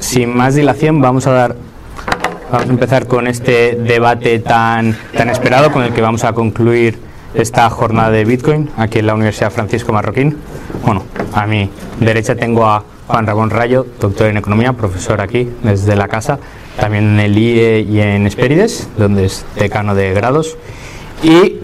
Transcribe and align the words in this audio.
Sin 0.00 0.34
más 0.34 0.54
dilación, 0.54 1.00
vamos 1.00 1.26
a 1.26 1.32
dar 1.32 1.56
vamos 2.50 2.66
a 2.66 2.72
empezar 2.72 3.06
con 3.06 3.26
este 3.26 3.76
debate 3.76 4.38
tan 4.38 4.96
tan 5.14 5.28
esperado 5.28 5.70
con 5.70 5.82
el 5.82 5.92
que 5.92 6.00
vamos 6.00 6.24
a 6.24 6.32
concluir 6.32 7.07
esta 7.38 7.68
jornada 7.70 8.10
de 8.10 8.24
Bitcoin 8.24 8.70
aquí 8.76 8.98
en 8.98 9.06
la 9.06 9.14
Universidad 9.14 9.50
Francisco 9.50 9.92
Marroquín. 9.92 10.36
Bueno, 10.84 11.04
a 11.32 11.46
mi 11.46 11.70
derecha 12.00 12.34
tengo 12.34 12.66
a 12.66 12.82
Juan 13.06 13.26
Ramón 13.26 13.50
Rayo, 13.50 13.86
doctor 14.00 14.26
en 14.26 14.36
economía, 14.36 14.72
profesor 14.72 15.20
aquí 15.20 15.48
desde 15.62 15.96
la 15.96 16.08
casa, 16.08 16.38
también 16.78 17.04
en 17.04 17.20
el 17.20 17.38
IE 17.38 17.80
y 17.80 18.00
en 18.00 18.26
Espérides, 18.26 18.88
donde 18.98 19.26
es 19.26 19.44
decano 19.56 19.94
de 19.94 20.12
grados. 20.12 20.56
Y 21.22 21.58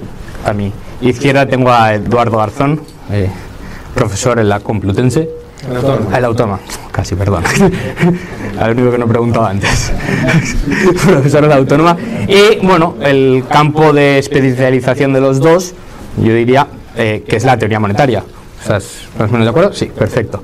a 0.44 0.52
mi 0.52 0.72
izquierda 1.00 1.46
tengo 1.46 1.70
a 1.70 1.94
Eduardo 1.94 2.38
Garzón, 2.38 2.80
eh, 3.10 3.28
profesor 3.94 4.38
en 4.38 4.48
la 4.48 4.60
Complutense. 4.60 5.28
El 5.68 5.76
autónoma. 5.76 6.18
El 6.18 6.24
autónoma, 6.24 6.60
casi, 6.92 7.14
perdón. 7.14 7.44
Al 8.60 8.72
único 8.72 8.90
que 8.90 8.98
no 8.98 9.04
he 9.04 9.08
preguntado 9.08 9.46
antes. 9.46 9.92
profesor 11.06 11.44
la 11.44 11.56
autónoma. 11.56 11.96
Y 12.28 12.64
bueno, 12.64 12.96
el 13.00 13.44
campo 13.48 13.92
de 13.92 14.18
especialización 14.18 15.12
de 15.12 15.20
los 15.20 15.40
dos, 15.40 15.74
yo 16.16 16.34
diría 16.34 16.66
eh, 16.96 17.24
que 17.26 17.36
es 17.36 17.44
la 17.44 17.56
teoría 17.56 17.80
monetaria. 17.80 18.22
¿Estás 18.60 19.08
más 19.18 19.28
o 19.28 19.32
menos 19.32 19.46
de 19.46 19.50
acuerdo? 19.50 19.72
Sí, 19.72 19.86
perfecto. 19.86 20.42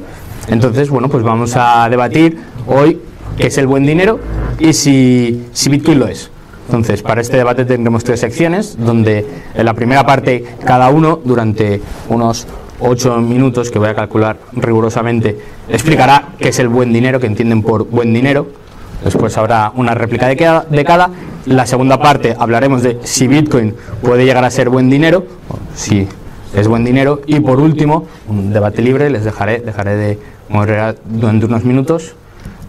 Entonces, 0.49 0.91
bueno, 0.91 1.09
pues 1.09 1.23
vamos 1.23 1.53
a 1.55 1.89
debatir 1.89 2.39
hoy 2.67 3.01
qué 3.37 3.47
es 3.47 3.59
el 3.59 3.67
buen 3.67 3.87
dinero 3.87 4.19
y 4.59 4.73
si, 4.73 5.47
si 5.53 5.71
Bitcoin 5.71 5.99
lo 5.99 6.09
es. 6.09 6.31
Entonces, 6.67 7.03
para 7.03 7.21
este 7.21 7.37
debate 7.37 7.65
tendremos 7.65 8.05
tres 8.05 8.21
secciones, 8.21 8.77
donde 8.79 9.27
en 9.55 9.65
la 9.65 9.75
primera 9.75 10.07
parte 10.07 10.45
cada 10.65 10.89
uno, 10.91 11.21
durante 11.25 11.81
unos 12.09 12.47
ocho 12.81 13.17
minutos, 13.19 13.71
que 13.71 13.79
voy 13.79 13.89
a 13.89 13.95
calcular 13.95 14.39
rigurosamente, 14.53 15.39
explicará 15.69 16.31
qué 16.39 16.49
es 16.49 16.59
el 16.59 16.69
buen 16.69 16.93
dinero, 16.93 17.21
que 17.21 17.27
entienden 17.27 17.63
por 17.63 17.85
buen 17.85 18.13
dinero. 18.13 18.49
Después 19.05 19.37
habrá 19.39 19.73
una 19.75 19.95
réplica 19.95 20.29
de 20.29 20.37
cada, 20.37 20.67
de. 20.69 21.11
La 21.47 21.65
segunda 21.67 21.99
parte 21.99 22.37
hablaremos 22.39 22.83
de 22.83 22.99
si 23.03 23.27
Bitcoin 23.27 23.75
puede 24.03 24.25
llegar 24.25 24.45
a 24.45 24.51
ser 24.51 24.69
buen 24.69 24.91
dinero, 24.91 25.25
si 25.75 26.07
es 26.55 26.69
buen 26.69 26.85
dinero. 26.85 27.23
Y 27.27 27.41
por 27.41 27.61
último, 27.61 28.07
un 28.29 28.53
debate 28.53 28.83
libre, 28.83 29.09
les 29.09 29.25
dejaré, 29.25 29.61
dejaré 29.61 29.97
de 29.97 30.19
moderar 30.51 30.97
durante 31.07 31.47
unos 31.47 31.65
minutos 31.65 32.15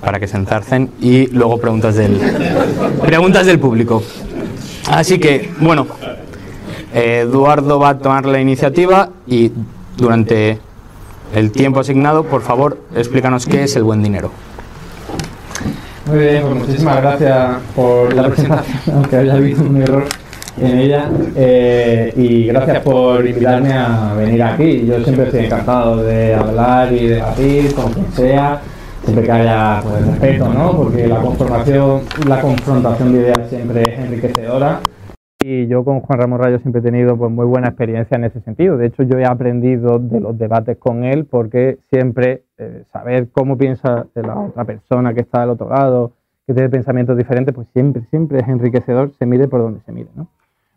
para 0.02 0.19
que 0.19 0.28
se 0.28 0.38
enzarcen 0.38 0.90
y 1.02 1.28
luego 1.28 1.58
preguntas 1.58 1.96
del, 1.96 2.19
preguntas 3.06 3.46
del 3.46 3.59
público. 3.59 4.02
Así 4.90 5.19
que, 5.19 5.52
bueno, 5.59 5.85
Eduardo 6.94 7.80
va 7.80 7.90
a 7.90 7.97
tomar 7.97 8.25
la 8.25 8.40
iniciativa 8.40 9.09
y 9.28 9.52
durante 9.97 10.59
el 11.34 11.52
tiempo 11.52 11.79
asignado, 11.79 12.24
por 12.24 12.41
favor, 12.41 12.78
explícanos 12.96 13.46
qué 13.46 13.63
es 13.63 13.75
el 13.75 13.84
buen 13.84 14.03
dinero. 14.03 14.31
Muy 16.07 16.19
bien, 16.19 16.41
pues 16.41 16.56
muchísimas 16.56 17.02
gracias 17.02 17.57
por 17.75 18.13
la 18.13 18.24
presentación, 18.29 18.96
aunque 18.96 19.16
haya 19.16 19.34
habido 19.35 19.63
un 19.63 19.81
error 19.81 20.06
en 20.59 20.78
ella. 20.79 21.09
eh, 21.35 22.13
y 22.18 22.46
gracias 22.47 22.79
por 22.81 23.25
invitarme 23.25 23.74
a 23.74 24.13
venir 24.18 24.44
aquí. 24.44 24.85
Yo 24.85 25.02
siempre 25.03 25.25
estoy 25.25 25.46
encantado 25.46 25.97
de 26.03 26.35
hablar 26.35 26.91
y 26.91 27.08
debatir 27.08 27.73
con 27.73 27.94
quien 27.94 28.12
sea, 28.13 28.59
siempre 29.03 29.25
que 29.25 29.31
haya 29.31 29.79
pues, 29.81 30.06
respeto, 30.06 30.50
¿no? 30.53 30.72
Porque 30.75 31.08
la 31.08 31.18
conformación, 31.18 32.02
la 32.28 32.41
confrontación 32.41 33.13
de 33.13 33.19
ideas 33.19 33.40
siempre 33.50 33.84
es 33.84 34.00
enriquecedora. 34.00 34.79
Y 35.44 35.68
yo 35.68 35.84
con 35.84 36.02
Juan 36.02 36.19
Ramón 36.19 36.40
Rayo 36.40 36.59
siempre 36.59 36.81
he 36.81 36.84
tenido 36.84 37.18
pues, 37.18 37.31
muy 37.31 37.46
buena 37.46 37.69
experiencia 37.69 38.16
en 38.16 38.25
ese 38.25 38.41
sentido. 38.41 38.78
De 38.78 38.88
hecho, 38.88 39.03
yo 39.03 39.18
he 39.18 39.25
aprendido 39.25 39.97
de 39.97 40.19
los 40.19 40.38
debates 40.38 40.78
con 40.78 41.03
él 41.03 41.25
porque 41.25 41.79
siempre 41.91 42.44
eh, 42.57 42.84
saber 42.94 43.29
cómo 43.31 43.57
piensa 43.57 44.06
la 44.13 44.40
otra 44.40 44.66
persona 44.66 45.13
que 45.13 45.22
está 45.22 45.44
al 45.44 45.50
otro 45.50 45.69
lado, 45.69 46.13
que 46.46 46.53
tiene 46.53 46.69
pensamientos 46.69 47.18
diferentes, 47.18 47.56
pues 47.56 47.68
siempre, 47.74 48.03
siempre 48.09 48.40
es 48.40 48.47
enriquecedor, 48.47 49.12
se 49.18 49.25
mire 49.25 49.47
por 49.47 49.62
donde 49.62 49.81
se 49.81 49.91
mire. 49.91 50.09
¿no? 50.16 50.28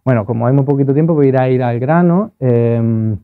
Bueno, 0.05 0.25
como 0.25 0.47
hay 0.47 0.55
muy 0.55 0.65
poquito 0.65 0.95
tiempo, 0.95 1.15
voy 1.15 1.33
a 1.37 1.49
ir 1.49 1.63
al 1.63 1.79
grano. 1.79 2.33
Eh, 2.41 3.17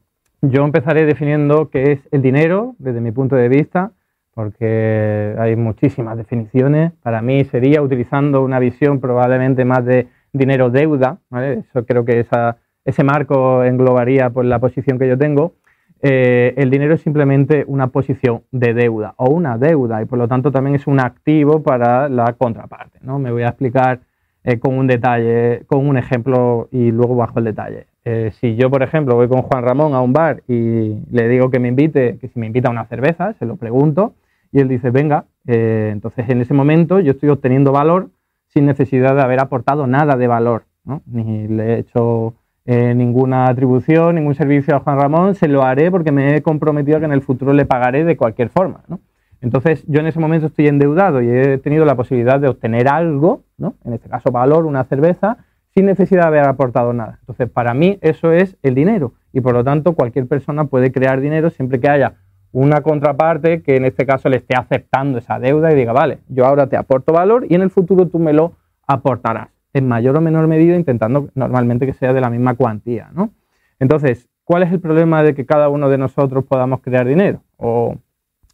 yo 0.43 0.65
empezaré 0.65 1.05
definiendo 1.05 1.69
qué 1.69 1.93
es 1.93 2.01
el 2.11 2.23
dinero 2.23 2.75
desde 2.79 3.01
mi 3.01 3.13
punto 3.13 3.37
de 3.37 3.49
vista, 3.49 3.93
porque 4.35 5.35
hay 5.39 5.57
muchísimas 5.57 6.17
definiciones. 6.17 6.93
Para 7.03 7.21
mí 7.21 7.45
sería 7.45 7.83
utilizando 7.83 8.43
una 8.43 8.59
visión 8.59 9.01
probablemente 9.01 9.65
más 9.65 9.85
de 9.85 10.09
dinero-deuda, 10.33 11.19
¿vale? 11.31 11.65
Eso 11.69 11.85
creo 11.85 12.05
que 12.05 12.21
esa, 12.21 12.57
ese 12.85 13.05
marco 13.05 13.65
englobaría 13.65 14.31
pues, 14.31 14.47
la 14.47 14.59
posición 14.59 14.99
que 14.99 15.09
yo 15.09 15.19
tengo. 15.19 15.55
Eh, 16.03 16.55
el 16.57 16.71
dinero 16.71 16.95
es 16.95 17.03
simplemente 17.03 17.65
una 17.67 17.89
posición 17.89 18.43
de 18.51 18.73
deuda 18.73 19.13
o 19.17 19.31
una 19.31 19.59
deuda 19.59 20.01
y 20.01 20.07
por 20.07 20.19
lo 20.19 20.29
tanto 20.29 20.51
también 20.51 20.75
es 20.75 20.87
un 20.87 20.99
activo 20.99 21.63
para 21.63 22.09
la 22.09 22.33
contraparte. 22.33 22.99
¿no? 23.03 23.19
Me 23.19 23.31
voy 23.31 23.43
a 23.43 23.49
explicar 23.49 24.01
eh, 24.45 24.59
con 24.59 24.79
un 24.79 24.87
detalle, 24.87 25.65
con 25.67 25.87
un 25.87 25.99
ejemplo 25.99 26.69
y 26.73 26.91
luego 26.91 27.17
bajo 27.17 27.39
el 27.39 27.45
detalle. 27.45 27.87
Eh, 28.07 28.33
si 28.41 28.57
yo, 28.57 28.71
por 28.71 28.83
ejemplo, 28.83 29.15
voy 29.15 29.29
con 29.29 29.43
Juan 29.43 29.63
Ramón 29.63 29.93
a 29.93 30.01
un 30.01 30.15
bar 30.15 30.43
y 30.49 30.97
le 31.11 31.29
digo 31.29 31.51
que 31.51 31.59
me 31.59 31.69
invite, 31.69 32.17
que 32.19 32.29
si 32.29 32.41
me 32.41 32.47
invita 32.47 32.69
a 32.69 32.73
una 32.73 32.87
cerveza, 32.87 33.35
se 33.35 33.45
lo 33.45 33.57
pregunto 33.57 34.15
y 34.53 34.61
él 34.61 34.69
dice, 34.69 34.91
venga, 34.91 35.27
entonces 35.47 36.29
en 36.29 36.41
ese 36.41 36.55
momento 36.55 36.99
yo 36.99 37.13
estoy 37.13 37.29
obteniendo 37.29 37.73
valor 37.73 38.09
sin 38.53 38.67
necesidad 38.67 39.15
de 39.15 39.23
haber 39.23 39.41
aportado 39.41 39.87
nada 39.87 40.17
de 40.17 40.27
valor, 40.27 40.65
¿no? 40.85 41.03
ni 41.07 41.49
le 41.49 41.75
he 41.75 41.79
hecho 41.79 42.35
eh, 42.67 42.95
ninguna 42.95 43.47
atribución, 43.47 44.17
ningún 44.17 44.35
servicio 44.35 44.77
a 44.77 44.81
Juan 44.81 44.99
Ramón, 44.99 45.35
se 45.35 45.49
lo 45.49 45.63
haré 45.63 45.91
porque 45.91 46.13
me 46.13 46.37
he 46.37 46.43
comprometido 46.43 46.99
a 46.99 47.01
que 47.01 47.07
en 47.07 47.13
el 47.13 47.23
futuro 47.23 47.53
le 47.53 47.65
pagaré 47.65 48.05
de 48.05 48.17
cualquier 48.17 48.49
forma. 48.49 48.83
Entonces 49.41 49.85
yo 49.87 50.01
en 50.01 50.07
ese 50.07 50.21
momento 50.21 50.49
estoy 50.49 50.69
endeudado 50.69 51.23
y 51.23 51.31
he 51.31 51.59
tenido 51.59 51.85
la 51.85 51.95
posibilidad 51.95 52.39
de 52.39 52.49
obtener 52.49 52.89
algo, 52.89 53.43
¿no? 53.57 53.75
en 53.85 53.95
este 53.95 54.09
caso 54.09 54.31
valor, 54.31 54.67
una 54.67 54.85
cerveza, 54.85 55.39
sin 55.75 55.87
necesidad 55.87 56.23
de 56.23 56.29
haber 56.29 56.45
aportado 56.45 56.93
nada. 56.93 57.19
Entonces 57.21 57.49
para 57.49 57.73
mí 57.73 57.99
eso 58.03 58.33
es 58.33 58.57
el 58.63 58.75
dinero 58.75 59.15
y 59.33 59.41
por 59.41 59.55
lo 59.55 59.65
tanto 59.65 59.95
cualquier 59.95 60.27
persona 60.27 60.65
puede 60.65 60.93
crear 60.93 61.21
dinero 61.21 61.51
siempre 61.51 61.81
que 61.81 61.89
haya 61.89 62.15
una 62.53 62.81
contraparte 62.83 63.63
que 63.63 63.77
en 63.77 63.85
este 63.85 64.07
caso 64.07 64.29
le 64.29 64.39
esté 64.39 64.55
aceptando 64.57 65.19
esa 65.19 65.39
deuda 65.39 65.73
y 65.73 65.77
diga, 65.77 65.93
vale, 65.93 66.19
yo 66.29 66.47
ahora 66.47 66.67
te 66.67 66.77
aporto 66.77 67.13
valor 67.13 67.47
y 67.49 67.55
en 67.55 67.63
el 67.63 67.71
futuro 67.71 68.09
tú 68.09 68.19
me 68.19 68.33
lo 68.33 68.53
aportarás, 68.87 69.49
en 69.73 69.87
mayor 69.87 70.17
o 70.17 70.21
menor 70.21 70.49
medida, 70.49 70.75
intentando 70.75 71.31
normalmente 71.35 71.87
que 71.87 71.93
sea 71.93 72.13
de 72.13 72.21
la 72.21 72.31
misma 72.31 72.55
cuantía. 72.55 73.11
¿no? 73.13 73.31
Entonces, 73.79 74.29
¿cuál 74.45 74.65
es 74.65 74.73
el 74.73 74.81
problema 74.81 75.23
de 75.23 75.35
que 75.35 75.47
cada 75.47 75.69
uno 75.69 75.89
de 75.89 75.99
nosotros 75.99 76.45
podamos 76.45 76.81
crear 76.81 77.07
dinero? 77.07 77.43
O 77.57 77.97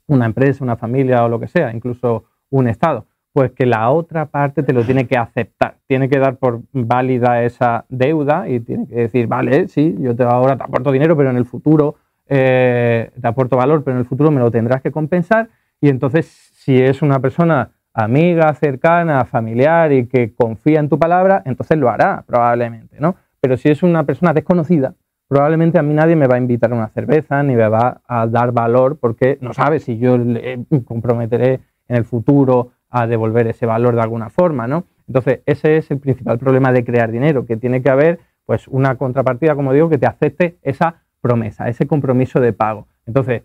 una 0.07 0.27
empresa, 0.27 0.63
una 0.63 0.77
familia 0.77 1.25
o 1.25 1.29
lo 1.29 1.41
que 1.41 1.49
sea, 1.49 1.73
incluso 1.73 2.25
un 2.51 2.69
Estado. 2.69 3.07
Pues 3.33 3.53
que 3.53 3.67
la 3.67 3.91
otra 3.91 4.27
parte 4.27 4.63
te 4.63 4.73
lo 4.73 4.83
tiene 4.83 5.07
que 5.07 5.19
aceptar, 5.19 5.77
tiene 5.87 6.09
que 6.09 6.19
dar 6.19 6.37
por 6.37 6.63
válida 6.73 7.43
esa 7.43 7.85
deuda 7.91 8.49
y 8.49 8.61
tiene 8.61 8.87
que 8.87 8.95
decir, 8.95 9.27
vale, 9.27 9.69
sí, 9.69 9.95
yo 9.99 10.17
te, 10.17 10.23
ahora 10.23 10.57
te 10.57 10.65
aporto 10.65 10.91
dinero, 10.91 11.17
pero 11.17 11.31
en 11.31 11.37
el 11.37 11.45
futuro 11.45 11.97
eh, 12.29 13.11
te 13.21 13.29
aporto 13.29 13.57
valor, 13.57 13.85
pero 13.85 13.97
en 13.97 14.01
el 14.01 14.07
futuro 14.07 14.31
me 14.31 14.41
lo 14.41 14.51
tendrás 14.51 14.83
que 14.83 14.93
compensar. 14.93 15.49
Y 15.81 15.89
entonces, 15.89 16.27
si 16.27 16.81
es 16.81 17.03
una 17.03 17.21
persona 17.21 17.71
amiga, 17.93 18.53
cercana, 18.55 19.25
familiar 19.25 19.93
y 19.93 20.07
que 20.07 20.35
confía 20.35 20.81
en 20.81 20.89
tu 20.89 20.99
palabra, 20.99 21.43
entonces 21.47 21.79
lo 21.79 21.89
hará 21.89 22.25
probablemente, 22.27 22.99
¿no? 23.01 23.17
Pero 23.41 23.57
si 23.57 23.71
es 23.71 23.83
una 23.83 24.05
persona 24.05 24.35
desconocida, 24.35 24.95
probablemente 25.29 25.79
a 25.79 25.83
mí 25.83 25.95
nadie 25.95 26.15
me 26.17 26.27
va 26.27 26.37
a 26.37 26.39
invitar 26.39 26.73
a 26.73 26.77
una 26.77 26.89
cerveza 26.89 27.43
ni 27.43 27.57
me 27.57 27.69
va 27.69 28.03
a 28.07 28.27
dar 28.27 28.53
valor 28.53 28.99
porque 28.99 29.39
no 29.41 29.55
sabe 29.55 29.81
si 29.81 29.99
yo 29.99 30.19
le 30.19 30.65
comprometeré 30.85 31.61
en 31.89 31.97
el 31.97 32.05
futuro 32.05 32.73
a 32.91 33.07
devolver 33.07 33.47
ese 33.47 33.67
valor 33.67 33.95
de 33.95 34.03
alguna 34.03 34.31
forma, 34.31 34.67
¿no? 34.67 34.85
Entonces, 35.09 35.41
ese 35.47 35.77
es 35.77 35.91
el 35.91 35.99
principal 35.99 36.39
problema 36.39 36.73
de 36.73 36.85
crear 36.85 37.11
dinero, 37.11 37.47
que 37.47 37.57
tiene 37.57 37.83
que 37.83 37.91
haber 37.91 38.21
pues 38.45 38.69
una 38.69 38.97
contrapartida, 38.97 39.55
como 39.55 39.73
digo, 39.73 39.89
que 39.89 39.99
te 39.99 40.07
acepte 40.07 40.57
esa 40.63 41.03
promesa, 41.21 41.69
ese 41.69 41.87
compromiso 41.87 42.41
de 42.41 42.53
pago. 42.53 42.87
Entonces, 43.07 43.43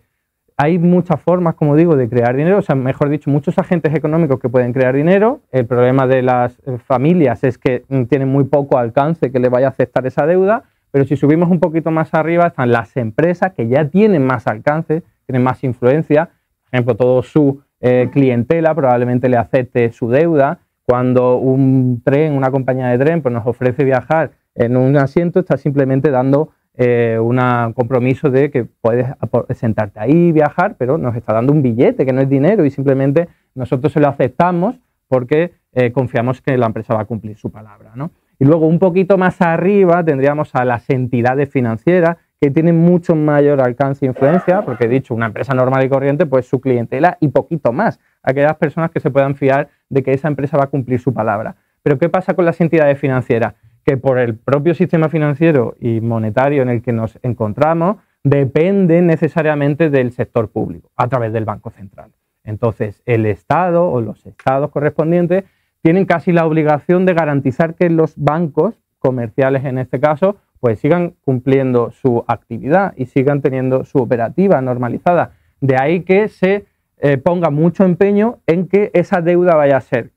hay 0.56 0.78
muchas 0.78 1.20
formas, 1.20 1.54
como 1.54 1.76
digo, 1.76 1.96
de 1.96 2.08
crear 2.08 2.36
dinero, 2.36 2.58
o 2.58 2.62
sea, 2.62 2.74
mejor 2.74 3.08
dicho, 3.08 3.30
muchos 3.30 3.58
agentes 3.58 3.94
económicos 3.94 4.38
que 4.38 4.48
pueden 4.48 4.72
crear 4.72 4.94
dinero. 4.94 5.40
El 5.50 5.66
problema 5.66 6.06
de 6.06 6.22
las 6.22 6.60
familias 6.84 7.42
es 7.44 7.58
que 7.58 7.84
tienen 8.08 8.28
muy 8.28 8.44
poco 8.44 8.78
alcance 8.78 9.32
que 9.32 9.38
le 9.38 9.48
vaya 9.48 9.66
a 9.68 9.70
aceptar 9.70 10.06
esa 10.06 10.26
deuda, 10.26 10.64
pero 10.90 11.04
si 11.04 11.16
subimos 11.16 11.50
un 11.50 11.58
poquito 11.58 11.90
más 11.90 12.12
arriba 12.14 12.48
están 12.48 12.70
las 12.70 12.96
empresas 12.96 13.52
que 13.54 13.66
ya 13.66 13.88
tienen 13.88 14.24
más 14.24 14.46
alcance, 14.46 15.02
tienen 15.26 15.42
más 15.42 15.64
influencia, 15.64 16.26
por 16.26 16.78
ejemplo, 16.78 16.96
todo 16.96 17.22
su 17.22 17.60
eh, 17.80 18.08
clientela 18.12 18.74
probablemente 18.74 19.28
le 19.28 19.36
acepte 19.36 19.90
su 19.92 20.08
deuda. 20.08 20.60
Cuando 20.84 21.36
un 21.36 22.00
tren, 22.04 22.34
una 22.34 22.50
compañía 22.50 22.86
de 22.86 22.98
tren, 22.98 23.22
pues 23.22 23.34
nos 23.34 23.46
ofrece 23.46 23.84
viajar 23.84 24.30
en 24.54 24.76
un 24.76 24.96
asiento, 24.96 25.40
está 25.40 25.56
simplemente 25.56 26.10
dando 26.10 26.50
eh, 26.74 27.18
un 27.20 27.38
compromiso 27.74 28.30
de 28.30 28.50
que 28.50 28.64
puedes 28.64 29.06
sentarte 29.54 30.00
ahí 30.00 30.28
y 30.28 30.32
viajar, 30.32 30.76
pero 30.78 30.96
nos 30.98 31.14
está 31.16 31.34
dando 31.34 31.52
un 31.52 31.62
billete 31.62 32.06
que 32.06 32.12
no 32.12 32.20
es 32.22 32.28
dinero 32.28 32.64
y 32.64 32.70
simplemente 32.70 33.28
nosotros 33.54 33.92
se 33.92 34.00
lo 34.00 34.08
aceptamos 34.08 34.76
porque 35.08 35.52
eh, 35.72 35.92
confiamos 35.92 36.40
que 36.40 36.56
la 36.56 36.66
empresa 36.66 36.94
va 36.94 37.02
a 37.02 37.04
cumplir 37.04 37.36
su 37.36 37.50
palabra. 37.50 37.92
Y 38.38 38.44
luego 38.44 38.66
un 38.66 38.78
poquito 38.78 39.18
más 39.18 39.40
arriba 39.42 40.02
tendríamos 40.04 40.54
a 40.54 40.64
las 40.64 40.88
entidades 40.88 41.50
financieras 41.50 42.16
que 42.40 42.50
tienen 42.50 42.76
mucho 42.76 43.14
mayor 43.14 43.60
alcance 43.60 44.04
e 44.04 44.08
influencia, 44.08 44.62
porque 44.62 44.86
he 44.86 44.88
dicho, 44.88 45.14
una 45.14 45.26
empresa 45.26 45.54
normal 45.54 45.84
y 45.84 45.88
corriente, 45.88 46.26
pues 46.26 46.48
su 46.48 46.60
clientela 46.60 47.16
y 47.20 47.28
poquito 47.28 47.72
más, 47.72 48.00
aquellas 48.22 48.56
personas 48.56 48.90
que 48.90 48.98
se 48.98 49.12
puedan 49.12 49.36
fiar 49.36 49.68
de 49.88 50.02
que 50.02 50.12
esa 50.12 50.26
empresa 50.26 50.56
va 50.56 50.64
a 50.64 50.66
cumplir 50.66 50.98
su 50.98 51.14
palabra. 51.14 51.54
Pero 51.84 51.98
¿qué 51.98 52.08
pasa 52.08 52.34
con 52.34 52.44
las 52.44 52.60
entidades 52.60 52.98
financieras? 52.98 53.54
Que 53.84 53.96
por 53.96 54.18
el 54.18 54.36
propio 54.36 54.74
sistema 54.74 55.08
financiero 55.08 55.74
y 55.80 56.00
monetario 56.00 56.62
en 56.62 56.68
el 56.68 56.82
que 56.82 56.92
nos 56.92 57.18
encontramos, 57.22 57.96
dependen 58.24 59.06
necesariamente 59.06 59.90
del 59.90 60.12
sector 60.12 60.48
público 60.48 60.90
a 60.96 61.08
través 61.08 61.32
del 61.32 61.44
Banco 61.44 61.70
Central. 61.70 62.10
Entonces, 62.44 63.02
el 63.06 63.26
Estado 63.26 63.88
o 63.88 64.00
los 64.00 64.24
estados 64.26 64.70
correspondientes 64.70 65.44
tienen 65.82 66.06
casi 66.06 66.32
la 66.32 66.46
obligación 66.46 67.06
de 67.06 67.14
garantizar 67.14 67.74
que 67.74 67.90
los 67.90 68.14
bancos 68.16 68.80
comerciales, 68.98 69.64
en 69.64 69.78
este 69.78 69.98
caso, 69.98 70.36
pues 70.60 70.78
sigan 70.78 71.14
cumpliendo 71.24 71.90
su 71.90 72.24
actividad 72.28 72.94
y 72.96 73.06
sigan 73.06 73.42
teniendo 73.42 73.84
su 73.84 73.98
operativa 73.98 74.60
normalizada. 74.60 75.32
De 75.60 75.76
ahí 75.76 76.02
que 76.02 76.28
se 76.28 76.66
eh, 76.98 77.18
ponga 77.18 77.50
mucho 77.50 77.84
empeño 77.84 78.38
en 78.46 78.68
que 78.68 78.92
esa 78.94 79.20
deuda 79.20 79.56
vaya 79.56 79.76
a 79.76 79.80
ser 79.80 80.11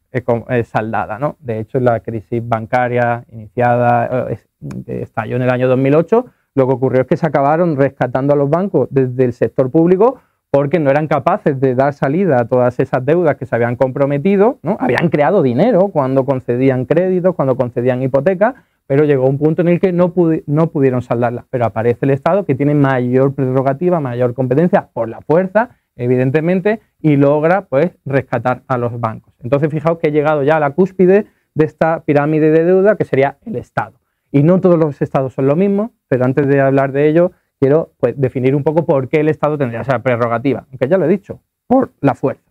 saldada. 0.64 1.20
¿no? 1.20 1.38
De 1.40 1.60
hecho, 1.60 1.80
la 1.80 2.00
crisis 2.00 2.42
bancaria 2.48 3.26
iniciada 3.32 4.28
eh, 4.30 4.40
estalló 4.88 5.36
en 5.36 5.42
el 5.42 5.50
año 5.50 5.68
2008. 5.68 6.26
Lo 6.56 6.68
que 6.68 6.74
ocurrió 6.74 7.02
es 7.02 7.08
que 7.08 7.18
se 7.18 7.28
acabaron 7.28 7.76
rescatando 7.76 8.34
a 8.34 8.38
los 8.38 8.50
bancos 8.50 8.88
desde 8.92 9.26
el 9.26 9.34
sector 9.34 9.70
público 9.70 10.20
porque 10.56 10.80
no 10.80 10.90
eran 10.90 11.08
capaces 11.08 11.60
de 11.60 11.76
dar 11.76 11.94
salida 11.94 12.40
a 12.40 12.46
todas 12.46 12.80
esas 12.80 13.06
deudas 13.06 13.36
que 13.36 13.46
se 13.46 13.54
habían 13.54 13.76
comprometido, 13.76 14.60
¿no? 14.64 14.78
habían 14.80 15.10
creado 15.10 15.42
dinero 15.42 15.90
cuando 15.90 16.24
concedían 16.24 16.86
créditos, 16.86 17.36
cuando 17.36 17.58
concedían 17.58 18.02
hipotecas, 18.02 18.56
pero 18.88 19.04
llegó 19.04 19.28
un 19.28 19.38
punto 19.38 19.64
en 19.64 19.68
el 19.68 19.82
que 19.82 19.92
no, 19.92 20.14
no 20.46 20.68
pudieron 20.68 21.02
saldarlas. 21.02 21.44
Pero 21.50 21.66
aparece 21.66 22.06
el 22.06 22.12
Estado 22.12 22.46
que 22.46 22.56
tiene 22.56 22.74
mayor 22.74 23.34
prerrogativa, 23.34 24.00
mayor 24.00 24.34
competencia 24.34 24.88
por 24.94 25.10
la 25.10 25.20
fuerza 25.20 25.72
evidentemente, 25.96 26.82
y 27.02 27.16
logra 27.16 27.66
pues 27.66 27.92
rescatar 28.06 28.64
a 28.68 28.78
los 28.78 29.00
bancos. 29.00 29.34
Entonces, 29.44 29.70
fijaos 29.70 30.00
que 30.00 30.10
he 30.10 30.12
llegado 30.12 30.44
ya 30.44 30.58
a 30.58 30.60
la 30.60 30.72
cúspide 30.72 31.26
de 31.54 31.66
esta 31.66 32.02
pirámide 32.02 32.52
de 32.52 32.66
deuda 32.66 32.96
que 32.96 33.06
sería 33.06 33.38
el 33.46 33.56
Estado. 33.56 34.00
Y 34.32 34.44
no 34.44 34.60
todos 34.60 34.78
los 34.78 35.02
estados 35.02 35.34
son 35.34 35.48
lo 35.48 35.56
mismo, 35.56 35.94
pero 36.08 36.26
antes 36.26 36.48
de 36.48 36.60
hablar 36.60 36.92
de 36.92 37.08
ello, 37.08 37.32
quiero 37.60 37.94
pues, 38.00 38.20
definir 38.20 38.56
un 38.56 38.64
poco 38.64 38.86
por 38.86 39.08
qué 39.08 39.22
el 39.22 39.30
Estado 39.30 39.58
tendría 39.58 39.82
esa 39.82 40.00
prerrogativa, 40.00 40.66
aunque 40.70 40.88
ya 40.88 40.98
lo 40.98 41.06
he 41.06 41.10
dicho, 41.10 41.40
por 41.68 41.92
la 42.02 42.16
fuerza. 42.16 42.44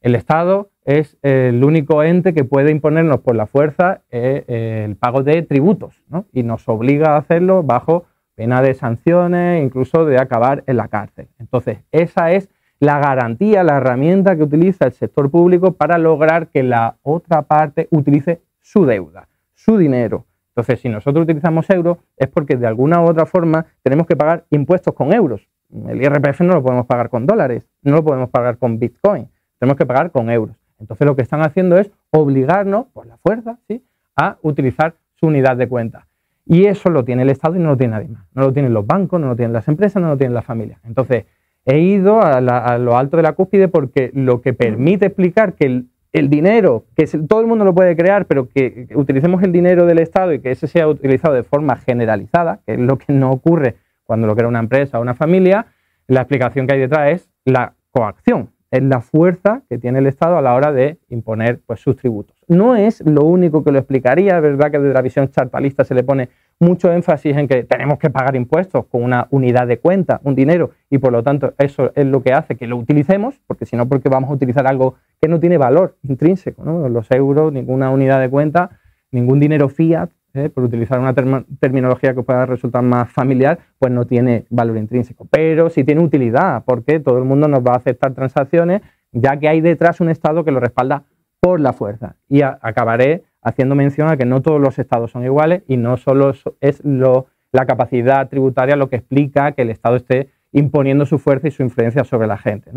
El 0.00 0.16
Estado 0.16 0.70
es 0.84 1.16
el 1.22 1.62
único 1.62 2.02
ente 2.02 2.34
que 2.34 2.42
puede 2.42 2.72
imponernos 2.72 3.20
por 3.20 3.36
la 3.36 3.46
fuerza 3.46 4.02
eh, 4.10 4.84
el 4.88 4.96
pago 4.96 5.22
de 5.22 5.42
tributos 5.42 6.02
y 6.32 6.42
nos 6.42 6.68
obliga 6.68 7.14
a 7.14 7.18
hacerlo 7.18 7.62
bajo 7.62 8.06
pena 8.34 8.62
de 8.62 8.74
sanciones, 8.74 9.62
incluso 9.62 10.04
de 10.04 10.18
acabar 10.18 10.64
en 10.66 10.76
la 10.76 10.88
cárcel. 10.88 11.28
Entonces, 11.38 11.78
esa 11.92 12.32
es 12.32 12.48
la 12.82 12.98
garantía, 12.98 13.62
la 13.62 13.76
herramienta 13.76 14.34
que 14.34 14.42
utiliza 14.42 14.86
el 14.86 14.92
sector 14.92 15.30
público 15.30 15.70
para 15.70 15.98
lograr 15.98 16.48
que 16.48 16.64
la 16.64 16.96
otra 17.02 17.42
parte 17.42 17.86
utilice 17.92 18.42
su 18.60 18.84
deuda, 18.84 19.28
su 19.54 19.78
dinero. 19.78 20.26
Entonces, 20.48 20.80
si 20.80 20.88
nosotros 20.88 21.22
utilizamos 21.22 21.70
euros, 21.70 21.98
es 22.16 22.26
porque 22.26 22.56
de 22.56 22.66
alguna 22.66 23.00
u 23.00 23.04
otra 23.04 23.24
forma 23.24 23.66
tenemos 23.84 24.08
que 24.08 24.16
pagar 24.16 24.46
impuestos 24.50 24.94
con 24.94 25.12
euros. 25.12 25.46
El 25.86 26.02
IRPF 26.02 26.40
no 26.40 26.54
lo 26.54 26.62
podemos 26.64 26.86
pagar 26.86 27.08
con 27.08 27.24
dólares, 27.24 27.62
no 27.82 27.92
lo 27.92 28.04
podemos 28.04 28.30
pagar 28.30 28.58
con 28.58 28.80
Bitcoin, 28.80 29.28
tenemos 29.60 29.78
que 29.78 29.86
pagar 29.86 30.10
con 30.10 30.28
euros. 30.28 30.56
Entonces, 30.80 31.06
lo 31.06 31.14
que 31.14 31.22
están 31.22 31.42
haciendo 31.42 31.78
es 31.78 31.88
obligarnos, 32.10 32.86
por 32.86 33.06
la 33.06 33.16
fuerza, 33.18 33.58
¿sí? 33.68 33.84
a 34.16 34.38
utilizar 34.42 34.96
su 35.14 35.26
unidad 35.26 35.56
de 35.56 35.68
cuenta. 35.68 36.08
Y 36.46 36.64
eso 36.64 36.90
lo 36.90 37.04
tiene 37.04 37.22
el 37.22 37.30
Estado 37.30 37.54
y 37.54 37.60
no 37.60 37.68
lo 37.68 37.76
tiene 37.76 37.92
nadie 37.92 38.08
más. 38.08 38.26
No 38.34 38.42
lo 38.42 38.52
tienen 38.52 38.74
los 38.74 38.84
bancos, 38.84 39.20
no 39.20 39.28
lo 39.28 39.36
tienen 39.36 39.52
las 39.52 39.68
empresas, 39.68 40.02
no 40.02 40.08
lo 40.08 40.16
tienen 40.16 40.34
las 40.34 40.44
familias. 40.44 40.80
Entonces, 40.82 41.26
he 41.64 41.78
ido 41.78 42.20
a, 42.20 42.40
lo 42.78 42.96
alto 42.96 43.16
de 43.16 43.22
la 43.22 43.32
cúspide 43.32 43.68
porque 43.68 44.10
lo 44.14 44.40
que 44.40 44.52
permite 44.52 45.06
explicar 45.06 45.54
que 45.54 45.84
el, 46.12 46.28
dinero, 46.28 46.84
que 46.96 47.06
todo 47.06 47.40
el 47.40 47.46
mundo 47.46 47.64
lo 47.64 47.74
puede 47.74 47.96
crear, 47.96 48.26
pero 48.26 48.48
que, 48.48 48.88
utilicemos 48.94 49.42
el 49.42 49.52
dinero 49.52 49.86
del 49.86 49.98
Estado 49.98 50.32
y 50.32 50.40
que 50.40 50.50
ese 50.50 50.66
sea 50.66 50.88
utilizado 50.88 51.34
de 51.34 51.42
forma 51.42 51.76
generalizada, 51.76 52.60
que 52.66 52.74
es 52.74 52.80
lo 52.80 52.98
que 52.98 53.12
no 53.12 53.30
ocurre 53.30 53.76
cuando 54.04 54.26
lo 54.26 54.34
crea 54.34 54.48
una 54.48 54.58
empresa 54.58 54.98
o 54.98 55.02
una 55.02 55.14
familia, 55.14 55.66
la 56.08 56.20
explicación 56.22 56.66
que 56.66 56.74
hay 56.74 56.80
detrás 56.80 57.12
es 57.12 57.30
la 57.44 57.74
coacción, 57.92 58.50
es 58.70 58.82
la 58.82 59.00
fuerza 59.00 59.62
que 59.68 59.78
tiene 59.78 60.00
el 60.00 60.06
Estado 60.06 60.36
a 60.36 60.42
la 60.42 60.54
hora 60.54 60.72
de 60.72 60.98
imponer 61.08 61.60
pues, 61.64 61.80
sus 61.80 61.96
tributos. 61.96 62.36
No 62.48 62.74
es 62.74 63.00
lo 63.06 63.24
único 63.24 63.62
que 63.62 63.70
lo 63.70 63.78
explicaría, 63.78 64.36
es 64.36 64.42
verdad 64.42 64.70
que 64.70 64.78
desde 64.78 64.94
la 64.94 65.02
visión 65.02 65.30
chartalista 65.30 65.84
se 65.84 65.94
le 65.94 66.02
pone 66.02 66.28
mucho 66.62 66.92
énfasis 66.92 67.36
en 67.36 67.48
que 67.48 67.64
tenemos 67.64 67.98
que 67.98 68.08
pagar 68.08 68.36
impuestos 68.36 68.86
con 68.86 69.02
una 69.02 69.26
unidad 69.30 69.66
de 69.66 69.78
cuenta, 69.78 70.20
un 70.22 70.36
dinero, 70.36 70.70
y 70.88 70.98
por 70.98 71.12
lo 71.12 71.22
tanto 71.22 71.54
eso 71.58 71.90
es 71.96 72.06
lo 72.06 72.22
que 72.22 72.32
hace 72.32 72.56
que 72.56 72.68
lo 72.68 72.76
utilicemos, 72.76 73.40
porque 73.48 73.66
si 73.66 73.76
no, 73.76 73.88
porque 73.88 74.08
vamos 74.08 74.30
a 74.30 74.34
utilizar 74.34 74.66
algo 74.68 74.94
que 75.20 75.28
no 75.28 75.40
tiene 75.40 75.58
valor 75.58 75.96
intrínseco, 76.04 76.64
¿no? 76.64 76.88
los 76.88 77.10
euros, 77.10 77.52
ninguna 77.52 77.90
unidad 77.90 78.20
de 78.20 78.30
cuenta, 78.30 78.78
ningún 79.10 79.40
dinero 79.40 79.68
fiat, 79.68 80.10
¿eh? 80.34 80.50
por 80.50 80.62
utilizar 80.62 81.00
una 81.00 81.14
terminología 81.14 82.14
que 82.14 82.22
pueda 82.22 82.46
resultar 82.46 82.82
más 82.82 83.10
familiar, 83.10 83.58
pues 83.80 83.92
no 83.92 84.06
tiene 84.06 84.46
valor 84.48 84.76
intrínseco, 84.76 85.26
pero 85.30 85.68
sí 85.68 85.82
tiene 85.82 86.00
utilidad, 86.00 86.62
porque 86.64 87.00
todo 87.00 87.18
el 87.18 87.24
mundo 87.24 87.48
nos 87.48 87.60
va 87.60 87.72
a 87.72 87.78
aceptar 87.78 88.14
transacciones, 88.14 88.82
ya 89.10 89.36
que 89.36 89.48
hay 89.48 89.60
detrás 89.60 90.00
un 90.00 90.10
Estado 90.10 90.44
que 90.44 90.52
lo 90.52 90.60
respalda 90.60 91.02
por 91.40 91.58
la 91.58 91.72
fuerza. 91.72 92.14
Y 92.28 92.42
acabaré 92.42 93.24
haciendo 93.42 93.74
mención 93.74 94.08
a 94.08 94.16
que 94.16 94.24
no 94.24 94.40
todos 94.40 94.60
los 94.60 94.78
estados 94.78 95.10
son 95.10 95.24
iguales 95.24 95.62
y 95.68 95.76
no 95.76 95.96
solo 95.96 96.32
es 96.60 96.82
la 96.84 97.66
capacidad 97.66 98.28
tributaria 98.28 98.76
lo 98.76 98.88
que 98.88 98.96
explica 98.96 99.52
que 99.52 99.62
el 99.62 99.70
Estado 99.70 99.96
esté 99.96 100.30
imponiendo 100.52 101.06
su 101.06 101.18
fuerza 101.18 101.48
y 101.48 101.50
su 101.50 101.62
influencia 101.62 102.04
sobre 102.04 102.26
la 102.26 102.38
gente. 102.38 102.70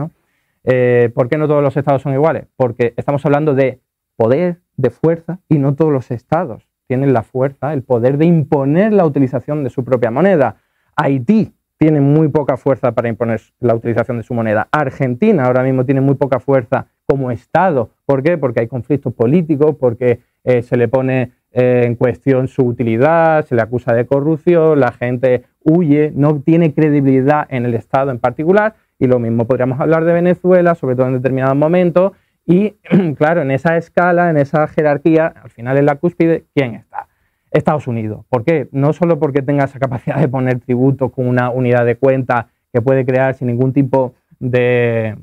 Eh, 0.64 1.12
¿Por 1.14 1.30
qué 1.30 1.38
no 1.38 1.48
todos 1.48 1.62
los 1.62 1.78
estados 1.78 2.02
son 2.02 2.14
iguales? 2.14 2.48
Porque 2.56 2.94
estamos 2.98 3.26
hablando 3.26 3.54
de 3.54 3.80
poder, 4.16 4.60
de 4.78 4.90
fuerza, 4.90 5.40
y 5.50 5.60
no 5.60 5.76
todos 5.76 5.92
los 5.92 6.12
estados 6.12 6.68
tienen 6.88 7.14
la 7.14 7.24
fuerza, 7.24 7.74
el 7.74 7.84
poder 7.84 8.18
de 8.18 8.26
imponer 8.26 8.94
la 8.94 9.06
utilización 9.06 9.64
de 9.64 9.70
su 9.70 9.84
propia 9.84 10.12
moneda. 10.12 10.58
Haití 10.96 11.54
tiene 11.78 12.00
muy 12.00 12.30
poca 12.30 12.58
fuerza 12.58 12.94
para 12.94 13.10
imponer 13.10 13.42
la 13.60 13.76
utilización 13.76 14.18
de 14.18 14.24
su 14.24 14.34
moneda. 14.34 14.68
Argentina 14.72 15.46
ahora 15.46 15.64
mismo 15.64 15.86
tiene 15.86 16.02
muy 16.02 16.16
poca 16.16 16.40
fuerza 16.40 16.88
como 17.06 17.32
Estado. 17.32 17.92
¿Por 18.06 18.24
qué? 18.24 18.38
Porque 18.38 18.62
hay 18.62 18.68
conflictos 18.68 19.14
políticos, 19.14 19.76
porque 19.80 20.22
eh, 20.46 20.62
se 20.62 20.78
le 20.78 20.88
pone 20.88 21.32
eh, 21.52 21.84
en 21.86 21.96
cuestión 21.96 22.48
su 22.48 22.64
utilidad, 22.64 23.46
se 23.46 23.56
le 23.56 23.62
acusa 23.62 23.94
de 23.94 24.06
corrupción, 24.06 24.80
la 24.80 24.92
gente 24.92 25.44
huye, 25.64 26.12
no 26.16 26.40
tiene 26.42 26.74
credibilidad 26.74 27.48
en 27.50 27.66
el 27.66 27.74
Estado 27.74 28.12
en 28.12 28.20
particular. 28.20 28.76
Y 28.98 29.08
lo 29.08 29.20
mismo 29.20 29.46
podríamos 29.46 29.80
hablar 29.80 30.06
de 30.06 30.14
Venezuela, 30.14 30.76
sobre 30.76 30.96
todo 30.96 31.08
en 31.08 31.14
determinados 31.14 31.58
momentos. 31.58 32.14
Y 32.46 32.76
claro, 33.18 33.42
en 33.42 33.52
esa 33.52 33.76
escala, 33.76 34.30
en 34.30 34.38
esa 34.38 34.68
jerarquía, 34.68 35.28
al 35.28 35.50
final 35.50 35.78
en 35.78 35.86
la 35.86 35.96
cúspide, 35.96 36.46
¿quién 36.54 36.76
está? 36.76 37.08
Estados 37.52 37.88
Unidos. 37.88 38.26
¿Por 38.30 38.44
qué? 38.44 38.68
No 38.72 38.94
solo 38.94 39.20
porque 39.20 39.42
tenga 39.42 39.66
esa 39.66 39.80
capacidad 39.80 40.18
de 40.18 40.28
poner 40.28 40.60
tributos 40.60 41.12
con 41.12 41.28
una 41.28 41.50
unidad 41.50 41.86
de 41.86 41.96
cuenta 41.96 42.50
que 42.74 42.82
puede 42.82 43.06
crear 43.06 43.34
sin 43.34 43.48
ningún 43.48 43.74
tipo 43.74 44.14
de, 44.40 45.16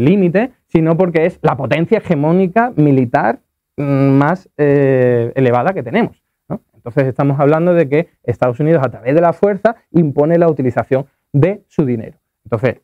límite, 0.00 0.50
sino 0.66 0.96
porque 0.96 1.26
es 1.26 1.38
la 1.42 1.56
potencia 1.56 1.98
hegemónica 1.98 2.72
militar 2.76 3.40
más 3.78 4.48
eh, 4.56 5.32
elevada 5.34 5.72
que 5.72 5.82
tenemos. 5.82 6.22
Entonces 6.74 7.06
estamos 7.06 7.38
hablando 7.40 7.74
de 7.74 7.88
que 7.88 8.08
Estados 8.22 8.60
Unidos 8.60 8.82
a 8.84 8.90
través 8.90 9.14
de 9.14 9.20
la 9.20 9.32
fuerza 9.32 9.76
impone 9.90 10.38
la 10.38 10.48
utilización 10.48 11.06
de 11.32 11.62
su 11.68 11.84
dinero. 11.84 12.18
Entonces, 12.44 12.76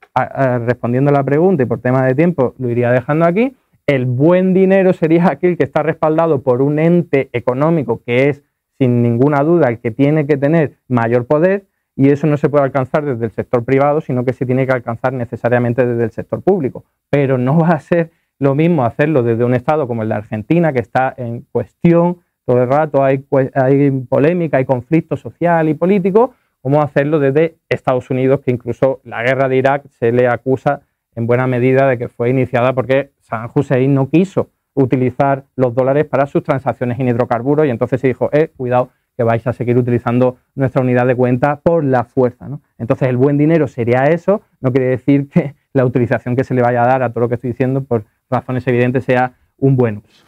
respondiendo 0.66 1.10
a 1.10 1.14
la 1.14 1.24
pregunta 1.24 1.62
y 1.62 1.66
por 1.66 1.80
tema 1.80 2.04
de 2.04 2.14
tiempo, 2.14 2.54
lo 2.58 2.68
iría 2.68 2.90
dejando 2.90 3.24
aquí. 3.24 3.56
El 3.86 4.04
buen 4.04 4.52
dinero 4.52 4.92
sería 4.92 5.28
aquel 5.30 5.56
que 5.56 5.64
está 5.64 5.82
respaldado 5.82 6.42
por 6.42 6.60
un 6.60 6.78
ente 6.78 7.30
económico 7.32 8.02
que 8.04 8.28
es, 8.28 8.42
sin 8.78 9.02
ninguna 9.02 9.42
duda, 9.42 9.68
el 9.68 9.78
que 9.78 9.90
tiene 9.90 10.26
que 10.26 10.36
tener 10.36 10.74
mayor 10.88 11.26
poder 11.26 11.64
y 11.96 12.10
eso 12.10 12.26
no 12.26 12.36
se 12.36 12.48
puede 12.48 12.64
alcanzar 12.64 13.04
desde 13.04 13.24
el 13.24 13.30
sector 13.30 13.64
privado, 13.64 14.00
sino 14.00 14.24
que 14.24 14.32
se 14.32 14.44
tiene 14.44 14.66
que 14.66 14.72
alcanzar 14.72 15.12
necesariamente 15.12 15.86
desde 15.86 16.04
el 16.04 16.10
sector 16.10 16.42
público. 16.42 16.84
Pero 17.08 17.38
no 17.38 17.58
va 17.58 17.68
a 17.68 17.80
ser 17.80 18.10
lo 18.44 18.54
mismo 18.54 18.84
hacerlo 18.84 19.22
desde 19.22 19.44
un 19.44 19.54
Estado 19.54 19.88
como 19.88 20.02
el 20.02 20.08
de 20.10 20.14
Argentina, 20.14 20.72
que 20.72 20.80
está 20.80 21.12
en 21.16 21.46
cuestión 21.50 22.18
todo 22.44 22.62
el 22.62 22.68
rato, 22.68 23.02
hay, 23.02 23.24
hay 23.54 23.90
polémica, 23.90 24.58
hay 24.58 24.66
conflicto 24.66 25.16
social 25.16 25.68
y 25.68 25.74
político, 25.74 26.34
como 26.60 26.82
hacerlo 26.82 27.18
desde 27.18 27.56
Estados 27.68 28.10
Unidos, 28.10 28.40
que 28.44 28.50
incluso 28.50 29.00
la 29.04 29.22
guerra 29.22 29.48
de 29.48 29.56
Irak 29.56 29.88
se 29.88 30.12
le 30.12 30.28
acusa 30.28 30.82
en 31.16 31.26
buena 31.26 31.46
medida 31.46 31.88
de 31.88 31.96
que 31.96 32.08
fue 32.08 32.30
iniciada 32.30 32.74
porque 32.74 33.12
Saddam 33.20 33.50
Hussein 33.54 33.94
no 33.94 34.10
quiso 34.10 34.50
utilizar 34.74 35.44
los 35.56 35.74
dólares 35.74 36.04
para 36.04 36.26
sus 36.26 36.42
transacciones 36.42 36.98
en 37.00 37.08
hidrocarburos 37.08 37.66
y 37.66 37.70
entonces 37.70 38.00
se 38.00 38.08
dijo, 38.08 38.28
eh, 38.32 38.50
cuidado, 38.56 38.90
que 39.16 39.22
vais 39.22 39.46
a 39.46 39.52
seguir 39.52 39.78
utilizando 39.78 40.36
nuestra 40.54 40.82
unidad 40.82 41.06
de 41.06 41.14
cuenta 41.14 41.60
por 41.60 41.84
la 41.84 42.04
fuerza. 42.04 42.46
Entonces 42.78 43.08
el 43.08 43.16
buen 43.16 43.38
dinero 43.38 43.68
sería 43.68 44.04
eso, 44.04 44.42
no 44.60 44.72
quiere 44.72 44.88
decir 44.88 45.28
que 45.28 45.54
la 45.72 45.84
utilización 45.84 46.36
que 46.36 46.44
se 46.44 46.54
le 46.54 46.62
vaya 46.62 46.82
a 46.82 46.86
dar 46.86 47.02
a 47.02 47.10
todo 47.10 47.20
lo 47.20 47.28
que 47.28 47.36
estoy 47.36 47.50
diciendo 47.50 47.84
por 47.84 48.04
razones 48.31 48.66
evidentes 48.66 49.04
sea 49.04 49.33
un 49.59 49.76
buen 49.76 49.99
uso. 49.99 50.25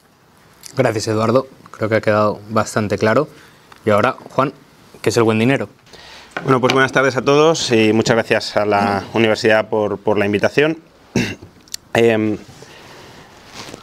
Gracias 0.77 1.09
Eduardo, 1.09 1.47
creo 1.71 1.89
que 1.89 1.97
ha 1.97 2.01
quedado 2.01 2.41
bastante 2.51 2.99
claro. 2.99 3.29
Y 3.85 3.91
ahora, 3.91 4.17
Juan, 4.31 4.53
¿qué 5.03 5.11
es 5.11 5.17
el 5.17 5.23
buen 5.23 5.39
dinero? 5.39 5.69
Bueno, 6.43 6.61
pues 6.61 6.73
buenas 6.73 6.93
tardes 6.93 7.17
a 7.17 7.23
todos 7.23 7.73
y 7.73 7.93
muchas 7.93 8.17
gracias 8.17 8.57
a 8.57 8.67
la 8.67 9.05
universidad 9.15 9.69
por, 9.69 10.19
la 10.19 10.27
invitación. 10.27 10.79
Em, 11.99 12.37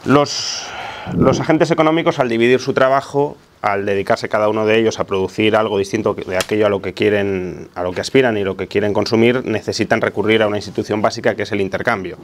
los, 0.04 0.68
los 1.16 1.40
agentes 1.40 1.72
económicos, 1.72 2.20
al 2.20 2.28
dividir 2.28 2.60
su 2.60 2.72
trabajo, 2.72 3.36
al 3.64 3.86
dedicarse 3.86 4.28
cada 4.28 4.50
uno 4.50 4.66
de 4.66 4.78
ellos 4.78 5.00
a 5.00 5.04
producir 5.04 5.56
algo 5.56 5.78
distinto 5.78 6.12
de 6.12 6.36
aquello 6.36 6.66
a 6.66 6.68
lo 6.68 6.82
que 6.82 6.92
quieren, 6.92 7.68
a 7.74 7.82
lo 7.82 7.92
que 7.92 8.02
aspiran 8.02 8.36
y 8.36 8.44
lo 8.44 8.58
que 8.58 8.66
quieren 8.66 8.92
consumir, 8.92 9.42
necesitan 9.46 10.02
recurrir 10.02 10.42
a 10.42 10.46
una 10.46 10.58
institución 10.58 11.00
básica 11.00 11.34
que 11.34 11.44
es 11.44 11.52
el 11.52 11.62
intercambio. 11.62 12.18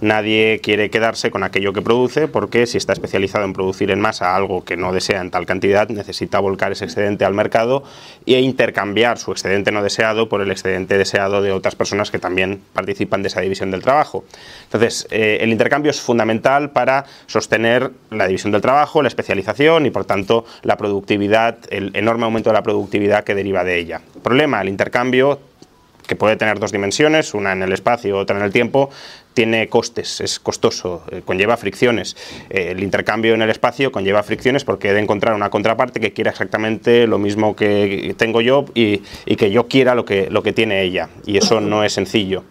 Nadie 0.00 0.60
quiere 0.62 0.88
quedarse 0.90 1.30
con 1.30 1.42
aquello 1.42 1.72
que 1.72 1.82
produce 1.82 2.28
porque 2.28 2.66
si 2.66 2.78
está 2.78 2.92
especializado 2.92 3.44
en 3.46 3.52
producir 3.52 3.90
en 3.90 3.98
masa 3.98 4.36
algo 4.36 4.62
que 4.62 4.76
no 4.76 4.92
desea 4.92 5.22
en 5.22 5.32
tal 5.32 5.44
cantidad, 5.44 5.88
necesita 5.88 6.38
volcar 6.38 6.70
ese 6.70 6.84
excedente 6.84 7.24
al 7.24 7.34
mercado 7.34 7.82
e 8.24 8.38
intercambiar 8.40 9.18
su 9.18 9.32
excedente 9.32 9.72
no 9.72 9.82
deseado 9.82 10.28
por 10.28 10.40
el 10.40 10.52
excedente 10.52 10.98
deseado 10.98 11.42
de 11.42 11.50
otras 11.50 11.74
personas 11.74 12.12
que 12.12 12.20
también 12.20 12.60
participan 12.74 13.22
de 13.22 13.28
esa 13.28 13.40
división 13.40 13.72
del 13.72 13.82
trabajo. 13.82 14.24
Entonces, 14.64 15.08
eh, 15.10 15.38
el 15.40 15.50
intercambio 15.50 15.90
es 15.90 16.00
fundamental 16.00 16.70
para 16.70 17.06
sostener 17.26 17.90
la 18.10 18.28
división 18.28 18.52
del 18.52 18.60
trabajo, 18.60 19.02
la 19.02 19.08
especialización 19.08 19.86
y, 19.86 19.90
por 19.90 20.04
tanto, 20.04 20.44
la 20.62 20.75
productividad, 20.76 21.58
el 21.70 21.90
enorme 21.94 22.24
aumento 22.24 22.50
de 22.50 22.54
la 22.54 22.62
productividad 22.62 23.24
que 23.24 23.34
deriva 23.34 23.64
de 23.64 23.78
ella. 23.78 24.00
Problema, 24.22 24.60
el 24.60 24.68
intercambio 24.68 25.40
que 26.06 26.16
puede 26.16 26.36
tener 26.36 26.58
dos 26.58 26.72
dimensiones, 26.72 27.34
una 27.34 27.52
en 27.52 27.62
el 27.62 27.72
espacio, 27.72 28.16
otra 28.16 28.38
en 28.38 28.44
el 28.44 28.52
tiempo, 28.52 28.90
tiene 29.34 29.68
costes, 29.68 30.20
es 30.20 30.40
costoso, 30.40 31.02
eh, 31.10 31.22
conlleva 31.24 31.56
fricciones. 31.56 32.16
Eh, 32.48 32.68
el 32.70 32.82
intercambio 32.82 33.34
en 33.34 33.42
el 33.42 33.50
espacio 33.50 33.92
conlleva 33.92 34.22
fricciones 34.22 34.64
porque 34.64 34.90
he 34.90 34.94
de 34.94 35.00
encontrar 35.00 35.34
una 35.34 35.50
contraparte 35.50 36.00
que 36.00 36.12
quiera 36.12 36.30
exactamente 36.30 37.06
lo 37.06 37.18
mismo 37.18 37.54
que 37.54 38.14
tengo 38.16 38.40
yo 38.40 38.64
y, 38.74 38.98
que 39.36 39.50
yo 39.50 39.68
quiera 39.68 39.94
lo 39.94 40.04
que, 40.04 40.28
lo 40.30 40.42
que 40.42 40.52
tiene 40.52 40.82
ella. 40.82 41.10
Y 41.26 41.36
eso 41.36 41.60
no 41.60 41.84
es 41.84 41.92
sencillo. 41.92 42.44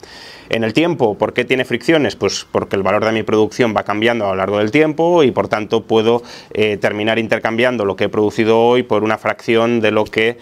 En 0.50 0.64
el 0.64 0.74
tiempo, 0.74 1.18
¿por 1.18 1.34
qué 1.34 1.46
tiene 1.46 1.66
fricciones? 1.66 2.16
Pues 2.16 2.46
porque 2.52 2.76
el 2.76 2.84
valor 2.84 3.06
de 3.06 3.12
mi 3.12 3.24
producción 3.24 3.74
va 3.76 3.84
cambiando 3.84 4.26
a 4.26 4.30
lo 4.30 4.36
largo 4.36 4.60
del 4.60 4.72
tiempo 4.72 5.24
y 5.24 5.32
por 5.32 5.48
tanto 5.48 5.84
puedo 5.84 6.24
eh, 6.54 6.78
terminar 6.78 7.20
intercambiando 7.20 7.86
lo 7.86 7.96
que 7.96 8.06
he 8.06 8.10
producido 8.10 8.60
hoy 8.60 8.84
por 8.84 9.04
una 9.04 9.18
fracción 9.18 9.82
de 9.82 9.92
lo 9.92 10.06
que 10.06 10.38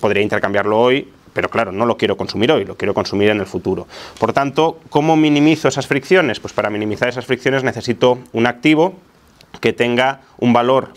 podría 0.00 0.22
intercambiarlo 0.22 0.78
hoy 0.78 1.08
pero 1.32 1.48
claro, 1.48 1.72
no 1.72 1.86
lo 1.86 1.96
quiero 1.96 2.16
consumir 2.16 2.52
hoy, 2.52 2.64
lo 2.64 2.76
quiero 2.76 2.94
consumir 2.94 3.30
en 3.30 3.40
el 3.40 3.46
futuro. 3.46 3.86
Por 4.18 4.32
tanto, 4.32 4.78
¿cómo 4.90 5.16
minimizo 5.16 5.68
esas 5.68 5.86
fricciones? 5.86 6.40
Pues 6.40 6.52
para 6.52 6.70
minimizar 6.70 7.08
esas 7.08 7.26
fricciones 7.26 7.64
necesito 7.64 8.18
un 8.32 8.46
activo 8.46 8.94
que 9.60 9.72
tenga 9.72 10.20
un 10.38 10.52
valor 10.52 10.92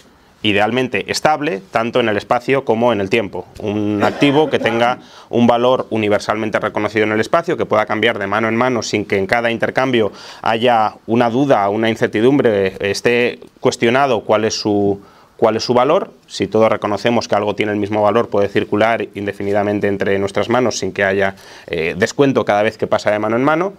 idealmente 0.46 1.12
estable, 1.12 1.60
tanto 1.72 2.00
en 2.00 2.08
el 2.08 2.18
espacio 2.18 2.66
como 2.66 2.94
en 2.94 3.02
el 3.02 3.10
tiempo. 3.10 3.48
Un 3.60 4.04
activo 4.04 4.48
que 4.50 4.60
tenga 4.60 5.00
un 5.30 5.48
valor 5.48 5.88
universalmente 5.90 6.60
reconocido 6.60 7.04
en 7.06 7.12
el 7.14 7.20
espacio, 7.20 7.58
que 7.58 7.66
pueda 7.66 7.88
cambiar 7.88 8.20
de 8.20 8.28
mano 8.28 8.48
en 8.48 8.56
mano 8.56 8.84
sin 8.84 9.06
que 9.06 9.18
en 9.18 9.25
cada 9.25 9.50
intercambio 9.50 10.12
haya 10.44 10.94
una 11.08 11.32
duda, 11.32 11.68
una 11.70 11.90
incertidumbre, 11.90 12.75
esté 12.80 13.40
cuestionado 13.60 14.22
cuál 14.22 14.46
es 14.46 14.54
su 14.54 15.02
cuál 15.36 15.58
es 15.58 15.64
su 15.64 15.74
valor. 15.74 16.12
Si 16.28 16.48
todos 16.48 16.70
reconocemos 16.70 17.28
que 17.28 17.36
algo 17.36 17.56
tiene 17.56 17.72
el 17.72 17.80
mismo 17.80 18.04
valor, 18.04 18.30
puede 18.30 18.48
circular 18.48 19.06
indefinidamente 19.16 19.88
entre 19.88 20.18
nuestras 20.20 20.48
manos 20.48 20.78
sin 20.78 20.94
que 20.94 21.04
haya 21.04 21.36
eh, 21.68 21.96
descuento 21.98 22.46
cada 22.46 22.64
vez 22.64 22.78
que 22.78 22.88
pasa 22.88 23.12
de 23.12 23.20
mano 23.20 23.36
en 23.36 23.44
mano. 23.44 23.74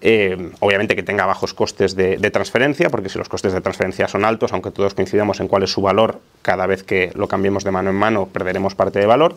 Eh, 0.00 0.52
obviamente 0.60 0.94
que 0.94 1.02
tenga 1.02 1.26
bajos 1.26 1.54
costes 1.54 1.96
de, 1.96 2.16
transferencia, 2.30 2.88
porque 2.88 3.08
si 3.08 3.18
los 3.18 3.28
costes 3.28 3.52
de 3.52 3.60
transferencia 3.60 4.06
son 4.06 4.24
altos, 4.24 4.52
aunque 4.52 4.70
todos 4.70 4.94
coincidamos 4.94 5.40
en 5.40 5.48
cuál 5.48 5.64
es 5.64 5.72
su 5.72 5.82
valor, 5.82 6.20
cada 6.42 6.66
vez 6.66 6.84
que 6.84 7.10
lo 7.14 7.26
cambiemos 7.26 7.64
de 7.64 7.72
mano 7.72 7.90
en 7.90 7.96
mano 7.96 8.26
perderemos 8.26 8.74
parte 8.74 9.00
de 9.00 9.06
valor. 9.06 9.36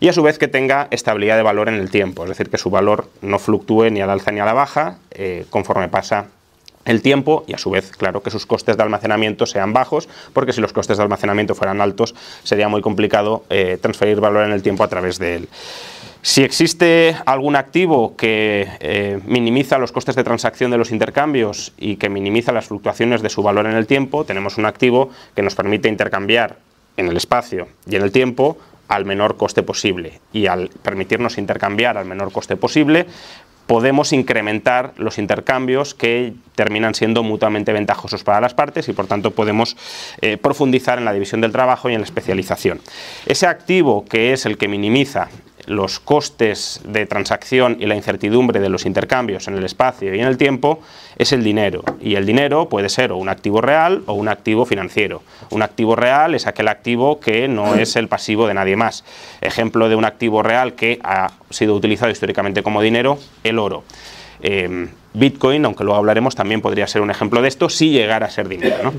Y 0.00 0.08
a 0.08 0.12
su 0.12 0.22
vez 0.22 0.38
que 0.38 0.48
tenga 0.48 0.88
estabilidad 0.90 1.36
de 1.36 1.42
valor 1.42 1.68
en 1.68 1.74
el 1.74 1.90
tiempo, 1.90 2.24
es 2.24 2.30
decir, 2.30 2.50
que 2.50 2.58
su 2.58 2.70
valor 2.70 3.08
no 3.22 3.38
fluctúe 3.38 3.90
ni 3.90 4.00
al 4.00 4.10
alza 4.10 4.32
ni 4.32 4.40
a 4.40 4.44
la 4.44 4.52
baja 4.52 4.98
eh, 5.12 5.46
conforme 5.50 5.88
pasa 5.88 6.26
el 6.84 7.02
tiempo 7.02 7.44
y 7.46 7.52
a 7.52 7.58
su 7.58 7.70
vez, 7.70 7.92
claro, 7.92 8.22
que 8.22 8.30
sus 8.30 8.46
costes 8.46 8.76
de 8.76 8.82
almacenamiento 8.82 9.46
sean 9.46 9.72
bajos, 9.72 10.08
porque 10.32 10.52
si 10.52 10.60
los 10.60 10.72
costes 10.72 10.96
de 10.96 11.02
almacenamiento 11.02 11.54
fueran 11.54 11.80
altos, 11.80 12.14
sería 12.42 12.68
muy 12.68 12.80
complicado 12.80 13.44
eh, 13.50 13.78
transferir 13.80 14.20
valor 14.20 14.44
en 14.44 14.52
el 14.52 14.62
tiempo 14.62 14.82
a 14.82 14.88
través 14.88 15.18
de 15.18 15.36
él. 15.36 15.48
Si 16.22 16.42
existe 16.42 17.16
algún 17.24 17.56
activo 17.56 18.14
que 18.14 18.68
eh, 18.80 19.20
minimiza 19.24 19.78
los 19.78 19.90
costes 19.90 20.16
de 20.16 20.24
transacción 20.24 20.70
de 20.70 20.76
los 20.76 20.90
intercambios 20.90 21.72
y 21.78 21.96
que 21.96 22.10
minimiza 22.10 22.52
las 22.52 22.66
fluctuaciones 22.66 23.22
de 23.22 23.30
su 23.30 23.42
valor 23.42 23.66
en 23.66 23.72
el 23.72 23.86
tiempo, 23.86 24.24
tenemos 24.24 24.58
un 24.58 24.66
activo 24.66 25.10
que 25.34 25.42
nos 25.42 25.54
permite 25.54 25.88
intercambiar 25.88 26.58
en 26.98 27.08
el 27.08 27.16
espacio 27.16 27.68
y 27.88 27.96
en 27.96 28.02
el 28.02 28.12
tiempo 28.12 28.58
al 28.88 29.06
menor 29.06 29.38
coste 29.38 29.62
posible. 29.62 30.20
Y 30.32 30.46
al 30.46 30.68
permitirnos 30.68 31.38
intercambiar 31.38 31.96
al 31.96 32.04
menor 32.04 32.32
coste 32.32 32.56
posible, 32.56 33.06
podemos 33.66 34.12
incrementar 34.12 34.92
los 34.96 35.16
intercambios 35.16 35.94
que 35.94 36.34
terminan 36.56 36.94
siendo 36.94 37.22
mutuamente 37.22 37.72
ventajosos 37.72 38.24
para 38.24 38.40
las 38.40 38.52
partes 38.52 38.88
y 38.88 38.92
por 38.92 39.06
tanto 39.06 39.30
podemos 39.30 39.76
eh, 40.20 40.36
profundizar 40.36 40.98
en 40.98 41.04
la 41.04 41.12
división 41.12 41.40
del 41.40 41.52
trabajo 41.52 41.88
y 41.88 41.94
en 41.94 42.00
la 42.00 42.04
especialización. 42.04 42.80
Ese 43.26 43.46
activo 43.46 44.04
que 44.04 44.32
es 44.32 44.44
el 44.44 44.58
que 44.58 44.66
minimiza 44.66 45.28
los 45.66 46.00
costes 46.00 46.80
de 46.84 47.06
transacción 47.06 47.76
y 47.80 47.86
la 47.86 47.94
incertidumbre 47.94 48.60
de 48.60 48.68
los 48.68 48.86
intercambios 48.86 49.48
en 49.48 49.56
el 49.56 49.64
espacio 49.64 50.14
y 50.14 50.20
en 50.20 50.26
el 50.26 50.36
tiempo 50.36 50.80
es 51.16 51.32
el 51.32 51.44
dinero. 51.44 51.82
Y 52.00 52.14
el 52.14 52.26
dinero 52.26 52.68
puede 52.68 52.88
ser 52.88 53.12
o 53.12 53.16
un 53.16 53.28
activo 53.28 53.60
real 53.60 54.02
o 54.06 54.14
un 54.14 54.28
activo 54.28 54.66
financiero. 54.66 55.22
Un 55.50 55.62
activo 55.62 55.96
real 55.96 56.34
es 56.34 56.46
aquel 56.46 56.68
activo 56.68 57.20
que 57.20 57.48
no 57.48 57.74
es 57.74 57.96
el 57.96 58.08
pasivo 58.08 58.46
de 58.46 58.54
nadie 58.54 58.76
más. 58.76 59.04
Ejemplo 59.40 59.88
de 59.88 59.96
un 59.96 60.04
activo 60.04 60.42
real 60.42 60.74
que 60.74 60.98
ha 61.02 61.32
sido 61.50 61.74
utilizado 61.74 62.10
históricamente 62.10 62.62
como 62.62 62.82
dinero, 62.82 63.18
el 63.44 63.58
oro. 63.58 63.84
Em, 64.42 64.88
Bitcoin, 65.12 65.64
aunque 65.64 65.84
luego 65.84 65.98
hablaremos, 65.98 66.34
también 66.34 66.60
podría 66.60 66.86
ser 66.86 67.02
un 67.02 67.10
ejemplo 67.10 67.42
de 67.42 67.48
esto 67.48 67.68
si 67.68 67.90
llegara 67.90 68.26
a 68.26 68.30
ser 68.30 68.48
dinero. 68.48 68.92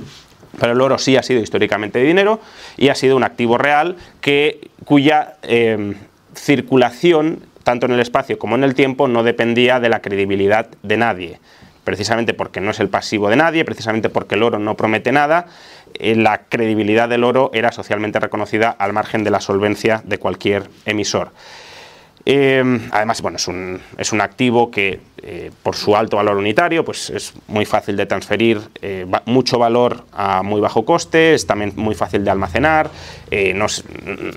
Pero 0.59 0.73
el 0.73 0.81
oro 0.81 0.97
sí 0.97 1.15
ha 1.15 1.23
sido 1.23 1.41
históricamente 1.41 1.99
dinero 1.99 2.39
y 2.77 2.89
ha 2.89 2.95
sido 2.95 3.15
un 3.15 3.23
activo 3.23 3.57
real 3.57 3.95
que, 4.19 4.69
cuya 4.83 5.35
em, 5.43 5.95
circulación, 6.35 7.43
tanto 7.63 7.85
en 7.85 7.93
el 7.93 7.99
espacio 7.99 8.39
como 8.39 8.55
en 8.55 8.63
el 8.63 8.75
tiempo, 8.75 9.07
no 9.07 9.23
dependía 9.23 9.79
de 9.79 9.89
la 9.89 10.01
credibilidad 10.01 10.69
de 10.83 10.97
nadie. 10.97 11.39
Precisamente 11.83 12.33
porque 12.33 12.61
no 12.61 12.71
es 12.71 12.79
el 12.79 12.89
pasivo 12.89 13.29
de 13.29 13.35
nadie, 13.35 13.65
precisamente 13.65 14.09
porque 14.09 14.35
el 14.35 14.43
oro 14.43 14.59
no 14.59 14.77
promete 14.77 15.11
nada, 15.11 15.47
eh, 15.95 16.15
la 16.15 16.43
credibilidad 16.43 17.09
del 17.09 17.23
oro 17.23 17.49
era 17.53 17.71
socialmente 17.71 18.19
reconocida 18.19 18.69
al 18.69 18.93
margen 18.93 19.23
de 19.23 19.31
la 19.31 19.41
solvencia 19.41 20.01
de 20.05 20.17
cualquier 20.17 20.69
emisor. 20.85 21.31
Em, 22.25 22.89
además, 22.91 23.21
bueno, 23.21 23.37
es 23.37 23.47
un, 23.47 23.79
es 23.97 24.11
un 24.11 24.21
activo 24.21 24.69
que 24.69 24.99
eh, 25.23 25.51
por 25.63 25.75
su 25.75 25.95
alto 25.95 26.17
valor 26.17 26.37
unitario 26.37 26.83
pues 26.83 27.09
es 27.09 27.33
muy 27.47 27.65
fácil 27.65 27.95
de 27.95 28.05
transferir 28.05 28.59
eh, 28.81 29.05
mucho 29.25 29.59
valor 29.59 30.03
a 30.13 30.43
muy 30.43 30.61
bajo 30.61 30.85
coste, 30.85 31.33
es 31.33 31.45
también 31.45 31.73
muy 31.75 31.95
fácil 31.95 32.23
de 32.23 32.31
almacenar, 32.31 32.89
eh, 33.29 33.53
no, 33.53 33.67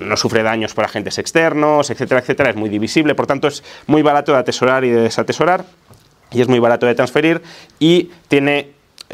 no, 0.01 0.17
sufre 0.17 0.43
daños 0.43 0.73
por 0.73 0.83
agentes 0.83 1.17
externos, 1.17 1.89
etcétera, 1.89 2.21
etcétera, 2.21 2.49
es 2.51 2.55
muy 2.55 2.69
divisible, 2.69 3.15
por 3.15 3.27
tanto 3.27 3.47
es 3.47 3.63
muy 3.87 4.01
barato 4.01 4.31
de 4.31 4.39
atesorar 4.39 4.83
y 4.83 4.89
de 4.89 5.01
desatesorar 5.01 5.65
y 6.31 6.41
es 6.41 6.47
muy 6.47 6.59
barato 6.59 6.85
de 6.85 6.95
transferir 6.95 7.41
y 7.79 8.11
tiene 8.27 8.69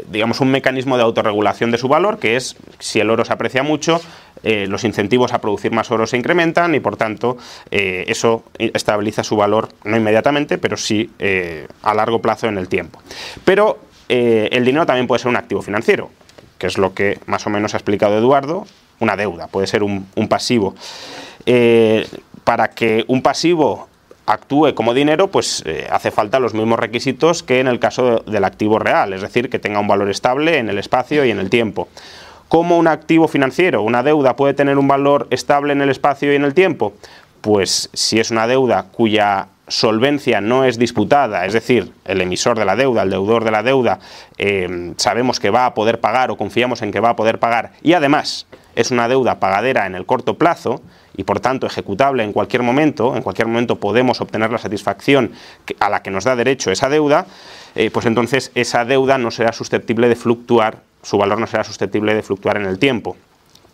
digamos, 0.08 0.40
un 0.40 0.50
mecanismo 0.50 0.96
de 0.96 1.02
autorregulación 1.02 1.70
de 1.70 1.78
su 1.78 1.88
valor, 1.88 2.18
que 2.18 2.36
es 2.36 2.56
si 2.78 3.00
el 3.00 3.10
oro 3.10 3.24
se 3.24 3.32
aprecia 3.32 3.62
mucho, 3.62 4.00
eh, 4.42 4.66
los 4.66 4.84
incentivos 4.84 5.32
a 5.32 5.40
producir 5.40 5.70
más 5.72 5.90
oro 5.90 6.06
se 6.06 6.16
incrementan 6.16 6.74
y 6.74 6.80
por 6.80 6.96
tanto 6.96 7.36
eh, 7.70 8.04
eso 8.08 8.44
estabiliza 8.58 9.22
su 9.22 9.36
valor 9.36 9.68
no 9.84 9.96
inmediatamente, 9.96 10.58
pero 10.58 10.76
sí 10.76 11.10
eh, 11.18 11.68
a 11.82 11.94
largo 11.94 12.20
plazo 12.20 12.48
en 12.48 12.58
el 12.58 12.68
tiempo. 12.68 13.00
Pero 13.44 13.78
el 14.08 14.62
dinero 14.66 14.84
también 14.84 15.06
puede 15.06 15.20
ser 15.20 15.30
un 15.30 15.36
activo 15.36 15.62
financiero, 15.62 16.10
que 16.58 16.66
es 16.66 16.76
lo 16.76 16.92
que 16.92 17.18
más 17.24 17.46
o 17.46 17.50
menos 17.50 17.72
ha 17.72 17.78
explicado 17.78 18.18
Eduardo, 18.18 18.66
una 19.00 19.16
deuda, 19.16 19.46
puede 19.46 19.66
ser 19.66 19.82
un, 19.82 20.06
un 20.16 20.28
pasivo. 20.28 20.74
para 22.44 22.68
que 22.68 23.06
un 23.08 23.22
pasivo 23.22 23.88
actúe 24.26 24.74
como 24.74 24.94
dinero, 24.94 25.28
pues 25.28 25.64
hace 25.90 26.10
falta 26.10 26.38
los 26.38 26.54
mismos 26.54 26.78
requisitos 26.78 27.42
que 27.42 27.60
en 27.60 27.68
el 27.68 27.78
caso 27.78 28.20
del 28.20 28.44
activo 28.44 28.78
real, 28.78 29.12
es 29.12 29.22
decir, 29.22 29.50
que 29.50 29.58
tenga 29.58 29.80
un 29.80 29.88
valor 29.88 30.10
estable 30.10 30.58
en 30.58 30.68
el 30.68 30.78
espacio 30.78 31.24
y 31.24 31.30
en 31.30 31.38
el 31.38 31.50
tiempo. 31.50 31.88
¿Cómo 32.52 32.76
un 32.76 32.86
activo 32.86 33.28
financiero, 33.28 33.80
una 33.80 34.02
deuda, 34.02 34.36
puede 34.36 34.52
tener 34.52 34.76
un 34.76 34.86
valor 34.86 35.26
estable 35.30 35.72
en 35.72 35.80
el 35.80 35.88
espacio 35.88 36.30
y 36.32 36.36
en 36.36 36.44
el 36.44 36.52
tiempo? 36.52 36.92
Pues 37.40 37.88
si 37.94 38.20
es 38.20 38.30
una 38.30 38.46
deuda 38.46 38.88
cuya 38.92 39.48
solvencia 39.68 40.42
no 40.42 40.64
es 40.64 40.78
disputada, 40.78 41.46
es 41.46 41.54
decir, 41.54 41.92
el 42.04 42.20
emisor 42.20 42.58
de 42.58 42.66
la 42.66 42.76
deuda, 42.76 43.04
el 43.04 43.10
deudor 43.10 43.44
de 43.44 43.50
la 43.52 43.62
deuda, 43.62 44.00
eh, 44.36 44.92
sabemos 44.98 45.40
que 45.40 45.48
va 45.48 45.64
a 45.64 45.72
poder 45.72 45.98
pagar 46.00 46.30
o 46.30 46.36
confiamos 46.36 46.82
en 46.82 46.92
que 46.92 47.00
va 47.00 47.08
a 47.08 47.16
poder 47.16 47.38
pagar 47.38 47.72
y 47.82 47.94
además 47.94 48.46
es 48.74 48.90
una 48.90 49.08
deuda 49.08 49.40
pagadera 49.40 49.86
en 49.86 49.94
el 49.94 50.06
corto 50.06 50.38
plazo 50.38 50.82
y 51.16 51.24
por 51.24 51.40
tanto 51.40 51.66
ejecutable 51.66 52.24
en 52.24 52.32
cualquier 52.32 52.62
momento, 52.62 53.16
en 53.16 53.22
cualquier 53.22 53.48
momento 53.48 53.76
podemos 53.76 54.20
obtener 54.20 54.50
la 54.50 54.58
satisfacción 54.58 55.32
a 55.80 55.90
la 55.90 56.02
que 56.02 56.10
nos 56.10 56.24
da 56.24 56.36
derecho 56.36 56.70
esa 56.70 56.88
deuda, 56.88 57.26
eh, 57.74 57.90
pues 57.90 58.06
entonces 58.06 58.50
esa 58.54 58.84
deuda 58.84 59.18
no 59.18 59.30
será 59.30 59.52
susceptible 59.52 60.08
de 60.08 60.16
fluctuar 60.16 60.78
su 61.02 61.18
valor 61.18 61.38
no 61.38 61.46
será 61.46 61.64
susceptible 61.64 62.14
de 62.14 62.22
fluctuar 62.22 62.56
en 62.56 62.64
el 62.64 62.78
tiempo. 62.78 63.16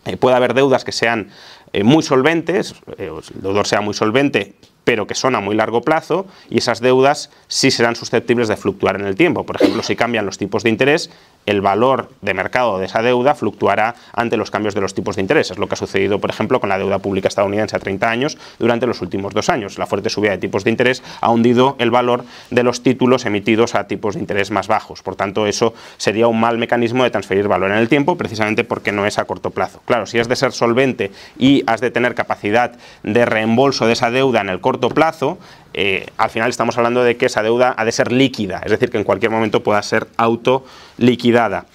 Eh, 0.06 0.16
puede 0.16 0.36
haber 0.36 0.54
deudas 0.54 0.84
que 0.84 0.92
sean 0.92 1.30
eh, 1.72 1.84
muy 1.84 2.02
solventes, 2.02 2.74
el 2.96 3.20
deudor 3.34 3.66
sea 3.66 3.80
muy 3.80 3.94
solvente, 3.94 4.54
pero 4.88 5.06
que 5.06 5.14
son 5.14 5.34
a 5.34 5.40
muy 5.40 5.54
largo 5.54 5.82
plazo, 5.82 6.24
y 6.48 6.56
esas 6.56 6.80
deudas 6.80 7.28
sí 7.46 7.70
serán 7.70 7.94
susceptibles 7.94 8.48
de 8.48 8.56
fluctuar 8.56 8.98
en 8.98 9.06
el 9.06 9.16
tiempo. 9.16 9.44
Por 9.44 9.56
ejemplo, 9.56 9.82
si 9.82 9.96
cambian 9.96 10.24
los 10.24 10.38
tipos 10.38 10.62
de 10.62 10.70
interés, 10.70 11.10
el 11.44 11.60
valor 11.60 12.10
de 12.22 12.32
mercado 12.32 12.78
de 12.78 12.86
esa 12.86 13.02
deuda 13.02 13.34
fluctuará 13.34 13.94
ante 14.14 14.38
los 14.38 14.50
cambios 14.50 14.74
de 14.74 14.80
los 14.80 14.94
tipos 14.94 15.16
de 15.16 15.22
interés. 15.22 15.50
Es 15.50 15.58
lo 15.58 15.66
que 15.66 15.74
ha 15.74 15.76
sucedido, 15.76 16.18
por 16.20 16.30
ejemplo, 16.30 16.58
con 16.58 16.70
la 16.70 16.78
deuda 16.78 17.00
pública 17.00 17.28
estadounidense 17.28 17.76
a 17.76 17.78
30 17.78 18.08
años 18.08 18.38
durante 18.58 18.86
los 18.86 19.02
últimos 19.02 19.34
dos 19.34 19.50
años. 19.50 19.78
La 19.78 19.86
fuerte 19.86 20.08
subida 20.08 20.30
de 20.30 20.38
tipos 20.38 20.64
de 20.64 20.70
interés 20.70 21.02
ha 21.20 21.30
hundido 21.30 21.76
el 21.78 21.90
valor 21.90 22.24
de 22.50 22.62
los 22.62 22.82
títulos 22.82 23.26
emitidos 23.26 23.74
a 23.74 23.86
tipos 23.88 24.14
de 24.14 24.20
interés 24.20 24.50
más 24.50 24.68
bajos. 24.68 25.02
Por 25.02 25.16
tanto, 25.16 25.46
eso 25.46 25.74
sería 25.98 26.28
un 26.28 26.40
mal 26.40 26.56
mecanismo 26.56 27.04
de 27.04 27.10
transferir 27.10 27.46
valor 27.48 27.70
en 27.70 27.78
el 27.78 27.90
tiempo, 27.90 28.16
precisamente 28.16 28.64
porque 28.64 28.92
no 28.92 29.04
es 29.04 29.18
a 29.18 29.26
corto 29.26 29.50
plazo. 29.50 29.80
Claro, 29.84 30.06
si 30.06 30.18
has 30.18 30.28
de 30.28 30.36
ser 30.36 30.52
solvente 30.52 31.10
y 31.38 31.62
has 31.66 31.82
de 31.82 31.90
tener 31.90 32.14
capacidad 32.14 32.72
de 33.02 33.24
reembolso 33.26 33.86
de 33.86 33.94
esa 33.94 34.10
deuda 34.10 34.40
en 34.40 34.48
el 34.48 34.60
corto 34.60 34.77
plazo, 34.78 35.38
eh, 35.74 36.06
al 36.16 36.30
final 36.30 36.50
estamos 36.50 36.76
hablando 36.76 37.02
de 37.02 37.16
que 37.16 37.26
esa 37.26 37.42
deuda 37.42 37.74
ha 37.76 37.84
de 37.84 37.92
ser 37.92 38.12
líquida, 38.12 38.60
es 38.64 38.70
decir, 38.70 38.90
que 38.90 38.98
en 38.98 39.04
cualquier 39.04 39.30
momento 39.30 39.62
pueda 39.62 39.82
ser 39.82 40.06
autoliquidada. 40.16 41.66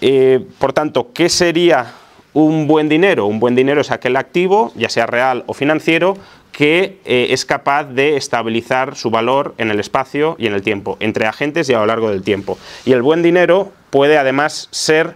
Eh, 0.00 0.44
por 0.58 0.72
tanto, 0.72 1.12
¿qué 1.12 1.28
sería 1.28 1.92
un 2.32 2.66
buen 2.66 2.88
dinero? 2.88 3.26
Un 3.26 3.40
buen 3.40 3.54
dinero 3.54 3.80
es 3.80 3.90
aquel 3.90 4.16
activo, 4.16 4.72
ya 4.74 4.88
sea 4.88 5.06
real 5.06 5.44
o 5.46 5.54
financiero, 5.54 6.16
que 6.52 6.98
eh, 7.04 7.28
es 7.30 7.44
capaz 7.44 7.84
de 7.84 8.16
estabilizar 8.16 8.96
su 8.96 9.10
valor 9.10 9.54
en 9.58 9.70
el 9.70 9.80
espacio 9.80 10.36
y 10.38 10.46
en 10.46 10.54
el 10.54 10.62
tiempo, 10.62 10.96
entre 11.00 11.26
agentes 11.26 11.68
y 11.68 11.74
a 11.74 11.78
lo 11.78 11.86
largo 11.86 12.10
del 12.10 12.22
tiempo. 12.22 12.58
Y 12.84 12.92
el 12.92 13.02
buen 13.02 13.22
dinero 13.22 13.72
puede 13.90 14.18
además 14.18 14.68
ser 14.70 15.14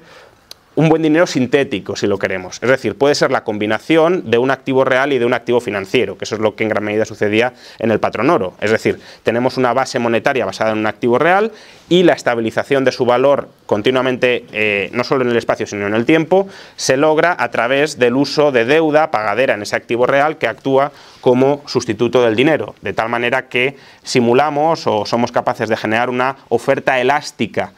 un 0.76 0.88
buen 0.88 1.02
dinero 1.02 1.26
sintético, 1.26 1.96
si 1.96 2.06
lo 2.06 2.18
queremos. 2.18 2.58
Es 2.62 2.68
decir, 2.68 2.96
puede 2.96 3.14
ser 3.14 3.30
la 3.30 3.44
combinación 3.44 4.30
de 4.30 4.38
un 4.38 4.50
activo 4.50 4.84
real 4.84 5.12
y 5.12 5.18
de 5.18 5.24
un 5.24 5.34
activo 5.34 5.60
financiero, 5.60 6.18
que 6.18 6.24
eso 6.24 6.34
es 6.34 6.40
lo 6.40 6.56
que 6.56 6.64
en 6.64 6.70
gran 6.70 6.84
medida 6.84 7.04
sucedía 7.04 7.52
en 7.78 7.90
el 7.90 8.00
patrón 8.00 8.30
oro. 8.30 8.54
Es 8.60 8.70
decir, 8.70 8.98
tenemos 9.22 9.56
una 9.56 9.72
base 9.72 9.98
monetaria 9.98 10.44
basada 10.44 10.72
en 10.72 10.78
un 10.78 10.86
activo 10.86 11.18
real 11.18 11.52
y 11.88 12.02
la 12.02 12.14
estabilización 12.14 12.84
de 12.84 12.92
su 12.92 13.04
valor 13.04 13.48
continuamente, 13.66 14.46
eh, 14.52 14.90
no 14.92 15.04
solo 15.04 15.22
en 15.22 15.30
el 15.30 15.36
espacio, 15.36 15.66
sino 15.66 15.86
en 15.86 15.94
el 15.94 16.04
tiempo, 16.04 16.48
se 16.76 16.96
logra 16.96 17.36
a 17.38 17.50
través 17.50 17.98
del 17.98 18.16
uso 18.16 18.52
de 18.52 18.64
deuda 18.64 19.10
pagadera 19.10 19.54
en 19.54 19.62
ese 19.62 19.76
activo 19.76 20.06
real 20.06 20.38
que 20.38 20.48
actúa 20.48 20.92
como 21.20 21.62
sustituto 21.66 22.22
del 22.22 22.36
dinero, 22.36 22.74
de 22.82 22.92
tal 22.92 23.08
manera 23.08 23.48
que 23.48 23.76
simulamos 24.02 24.86
o 24.86 25.06
somos 25.06 25.32
capaces 25.32 25.68
de 25.68 25.76
generar 25.76 26.10
una 26.10 26.36
oferta 26.48 27.00
elástica 27.00 27.72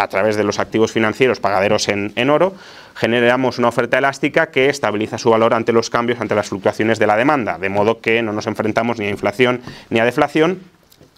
a 0.00 0.08
través 0.08 0.36
de 0.36 0.44
los 0.44 0.58
activos 0.58 0.92
financieros 0.92 1.40
pagaderos 1.40 1.88
en, 1.88 2.30
oro, 2.30 2.54
generamos 2.94 3.58
una 3.58 3.68
oferta 3.68 3.98
elástica 3.98 4.50
que 4.50 4.68
estabiliza 4.68 5.18
su 5.18 5.30
valor 5.30 5.52
ante 5.52 5.72
los 5.72 5.90
cambios, 5.90 6.20
ante 6.20 6.34
las 6.34 6.48
fluctuaciones 6.48 6.98
de 6.98 7.06
la 7.06 7.16
demanda, 7.16 7.58
de 7.58 7.68
modo 7.68 8.00
que 8.00 8.22
no 8.22 8.32
nos 8.32 8.46
enfrentamos 8.46 8.98
ni 8.98 9.06
a 9.06 9.10
inflación 9.10 9.60
ni 9.90 10.00
a 10.00 10.04
deflación, 10.04 10.60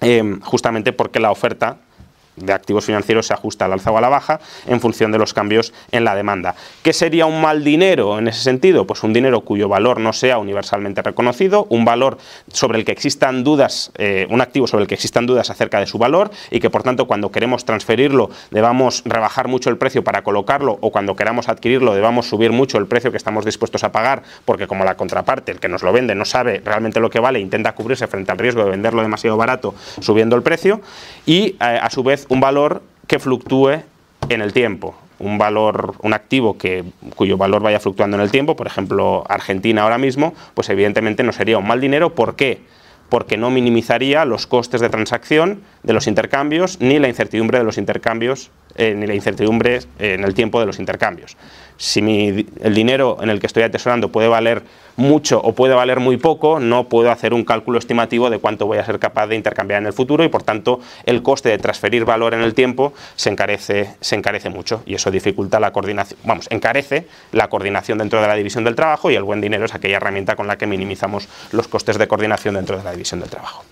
eh, 0.00 0.36
justamente 0.42 0.92
porque 0.92 1.20
la 1.20 1.30
oferta 1.30 1.76
de 2.36 2.52
activos 2.52 2.84
financieros 2.84 3.26
se 3.26 3.34
ajusta 3.34 3.66
al 3.66 3.72
alza 3.72 3.90
o 3.90 3.98
a 3.98 4.00
la 4.00 4.08
baja 4.08 4.40
en 4.66 4.80
función 4.80 5.12
de 5.12 5.18
los 5.18 5.34
cambios 5.34 5.72
en 5.90 6.04
la 6.04 6.14
demanda. 6.14 6.54
¿Qué 6.82 6.92
sería 6.92 7.26
un 7.26 7.40
mal 7.40 7.64
dinero 7.64 8.18
en 8.18 8.28
ese 8.28 8.42
sentido? 8.42 8.86
Pues 8.86 9.02
un 9.02 9.12
dinero 9.12 9.42
cuyo 9.42 9.68
valor 9.68 10.00
no 10.00 10.12
sea 10.12 10.38
universalmente 10.38 11.02
reconocido, 11.02 11.66
un 11.68 11.84
valor 11.84 12.18
sobre 12.52 12.78
el 12.78 12.84
que 12.84 12.92
existan 12.92 13.44
dudas, 13.44 13.92
eh, 13.98 14.26
un 14.30 14.40
activo 14.40 14.66
sobre 14.66 14.82
el 14.82 14.88
que 14.88 14.94
existan 14.94 15.26
dudas 15.26 15.50
acerca 15.50 15.78
de 15.80 15.86
su 15.86 15.98
valor 15.98 16.30
y 16.50 16.60
que 16.60 16.70
por 16.70 16.82
tanto 16.82 17.06
cuando 17.06 17.30
queremos 17.30 17.64
transferirlo 17.64 18.30
debamos 18.50 19.02
rebajar 19.04 19.48
mucho 19.48 19.70
el 19.70 19.76
precio 19.76 20.02
para 20.04 20.22
colocarlo 20.22 20.78
o 20.80 20.90
cuando 20.90 21.16
queramos 21.16 21.48
adquirirlo 21.48 21.94
debamos 21.94 22.28
subir 22.28 22.52
mucho 22.52 22.78
el 22.78 22.86
precio 22.86 23.10
que 23.10 23.16
estamos 23.16 23.44
dispuestos 23.44 23.84
a 23.84 23.92
pagar 23.92 24.22
porque 24.44 24.66
como 24.66 24.84
la 24.84 24.96
contraparte, 24.96 25.52
el 25.52 25.60
que 25.60 25.68
nos 25.68 25.82
lo 25.82 25.92
vende, 25.92 26.14
no 26.14 26.24
sabe 26.24 26.62
realmente 26.64 27.00
lo 27.00 27.10
que 27.10 27.20
vale, 27.20 27.40
intenta 27.40 27.72
cubrirse 27.72 28.06
frente 28.06 28.32
al 28.32 28.38
riesgo 28.38 28.64
de 28.64 28.70
venderlo 28.70 29.02
demasiado 29.02 29.36
barato 29.36 29.74
subiendo 30.00 30.36
el 30.36 30.42
precio 30.42 30.80
y 31.26 31.56
eh, 31.60 31.78
a 31.80 31.90
su 31.90 32.02
vez 32.02 32.21
un 32.28 32.40
valor 32.40 32.82
que 33.06 33.18
fluctúe 33.18 33.82
en 34.28 34.42
el 34.42 34.52
tiempo. 34.52 34.94
Un 35.18 35.38
valor, 35.38 35.94
un 36.02 36.14
activo 36.14 36.58
que, 36.58 36.84
cuyo 37.14 37.36
valor 37.36 37.62
vaya 37.62 37.78
fluctuando 37.78 38.16
en 38.16 38.22
el 38.22 38.30
tiempo, 38.30 38.56
por 38.56 38.66
ejemplo, 38.66 39.24
Argentina 39.28 39.82
ahora 39.82 39.98
mismo, 39.98 40.34
pues 40.54 40.68
evidentemente 40.68 41.22
no 41.22 41.32
sería 41.32 41.58
un 41.58 41.66
mal 41.66 41.80
dinero. 41.80 42.14
¿Por 42.14 42.34
qué? 42.34 42.60
Porque 43.08 43.36
no 43.36 43.50
minimizaría 43.50 44.24
los 44.24 44.46
costes 44.46 44.80
de 44.80 44.88
transacción 44.88 45.62
de 45.82 45.92
los 45.92 46.06
intercambios 46.06 46.80
ni 46.80 46.98
la 46.98 47.08
incertidumbre 47.08 47.58
de 47.58 47.64
los 47.64 47.78
intercambios, 47.78 48.50
eh, 48.76 48.94
ni 48.94 49.06
la 49.06 49.14
incertidumbre 49.14 49.80
en 49.98 50.24
el 50.24 50.34
tiempo 50.34 50.60
de 50.60 50.66
los 50.66 50.78
intercambios 50.78 51.36
si 51.82 52.46
el 52.60 52.74
dinero 52.74 53.18
en 53.20 53.28
el 53.28 53.40
que 53.40 53.48
estoy 53.48 53.64
atesorando 53.64 54.12
puede 54.12 54.28
valer 54.28 54.62
mucho 54.94 55.40
o 55.40 55.52
puede 55.52 55.74
valer 55.74 55.98
muy 55.98 56.16
poco, 56.16 56.60
no 56.60 56.88
puedo 56.88 57.10
hacer 57.10 57.34
un 57.34 57.44
cálculo 57.44 57.78
estimativo 57.78 58.30
de 58.30 58.38
cuánto 58.38 58.66
voy 58.66 58.78
a 58.78 58.84
ser 58.84 59.00
capaz 59.00 59.26
de 59.26 59.34
intercambiar 59.34 59.80
en 59.80 59.88
el 59.88 59.92
futuro 59.92 60.22
y 60.22 60.28
por 60.28 60.44
tanto 60.44 60.78
el 61.06 61.24
coste 61.24 61.48
de 61.48 61.58
transferir 61.58 62.04
valor 62.04 62.34
en 62.34 62.42
el 62.42 62.54
tiempo 62.54 62.92
se 63.16 63.30
encarece, 63.30 63.96
se 64.00 64.14
encarece 64.14 64.48
mucho 64.48 64.84
y 64.86 64.94
eso 64.94 65.10
dificulta 65.10 65.58
la 65.58 65.72
coordinación, 65.72 66.20
vamos, 66.24 66.46
encarece 66.50 67.08
la 67.32 67.48
coordinación 67.48 67.98
dentro 67.98 68.20
de 68.20 68.28
la 68.28 68.34
división 68.36 68.62
del 68.62 68.76
trabajo 68.76 69.10
y 69.10 69.16
el 69.16 69.24
buen 69.24 69.40
dinero 69.40 69.64
es 69.64 69.74
aquella 69.74 69.96
herramienta 69.96 70.36
con 70.36 70.46
la 70.46 70.56
que 70.56 70.68
minimizamos 70.68 71.28
los 71.50 71.66
costes 71.66 71.98
de 71.98 72.06
coordinación 72.06 72.54
dentro 72.54 72.78
de 72.78 72.84
la 72.84 72.92
división 72.92 73.18
del 73.18 73.30
trabajo. 73.30 73.64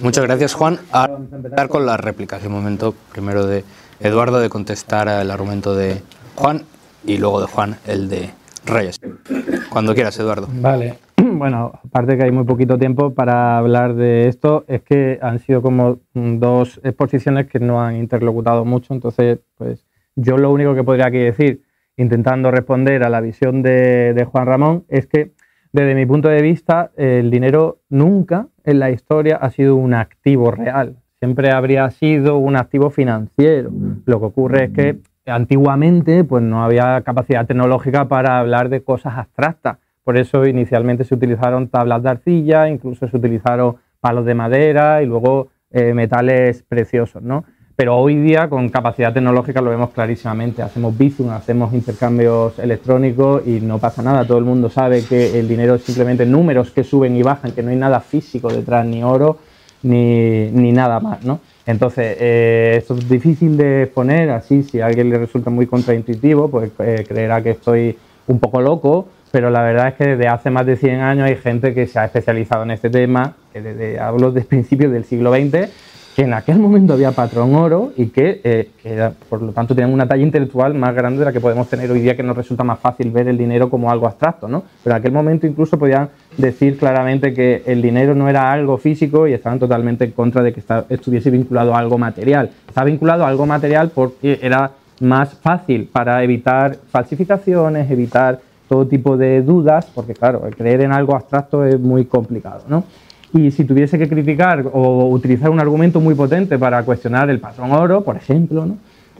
Muchas 0.00 0.24
gracias 0.24 0.54
Juan. 0.54 0.78
Ahora 0.92 1.14
vamos 1.14 1.32
a 1.32 1.36
empezar 1.36 1.68
con 1.68 1.84
las 1.84 1.98
réplicas. 1.98 2.44
Un 2.46 2.52
momento 2.52 2.94
primero 3.12 3.46
de 3.46 3.64
Eduardo 3.98 4.38
de 4.38 4.48
contestar 4.48 5.08
al 5.08 5.28
argumento 5.30 5.74
de 5.74 6.00
Juan 6.36 6.62
y 7.04 7.18
luego 7.18 7.40
de 7.40 7.48
Juan 7.48 7.76
el 7.86 8.08
de 8.08 8.30
Reyes. 8.64 9.00
Cuando 9.70 9.94
quieras, 9.94 10.18
Eduardo. 10.18 10.48
Vale. 10.50 10.98
Bueno, 11.30 11.72
aparte 11.84 12.16
que 12.16 12.24
hay 12.24 12.30
muy 12.30 12.44
poquito 12.44 12.78
tiempo 12.78 13.12
para 13.12 13.58
hablar 13.58 13.94
de 13.94 14.28
esto, 14.28 14.64
es 14.66 14.82
que 14.82 15.18
han 15.20 15.40
sido 15.40 15.62
como 15.62 15.98
dos 16.14 16.80
exposiciones 16.82 17.46
que 17.48 17.58
no 17.60 17.82
han 17.82 17.96
interlocutado 17.96 18.64
mucho, 18.64 18.94
entonces, 18.94 19.40
pues 19.56 19.84
yo 20.16 20.38
lo 20.38 20.50
único 20.50 20.74
que 20.74 20.84
podría 20.84 21.06
aquí 21.08 21.18
decir, 21.18 21.62
intentando 21.96 22.50
responder 22.50 23.04
a 23.04 23.10
la 23.10 23.20
visión 23.20 23.62
de, 23.62 24.14
de 24.14 24.24
Juan 24.24 24.46
Ramón, 24.46 24.84
es 24.88 25.06
que 25.06 25.32
desde 25.72 25.94
mi 25.94 26.06
punto 26.06 26.28
de 26.28 26.42
vista, 26.42 26.90
el 26.96 27.30
dinero 27.30 27.78
nunca 27.88 28.46
en 28.64 28.78
la 28.78 28.90
historia 28.90 29.36
ha 29.36 29.50
sido 29.50 29.76
un 29.76 29.94
activo 29.94 30.50
real, 30.50 30.96
siempre 31.18 31.50
habría 31.50 31.90
sido 31.90 32.38
un 32.38 32.56
activo 32.56 32.90
financiero. 32.90 33.70
Lo 34.04 34.20
que 34.20 34.26
ocurre 34.26 34.64
es 34.64 34.70
que 34.70 34.98
antiguamente 35.26 36.24
pues 36.24 36.42
no 36.42 36.64
había 36.64 37.00
capacidad 37.02 37.46
tecnológica 37.46 38.08
para 38.08 38.38
hablar 38.38 38.68
de 38.68 38.82
cosas 38.82 39.16
abstractas. 39.16 39.78
Por 40.04 40.16
eso 40.16 40.46
inicialmente 40.46 41.04
se 41.04 41.14
utilizaron 41.14 41.68
tablas 41.68 42.02
de 42.02 42.10
arcilla, 42.10 42.68
incluso 42.68 43.08
se 43.08 43.16
utilizaron 43.16 43.76
palos 44.00 44.24
de 44.24 44.34
madera 44.34 45.02
y 45.02 45.06
luego 45.06 45.48
eh, 45.70 45.92
metales 45.92 46.62
preciosos, 46.62 47.22
¿no? 47.22 47.44
Pero 47.78 47.96
hoy 47.96 48.16
día 48.16 48.48
con 48.48 48.70
capacidad 48.70 49.12
tecnológica 49.12 49.60
lo 49.60 49.70
vemos 49.70 49.90
clarísimamente. 49.90 50.62
Hacemos 50.62 50.98
Bizum, 50.98 51.30
hacemos 51.30 51.72
intercambios 51.72 52.58
electrónicos 52.58 53.46
y 53.46 53.60
no 53.60 53.78
pasa 53.78 54.02
nada. 54.02 54.24
Todo 54.24 54.38
el 54.38 54.44
mundo 54.44 54.68
sabe 54.68 55.04
que 55.04 55.38
el 55.38 55.46
dinero 55.46 55.76
es 55.76 55.84
simplemente 55.84 56.26
números 56.26 56.72
que 56.72 56.82
suben 56.82 57.14
y 57.14 57.22
bajan, 57.22 57.52
que 57.52 57.62
no 57.62 57.70
hay 57.70 57.76
nada 57.76 58.00
físico 58.00 58.48
detrás, 58.52 58.84
ni 58.84 59.04
oro, 59.04 59.38
ni, 59.84 60.50
ni 60.50 60.72
nada 60.72 60.98
más, 60.98 61.22
¿no? 61.22 61.38
Entonces, 61.66 62.16
eh, 62.18 62.74
esto 62.78 62.94
es 62.94 63.08
difícil 63.08 63.56
de 63.56 63.84
exponer 63.84 64.30
así, 64.30 64.64
si 64.64 64.80
a 64.80 64.86
alguien 64.86 65.08
le 65.08 65.18
resulta 65.18 65.48
muy 65.48 65.68
contraintuitivo, 65.68 66.50
pues 66.50 66.72
eh, 66.80 67.04
creerá 67.06 67.44
que 67.44 67.50
estoy 67.50 67.96
un 68.26 68.40
poco 68.40 68.60
loco, 68.60 69.06
pero 69.30 69.50
la 69.50 69.62
verdad 69.62 69.86
es 69.86 69.94
que 69.94 70.04
desde 70.04 70.26
hace 70.26 70.50
más 70.50 70.66
de 70.66 70.74
100 70.74 71.00
años 71.00 71.26
hay 71.28 71.36
gente 71.36 71.72
que 71.74 71.86
se 71.86 72.00
ha 72.00 72.06
especializado 72.06 72.64
en 72.64 72.72
este 72.72 72.90
tema, 72.90 73.36
que 73.52 73.62
desde, 73.62 74.00
hablo 74.00 74.32
de 74.32 74.40
principios 74.40 74.90
del 74.90 75.04
siglo 75.04 75.32
XX, 75.32 75.70
que 76.18 76.24
en 76.24 76.34
aquel 76.34 76.58
momento 76.58 76.94
había 76.94 77.12
patrón 77.12 77.54
oro 77.54 77.92
y 77.96 78.06
que, 78.06 78.40
eh, 78.42 79.10
por 79.28 79.40
lo 79.40 79.52
tanto 79.52 79.72
tenían 79.72 79.92
una 79.92 80.08
talla 80.08 80.24
intelectual 80.24 80.74
más 80.74 80.92
grande 80.92 81.20
de 81.20 81.26
la 81.26 81.32
que 81.32 81.38
podemos 81.38 81.68
tener 81.68 81.88
hoy 81.92 82.00
día, 82.00 82.16
que 82.16 82.24
nos 82.24 82.36
resulta 82.36 82.64
más 82.64 82.80
fácil 82.80 83.12
ver 83.12 83.28
el 83.28 83.38
dinero 83.38 83.70
como 83.70 83.88
algo 83.88 84.08
abstracto, 84.08 84.48
¿no? 84.48 84.64
Pero 84.82 84.96
en 84.96 85.00
aquel 85.00 85.12
momento 85.12 85.46
incluso 85.46 85.78
podían 85.78 86.08
decir 86.36 86.76
claramente 86.76 87.32
que 87.32 87.62
el 87.66 87.80
dinero 87.80 88.16
no 88.16 88.28
era 88.28 88.50
algo 88.50 88.78
físico 88.78 89.28
y 89.28 89.32
estaban 89.32 89.60
totalmente 89.60 90.06
en 90.06 90.10
contra 90.10 90.42
de 90.42 90.52
que 90.52 90.60
estuviese 90.88 91.30
vinculado 91.30 91.72
a 91.72 91.78
algo 91.78 91.98
material. 91.98 92.50
Estaba 92.66 92.86
vinculado 92.86 93.24
a 93.24 93.28
algo 93.28 93.46
material 93.46 93.92
porque 93.94 94.40
era 94.42 94.72
más 94.98 95.34
fácil 95.34 95.86
para 95.86 96.24
evitar 96.24 96.78
falsificaciones, 96.90 97.88
evitar 97.92 98.40
todo 98.68 98.88
tipo 98.88 99.16
de 99.16 99.42
dudas, 99.42 99.86
porque 99.94 100.14
claro, 100.14 100.40
creer 100.56 100.80
en 100.80 100.90
algo 100.90 101.14
abstracto 101.14 101.64
es 101.64 101.78
muy 101.78 102.06
complicado, 102.06 102.64
¿no? 102.68 102.82
Y 103.34 103.50
si 103.50 103.64
tuviese 103.64 103.98
que 103.98 104.08
criticar 104.08 104.64
o 104.72 105.08
utilizar 105.08 105.50
un 105.50 105.60
argumento 105.60 106.00
muy 106.00 106.14
potente 106.14 106.58
para 106.58 106.82
cuestionar 106.82 107.28
el 107.28 107.40
patrón 107.40 107.72
oro, 107.72 108.02
por 108.02 108.16
ejemplo, 108.16 108.66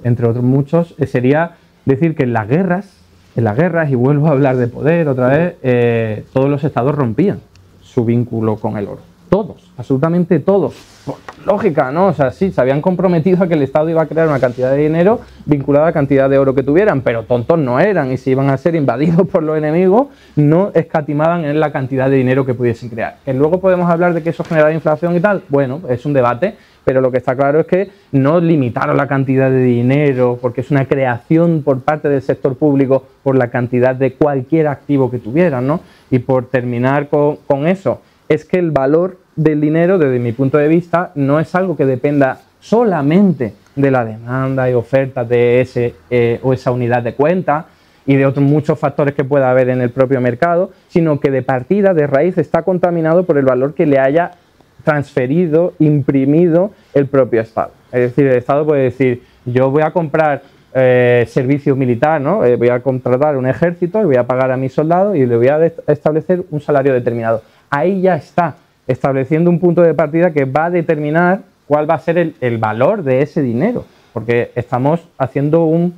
entre 0.02 0.26
otros 0.26 0.44
muchos, 0.44 0.94
eh, 0.98 1.06
sería 1.06 1.56
decir 1.84 2.14
que 2.14 2.22
en 2.22 2.32
las 2.32 2.48
guerras, 2.48 2.96
en 3.36 3.44
las 3.44 3.56
guerras, 3.56 3.90
y 3.90 3.94
vuelvo 3.94 4.28
a 4.28 4.30
hablar 4.30 4.56
de 4.56 4.68
poder 4.68 5.08
otra 5.08 5.28
vez, 5.28 5.54
eh, 5.62 6.24
todos 6.32 6.48
los 6.48 6.64
estados 6.64 6.94
rompían 6.94 7.40
su 7.82 8.04
vínculo 8.04 8.56
con 8.56 8.76
el 8.78 8.86
oro. 8.86 9.00
Todos, 9.28 9.70
absolutamente 9.76 10.38
todos. 10.38 10.74
lógica, 11.44 11.90
¿no? 11.90 12.06
O 12.06 12.12
sea, 12.12 12.30
sí, 12.30 12.50
se 12.50 12.60
habían 12.60 12.80
comprometido 12.80 13.42
a 13.42 13.48
que 13.48 13.54
el 13.54 13.62
Estado 13.62 13.88
iba 13.88 14.02
a 14.02 14.06
crear 14.06 14.28
una 14.28 14.40
cantidad 14.40 14.70
de 14.70 14.78
dinero 14.78 15.20
vinculada 15.44 15.86
a 15.86 15.88
la 15.88 15.92
cantidad 15.92 16.28
de 16.28 16.38
oro 16.38 16.54
que 16.54 16.62
tuvieran, 16.62 17.02
pero 17.02 17.24
tontos 17.24 17.58
no 17.58 17.80
eran 17.80 18.12
y 18.12 18.16
si 18.16 18.30
iban 18.30 18.50
a 18.50 18.56
ser 18.56 18.74
invadidos 18.74 19.26
por 19.28 19.42
los 19.42 19.56
enemigos, 19.56 20.08
no 20.36 20.70
escatimaban 20.74 21.44
en 21.44 21.60
la 21.60 21.72
cantidad 21.72 22.08
de 22.08 22.16
dinero 22.16 22.44
que 22.44 22.54
pudiesen 22.54 22.88
crear. 22.88 23.18
Que 23.24 23.34
luego 23.34 23.60
podemos 23.60 23.90
hablar 23.90 24.14
de 24.14 24.22
que 24.22 24.30
eso 24.30 24.44
genera 24.44 24.72
inflación 24.72 25.16
y 25.16 25.20
tal, 25.20 25.42
bueno, 25.48 25.80
es 25.88 26.04
un 26.06 26.12
debate, 26.12 26.56
pero 26.84 27.02
lo 27.02 27.10
que 27.10 27.18
está 27.18 27.36
claro 27.36 27.60
es 27.60 27.66
que 27.66 27.90
no 28.12 28.40
limitaron 28.40 28.96
la 28.96 29.06
cantidad 29.08 29.50
de 29.50 29.62
dinero, 29.62 30.38
porque 30.40 30.62
es 30.62 30.70
una 30.70 30.86
creación 30.86 31.62
por 31.62 31.80
parte 31.80 32.08
del 32.08 32.22
sector 32.22 32.56
público 32.56 33.04
por 33.22 33.36
la 33.36 33.48
cantidad 33.48 33.94
de 33.94 34.14
cualquier 34.14 34.68
activo 34.68 35.10
que 35.10 35.18
tuvieran, 35.18 35.66
¿no? 35.66 35.80
Y 36.10 36.20
por 36.20 36.46
terminar 36.46 37.08
con 37.08 37.66
eso, 37.66 38.00
es 38.28 38.44
que 38.44 38.58
el 38.58 38.70
valor 38.70 39.18
del 39.36 39.60
dinero, 39.60 39.98
desde 39.98 40.18
mi 40.18 40.32
punto 40.32 40.58
de 40.58 40.68
vista, 40.68 41.12
no 41.14 41.40
es 41.40 41.54
algo 41.54 41.76
que 41.76 41.86
dependa 41.86 42.40
solamente 42.60 43.54
de 43.76 43.90
la 43.90 44.04
demanda 44.04 44.68
y 44.68 44.74
oferta 44.74 45.24
de 45.24 45.60
ese 45.60 45.94
eh, 46.10 46.40
o 46.42 46.52
esa 46.52 46.72
unidad 46.72 47.02
de 47.02 47.14
cuenta 47.14 47.66
y 48.04 48.16
de 48.16 48.26
otros 48.26 48.44
muchos 48.44 48.78
factores 48.78 49.14
que 49.14 49.22
pueda 49.22 49.50
haber 49.50 49.68
en 49.68 49.80
el 49.80 49.90
propio 49.90 50.20
mercado, 50.20 50.72
sino 50.88 51.20
que 51.20 51.30
de 51.30 51.42
partida, 51.42 51.94
de 51.94 52.06
raíz, 52.06 52.38
está 52.38 52.62
contaminado 52.62 53.24
por 53.24 53.38
el 53.38 53.44
valor 53.44 53.74
que 53.74 53.86
le 53.86 53.98
haya 53.98 54.32
transferido, 54.82 55.74
imprimido 55.78 56.72
el 56.94 57.06
propio 57.06 57.40
Estado. 57.42 57.72
Es 57.92 58.00
decir, 58.00 58.26
el 58.26 58.36
Estado 58.36 58.66
puede 58.66 58.84
decir, 58.84 59.22
yo 59.44 59.70
voy 59.70 59.82
a 59.82 59.90
comprar 59.90 60.42
eh, 60.74 61.24
servicio 61.28 61.76
militar, 61.76 62.20
¿no? 62.20 62.44
Eh, 62.44 62.56
voy 62.56 62.68
a 62.70 62.80
contratar 62.80 63.36
un 63.36 63.46
ejército 63.46 64.00
y 64.00 64.04
voy 64.04 64.16
a 64.16 64.26
pagar 64.26 64.50
a 64.52 64.56
mis 64.56 64.72
soldados 64.72 65.16
y 65.16 65.26
le 65.26 65.36
voy 65.36 65.48
a 65.48 65.66
establecer 65.86 66.44
un 66.50 66.60
salario 66.60 66.92
determinado 66.92 67.42
ahí 67.70 68.00
ya 68.00 68.16
está 68.16 68.57
estableciendo 68.87 69.50
un 69.50 69.61
punto 69.61 69.83
de 69.83 69.94
partida 69.94 70.33
que 70.33 70.44
va 70.44 70.66
a 70.66 70.70
determinar 70.70 71.40
cuál 71.66 71.88
va 71.88 71.94
a 71.94 71.98
ser 71.98 72.33
el, 72.40 72.59
valor 72.59 73.02
de 73.02 73.20
ese 73.20 73.42
dinero, 73.42 73.85
porque 74.12 74.50
estamos 74.54 75.07
haciendo 75.18 75.64
un, 75.64 75.94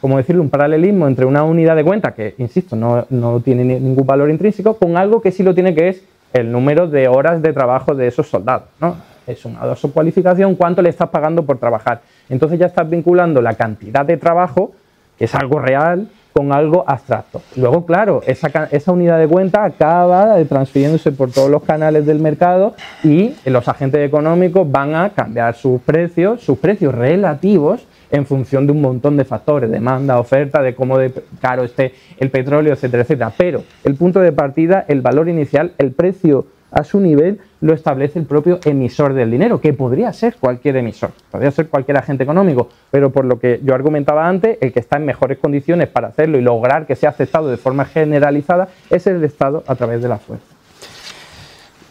como 0.00 0.18
decirlo, 0.18 0.42
un 0.42 0.50
paralelismo 0.50 1.08
entre 1.08 1.24
una 1.24 1.42
unidad 1.44 1.74
de 1.74 1.84
cuenta 1.84 2.14
que, 2.14 2.34
insisto, 2.38 2.76
no, 2.76 3.40
tiene 3.40 3.64
ningún 3.64 4.06
valor 4.06 4.30
intrínseco, 4.30 4.76
con 4.76 4.96
algo 4.98 5.22
que 5.22 5.32
sí 5.32 5.42
lo 5.42 5.54
tiene, 5.54 5.74
que 5.74 5.88
es 5.88 6.04
el 6.34 6.52
número 6.52 6.88
de 6.88 7.08
horas 7.08 7.40
de 7.40 7.52
trabajo 7.54 7.94
de 7.94 8.08
esos 8.08 8.28
soldados. 8.28 8.68
¿no? 8.80 8.96
Es 9.26 9.46
una 9.46 9.74
su 9.76 9.92
cualificación, 9.92 10.54
cuánto 10.54 10.82
le 10.82 10.90
estás 10.90 11.08
pagando 11.08 11.46
por 11.46 11.58
trabajar. 11.58 12.02
Entonces 12.28 12.58
ya 12.58 12.66
estás 12.66 12.88
vinculando 12.88 13.40
la 13.40 13.54
cantidad 13.54 14.04
de 14.04 14.18
trabajo, 14.18 14.72
que 15.18 15.24
es 15.24 15.34
algo 15.34 15.58
real, 15.58 16.08
con 16.34 16.52
algo 16.52 16.84
abstracto. 16.86 17.40
Luego, 17.54 17.86
claro, 17.86 18.20
esa, 18.26 18.92
unidad 18.92 19.20
de 19.20 19.28
cuenta 19.28 19.64
acaba 19.64 20.36
transfiriéndose 20.44 21.12
por 21.12 21.30
todos 21.30 21.48
los 21.48 21.62
canales 21.62 22.06
del 22.06 22.18
mercado 22.18 22.74
y 23.04 23.34
los 23.46 23.68
agentes 23.68 24.04
económicos 24.04 24.70
van 24.70 24.96
a 24.96 25.10
cambiar 25.10 25.54
sus 25.54 25.80
precios, 25.82 26.40
sus 26.40 26.58
precios 26.58 26.92
relativos 26.92 27.86
en 28.10 28.26
función 28.26 28.66
de 28.66 28.72
un 28.72 28.80
montón 28.80 29.16
de 29.16 29.24
factores, 29.24 29.70
demanda, 29.70 30.18
oferta, 30.18 30.60
de 30.60 30.74
cómo 30.74 30.98
de 30.98 31.12
caro 31.40 31.62
esté 31.62 31.94
el 32.18 32.30
petróleo, 32.30 32.72
etcétera, 32.72 33.04
etcétera. 33.04 33.32
Pero 33.36 33.62
el 33.84 33.94
punto 33.94 34.18
de 34.18 34.32
partida, 34.32 34.84
el 34.88 35.02
valor 35.02 35.28
inicial, 35.28 35.72
el 35.78 35.92
precio 35.92 36.46
a 36.74 36.84
su 36.84 37.00
nivel 37.00 37.40
lo 37.60 37.72
establece 37.72 38.18
el 38.18 38.26
propio 38.26 38.58
emisor 38.64 39.14
del 39.14 39.30
dinero, 39.30 39.60
que 39.60 39.72
podría 39.72 40.12
ser 40.12 40.36
cualquier 40.36 40.76
emisor, 40.76 41.12
podría 41.30 41.50
ser 41.50 41.68
cualquier 41.68 41.96
agente 41.96 42.24
económico, 42.24 42.68
pero 42.90 43.10
por 43.10 43.24
lo 43.24 43.38
que 43.38 43.60
yo 43.62 43.74
argumentaba 43.74 44.28
antes, 44.28 44.58
el 44.60 44.72
que 44.72 44.80
está 44.80 44.96
en 44.96 45.06
mejores 45.06 45.38
condiciones 45.38 45.88
para 45.88 46.08
hacerlo 46.08 46.36
y 46.36 46.42
lograr 46.42 46.86
que 46.86 46.96
sea 46.96 47.10
aceptado 47.10 47.48
de 47.48 47.56
forma 47.56 47.84
generalizada 47.84 48.68
es 48.90 49.06
el 49.06 49.22
Estado 49.24 49.64
a 49.66 49.74
través 49.76 50.02
de 50.02 50.08
la 50.08 50.18
fuerza. 50.18 50.44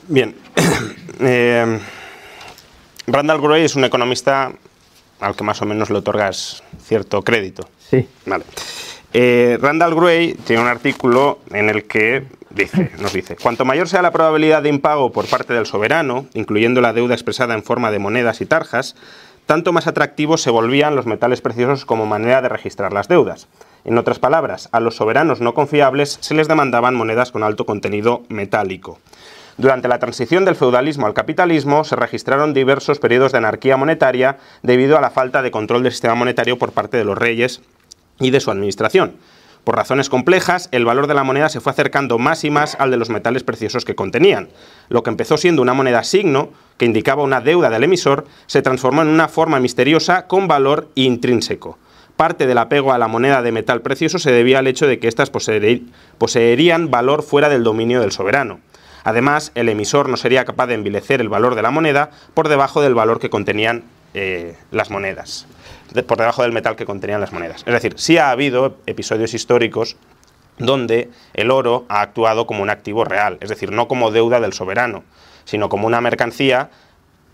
Bien. 0.08 0.36
Eh, 1.20 1.80
Randall 3.06 3.40
Gray 3.40 3.66
es 3.66 3.76
un 3.76 3.84
economista 3.84 4.52
al 5.20 5.36
que 5.36 5.44
más 5.44 5.62
o 5.62 5.66
menos 5.66 5.92
le 5.92 6.00
otorgas 6.00 6.64
cierto 6.82 7.22
crédito. 7.22 7.70
Sí. 7.78 8.08
Vale. 8.26 8.44
Eh, 9.14 9.60
Randall 9.62 9.94
Gray 9.94 10.34
tiene 10.34 10.64
un 10.64 10.68
artículo 10.68 11.40
en 11.52 11.70
el 11.70 11.84
que 11.86 12.24
dice, 12.54 12.92
nos 13.00 13.14
dice, 13.14 13.36
cuanto 13.36 13.66
mayor 13.66 13.88
sea 13.88 14.02
la 14.02 14.12
probabilidad 14.12 14.64
de 14.64 14.70
impago 14.70 15.12
por 15.12 15.28
parte 15.28 15.54
del 15.54 15.66
soberano, 15.66 16.28
incluyendo 16.34 16.82
la 16.82 16.94
deuda 16.94 17.14
expresada 17.14 17.54
en 17.54 17.64
forma 17.64 17.92
de 17.92 18.00
monedas 18.00 18.42
y 18.42 18.46
tarjas, 18.46 18.96
tanto 19.46 19.74
más 19.74 19.88
atractivos 19.88 20.42
se 20.42 20.50
volvían 20.50 20.96
los 20.96 21.06
metales 21.06 21.42
preciosos 21.42 21.86
como 21.86 22.06
manera 22.06 22.42
de 22.42 22.50
registrar 22.50 22.94
las 22.94 23.08
deudas. 23.08 23.48
En 23.86 23.98
otras 23.98 24.20
palabras, 24.20 24.70
a 24.72 24.80
los 24.80 24.96
soberanos 24.96 25.42
no 25.42 25.54
confiables 25.54 26.18
se 26.22 26.36
les 26.36 26.48
demandaban 26.48 26.96
monedas 26.96 27.32
con 27.32 27.44
alto 27.44 27.66
contenido 27.66 28.24
metálico. 28.30 29.00
Durante 29.58 29.88
la 29.88 30.00
transición 30.00 30.46
del 30.46 30.56
feudalismo 30.56 31.06
al 31.06 31.14
capitalismo 31.14 31.84
se 31.84 31.96
registraron 31.96 32.54
diversos 32.54 33.00
periodos 33.00 33.34
de 33.34 33.38
anarquía 33.38 33.78
monetaria 33.78 34.38
debido 34.64 34.98
a 34.98 35.02
la 35.02 35.12
falta 35.12 35.42
de 35.42 35.52
control 35.52 35.84
del 35.84 35.92
sistema 35.92 36.16
monetario 36.16 36.58
por 36.58 36.72
parte 36.72 36.98
de 36.98 37.04
los 37.04 37.18
reyes 37.18 37.62
y 38.20 38.32
de 38.32 38.40
su 38.40 38.50
administración. 38.50 39.18
Por 39.64 39.78
razones 39.78 40.10
complejas, 40.10 40.68
el 40.74 40.84
valor 40.84 41.08
de 41.08 41.14
la 41.14 41.24
moneda 41.24 41.48
se 41.48 41.62
fue 41.62 41.72
acercando 41.72 42.20
más 42.20 42.44
y 42.44 42.50
más 42.50 42.76
al 42.80 42.92
de 42.92 42.98
los 42.98 43.10
metales 43.10 43.44
preciosos 43.44 43.86
que 43.86 43.96
contenían. 43.96 44.50
Lo 44.90 45.04
que 45.04 45.10
empezó 45.10 45.38
siendo 45.38 45.62
una 45.62 45.74
moneda 45.74 46.04
signo, 46.04 46.50
que 46.78 46.86
indicaba 46.86 47.24
una 47.24 47.40
deuda 47.40 47.70
del 47.70 47.86
emisor, 47.86 48.26
se 48.46 48.62
transformó 48.62 49.04
en 49.04 49.08
una 49.08 49.30
forma 49.30 49.62
misteriosa 49.62 50.28
con 50.28 50.50
valor 50.50 50.90
intrínseco. 50.96 51.78
Parte 52.18 52.46
del 52.46 52.58
apego 52.58 52.92
a 52.92 52.98
la 52.98 53.08
moneda 53.08 53.42
de 53.42 53.54
metal 53.54 53.82
precioso 53.82 54.20
se 54.20 54.34
debía 54.34 54.60
al 54.60 54.68
hecho 54.68 54.86
de 54.86 55.00
que 55.00 55.08
éstas 55.08 55.32
poseerían 56.18 56.92
valor 56.92 57.24
fuera 57.24 57.48
del 57.48 57.64
dominio 57.64 58.02
del 58.02 58.12
soberano. 58.12 58.60
Además, 59.06 59.54
el 59.56 59.70
emisor 59.70 60.10
no 60.10 60.18
sería 60.18 60.44
capaz 60.44 60.68
de 60.68 60.76
envilecer 60.76 61.22
el 61.22 61.30
valor 61.30 61.56
de 61.56 61.62
la 61.62 61.72
moneda 61.72 62.12
por 62.34 62.50
debajo 62.50 62.82
del 62.82 62.96
valor 62.96 63.20
que 63.20 63.30
contenían 63.30 63.84
eh, 64.14 64.58
las 64.72 64.90
monedas 64.92 65.48
por 66.08 66.18
debajo 66.18 66.42
del 66.44 66.52
metal 66.52 66.76
que 66.76 66.86
contenían 66.86 67.22
las 67.22 67.32
monedas. 67.32 67.64
Es 67.66 67.74
decir, 67.74 67.94
sí 67.98 68.18
ha 68.18 68.32
habido 68.32 68.78
episodios 68.86 69.34
históricos 69.34 69.98
donde 70.58 71.10
el 71.34 71.52
oro 71.52 71.86
ha 71.90 72.02
actuado 72.02 72.46
como 72.46 72.64
un 72.64 72.70
activo 72.70 73.06
real, 73.06 73.38
es 73.42 73.50
decir, 73.50 73.72
no 73.72 73.88
como 73.88 74.12
deuda 74.12 74.40
del 74.40 74.54
soberano, 74.54 75.04
sino 75.46 75.70
como 75.70 75.88
una 75.88 76.02
mercancía 76.02 76.70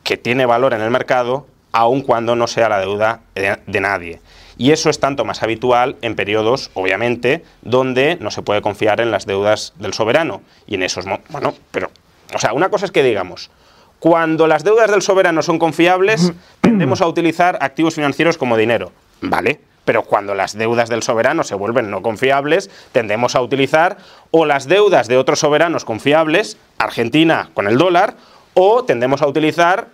que 0.04 0.18
tiene 0.18 0.46
valor 0.46 0.74
en 0.74 0.82
el 0.82 0.90
mercado 0.90 1.48
aun 1.72 2.02
cuando 2.02 2.36
no 2.36 2.48
sea 2.48 2.70
la 2.70 2.80
deuda 2.80 3.22
de, 3.36 3.80
nadie. 3.80 4.22
Y 4.58 4.72
eso 4.72 4.90
es 4.90 5.00
tanto 5.00 5.24
más 5.24 5.44
habitual 5.44 5.98
en 6.02 6.16
periodos, 6.16 6.72
obviamente, 6.74 7.44
donde 7.62 8.18
no 8.20 8.32
se 8.32 8.42
puede 8.42 8.62
confiar 8.62 9.02
en 9.02 9.12
las 9.12 9.26
deudas 9.26 9.74
del 9.78 9.94
soberano. 9.94 10.42
Y 10.68 10.76
en 10.76 10.84
esos, 10.84 11.06
bueno, 11.30 11.54
pero, 11.72 11.92
o 12.34 12.40
sea, 12.40 12.54
una 12.54 12.70
cosa 12.70 12.86
es 12.86 12.92
que 12.92 13.04
digamos, 13.04 13.52
cuando 14.00 14.48
las 14.48 14.64
deudas 14.64 14.90
del 14.90 15.02
soberano 15.02 15.42
son 15.42 15.60
confiables, 15.60 16.34
tendemos 16.62 17.02
a 17.02 17.08
utilizar 17.08 17.58
activos 17.62 17.96
financieros 17.96 18.38
como 18.38 18.58
dinero. 18.58 18.92
Vale, 19.22 19.60
pero 19.86 20.04
cuando 20.04 20.36
las 20.36 20.58
deudas 20.58 20.90
del 20.90 21.04
soberano 21.04 21.44
se 21.44 21.56
vuelven 21.56 21.90
no 21.90 22.02
confiables, 22.02 22.70
tendemos 22.92 23.36
a 23.36 23.42
utilizar 23.42 23.98
o 24.32 24.46
las 24.46 24.68
deudas 24.68 25.08
de 25.08 25.18
otros 25.18 25.40
soberanos 25.40 25.84
confiables, 25.84 26.58
Argentina 26.78 27.50
con 27.54 27.68
el 27.68 27.78
dólar, 27.78 28.16
o 28.54 28.84
tendemos 28.84 29.22
a 29.22 29.28
utilizar 29.28 29.88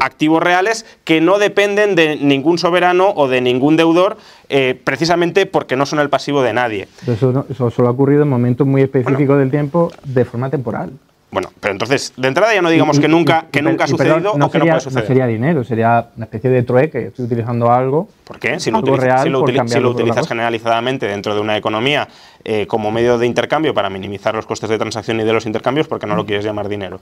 activos 0.00 0.42
reales 0.42 0.84
que 1.04 1.20
no 1.20 1.38
dependen 1.38 1.94
de 1.94 2.16
ningún 2.16 2.58
soberano 2.58 3.12
o 3.14 3.28
de 3.28 3.40
ningún 3.40 3.76
deudor, 3.76 4.16
eh, 4.48 4.78
precisamente 4.82 5.46
porque 5.46 5.76
no 5.76 5.86
son 5.86 6.00
el 6.00 6.10
pasivo 6.10 6.42
de 6.42 6.52
nadie. 6.52 6.88
Eso, 7.06 7.46
solo 7.70 7.88
ha 7.88 7.92
ocurrido 7.92 8.22
en 8.22 8.28
momentos 8.28 8.66
muy 8.66 8.82
específicos 8.82 9.38
del 9.38 9.50
tiempo 9.50 9.90
de 10.04 10.24
forma 10.24 10.50
temporal. 10.50 10.90
Bueno, 11.36 11.52
pero 11.60 11.72
entonces, 11.72 12.14
de 12.16 12.28
entrada 12.28 12.54
ya 12.54 12.62
no 12.62 12.70
digamos 12.70 12.96
Y- 12.96 13.00
que 13.02 13.08
nunca, 13.08 13.44
que 13.52 13.58
y- 13.58 13.62
nunca 13.62 13.84
ha 13.84 13.86
perdón, 13.88 13.98
sucedido 14.22 14.38
no 14.38 14.46
o 14.46 14.50
que 14.50 14.52
sería, 14.58 14.72
no 14.72 14.78
puede 14.78 14.80
suceder. 14.80 15.02
No 15.04 15.06
sería 15.06 15.26
dinero, 15.26 15.64
sería 15.64 16.08
una 16.16 16.24
especie 16.24 16.48
de 16.48 16.62
trueque. 16.62 17.06
Estoy 17.08 17.26
utilizando 17.26 17.70
algo. 17.70 18.08
¿Por 18.24 18.38
qué? 18.38 18.58
Si 18.58 18.70
lo, 18.70 18.78
utiliza- 18.78 19.02
real 19.04 19.22
si 19.24 19.28
lo 19.28 19.38
si 19.68 19.78
utilizas 19.84 20.26
generalizadamente 20.26 21.06
dentro 21.06 21.34
de 21.34 21.42
una 21.42 21.54
economía 21.58 22.08
eh, 22.42 22.66
como 22.66 22.90
medio 22.90 23.18
de 23.18 23.26
intercambio 23.26 23.74
para 23.74 23.90
minimizar 23.90 24.34
los 24.34 24.46
costes 24.46 24.70
de 24.70 24.78
transacción 24.78 25.20
y 25.20 25.24
de 25.24 25.32
los 25.34 25.44
intercambios, 25.44 25.88
¿por 25.88 25.98
qué 25.98 26.06
no 26.06 26.16
lo 26.16 26.24
quieres 26.24 26.42
llamar 26.42 26.70
dinero? 26.70 27.00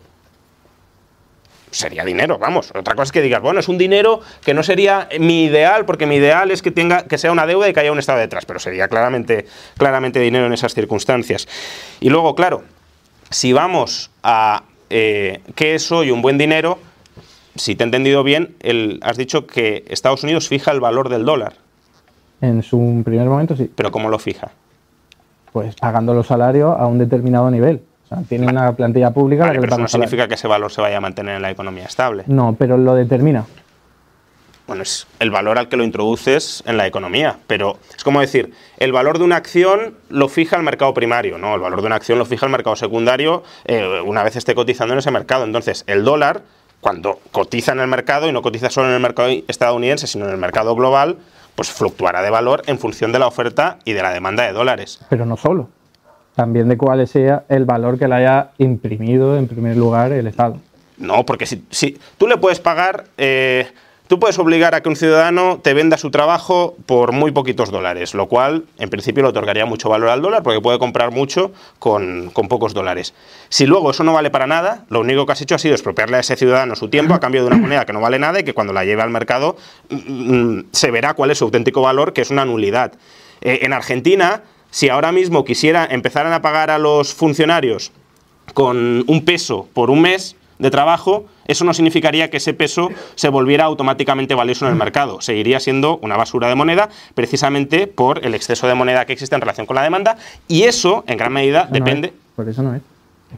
Sería 1.70 2.05
dinero, 2.05 2.37
vamos. 2.37 2.73
Otra 2.75 2.94
cosa 2.94 3.05
es 3.05 3.12
que 3.12 3.20
digas, 3.23 3.40
bueno, 3.40 3.61
es 3.61 3.68
un 3.68 3.79
dinero 3.79 4.20
que 4.44 4.53
no 4.53 4.64
sería 4.64 5.09
mi 5.20 5.44
ideal, 5.44 5.85
porque 5.85 6.07
mi 6.07 6.16
ideal 6.16 6.51
es 6.51 6.61
que 6.61 6.73
tenga 6.73 7.05
que 7.05 7.18
sea 7.18 7.31
una 7.31 7.47
deuda 7.47 7.68
y 7.68 7.73
que 7.73 7.79
haya 7.79 7.92
un 7.92 8.01
Estado 8.01 8.18
detrás, 8.18 8.47
pero 8.47 8.59
sería 8.59 8.88
claramente, 8.88 9.47
claramente 9.79 10.18
dinero 10.18 10.47
en 10.47 10.53
esas 10.53 10.75
circunstancias. 10.75 11.47
Y 12.01 12.11
luego, 12.11 12.35
claro, 12.35 12.62
si 13.35 13.53
vamos 13.53 14.11
a 14.23 14.62
eh, 14.90 15.40
qué 15.57 15.75
es 15.75 15.90
hoy 15.90 16.12
un 16.12 16.23
buen 16.23 16.38
dinero, 16.38 16.79
si 17.57 17.75
te 17.75 17.83
he 17.83 17.87
entendido 17.87 18.23
bien, 18.23 18.55
el- 18.61 19.01
has 19.03 19.16
dicho 19.16 19.44
que 19.47 19.85
Estados 19.88 20.23
Unidos 20.23 20.47
fija 20.49 20.70
el 20.70 20.79
valor 20.79 21.09
del 21.09 21.25
dólar. 21.25 21.55
En 22.40 22.62
su 22.62 23.03
primer 23.05 23.27
momento, 23.29 23.57
sí. 23.57 23.68
Pero 23.75 23.90
¿cómo 23.90 24.09
lo 24.09 24.20
fija? 24.20 24.53
Pues 25.53 25.75
pagando 25.75 26.14
los 26.14 26.29
salarios 26.29 26.77
a 26.79 26.87
un 26.87 26.99
determinado 26.99 27.51
nivel. 27.51 27.81
O 28.05 28.09
sea, 28.09 28.18
tiene 28.29 28.47
una 28.47 28.70
plantilla 28.73 29.11
pública 29.12 29.42
a 29.42 29.47
la 29.47 29.51
Vale, 29.51 29.59
que 29.59 29.62
pero 29.62 29.75
eso 29.75 29.83
no 29.83 29.88
significa 29.88 30.29
que 30.29 30.35
ese 30.35 30.47
valor 30.47 30.70
se 30.70 30.81
vaya 30.81 30.99
a 30.99 31.01
mantener 31.01 31.35
en 31.37 31.42
la 31.42 31.51
economía 31.51 31.87
estable. 31.87 32.23
No, 32.29 32.55
pero 32.57 32.77
lo 32.77 32.94
determina. 32.94 33.47
Bueno, 34.66 34.83
es 34.83 35.07
el 35.18 35.31
valor 35.31 35.59
al 35.59 35.68
que 35.68 35.77
lo 35.77 35.85
introduces 35.85 36.62
en 36.66 36.77
la 36.79 36.87
economía. 36.87 37.37
Pero 37.46 37.79
es 37.94 38.03
como 38.03 38.20
decir, 38.20 38.53
el 38.79 38.92
valor 38.92 39.18
de 39.18 39.24
una 39.24 39.37
acción 39.37 39.94
lo 40.09 40.29
fija 40.29 40.57
el 40.57 40.62
mercado 40.62 40.94
primario, 40.94 41.37
¿no? 41.37 41.55
El 41.55 41.61
valor 41.61 41.83
de 41.83 41.87
una 41.87 41.96
acción 41.96 42.18
lo 42.18 42.24
fija 42.24 42.46
el 42.46 42.53
mercado 42.53 42.74
secundario 42.74 43.42
eh, 43.66 44.00
una 44.05 44.22
vez 44.22 44.37
esté 44.37 44.55
cotizando 44.55 44.94
en 44.94 45.00
ese 45.00 45.11
mercado. 45.11 45.44
Entonces, 45.44 45.85
el 45.87 46.05
dólar, 46.05 46.42
cuando 46.81 47.20
cotiza 47.31 47.72
en 47.72 47.81
el 47.81 47.88
mercado, 47.88 48.27
y 48.27 48.33
no 48.33 48.40
cotiza 48.40 48.70
solo 48.70 48.88
en 48.88 48.94
el 48.94 49.00
mercado 49.00 49.29
estadounidense, 49.48 50.07
sino 50.07 50.24
en 50.27 50.33
el 50.33 50.38
mercado 50.38 50.74
global, 50.74 51.18
pues 51.55 51.70
fluctuará 51.70 52.22
de 52.22 52.31
valor 52.31 52.62
en 52.66 52.79
función 52.79 53.12
de 53.12 53.18
la 53.18 53.27
oferta 53.27 53.79
y 53.85 53.92
de 53.92 54.03
la 54.03 54.12
demanda 54.12 54.44
de 54.44 54.53
dólares. 54.53 55.00
Pero 55.11 55.27
no 55.27 55.37
solo. 55.37 55.68
También 56.35 56.68
de 56.68 56.77
cuál 56.77 57.07
sea 57.07 57.44
el 57.48 57.64
valor 57.64 57.98
que 57.98 58.09
le 58.09 58.16
haya 58.16 58.50
imprimido 58.59 59.37
en 59.37 59.46
primer 59.46 59.77
lugar 59.77 60.12
el 60.12 60.27
Estado. 60.27 60.59
No, 60.96 61.24
porque 61.24 61.46
si, 61.46 61.64
si 61.70 61.98
tú 62.18 62.27
le 62.27 62.37
puedes 62.38 62.61
pagar, 62.61 63.05
eh, 63.18 63.68
tú 64.07 64.19
puedes 64.19 64.38
obligar 64.38 64.75
a 64.75 64.83
que 64.83 64.88
un 64.88 64.97
ciudadano 64.97 65.61
te 65.62 65.75
venda 65.75 65.97
su 65.97 66.11
trabajo 66.11 66.77
por 66.87 67.12
muy 67.12 67.33
poquitos 67.33 67.71
dólares, 67.71 68.14
lo 68.14 68.29
cual 68.29 68.64
en 68.79 68.90
principio 68.90 69.23
le 69.23 69.31
otorgaría 69.31 69.67
mucho 69.67 69.88
valor 69.88 70.11
al 70.11 70.23
dólar 70.23 70.43
porque 70.43 70.61
puede 70.61 70.79
comprar 70.79 71.11
mucho 71.11 71.53
con, 71.79 72.31
con 72.31 72.49
pocos 72.49 72.75
dólares. 72.75 73.14
Si 73.49 73.67
luego 73.67 73.90
eso 73.90 74.05
no 74.05 74.12
vale 74.12 74.31
para 74.31 74.47
nada, 74.47 74.85
lo 74.88 75.01
único 75.01 75.27
que 75.27 75.33
has 75.33 75.40
hecho 75.40 75.55
ha 75.55 75.59
sido 75.59 75.75
expropiarle 75.75 76.17
a 76.17 76.21
ese 76.21 76.37
ciudadano 76.37 76.77
su 76.77 76.88
tiempo 76.88 77.14
a 77.14 77.21
cambio 77.21 77.43
de 77.43 77.49
una 77.49 77.57
moneda 77.57 77.87
que 77.87 77.93
no 77.93 78.01
vale 78.01 78.19
nada 78.19 78.40
y 78.40 78.45
que 78.45 78.55
cuando 78.55 78.73
la 78.73 78.85
lleve 78.85 79.03
al 79.03 79.11
mercado 79.11 79.57
mm, 79.90 79.97
mm, 79.97 80.64
se 80.73 80.90
verá 80.90 81.14
cuál 81.14 81.31
es 81.31 81.38
su 81.38 81.45
auténtico 81.45 81.83
valor, 81.83 82.12
que 82.12 82.21
es 82.21 82.31
una 82.31 82.45
nulidad. 82.45 82.93
Eh, 83.40 83.61
en 83.62 83.73
Argentina, 83.73 84.43
si 84.71 84.88
ahora 84.88 85.12
mismo 85.12 85.45
quisiera 85.45 85.87
empezaran 85.90 86.33
a 86.33 86.43
pagar 86.43 86.71
a 86.71 86.79
los 86.79 87.14
funcionarios 87.14 87.93
con 88.53 89.05
un 89.07 89.25
peso 89.25 89.69
por 89.73 89.90
un 89.90 90.03
mes 90.03 90.37
de 90.59 90.71
trabajo, 90.71 91.27
eso 91.47 91.64
no 91.64 91.75
significaría 91.75 92.31
que 92.31 92.38
ese 92.38 92.55
peso 92.55 92.90
se 93.14 93.29
volviera 93.29 93.64
automáticamente 93.64 94.35
valioso 94.35 94.67
en 94.67 94.73
el 94.73 94.79
mercado. 94.79 95.21
Seguiría 95.21 95.61
siendo 95.61 95.99
una 95.99 96.17
basura 96.17 96.49
de 96.49 96.55
moneda 96.55 96.88
precisamente 97.14 97.87
por 97.87 98.25
el 98.25 98.35
exceso 98.35 98.67
de 98.67 98.75
moneda 98.75 99.05
que 99.05 99.12
existe 99.12 99.35
en 99.35 99.40
relación 99.40 99.67
con 99.67 99.77
la 99.77 99.83
demanda 99.83 100.17
y 100.49 100.62
eso, 100.62 101.05
en 101.07 101.17
gran 101.17 101.33
medida, 101.33 101.67
No 101.67 101.73
depende... 101.73 102.09
es, 102.09 102.14
por 102.37 102.49
eso 102.49 102.62
no. 102.62 102.75
Es 102.75 102.83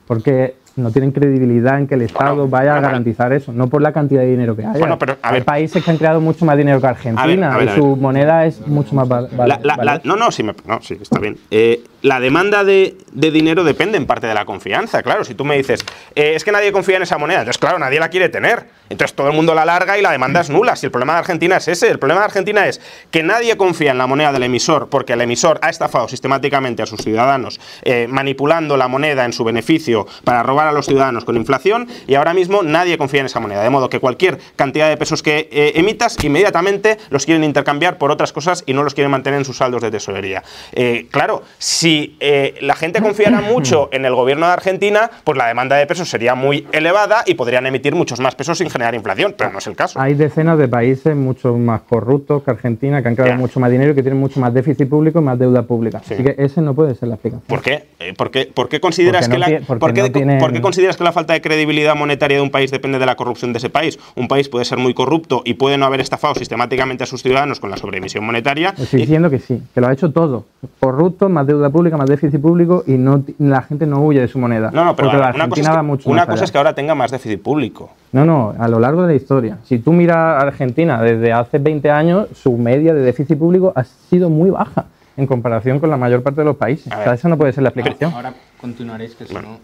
porque 0.06 0.54
no 0.76 0.90
tienen 0.90 1.10
credibilidad 1.12 1.78
en 1.78 1.86
que 1.86 1.94
el 1.94 2.02
Estado 2.02 2.34
Bueno, 2.36 2.48
vaya 2.50 2.76
a 2.76 2.80
garantizar 2.80 3.32
eso, 3.32 3.52
no 3.52 3.68
por 3.68 3.82
la 3.82 3.92
cantidad 3.92 4.20
de 4.20 4.28
dinero 4.28 4.54
que 4.56 4.62
haya. 4.64 4.78
Bueno, 4.78 4.98
pero, 4.98 5.16
a 5.22 5.28
Hay 5.28 5.34
ver. 5.34 5.44
países 5.44 5.82
que 5.84 5.90
han 5.90 5.96
creado 5.96 6.20
mucho 6.20 6.44
más 6.44 6.56
dinero 6.56 6.80
que 6.80 6.86
Argentina 6.86 7.54
a 7.54 7.58
ver, 7.58 7.68
a 7.70 7.72
y 7.72 7.76
su 7.76 7.96
moneda 7.96 8.44
es 8.46 8.66
mucho 8.66 8.94
más 8.94 9.08
val- 9.08 9.28
val- 9.32 9.48
La- 9.48 9.56
la- 9.62 9.62
la- 9.62 9.76
valiosa. 9.76 10.00
no, 10.04 10.16
no, 10.16 10.30
sí, 10.30 10.42
me- 10.42 10.54
no, 10.66 10.80
sí, 10.82 10.98
está 11.00 11.18
bien. 11.18 11.38
Eh, 11.50 11.82
la 12.02 12.20
demanda 12.20 12.62
de, 12.62 12.96
de 13.12 13.30
dinero 13.30 13.64
depende 13.64 13.96
en 13.96 14.06
parte 14.06 14.26
de 14.26 14.34
la 14.34 14.44
confianza. 14.44 15.02
Claro, 15.02 15.24
si 15.24 15.34
tú 15.34 15.44
me 15.44 15.56
dices, 15.56 15.84
eh, 16.14 16.34
es 16.36 16.44
que 16.44 16.52
nadie 16.52 16.70
confía 16.72 16.96
en 16.96 17.02
esa 17.02 17.18
moneda, 17.18 17.40
entonces, 17.40 17.58
claro, 17.58 17.78
nadie 17.78 17.98
la 17.98 18.08
quiere 18.10 18.28
tener. 18.28 18.66
Entonces 18.88 19.16
todo 19.16 19.28
el 19.28 19.34
mundo 19.34 19.52
la 19.54 19.64
larga 19.64 19.98
y 19.98 20.02
la 20.02 20.12
demanda 20.12 20.40
es 20.40 20.48
nula. 20.50 20.76
Si 20.76 20.86
el 20.86 20.92
problema 20.92 21.14
de 21.14 21.18
Argentina 21.20 21.56
es 21.56 21.66
ese, 21.66 21.90
el 21.90 21.98
problema 21.98 22.20
de 22.20 22.26
Argentina 22.26 22.66
es 22.68 22.80
que 23.10 23.24
nadie 23.24 23.56
confía 23.56 23.90
en 23.90 23.98
la 23.98 24.06
moneda 24.06 24.30
del 24.30 24.44
emisor 24.44 24.88
porque 24.88 25.14
el 25.14 25.20
emisor 25.22 25.58
ha 25.62 25.70
estafado 25.70 26.06
sistemáticamente 26.06 26.82
a 26.84 26.86
sus 26.86 27.00
ciudadanos, 27.00 27.58
eh, 27.82 28.06
manipulando 28.08 28.76
la 28.76 28.86
moneda 28.86 29.24
en 29.24 29.32
su 29.32 29.42
beneficio 29.42 30.06
para 30.22 30.44
robar 30.44 30.65
a 30.66 30.72
los 30.72 30.86
ciudadanos 30.86 31.24
con 31.24 31.36
inflación 31.36 31.88
y 32.06 32.14
ahora 32.14 32.34
mismo 32.34 32.62
nadie 32.62 32.98
confía 32.98 33.20
en 33.20 33.26
esa 33.26 33.40
moneda. 33.40 33.62
De 33.62 33.70
modo 33.70 33.88
que 33.88 34.00
cualquier 34.00 34.38
cantidad 34.56 34.88
de 34.88 34.96
pesos 34.96 35.22
que 35.22 35.48
eh, 35.50 35.72
emitas, 35.76 36.16
inmediatamente 36.22 36.98
los 37.10 37.24
quieren 37.24 37.44
intercambiar 37.44 37.98
por 37.98 38.10
otras 38.10 38.32
cosas 38.32 38.64
y 38.66 38.74
no 38.74 38.82
los 38.82 38.94
quieren 38.94 39.10
mantener 39.10 39.38
en 39.38 39.44
sus 39.44 39.58
saldos 39.58 39.82
de 39.82 39.90
tesorería. 39.90 40.42
Eh, 40.72 41.06
claro, 41.10 41.42
si 41.58 42.16
eh, 42.20 42.54
la 42.60 42.74
gente 42.74 43.00
confiara 43.00 43.40
mucho 43.40 43.88
en 43.92 44.04
el 44.04 44.14
gobierno 44.14 44.46
de 44.46 44.52
Argentina, 44.52 45.10
pues 45.24 45.38
la 45.38 45.46
demanda 45.46 45.76
de 45.76 45.86
pesos 45.86 46.08
sería 46.08 46.34
muy 46.34 46.66
elevada 46.72 47.22
y 47.26 47.34
podrían 47.34 47.66
emitir 47.66 47.94
muchos 47.94 48.20
más 48.20 48.34
pesos 48.34 48.58
sin 48.58 48.70
generar 48.70 48.94
inflación, 48.94 49.34
pero 49.36 49.52
no 49.52 49.58
es 49.58 49.66
el 49.66 49.76
caso. 49.76 50.00
Hay 50.00 50.14
decenas 50.14 50.58
de 50.58 50.68
países 50.68 51.16
mucho 51.16 51.54
más 51.56 51.82
corruptos 51.82 52.42
que 52.42 52.50
Argentina, 52.50 53.02
que 53.02 53.08
han 53.08 53.16
creado 53.16 53.38
mucho 53.38 53.60
más 53.60 53.70
dinero 53.70 53.92
y 53.92 53.94
que 53.94 54.02
tienen 54.02 54.20
mucho 54.20 54.40
más 54.40 54.52
déficit 54.52 54.88
público 54.88 55.20
y 55.20 55.22
más 55.22 55.38
deuda 55.38 55.62
pública. 55.62 56.00
Sí. 56.04 56.14
Así 56.14 56.22
que 56.24 56.34
ese 56.38 56.60
no 56.60 56.74
puede 56.74 56.94
ser 56.94 57.08
la 57.08 57.14
explicación. 57.14 57.46
¿Por 57.46 57.62
qué? 57.62 57.84
¿Por 58.16 58.30
qué, 58.30 58.50
por 58.52 58.68
qué 58.68 58.80
consideras 58.80 59.28
Porque 59.28 59.38
no 59.38 59.46
que 59.46 59.60
la, 59.60 59.78
porque 59.78 60.24
no 60.24 60.38
por 60.38 60.52
qué 60.56 60.62
consideras 60.62 60.96
que 60.96 61.04
la 61.04 61.12
falta 61.12 61.32
de 61.32 61.40
credibilidad 61.40 61.94
monetaria 61.94 62.36
de 62.38 62.42
un 62.42 62.50
país 62.50 62.70
depende 62.70 62.98
de 62.98 63.06
la 63.06 63.14
corrupción 63.14 63.52
de 63.52 63.58
ese 63.58 63.70
país? 63.70 63.98
Un 64.14 64.28
país 64.28 64.48
puede 64.48 64.64
ser 64.64 64.78
muy 64.78 64.94
corrupto 64.94 65.42
y 65.44 65.54
puede 65.54 65.78
no 65.78 65.86
haber 65.86 66.00
estafado 66.00 66.34
sistemáticamente 66.34 67.04
a 67.04 67.06
sus 67.06 67.22
ciudadanos 67.22 67.60
con 67.60 67.70
la 67.70 67.76
sobreemisión 67.76 68.24
monetaria. 68.24 68.74
Estoy 68.76 69.00
y- 69.00 69.02
diciendo 69.02 69.30
que 69.30 69.38
sí, 69.38 69.62
que 69.74 69.80
lo 69.80 69.88
ha 69.88 69.92
hecho 69.92 70.10
todo. 70.10 70.44
Corrupto, 70.80 71.28
más 71.28 71.46
deuda 71.46 71.70
pública, 71.70 71.96
más 71.96 72.08
déficit 72.08 72.40
público 72.40 72.82
y 72.86 72.92
no 72.92 73.22
la 73.38 73.62
gente 73.62 73.86
no 73.86 74.00
huye 74.02 74.20
de 74.20 74.28
su 74.28 74.38
moneda. 74.38 74.70
no, 74.72 74.84
no, 74.84 74.96
pero 74.96 75.08
la 75.08 75.14
una 75.14 75.20
cosa, 75.20 75.28
Argentina 75.28 75.62
es 75.62 75.68
que, 75.70 75.76
va 75.76 75.82
mucho 75.82 76.10
una 76.10 76.26
cosa 76.26 76.44
es 76.44 76.50
que 76.52 76.58
ahora 76.58 76.74
tenga 76.74 76.94
más 76.94 77.10
déficit 77.10 77.40
público. 77.40 77.90
No, 78.12 78.24
no, 78.24 78.54
a 78.58 78.68
lo 78.68 78.80
largo 78.80 79.02
de 79.02 79.08
la 79.08 79.14
historia. 79.14 79.58
Si 79.64 79.78
tú 79.78 79.92
miras 79.92 80.16
a 80.16 80.38
Argentina 80.38 81.00
desde 81.02 81.32
hace 81.32 81.58
20 81.58 81.90
años, 81.90 82.28
su 82.34 82.56
media 82.56 82.94
de 82.94 83.00
déficit 83.00 83.38
público 83.38 83.72
ha 83.76 83.84
sido 83.84 84.30
muy 84.30 84.50
baja 84.50 84.86
en 85.16 85.26
comparación 85.26 85.80
con 85.80 85.90
la 85.90 85.96
mayor 85.96 86.22
parte 86.22 86.40
de 86.42 86.44
los 86.44 86.56
países. 86.56 86.92
O 86.92 87.02
sea, 87.02 87.14
esa 87.14 87.28
no 87.28 87.36
puede 87.36 87.52
ser 87.52 87.62
la 87.62 87.70
explicación. 87.70 88.12
Ahora 88.12 88.34
continuaréis 88.60 89.14
que 89.14 89.26
si 89.26 89.34
no... 89.34 89.58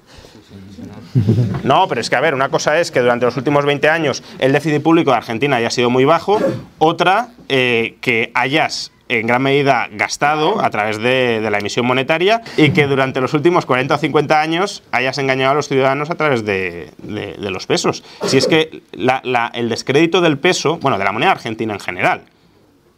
no- 1.64 1.88
pero 1.88 2.00
es 2.00 2.10
que, 2.10 2.16
a 2.16 2.20
ver, 2.20 2.34
una 2.34 2.48
cosa 2.48 2.78
es 2.78 2.90
que 2.90 3.00
durante 3.00 3.26
los 3.26 3.36
últimos 3.36 3.64
20 3.64 3.88
años 3.88 4.22
el 4.38 4.52
déficit 4.52 4.82
público 4.82 5.10
de 5.10 5.18
Argentina 5.18 5.56
haya 5.56 5.70
sido 5.70 5.90
muy 5.90 6.04
bajo, 6.04 6.38
otra, 6.78 7.28
eh, 7.48 7.96
que 8.00 8.30
hayas 8.34 8.92
en 9.20 9.26
gran 9.26 9.42
medida 9.42 9.88
gastado 9.92 10.62
a 10.64 10.70
través 10.70 10.98
de, 10.98 11.40
la 11.50 11.58
emisión 11.58 11.84
monetaria 11.86 12.40
y 12.56 12.70
que 12.70 12.86
durante 12.86 13.20
los 13.20 13.34
últimos 13.34 13.66
40 13.66 13.94
o 13.94 13.98
50 13.98 14.40
años 14.40 14.82
hayas 14.90 15.18
engañado 15.18 15.52
a 15.52 15.54
los 15.54 15.68
ciudadanos 15.68 16.10
a 16.10 16.14
través 16.14 16.44
de, 16.44 16.90
los 17.38 17.66
pesos. 17.66 18.02
Si 18.24 18.38
es 18.38 18.46
que 18.46 18.82
el 18.92 19.68
descrédito 19.68 20.20
del 20.20 20.38
peso, 20.38 20.78
bueno, 20.78 20.98
de 20.98 21.04
la 21.04 21.12
moneda 21.12 21.32
argentina 21.32 21.74
en 21.74 21.80
general, 21.80 22.22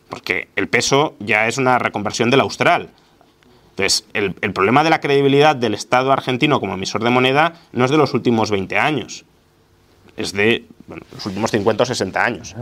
porque 0.09 0.49
el 0.55 0.69
peso 0.69 1.17
ya 1.19 1.49
es 1.49 1.59
una 1.59 1.79
reconversión 1.79 2.31
del 2.31 2.40
austral. 2.40 2.90
Entonces, 3.77 4.07
el, 4.15 4.37
el 4.41 4.53
problema 4.53 4.85
de 4.85 4.91
la 4.91 5.01
credibilidad 5.01 5.57
del 5.57 5.75
Estado 5.75 6.13
argentino 6.13 6.61
como 6.61 6.75
emisor 6.75 7.03
de 7.03 7.11
moneda 7.11 7.55
no 7.73 7.85
es 7.85 7.91
de 7.91 7.97
los 7.97 8.15
últimos 8.15 8.53
20 8.53 8.79
años, 8.79 9.25
es 10.17 10.33
de 10.33 10.65
bueno, 10.87 11.03
los 11.13 11.27
últimos 11.27 11.51
50 11.51 11.83
o 11.83 11.87
60 11.87 12.25
años. 12.25 12.55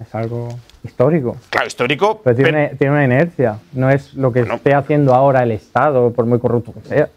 Es 0.00 0.14
algo 0.14 0.48
histórico. 0.82 1.36
Claro, 1.50 1.66
histórico, 1.66 2.22
Pero 2.24 2.36
tiene, 2.36 2.50
pero- 2.52 2.66
una, 2.68 2.78
tiene 2.78 2.92
una 2.94 3.04
inercia. 3.04 3.58
No 3.74 3.90
es 3.90 4.14
lo 4.14 4.32
que 4.32 4.40
Bueno. 4.40 4.54
esté 4.54 4.72
haciendo 4.74 5.14
ahora 5.14 5.42
el 5.42 5.50
Estado, 5.52 6.10
por 6.12 6.24
muy 6.24 6.38
corrupto 6.38 6.72
que 6.72 6.88
sea. 6.88 7.08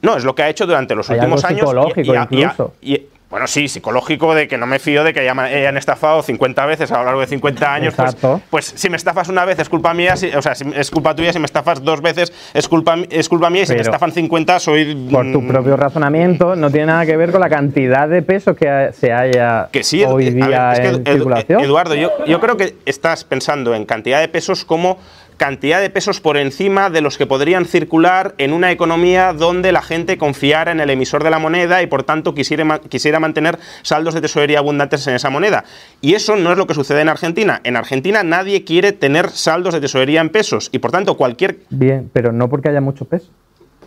no, 0.00 0.16
es 0.16 0.24
lo 0.24 0.34
que 0.34 0.44
ha 0.44 0.48
hecho 0.48 0.66
durante 0.66 0.94
los 0.94 1.10
Hay 1.10 1.18
últimos 1.18 1.44
algo 1.44 1.48
años. 1.56 1.68
psicológico 1.68 2.12
ha- 2.14 2.20
ha- 2.20 2.22
incluso. 2.30 2.74
y- 2.80 3.02
bueno, 3.28 3.48
sí, 3.48 3.66
psicológico 3.66 4.34
de 4.36 4.46
que 4.46 4.56
no 4.56 4.66
me 4.66 4.78
fío 4.78 5.02
de 5.02 5.12
que 5.12 5.20
hayan, 5.20 5.38
hayan 5.40 5.76
estafado 5.76 6.22
50 6.22 6.64
veces 6.66 6.92
a 6.92 6.98
lo 6.98 7.04
largo 7.04 7.20
de 7.20 7.26
50 7.26 7.74
años. 7.74 7.94
Pues, 7.96 8.08
Exacto. 8.14 8.40
pues 8.50 8.64
si 8.76 8.88
me 8.88 8.96
estafas 8.96 9.28
una 9.28 9.44
vez 9.44 9.58
es 9.58 9.68
culpa 9.68 9.92
mía, 9.94 10.14
si- 10.16 10.28
o 10.28 10.40
sea, 10.40 10.54
si 10.54 10.64
es 10.74 10.90
culpa 10.92 11.14
tuya, 11.16 11.32
si 11.32 11.40
me 11.40 11.46
estafas 11.46 11.82
dos 11.82 12.00
veces 12.00 12.32
es 12.54 12.68
culpa, 12.68 12.96
es 13.10 13.28
culpa 13.28 13.50
mía 13.50 13.62
y 13.62 13.66
si 13.66 13.74
me 13.74 13.80
estafan 13.80 14.12
50 14.12 14.60
soy... 14.60 15.08
Por 15.10 15.32
tu 15.32 15.42
mm, 15.42 15.48
propio 15.48 15.76
razonamiento, 15.76 16.54
no 16.54 16.70
tiene 16.70 16.86
nada 16.86 17.04
que 17.04 17.16
ver 17.16 17.32
con 17.32 17.40
la 17.40 17.48
cantidad 17.50 18.08
de 18.08 18.22
pesos 18.22 18.56
que 18.56 18.68
ha- 18.68 18.92
se 18.92 19.12
haya 19.12 19.68
Que 19.72 19.82
sí, 19.82 20.04
hoy 20.04 20.28
eh, 20.28 20.30
día 20.30 20.68
ver, 20.68 20.72
es 20.72 20.78
que, 20.80 20.88
en 20.88 21.04
Edu- 21.04 21.12
circulación. 21.14 21.60
Eduardo, 21.64 21.94
yo, 21.96 22.10
yo 22.26 22.38
creo 22.40 22.56
que 22.56 22.76
estás 22.86 23.24
pensando 23.24 23.74
en 23.74 23.86
cantidad 23.86 24.20
de 24.20 24.28
pesos 24.28 24.64
como 24.64 24.98
cantidad 25.36 25.80
de 25.80 25.90
pesos 25.90 26.20
por 26.20 26.36
encima 26.36 26.90
de 26.90 27.00
los 27.00 27.18
que 27.18 27.26
podrían 27.26 27.64
circular 27.64 28.34
en 28.38 28.52
una 28.52 28.72
economía 28.72 29.32
donde 29.32 29.72
la 29.72 29.82
gente 29.82 30.18
confiara 30.18 30.72
en 30.72 30.80
el 30.80 30.90
emisor 30.90 31.24
de 31.24 31.30
la 31.30 31.38
moneda 31.38 31.82
y 31.82 31.86
por 31.86 32.02
tanto 32.02 32.34
quisiera, 32.34 32.80
quisiera 32.88 33.20
mantener 33.20 33.58
saldos 33.82 34.14
de 34.14 34.20
tesorería 34.20 34.58
abundantes 34.58 35.06
en 35.06 35.14
esa 35.14 35.30
moneda. 35.30 35.64
Y 36.00 36.14
eso 36.14 36.36
no 36.36 36.52
es 36.52 36.58
lo 36.58 36.66
que 36.66 36.74
sucede 36.74 37.00
en 37.00 37.08
Argentina. 37.08 37.60
En 37.64 37.76
Argentina 37.76 38.22
nadie 38.22 38.64
quiere 38.64 38.92
tener 38.92 39.30
saldos 39.30 39.74
de 39.74 39.80
tesorería 39.80 40.20
en 40.20 40.30
pesos 40.30 40.68
y 40.72 40.78
por 40.78 40.90
tanto 40.90 41.16
cualquier... 41.16 41.58
Bien, 41.70 42.10
pero 42.12 42.32
no 42.32 42.48
porque 42.48 42.68
haya 42.68 42.80
mucho 42.80 43.04
peso. 43.04 43.30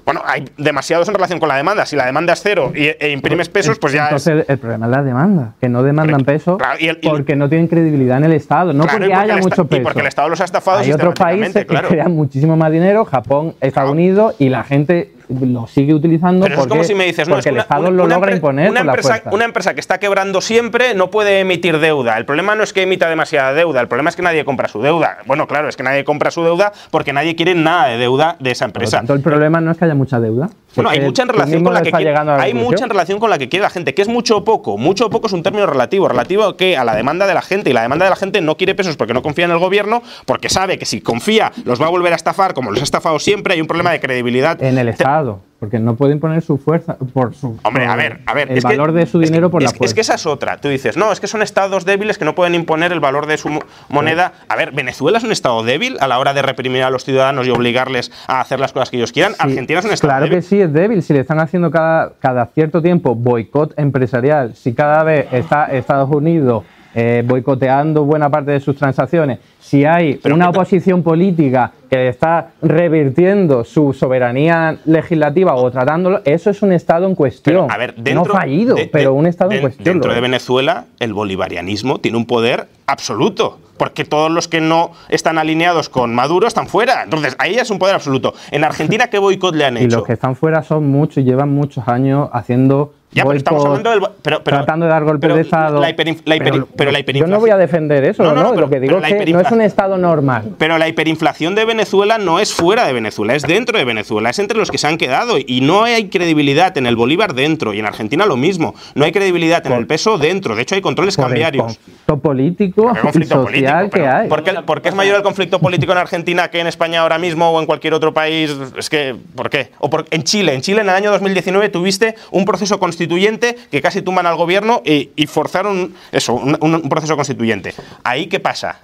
Bueno, 0.05 0.21
hay 0.25 0.45
demasiados 0.57 1.07
en 1.07 1.13
relación 1.13 1.39
con 1.39 1.49
la 1.49 1.55
demanda. 1.55 1.85
Si 1.85 1.95
la 1.95 2.05
demanda 2.05 2.33
es 2.33 2.41
cero 2.41 2.71
y, 2.75 2.85
e 2.87 3.11
imprimes 3.11 3.49
pesos, 3.49 3.77
pues 3.79 3.93
ya 3.93 4.05
Entonces, 4.05 4.45
el 4.47 4.57
problema 4.57 4.85
es 4.87 4.91
la 4.91 5.03
demanda, 5.03 5.53
que 5.61 5.69
no 5.69 5.83
demandan 5.83 6.21
pesos 6.25 6.57
Claro, 6.57 6.77
y 6.79 6.87
el- 6.87 6.99
y- 7.01 7.09
porque 7.09 7.35
no 7.35 7.47
tienen 7.49 7.67
credibilidad 7.67 8.17
en 8.17 8.23
el 8.25 8.33
Estado, 8.33 8.73
no 8.73 8.83
Claro, 8.85 8.99
porque 8.99 9.13
haya 9.13 9.37
mucho 9.37 9.65
peso. 9.65 9.81
Y 9.81 9.83
porque 9.83 9.99
el 10.01 10.07
Estado 10.07 10.29
los 10.29 10.41
ha 10.41 10.45
estafado 10.45 10.79
Hay 10.79 10.91
otros 10.91 11.13
países 11.13 11.65
que 11.65 11.75
crean 11.81 12.13
muchísimo 12.13 12.55
más 12.57 12.71
dinero, 12.71 13.05
Japón, 13.05 13.55
Estados. 13.61 13.91
Unidos, 13.91 14.35
y 14.39 14.49
la 14.49 14.63
gente 14.63 15.11
lo 15.29 15.67
sigue 15.67 15.93
utilizando 15.93 16.43
Pero 16.43 16.55
eso 16.55 16.61
es 16.63 16.67
porque, 16.67 16.69
como 16.69 16.83
si 16.83 16.95
me 16.95 17.05
dices, 17.05 17.27
no, 17.27 17.35
es 17.35 17.37
porque 17.45 17.49
que 17.51 17.55
el 17.55 17.61
Estado 17.61 17.81
una- 17.81 17.89
lo 17.91 18.03
una 18.05 18.15
logra 18.15 18.31
imponer 18.33 18.69
una 18.71 18.83
la 18.83 18.91
empresa, 18.93 19.09
fuerza. 19.09 19.29
una 19.31 19.45
empresa 19.45 19.73
que 19.75 19.79
está 19.79 19.99
quebrando 19.99 20.41
siempre 20.41 20.95
no 20.95 21.11
puede 21.11 21.39
emitir 21.41 21.79
deuda. 21.79 22.17
El 22.17 22.25
problema 22.25 22.55
no 22.55 22.63
es 22.63 22.73
que 22.73 22.81
emita 22.83 23.07
demasiada 23.09 23.53
deuda, 23.53 23.79
el 23.81 23.87
problema 23.87 24.09
es 24.09 24.15
que 24.15 24.21
nadie 24.23 24.43
compra 24.43 24.67
su 24.67 24.81
deuda. 24.81 25.19
Bueno, 25.27 25.45
claro, 25.47 25.69
es 25.69 25.77
que 25.77 25.83
nadie 25.83 26.03
compra 26.03 26.31
su 26.31 26.43
deuda 26.43 26.73
porque 26.91 27.13
nadie 27.13 27.35
quiere 27.35 27.53
nada 27.55 27.87
de 27.87 27.97
deuda 27.97 28.37
de 28.39 28.51
esa 28.51 28.65
Por 28.65 28.75
lo 28.75 28.79
empresa. 28.79 28.97
tanto, 28.97 29.13
el 29.13 29.21
problema 29.21 29.61
no 29.61 29.71
es 29.71 29.77
que 29.77 29.85
haya 29.85 29.95
mucha 29.95 30.19
deuda. 30.19 30.49
Bueno, 30.75 30.89
hay 30.89 31.01
mucha 31.01 31.23
en 31.23 31.29
relación 31.29 31.63
con 31.63 31.73
la 31.73 31.81
que 31.81 31.91
quiere, 31.91 32.13
la 32.13 32.35
hay 32.35 32.53
mucha 32.53 32.83
en 32.83 32.89
relación 32.89 33.19
con 33.19 33.29
la 33.29 33.37
que 33.37 33.49
quiere 33.49 33.63
la 33.63 33.69
gente, 33.69 33.93
que 33.93 34.01
es 34.01 34.07
mucho 34.07 34.37
o 34.37 34.43
poco. 34.43 34.77
Mucho 34.77 35.07
o 35.07 35.09
poco 35.09 35.27
es 35.27 35.33
un 35.33 35.43
término 35.43 35.65
relativo, 35.65 36.07
relativo 36.07 36.43
a 36.45 36.57
que 36.57 36.77
a 36.77 36.83
la 36.83 36.95
demanda 36.95 37.27
de 37.27 37.33
la 37.33 37.41
gente. 37.41 37.69
Y 37.69 37.73
la 37.73 37.81
demanda 37.81 38.05
de 38.05 38.09
la 38.09 38.15
gente 38.15 38.41
no 38.41 38.57
quiere 38.57 38.75
pesos 38.75 38.95
porque 38.97 39.13
no 39.13 39.21
confía 39.21 39.45
en 39.45 39.51
el 39.51 39.59
gobierno, 39.59 40.01
porque 40.25 40.49
sabe 40.49 40.77
que 40.77 40.85
si 40.85 41.01
confía 41.01 41.51
los 41.65 41.81
va 41.81 41.87
a 41.87 41.89
volver 41.89 42.13
a 42.13 42.15
estafar 42.15 42.53
como 42.53 42.71
los 42.71 42.81
ha 42.81 42.83
estafado 42.83 43.19
siempre, 43.19 43.53
hay 43.55 43.61
un 43.61 43.67
problema 43.67 43.91
de 43.91 43.99
credibilidad. 43.99 44.61
En 44.61 44.77
el 44.77 44.89
Estado, 44.89 45.41
porque 45.59 45.77
no 45.79 45.95
pueden 45.95 46.19
poner 46.19 46.41
su 46.41 46.57
fuerza 46.57 46.97
por 47.13 47.35
su 47.35 47.57
Hombre, 47.63 47.83
por 47.85 47.91
a 47.91 47.95
ver, 47.95 48.21
a 48.25 48.33
ver. 48.33 48.49
el 48.51 48.57
es 48.59 48.63
que- 48.63 48.69
valor 48.77 48.93
de 48.93 49.05
su 49.05 49.19
es 49.19 49.25
que- 49.27 49.31
dinero 49.31 49.49
por 49.51 49.61
es, 49.61 49.71
la 49.71 49.77
fuerza. 49.77 49.85
Es 49.91 49.93
que 49.93 50.01
esa 50.01 50.13
es 50.15 50.25
otra. 50.25 50.57
Tú 50.57 50.69
dices, 50.69 50.95
no, 50.97 51.11
es 51.11 51.19
que 51.19 51.27
son 51.27 51.41
estados 51.41 51.85
débiles 51.85 52.17
que 52.17 52.25
no 52.25 52.33
pueden 52.35 52.55
imponer 52.55 52.91
el 52.93 52.99
valor 52.99 53.25
de 53.27 53.37
su 53.37 53.49
mo- 53.49 53.61
moneda. 53.89 54.33
A 54.47 54.55
ver, 54.55 54.71
¿Venezuela 54.71 55.17
es 55.17 55.23
un 55.23 55.31
estado 55.31 55.61
débil 55.63 55.97
a 55.99 56.07
la 56.07 56.17
hora 56.19 56.33
de 56.33 56.41
reprimir 56.41 56.83
a 56.83 56.89
los 56.89 57.03
ciudadanos 57.03 57.45
y 57.45 57.49
obligarles 57.49 58.11
a 58.27 58.39
hacer 58.41 58.59
las 58.59 58.71
cosas 58.71 58.89
que 58.89 58.97
ellos 58.97 59.11
quieran? 59.11 59.33
Sí, 59.33 59.39
Argentina 59.41 59.79
es 59.79 59.85
un 59.85 59.91
estado 59.91 60.11
Claro 60.11 60.25
débil. 60.25 60.37
que 60.39 60.41
sí, 60.43 60.61
es 60.61 60.71
débil. 60.71 61.03
Si 61.03 61.13
le 61.13 61.19
están 61.19 61.39
haciendo 61.39 61.69
cada, 61.71 62.13
cada 62.19 62.45
cierto 62.47 62.81
tiempo 62.81 63.15
boicot 63.15 63.73
empresarial, 63.77 64.55
si 64.55 64.73
cada 64.73 65.03
vez 65.03 65.27
está 65.33 65.65
Estados 65.65 66.09
Unidos 66.09 66.63
eh, 66.95 67.23
boicoteando 67.25 68.03
buena 68.03 68.29
parte 68.29 68.51
de 68.51 68.59
sus 68.59 68.75
transacciones, 68.75 69.39
si 69.59 69.85
hay 69.85 70.19
una 70.25 70.49
oposición 70.49 71.03
política 71.03 71.71
que 71.89 72.07
está 72.07 72.49
revirtiendo 72.61 73.63
su 73.63 73.93
soberanía 73.93 74.77
legislativa 74.85 75.55
o 75.55 75.69
tratándolo, 75.71 76.21
eso 76.25 76.49
es 76.49 76.61
un 76.61 76.71
Estado 76.71 77.05
en 77.07 77.15
cuestión. 77.15 77.67
Pero, 77.67 77.71
a 77.73 77.77
ver, 77.77 77.93
dentro, 77.95 78.25
no 78.25 78.39
fallido, 78.39 78.75
de- 78.75 78.87
pero 78.87 79.13
un 79.13 79.25
Estado 79.27 79.51
en 79.51 79.61
cuestión. 79.61 79.83
Dentro 79.83 80.13
de. 80.13 80.21
Venezuela, 80.21 80.85
el 80.99 81.13
bolivarianismo 81.13 81.99
tiene 81.99 82.17
un 82.17 82.25
poder 82.25 82.67
absoluto. 82.87 83.59
Porque 83.77 84.03
todos 84.03 84.29
los 84.29 84.49
que 84.49 84.59
no 84.59 84.91
están 85.07 85.37
alineados 85.37 85.87
con 85.87 86.13
Maduro 86.13 86.47
están 86.47 86.67
fuera. 86.67 87.03
Entonces, 87.03 87.37
ahí 87.39 87.55
es 87.55 87.69
un 87.71 87.79
poder 87.79 87.95
absoluto. 87.95 88.33
En 88.51 88.65
Argentina, 88.65 89.07
¿qué 89.07 89.19
boicot 89.19 89.55
le 89.55 89.63
han 89.63 89.77
Y 89.77 89.85
hecho? 89.85 89.97
los 89.99 90.05
que 90.05 90.11
están 90.11 90.35
fuera 90.35 90.63
son 90.63 90.89
muchos 90.89 91.19
y 91.19 91.23
llevan 91.23 91.47
muchos 91.49 91.87
años 91.87 92.27
haciendo. 92.33 92.93
Ya, 93.11 93.23
pero 93.25 93.37
estamos 93.37 93.65
hablando 93.65 93.89
del 93.89 94.01
pero- 94.21 94.43
pero- 94.43 94.57
tratando 94.57 94.85
de 94.85 94.91
dar 94.91 95.03
golpes 95.03 95.21
pero 95.21 95.35
de 95.35 95.41
Estado. 95.41 95.81
la 95.81 95.95
pero 95.95 96.91
la 96.91 96.99
Yo 96.99 97.03
hiperinflación- 97.03 97.27
no 97.29 97.39
voy 97.39 97.49
a 97.49 97.57
defender 97.57 98.03
eso, 98.03 98.21
No, 98.23 98.33
¿no? 98.33 98.43
no, 98.43 98.49
pero- 98.51 98.61
Lo 98.61 98.69
que 98.69 98.79
digo 98.79 98.97
es 98.97 99.03
que 99.03 99.09
no 99.13 99.15
es 99.15 99.21
hiperinflación- 99.27 99.53
un 99.53 99.61
Estado 99.61 99.97
normal. 99.97 100.43
Pero 100.59 100.77
la 100.77 100.87
hiperinflación 100.87 101.55
de 101.55 101.65
Venezuela 101.65 102.19
no 102.19 102.39
es 102.39 102.53
fuera 102.53 102.85
de 102.85 102.93
Venezuela, 102.93 103.33
es 103.33 103.41
dentro 103.43 103.79
de 103.79 103.85
Venezuela, 103.85 104.29
es 104.29 104.37
entre 104.37 104.59
los 104.59 104.69
que 104.69 104.77
se 104.77 104.85
han 104.85 104.97
quedado. 104.97 105.37
Y 105.43 105.61
no 105.61 105.83
hay 105.85 106.09
credibilidad 106.09 106.77
en 106.77 106.85
el 106.85 106.95
Bolívar 106.95 107.33
dentro, 107.33 107.73
y 107.73 107.79
en 107.79 107.87
Argentina 107.87 108.27
lo 108.27 108.37
mismo. 108.37 108.75
No 108.93 109.05
hay 109.05 109.11
credibilidad 109.11 109.65
en 109.65 109.73
el 109.73 109.87
peso 109.87 110.19
dentro. 110.19 110.55
De 110.55 110.61
hecho, 110.61 110.75
hay 110.75 110.81
controles 110.81 111.15
Por 111.15 111.23
el 111.25 111.29
cambiarios. 111.29 111.63
conflicto 111.65 112.19
político 112.19 112.91
y 112.93 112.99
conflicto 112.99 113.35
social 113.43 113.89
político, 113.89 113.89
que 114.03 114.07
hay. 114.07 114.29
¿por 114.29 114.43
qué, 114.43 114.53
por 114.53 114.81
qué 114.83 114.89
es 114.89 114.95
mayor 114.95 115.15
el 115.15 115.23
conflicto 115.23 115.59
político 115.59 115.91
en 115.93 115.97
Argentina 115.97 116.49
que 116.49 116.59
en 116.59 116.67
España 116.67 117.01
ahora 117.01 117.17
mismo 117.17 117.49
o 117.49 117.59
en 117.59 117.65
cualquier 117.65 117.95
otro 117.95 118.13
país? 118.13 118.55
Es 118.77 118.87
que, 118.89 119.15
¿por 119.35 119.49
qué? 119.49 119.71
O 119.79 119.89
por- 119.89 120.05
en 120.11 120.23
Chile, 120.23 120.53
en 120.53 120.61
Chile 120.61 120.81
en 120.81 120.89
el 120.89 120.95
año 120.95 121.09
2019 121.11 121.69
tuviste 121.69 122.13
un 122.31 122.45
proceso 122.45 122.79
constituyente 123.09 123.55
que 123.71 123.81
casi 123.81 124.01
tumban 124.01 124.25
al 124.25 124.35
gobierno 124.35 124.81
y, 124.83 125.11
y 125.15 125.25
forzaron 125.27 125.93
eso, 126.11 126.33
un, 126.33 126.57
un- 126.59 126.89
proceso 126.89 127.15
constituyente. 127.15 127.73
¿Ahí 128.03 128.27
qué 128.27 128.39
pasa? 128.41 128.79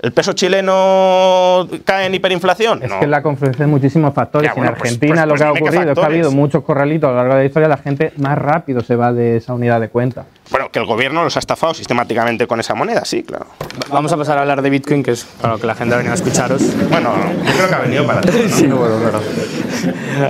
¿El 0.00 0.12
peso 0.12 0.32
chileno 0.32 1.66
cae 1.84 2.06
en 2.06 2.14
hiperinflación? 2.14 2.84
Es 2.84 2.88
No. 2.88 3.00
que 3.00 3.06
la 3.08 3.20
confluencia 3.20 3.64
de 3.66 3.70
muchísimos 3.70 4.14
factores. 4.14 4.48
Ya, 4.48 4.54
bueno, 4.54 4.70
en 4.70 4.76
pues- 4.78 4.92
Argentina 4.92 5.14
pues- 5.14 5.24
lo 5.26 5.28
pues 5.30 5.40
que 5.40 5.46
ha 5.46 5.50
ocurrido 5.52 5.92
es 5.92 5.98
que 5.98 6.04
ha 6.04 6.06
habido 6.06 6.30
muchos 6.30 6.62
corralitos 6.64 7.08
a 7.08 7.10
lo 7.10 7.16
largo 7.16 7.34
de 7.34 7.40
la 7.40 7.46
historia. 7.46 7.68
La 7.68 7.76
gente 7.78 8.12
más 8.16 8.38
rápido 8.38 8.80
se 8.82 8.94
va 8.96 9.12
de 9.12 9.36
esa 9.38 9.52
unidad 9.54 9.80
de 9.80 9.88
cuenta. 9.88 10.24
Bueno, 10.50 10.70
que 10.70 10.78
el 10.78 10.86
gobierno 10.86 11.24
los 11.24 11.36
ha 11.36 11.40
estafado 11.40 11.74
sistemáticamente 11.74 12.46
con 12.46 12.60
esa 12.60 12.74
moneda, 12.76 13.04
sí, 13.04 13.24
claro. 13.24 13.46
Vamos 13.90 14.12
a 14.12 14.16
pasar 14.16 14.38
a 14.38 14.42
hablar 14.42 14.62
de 14.62 14.70
Bitcoin, 14.70 15.02
que 15.02 15.10
es 15.10 15.24
para 15.24 15.54
lo 15.54 15.60
que 15.60 15.66
la 15.66 15.74
gente 15.74 15.94
ha 15.94 15.98
venido 15.98 16.12
a 16.12 16.14
escucharos. 16.16 16.62
Bueno, 16.88 17.12
yo 17.44 17.52
creo 17.54 17.68
que 17.68 17.74
ha 17.74 17.80
venido 17.80 18.06
para 18.06 18.20
todo, 18.20 18.32
¿no? 18.38 18.48
Sí, 18.56 18.66
bueno, 18.68 18.98
claro. 19.00 19.20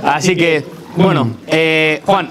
Así 0.03 0.35
que, 0.35 0.65
bueno, 0.95 1.35
eh, 1.47 2.01
Juan, 2.07 2.29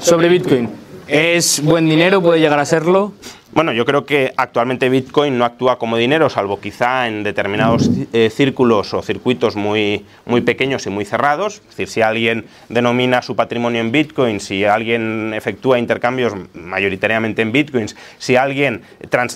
sobre 0.00 0.28
Bitcoin. 0.28 0.68
¿Es 1.06 1.62
buen 1.62 1.88
dinero? 1.88 2.20
¿Puede 2.20 2.40
llegar 2.40 2.58
a 2.58 2.64
serlo? 2.64 3.12
Bueno, 3.52 3.72
yo 3.72 3.86
creo 3.86 4.04
que 4.04 4.34
actualmente 4.36 4.90
Bitcoin 4.90 5.38
no 5.38 5.46
actúa 5.46 5.78
como 5.78 5.96
dinero, 5.96 6.28
salvo 6.28 6.60
quizá 6.60 7.08
en 7.08 7.24
determinados 7.24 7.90
eh, 8.12 8.30
círculos 8.30 8.92
o 8.92 9.02
circuitos 9.02 9.56
muy, 9.56 10.04
muy 10.26 10.42
pequeños 10.42 10.86
y 10.86 10.90
muy 10.90 11.06
cerrados. 11.06 11.62
Es 11.62 11.70
decir, 11.70 11.88
si 11.88 12.02
alguien 12.02 12.44
denomina 12.68 13.22
su 13.22 13.36
patrimonio 13.36 13.80
en 13.80 13.90
Bitcoin, 13.90 14.38
si 14.40 14.66
alguien 14.66 15.32
efectúa 15.34 15.78
intercambios 15.78 16.34
mayoritariamente 16.52 17.40
en 17.40 17.50
Bitcoins, 17.50 17.96
si 18.18 18.36
alguien 18.36 18.82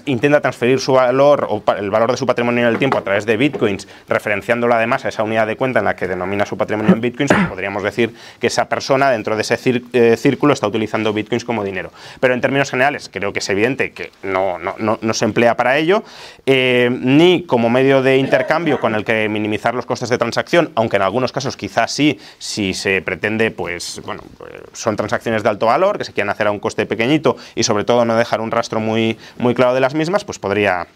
intenta 0.04 0.42
transferir 0.42 0.78
su 0.78 0.92
valor 0.92 1.46
o 1.48 1.62
el 1.78 1.90
valor 1.90 2.10
de 2.10 2.18
su 2.18 2.26
patrimonio 2.26 2.62
en 2.62 2.68
el 2.68 2.78
tiempo 2.78 2.98
a 2.98 3.02
través 3.02 3.24
de 3.24 3.38
Bitcoins, 3.38 3.88
referenciándolo 4.08 4.74
además 4.74 5.06
a 5.06 5.08
esa 5.08 5.22
unidad 5.22 5.46
de 5.46 5.56
cuenta 5.56 5.78
en 5.78 5.86
la 5.86 5.96
que 5.96 6.06
denomina 6.06 6.44
su 6.44 6.58
patrimonio 6.58 6.92
en 6.92 7.00
Bitcoins, 7.00 7.32
pues 7.32 7.48
podríamos 7.48 7.82
decir 7.82 8.14
que 8.38 8.48
esa 8.48 8.68
persona 8.68 9.10
dentro 9.10 9.36
de 9.36 9.42
ese 9.42 9.58
eh, 9.94 10.16
círculo 10.18 10.52
está 10.52 10.66
utilizando 10.66 11.14
Bitcoins 11.14 11.46
como 11.46 11.64
dinero. 11.64 11.90
Pero 12.20 12.34
en 12.34 12.42
términos 12.42 12.70
generales, 12.70 13.08
creo 13.10 13.32
que 13.32 13.38
es 13.38 13.48
evidente 13.48 13.90
que 13.92 14.11
no, 14.22 14.58
no, 14.58 14.74
no- 14.78 14.98
no 15.00 15.14
se 15.14 15.24
emplea 15.24 15.56
para 15.56 15.78
ello, 15.78 16.02
eh, 16.46 16.88
ni 16.92 17.42
como 17.44 17.68
medio 17.70 18.02
de 18.02 18.16
intercambio 18.18 18.78
con 18.80 18.94
el 18.94 19.04
que 19.04 19.28
minimizar 19.28 19.74
los 19.74 19.86
costes 19.86 20.08
de 20.08 20.18
transacción, 20.18 20.70
aunque 20.74 20.96
en 20.96 21.02
algunos 21.02 21.32
casos 21.32 21.56
quizás 21.56 21.90
sí, 21.92 22.18
si 22.38 22.74
se 22.74 23.02
pretende, 23.02 23.50
pues, 23.50 24.00
bueno, 24.04 24.22
pues, 24.38 24.52
son 24.72 24.96
transacciones 24.96 25.42
de 25.42 25.48
alto 25.48 25.66
valor, 25.66 25.98
que 25.98 26.04
se 26.04 26.12
quieren 26.12 26.30
hacer 26.30 26.46
a 26.46 26.50
un 26.50 26.58
coste 26.60 26.86
pequeñito 26.86 27.36
y 27.54 27.62
sobre 27.64 27.84
todo 27.84 28.04
no 28.04 28.16
dejar 28.16 28.40
un 28.40 28.50
rastro 28.50 28.80
muy, 28.80 29.18
muy 29.38 29.54
claro 29.54 29.74
de 29.74 29.80
las 29.80 29.94
mismas, 29.94 30.24
pues 30.24 30.38
podría, 30.38 30.86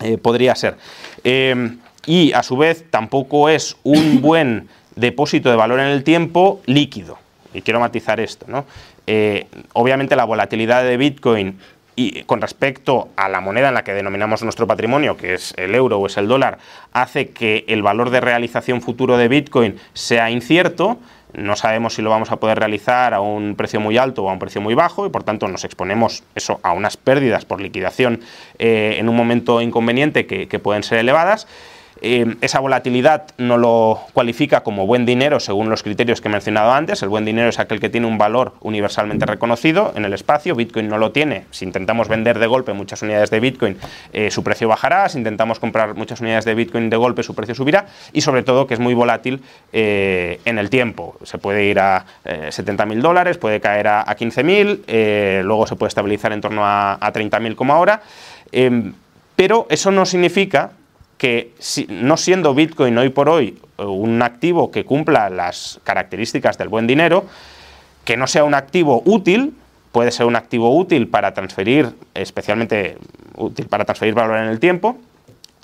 eh, 0.00 0.16
podría 0.18 0.54
ser. 0.54 0.76
Eh, 1.24 1.76
y 2.06 2.32
a 2.32 2.42
su 2.42 2.56
vez 2.56 2.84
tampoco 2.90 3.48
es 3.48 3.76
un 3.82 4.20
buen 4.22 4.68
depósito 4.96 5.50
de 5.50 5.56
valor 5.56 5.80
en 5.80 5.86
el 5.86 6.04
tiempo 6.04 6.60
líquido. 6.66 7.18
Y 7.54 7.60
quiero 7.62 7.80
matizar 7.80 8.18
esto. 8.18 8.46
¿no? 8.48 8.64
Eh, 9.06 9.46
obviamente 9.74 10.16
la 10.16 10.24
volatilidad 10.24 10.84
de 10.84 10.96
Bitcoin 10.96 11.58
y 11.94 12.22
con 12.24 12.40
respecto 12.40 13.08
a 13.16 13.28
la 13.28 13.40
moneda 13.40 13.68
en 13.68 13.74
la 13.74 13.84
que 13.84 13.92
denominamos 13.92 14.42
nuestro 14.42 14.66
patrimonio, 14.66 15.16
que 15.16 15.34
es 15.34 15.54
el 15.56 15.74
euro 15.74 15.98
o 15.98 16.06
es 16.06 16.16
el 16.16 16.28
dólar, 16.28 16.58
hace 16.92 17.30
que 17.30 17.64
el 17.68 17.82
valor 17.82 18.10
de 18.10 18.20
realización 18.20 18.80
futuro 18.80 19.16
de 19.16 19.28
Bitcoin 19.28 19.76
sea 19.92 20.30
incierto. 20.30 20.98
No 21.34 21.56
sabemos 21.56 21.94
si 21.94 22.02
lo 22.02 22.10
vamos 22.10 22.30
a 22.30 22.36
poder 22.36 22.58
realizar 22.58 23.14
a 23.14 23.20
un 23.20 23.54
precio 23.56 23.80
muy 23.80 23.96
alto 23.96 24.24
o 24.24 24.28
a 24.28 24.32
un 24.32 24.38
precio 24.38 24.60
muy 24.60 24.74
bajo 24.74 25.06
y 25.06 25.10
por 25.10 25.24
tanto 25.24 25.48
nos 25.48 25.64
exponemos 25.64 26.24
eso 26.34 26.60
a 26.62 26.72
unas 26.72 26.96
pérdidas 26.96 27.44
por 27.46 27.60
liquidación 27.60 28.20
eh, 28.58 28.96
en 28.98 29.08
un 29.08 29.16
momento 29.16 29.60
inconveniente 29.60 30.26
que, 30.26 30.46
que 30.48 30.58
pueden 30.58 30.82
ser 30.82 30.98
elevadas. 30.98 31.46
Eh, 32.04 32.36
esa 32.40 32.58
volatilidad 32.58 33.28
no 33.38 33.56
lo 33.56 34.00
cualifica 34.12 34.62
como 34.62 34.86
buen 34.86 35.06
dinero 35.06 35.38
según 35.38 35.70
los 35.70 35.84
criterios 35.84 36.20
que 36.20 36.28
he 36.28 36.30
mencionado 36.32 36.72
antes. 36.72 37.02
El 37.02 37.08
buen 37.08 37.24
dinero 37.24 37.48
es 37.48 37.60
aquel 37.60 37.78
que 37.78 37.88
tiene 37.88 38.08
un 38.08 38.18
valor 38.18 38.54
universalmente 38.60 39.24
reconocido 39.24 39.92
en 39.94 40.04
el 40.04 40.12
espacio. 40.12 40.56
Bitcoin 40.56 40.88
no 40.88 40.98
lo 40.98 41.12
tiene. 41.12 41.44
Si 41.52 41.64
intentamos 41.64 42.08
vender 42.08 42.40
de 42.40 42.46
golpe 42.48 42.72
muchas 42.72 43.02
unidades 43.02 43.30
de 43.30 43.38
Bitcoin, 43.38 43.78
eh, 44.12 44.32
su 44.32 44.42
precio 44.42 44.66
bajará. 44.66 45.08
Si 45.08 45.18
intentamos 45.18 45.60
comprar 45.60 45.94
muchas 45.94 46.20
unidades 46.20 46.44
de 46.44 46.54
Bitcoin 46.54 46.90
de 46.90 46.96
golpe, 46.96 47.22
su 47.22 47.36
precio 47.36 47.54
subirá. 47.54 47.86
Y 48.12 48.20
sobre 48.22 48.42
todo 48.42 48.66
que 48.66 48.74
es 48.74 48.80
muy 48.80 48.94
volátil 48.94 49.40
eh, 49.72 50.40
en 50.44 50.58
el 50.58 50.70
tiempo. 50.70 51.16
Se 51.22 51.38
puede 51.38 51.64
ir 51.66 51.78
a 51.78 52.04
eh, 52.24 52.48
70.000 52.50 53.00
dólares, 53.00 53.38
puede 53.38 53.60
caer 53.60 53.86
a, 53.86 54.00
a 54.00 54.16
15.000, 54.16 54.80
eh, 54.88 55.42
luego 55.44 55.66
se 55.68 55.76
puede 55.76 55.88
estabilizar 55.88 56.32
en 56.32 56.40
torno 56.40 56.66
a, 56.66 56.94
a 56.94 57.12
30.000 57.12 57.54
como 57.54 57.72
ahora. 57.72 58.02
Em, 58.50 58.92
pero 59.36 59.66
eso 59.70 59.90
no 59.90 60.04
significa 60.04 60.72
que 61.22 61.52
no 61.86 62.16
siendo 62.16 62.52
Bitcoin 62.52 62.98
hoy 62.98 63.10
por 63.10 63.28
hoy 63.28 63.56
eh, 63.78 63.84
un 63.84 64.22
activo 64.22 64.72
que 64.72 64.84
cumpla 64.84 65.30
las 65.30 65.78
características 65.84 66.58
del 66.58 66.66
buen 66.66 66.88
dinero, 66.88 67.26
que 68.04 68.16
no 68.16 68.26
sea 68.26 68.42
un 68.42 68.54
activo 68.54 69.04
útil, 69.04 69.54
puede 69.92 70.10
ser 70.10 70.26
un 70.26 70.34
activo 70.34 70.76
útil 70.76 71.06
para 71.06 71.32
transferir, 71.32 71.94
especialmente 72.14 72.98
útil 73.36 73.66
para 73.66 73.84
transferir 73.84 74.14
valor 74.14 74.38
en 74.38 74.48
el 74.48 74.58
tiempo, 74.58 74.98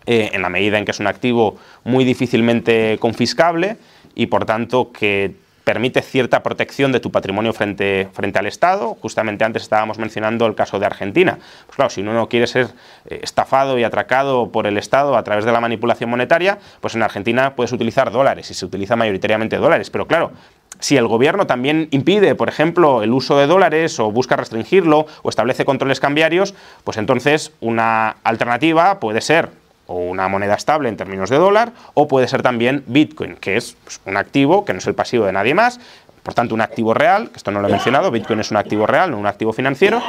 eh, 0.07 0.31
en 0.33 0.43
la 0.43 0.49
medida 0.49 0.79
en 0.79 0.85
que 0.85 0.93
es 0.93 1.01
un 1.01 1.09
activo 1.09 1.57
muy 1.83 2.05
difícilmente 2.05 2.97
confiscable 3.01 3.79
y 4.15 4.27
por 4.27 4.45
tanto 4.45 4.93
que 4.93 5.35
permite 5.69 6.01
cierta 6.01 6.43
protección 6.43 6.93
de 6.93 6.99
tu 6.99 7.13
patrimonio 7.13 7.53
frente, 7.53 8.09
frente 8.15 8.39
al 8.39 8.47
Estado. 8.47 8.97
Justamente 9.03 9.45
antes 9.45 9.65
estábamos 9.65 9.99
mencionando 9.99 10.47
el 10.47 10.55
caso 10.55 10.79
de 10.79 10.87
Argentina. 10.87 11.37
Pues 11.67 11.77
claro, 11.77 11.91
si 11.91 12.01
uno 12.01 12.15
no 12.15 12.27
quiere 12.27 12.47
ser 12.47 12.69
eh, 13.05 13.21
estafado 13.23 13.79
y 13.79 13.85
atracado 13.85 14.51
por 14.51 14.67
el 14.67 14.79
Estado 14.79 15.15
a 15.15 15.23
través 15.25 15.45
de 15.45 15.53
la 15.53 15.61
manipulación 15.61 16.09
monetaria, 16.09 16.59
pues 16.81 16.95
en 16.95 17.03
Argentina 17.03 17.55
puedes 17.55 17.71
utilizar 17.71 18.11
dólares 18.11 18.51
y 18.51 18.55
se 18.55 18.65
utiliza 18.65 18.97
mayoritariamente 18.97 19.59
dólares. 19.59 19.91
Pero 19.91 20.07
claro, 20.07 20.33
si 20.79 20.97
el 20.97 21.07
gobierno 21.07 21.47
también 21.47 21.89
impide, 21.91 22.35
por 22.35 22.49
ejemplo, 22.49 23.03
el 23.03 23.13
uso 23.13 23.37
de 23.37 23.47
dólares 23.47 24.01
o 24.01 24.11
busca 24.11 24.37
restringirlo 24.37 25.05
o 25.21 25.29
establece 25.29 25.67
controles 25.67 26.01
cambiarios, 26.01 26.55
pues 26.83 26.97
entonces 26.97 27.53
una 27.61 28.17
alternativa 28.25 29.01
puede 29.01 29.21
ser 29.21 29.51
o 29.89 29.97
una 29.97 30.29
moneda 30.29 30.55
estable 30.55 30.89
en 30.89 30.97
términos 30.97 31.29
de 31.31 31.37
dólar 31.37 31.73
o 31.95 32.07
puede 32.07 32.29
ser 32.29 32.43
también 32.43 32.85
Bitcoin, 32.87 33.35
que 33.35 33.57
es 33.57 33.77
pues, 33.83 34.01
un 34.07 34.17
activo 34.17 34.65
que 34.65 34.73
no 34.73 34.79
es 34.79 34.87
el 34.87 34.95
pasivo 34.95 35.27
de 35.27 35.33
nadie 35.33 35.55
más, 35.55 35.81
por 36.23 36.35
tanto, 36.35 36.55
un 36.55 36.61
activo 36.61 36.95
real, 36.95 37.31
que 37.31 37.39
esto 37.39 37.51
no 37.51 37.61
lo 37.61 37.69
he 37.69 37.71
mencionado, 37.71 38.11
Bitcoin 38.11 38.41
es 38.41 38.51
un 38.51 38.59
activo 38.59 38.87
real, 38.87 39.11
no 39.11 39.19
un 39.19 39.27
activo 39.27 39.53
financiero, 39.53 40.03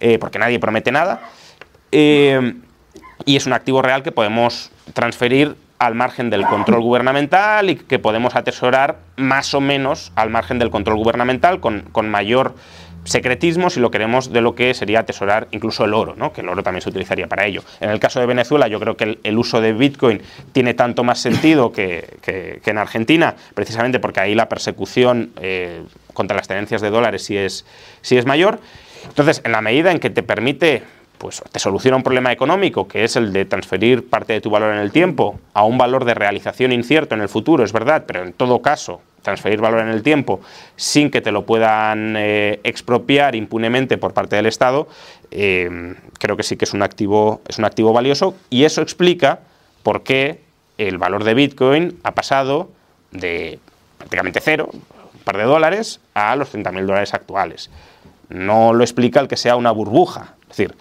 eh, 0.00 0.18
porque 0.18 0.38
nadie 0.38 0.58
promete 0.58 0.90
nada. 0.90 1.20
Eh, 1.92 2.54
y 3.26 3.36
es 3.36 3.46
un 3.46 3.52
activo 3.52 3.82
real 3.82 4.02
que 4.02 4.10
podemos 4.10 4.70
transferir 4.94 5.54
al 5.78 5.94
margen 5.94 6.30
del 6.30 6.46
control 6.46 6.80
gubernamental 6.80 7.68
y 7.68 7.76
que 7.76 7.98
podemos 7.98 8.34
atesorar 8.34 8.96
más 9.16 9.52
o 9.52 9.60
menos 9.60 10.12
al 10.14 10.30
margen 10.30 10.58
del 10.58 10.70
control 10.70 10.96
gubernamental 10.96 11.60
con, 11.60 12.08
mayor 12.08 12.54
secretismo, 13.06 13.70
si 13.70 13.80
lo 13.80 13.90
queremos, 13.90 14.32
de 14.32 14.40
lo 14.40 14.54
que 14.54 14.74
sería 14.74 15.00
atesorar 15.00 15.48
incluso 15.50 15.84
el 15.84 15.94
oro, 15.94 16.14
¿no? 16.16 16.32
que 16.32 16.42
el 16.42 16.48
oro 16.48 16.62
también 16.62 16.82
se 16.82 16.90
utilizaría 16.90 17.26
para 17.26 17.46
ello. 17.46 17.62
En 17.80 17.90
el 17.90 18.00
caso 18.00 18.20
de 18.20 18.26
Venezuela, 18.26 18.68
yo 18.68 18.78
creo 18.78 18.96
que 18.96 19.18
el, 19.22 19.38
uso 19.38 19.60
de 19.60 19.72
Bitcoin 19.72 20.20
tiene 20.52 20.74
tanto 20.74 21.04
más 21.04 21.20
sentido 21.20 21.72
que, 21.72 22.60
en 22.64 22.78
Argentina, 22.78 23.36
precisamente 23.54 24.00
porque 24.00 24.20
ahí 24.20 24.34
la 24.34 24.48
persecución 24.48 25.32
eh, 25.40 25.82
contra 26.12 26.36
las 26.36 26.48
tenencias 26.48 26.80
de 26.80 26.90
dólares 26.90 27.24
sí 27.24 27.36
es, 27.36 27.64
sí 28.02 28.16
es 28.16 28.26
mayor. 28.26 28.60
Entonces, 29.08 29.40
en 29.44 29.52
la 29.52 29.60
medida 29.60 29.92
en 29.92 29.98
que 29.98 30.10
te 30.10 30.22
permite 30.22 30.82
pues 31.18 31.42
te 31.50 31.58
soluciona 31.58 31.96
un 31.96 32.02
problema 32.02 32.32
económico, 32.32 32.86
que 32.88 33.04
es 33.04 33.16
el 33.16 33.32
de 33.32 33.44
transferir 33.44 34.08
parte 34.08 34.32
de 34.32 34.40
tu 34.40 34.50
valor 34.50 34.74
en 34.74 34.80
el 34.80 34.92
tiempo 34.92 35.40
a 35.54 35.64
un 35.64 35.78
valor 35.78 36.04
de 36.04 36.14
realización 36.14 36.72
incierto 36.72 37.14
en 37.14 37.20
el 37.20 37.28
futuro, 37.28 37.64
es 37.64 37.72
verdad, 37.72 38.04
pero 38.06 38.22
en 38.22 38.32
todo 38.32 38.60
caso, 38.62 39.00
transferir 39.22 39.60
valor 39.60 39.80
en 39.80 39.88
el 39.88 40.02
tiempo 40.02 40.40
sin 40.76 41.10
que 41.10 41.20
te 41.20 41.32
lo 41.32 41.44
puedan 41.46 42.14
eh, 42.16 42.60
expropiar 42.62 43.34
impunemente 43.34 43.98
por 43.98 44.14
parte 44.14 44.36
del 44.36 44.46
Estado, 44.46 44.88
eh, 45.32 45.94
creo 46.18 46.36
que 46.36 46.44
sí 46.44 46.56
que 46.56 46.64
es 46.64 46.74
un, 46.74 46.82
activo, 46.82 47.40
es 47.48 47.58
un 47.58 47.64
activo 47.64 47.92
valioso 47.92 48.36
y 48.50 48.64
eso 48.64 48.82
explica 48.82 49.40
por 49.82 50.02
qué 50.02 50.40
el 50.78 50.98
valor 50.98 51.24
de 51.24 51.34
Bitcoin 51.34 51.98
ha 52.04 52.12
pasado 52.12 52.70
de 53.10 53.58
prácticamente 53.98 54.40
cero, 54.40 54.68
un 54.72 55.20
par 55.24 55.36
de 55.36 55.44
dólares, 55.44 56.00
a 56.14 56.36
los 56.36 56.54
30.000 56.54 56.86
dólares 56.86 57.14
actuales. 57.14 57.70
No 58.28 58.72
lo 58.72 58.84
explica 58.84 59.20
el 59.20 59.28
que 59.28 59.36
sea 59.36 59.56
una 59.56 59.70
burbuja. 59.70 60.34
Es 60.42 60.48
decir, 60.48 60.74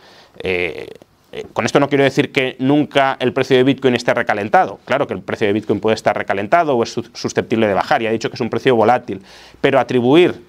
eh, 0.48 0.90
eh, 1.32 1.44
con 1.54 1.66
esto 1.66 1.80
no 1.80 1.90
quiero 1.90 2.04
decir 2.04 2.32
que 2.32 2.56
nunca 2.60 3.18
el 3.20 3.34
precio 3.34 3.58
de 3.58 3.64
Bitcoin 3.64 3.96
esté 3.96 4.14
recalentado. 4.14 4.80
Claro 4.86 5.08
que 5.08 5.16
el 5.16 5.22
precio 5.22 5.48
de 5.48 5.54
Bitcoin 5.54 5.80
puede 5.80 5.96
estar 5.96 6.16
recalentado 6.16 6.76
o 6.76 6.84
es 6.84 6.92
susceptible 7.14 7.68
de 7.68 7.74
bajar, 7.74 8.04
y 8.04 8.08
ha 8.08 8.12
dicho 8.12 8.30
que 8.30 8.36
es 8.36 8.42
un 8.42 8.52
precio 8.52 8.76
volátil. 8.76 9.24
Pero 9.60 9.80
atribuir 9.80 10.40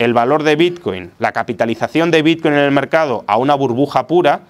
el 0.00 0.12
valor 0.12 0.42
de 0.42 0.56
Bitcoin, 0.56 1.12
la 1.20 1.30
capitalización 1.30 2.10
de 2.10 2.22
Bitcoin 2.22 2.54
en 2.54 2.60
el 2.60 2.72
mercado 2.72 3.22
a 3.28 3.36
una 3.36 3.54
burbuja 3.54 4.08
pura, 4.08 4.40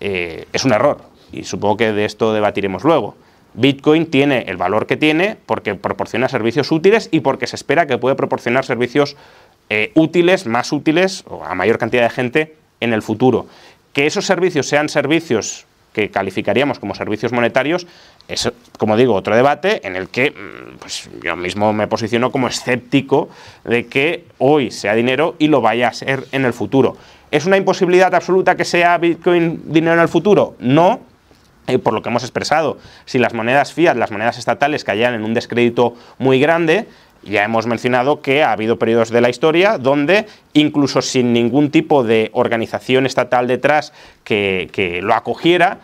eh, 0.00 0.46
es 0.52 0.66
un 0.66 0.74
error. 0.74 0.98
Y 1.32 1.44
supongo 1.44 1.78
que 1.78 1.92
de 1.94 2.04
esto 2.04 2.34
debatiremos 2.34 2.84
luego. 2.84 3.16
Bitcoin 3.54 4.10
tiene 4.10 4.44
el 4.48 4.58
valor 4.58 4.86
que 4.86 4.98
tiene 4.98 5.38
porque 5.46 5.74
proporciona 5.74 6.28
servicios 6.28 6.70
útiles 6.70 7.08
y 7.10 7.20
porque 7.20 7.46
se 7.46 7.56
espera 7.56 7.86
que 7.86 7.96
puede 7.96 8.14
proporcionar 8.14 8.66
servicios 8.66 9.16
útiles, 9.94 10.46
más 10.46 10.70
útiles, 10.72 11.24
o 11.26 11.42
a 11.42 11.54
mayor 11.54 11.78
cantidad 11.78 12.02
de 12.02 12.10
gente 12.10 12.56
en 12.80 12.92
el 12.92 13.02
futuro. 13.02 13.46
Que 13.94 14.06
esos 14.06 14.26
servicios 14.26 14.68
sean 14.68 14.90
servicios 14.90 15.64
que 15.94 16.10
calificaríamos 16.10 16.78
como 16.78 16.94
servicios 16.94 17.32
monetarios, 17.32 17.86
es, 18.28 18.52
como 18.78 18.96
digo, 18.96 19.14
otro 19.14 19.34
debate 19.34 19.86
en 19.86 19.96
el 19.96 20.08
que 20.08 20.32
mm, 20.32 20.78
pues, 20.78 21.08
yo 21.22 21.36
mismo 21.36 21.72
me 21.72 21.86
posiciono 21.86 22.30
como 22.30 22.48
escéptico 22.48 23.30
de 23.64 23.86
que 23.86 24.24
hoy 24.38 24.70
sea 24.70 24.94
dinero 24.94 25.36
y 25.38 25.48
lo 25.48 25.62
vaya 25.62 25.88
a 25.88 25.92
ser 25.94 26.26
en 26.32 26.44
el 26.44 26.52
futuro. 26.52 26.96
¿Es 27.30 27.46
una 27.46 27.56
imposibilidad 27.56 28.14
absoluta 28.14 28.56
que 28.56 28.64
sea 28.64 28.98
Bitcoin 28.98 29.62
dinero 29.72 29.94
en 29.94 30.00
el 30.00 30.08
futuro? 30.08 30.56
No, 30.58 31.00
eh, 31.66 31.78
por 31.78 31.94
lo 31.94 32.02
que 32.02 32.08
hemos 32.08 32.22
expresado. 32.22 32.78
Si 33.06 33.18
las 33.18 33.32
monedas 33.32 33.72
fiat, 33.72 33.96
las 33.96 34.10
monedas 34.10 34.36
estatales 34.36 34.84
caían 34.84 35.14
en 35.14 35.24
un 35.24 35.32
descrédito 35.32 35.94
muy 36.18 36.38
grande, 36.40 36.88
ya 37.24 37.44
hemos 37.44 37.66
mencionado 37.66 38.20
que 38.20 38.42
ha 38.42 38.52
habido 38.52 38.78
periodos 38.78 39.10
de 39.10 39.20
la 39.20 39.28
historia 39.28 39.78
donde, 39.78 40.26
incluso 40.52 41.02
sin 41.02 41.32
ningún 41.32 41.70
tipo 41.70 42.04
de 42.04 42.30
organización 42.32 43.06
estatal 43.06 43.46
detrás 43.46 43.92
que, 44.22 45.00
lo 45.02 45.14
acogiera, 45.14 45.80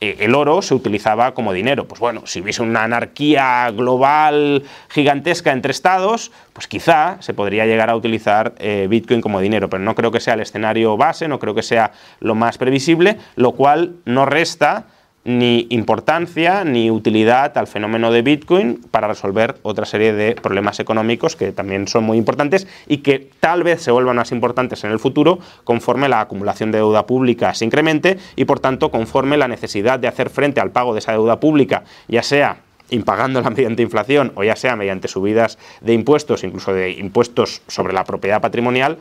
eh, 0.00 0.16
el 0.20 0.34
oro 0.34 0.62
se 0.62 0.74
utilizaba 0.74 1.34
como 1.34 1.52
dinero. 1.52 1.86
Pues 1.86 2.00
bueno, 2.00 2.22
si 2.24 2.40
hubiese 2.40 2.62
una 2.62 2.84
anarquía 2.84 3.70
global 3.70 4.62
gigantesca 4.88 5.52
entre 5.52 5.72
estados, 5.72 6.32
pues 6.52 6.66
quizá 6.66 7.16
se 7.20 7.34
podría 7.34 7.66
llegar 7.66 7.90
a 7.90 7.96
utilizar 7.96 8.54
eh, 8.58 8.86
Bitcoin 8.88 9.20
como 9.20 9.40
dinero, 9.40 9.68
pero 9.68 9.82
no 9.82 9.94
creo 9.94 10.10
que 10.10 10.20
sea 10.20 10.34
el 10.34 10.40
escenario 10.40 10.96
base, 10.96 11.28
no 11.28 11.38
creo 11.38 11.54
que 11.54 11.62
sea 11.62 11.92
lo 12.20 12.34
más 12.34 12.58
previsible, 12.58 13.18
lo 13.36 13.52
cual 13.52 13.96
no 14.04 14.26
resta 14.26 14.86
ni 15.24 15.66
importancia 15.68 16.64
ni 16.64 16.90
utilidad 16.90 17.56
al 17.58 17.66
fenómeno 17.66 18.10
de 18.10 18.22
Bitcoin 18.22 18.80
para 18.90 19.08
resolver 19.08 19.56
otra 19.62 19.84
serie 19.84 20.14
de 20.14 20.34
problemas 20.34 20.80
económicos 20.80 21.36
que 21.36 21.52
también 21.52 21.88
son 21.88 22.04
muy 22.04 22.16
importantes 22.16 22.66
y 22.86 22.98
que 22.98 23.28
tal 23.38 23.62
vez 23.62 23.82
se 23.82 23.90
vuelvan 23.90 24.16
más 24.16 24.32
importantes 24.32 24.82
en 24.84 24.92
el 24.92 24.98
futuro 24.98 25.38
conforme 25.64 26.08
la 26.08 26.20
acumulación 26.20 26.72
de 26.72 26.78
deuda 26.78 27.06
pública 27.06 27.52
se 27.54 27.66
incremente 27.66 28.18
y 28.34 28.46
por 28.46 28.60
tanto 28.60 28.90
conforme 28.90 29.36
la 29.36 29.48
necesidad 29.48 29.98
de 29.98 30.08
hacer 30.08 30.30
frente 30.30 30.60
al 30.60 30.70
pago 30.70 30.94
de 30.94 31.00
esa 31.00 31.12
deuda 31.12 31.38
pública, 31.38 31.84
ya 32.08 32.22
sea 32.22 32.58
impagándola 32.88 33.50
mediante 33.56 33.82
inflación 33.82 34.32
o 34.36 34.42
ya 34.42 34.56
sea 34.56 34.74
mediante 34.74 35.06
subidas 35.06 35.58
de 35.82 35.92
impuestos, 35.92 36.44
incluso 36.44 36.72
de 36.72 36.92
impuestos 36.92 37.60
sobre 37.66 37.92
la 37.92 38.04
propiedad 38.04 38.40
patrimonial, 38.40 38.98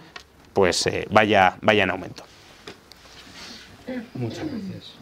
pues 0.53 0.86
eh, 0.88 1.07
vaya, 1.09 1.55
vaya 1.61 1.84
en 1.84 1.91
aumento. 1.91 2.24
Muchas 4.13 4.45
gracias. 4.45 4.99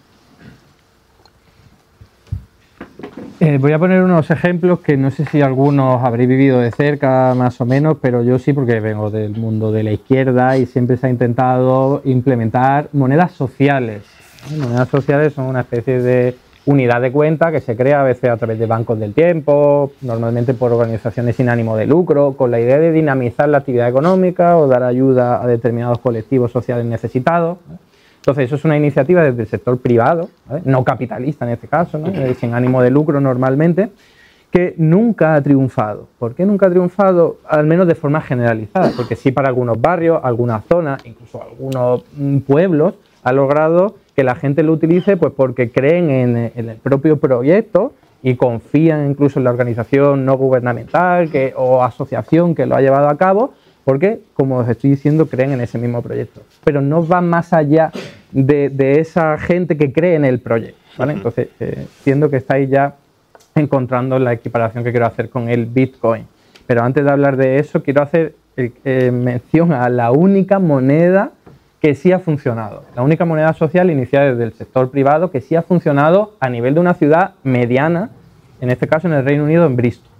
Eh, 3.39 3.59
voy 3.59 3.71
a 3.71 3.79
poner 3.79 4.01
unos 4.01 4.31
ejemplos 4.31 4.79
que 4.79 4.97
no 4.97 5.11
sé 5.11 5.25
si 5.25 5.41
algunos 5.41 6.03
habréis 6.03 6.27
vivido 6.27 6.59
de 6.59 6.71
cerca 6.71 7.35
más 7.35 7.61
o 7.61 7.65
menos, 7.65 7.97
pero 8.01 8.23
yo 8.23 8.39
sí 8.39 8.51
porque 8.51 8.79
vengo 8.79 9.11
del 9.11 9.35
mundo 9.35 9.71
de 9.71 9.83
la 9.83 9.91
izquierda 9.91 10.57
y 10.57 10.65
siempre 10.65 10.97
se 10.97 11.07
ha 11.07 11.09
intentado 11.09 12.01
implementar 12.05 12.89
monedas 12.93 13.33
sociales. 13.33 14.03
Monedas 14.57 14.89
sociales 14.89 15.33
son 15.33 15.45
una 15.45 15.61
especie 15.61 16.01
de 16.01 16.35
unidad 16.65 16.99
de 17.01 17.11
cuenta 17.11 17.51
que 17.51 17.61
se 17.61 17.75
crea 17.77 18.01
a 18.01 18.03
veces 18.03 18.29
a 18.29 18.37
través 18.37 18.59
de 18.59 18.65
bancos 18.65 18.99
del 18.99 19.13
tiempo, 19.13 19.91
normalmente 20.01 20.53
por 20.53 20.73
organizaciones 20.73 21.35
sin 21.35 21.47
ánimo 21.47 21.77
de 21.77 21.85
lucro, 21.85 22.33
con 22.33 22.51
la 22.51 22.59
idea 22.59 22.77
de 22.77 22.91
dinamizar 22.91 23.47
la 23.49 23.59
actividad 23.59 23.87
económica 23.87 24.57
o 24.57 24.67
dar 24.67 24.83
ayuda 24.83 25.41
a 25.41 25.47
determinados 25.47 25.99
colectivos 25.99 26.51
sociales 26.51 26.85
necesitados. 26.85 27.59
Entonces, 28.27 28.47
eso 28.47 28.57
es 28.57 28.65
una 28.65 28.75
iniciativa 28.75 29.23
desde 29.23 29.43
el 29.43 29.47
sector 29.47 29.77
privado, 29.77 30.29
no 30.65 30.83
capitalista 30.83 31.45
en 31.45 31.51
este 31.51 31.69
caso, 31.69 31.97
eh, 32.07 32.35
sin 32.37 32.53
ánimo 32.53 32.81
de 32.81 32.91
lucro 32.91 33.21
normalmente, 33.21 33.89
que 34.51 34.73
nunca 34.75 35.35
ha 35.35 35.41
triunfado. 35.41 36.09
¿Por 36.19 36.35
qué 36.35 36.45
nunca 36.45 36.67
ha 36.67 36.69
triunfado? 36.69 37.37
Al 37.47 37.65
menos 37.65 37.87
de 37.87 37.95
forma 37.95 38.19
generalizada, 38.19 38.91
porque 38.97 39.15
sí 39.15 39.31
para 39.31 39.47
algunos 39.47 39.79
barrios, 39.79 40.19
algunas 40.21 40.65
zonas, 40.65 41.05
incluso 41.05 41.41
algunos 41.41 42.03
mm, 42.17 42.39
pueblos, 42.39 42.95
ha 43.23 43.31
logrado 43.31 43.95
que 44.13 44.25
la 44.25 44.35
gente 44.35 44.61
lo 44.61 44.73
utilice 44.73 45.15
pues 45.15 45.31
porque 45.31 45.71
creen 45.71 46.09
en, 46.09 46.51
el 46.53 46.75
propio 46.83 47.15
proyecto 47.21 47.93
y 48.23 48.35
confían 48.35 49.09
incluso 49.09 49.39
en 49.39 49.45
la 49.45 49.51
organización 49.51 50.25
no 50.25 50.35
gubernamental 50.35 51.31
que, 51.31 51.53
o 51.55 51.81
asociación 51.81 52.55
que 52.55 52.65
lo 52.65 52.75
ha 52.75 52.81
llevado 52.81 53.07
a 53.07 53.15
cabo 53.15 53.53
porque, 53.87 54.19
como 54.33 54.57
os 54.57 54.67
estoy 54.67 54.89
diciendo, 54.89 55.27
creen 55.27 55.53
en 55.53 55.61
ese 55.61 55.77
mismo 55.77 56.01
proyecto. 56.01 56.41
Pero 56.65 56.81
no 56.81 57.03
van 57.03 57.29
más 57.29 57.53
allá 57.53 57.89
de, 58.31 58.99
esa 58.99 59.37
gente 59.37 59.77
que 59.77 59.91
cree 59.91 60.15
en 60.15 60.25
el 60.25 60.39
proyecto. 60.39 60.79
¿vale? 60.97 61.13
Entonces, 61.13 61.49
eh, 61.59 61.87
siento 62.01 62.29
que 62.29 62.37
estáis 62.37 62.69
ya 62.69 62.95
encontrando 63.55 64.19
la 64.19 64.33
equiparación 64.33 64.83
que 64.83 64.91
quiero 64.91 65.05
hacer 65.05 65.29
con 65.29 65.49
el 65.49 65.65
Bitcoin. 65.65 66.25
Pero 66.65 66.83
antes 66.83 67.03
de 67.03 67.11
hablar 67.11 67.37
de 67.37 67.57
eso, 67.57 67.81
quiero 67.81 68.03
hacer 68.03 68.35
eh, 68.57 69.11
mención 69.11 69.71
a 69.71 69.89
la 69.89 70.11
única 70.11 70.59
moneda 70.59 71.31
que 71.81 71.95
sí 71.95 72.11
ha 72.11 72.19
funcionado. 72.19 72.85
La 72.95 73.03
única 73.03 73.23
moneda 73.25 73.53
social 73.53 73.91
iniciada 73.91 74.31
desde 74.31 74.43
el 74.43 74.53
sector 74.53 74.89
privado 74.89 75.31
que 75.31 75.41
sí 75.41 75.55
ha 75.55 75.61
funcionado 75.61 76.35
a 76.39 76.49
nivel 76.49 76.73
de 76.73 76.79
una 76.79 76.93
ciudad 76.93 77.35
mediana, 77.43 78.09
en 78.59 78.69
este 78.69 78.87
caso 78.87 79.07
en 79.07 79.13
el 79.13 79.23
Reino 79.23 79.43
Unido, 79.43 79.65
en 79.65 79.75
Bristol. 79.75 80.11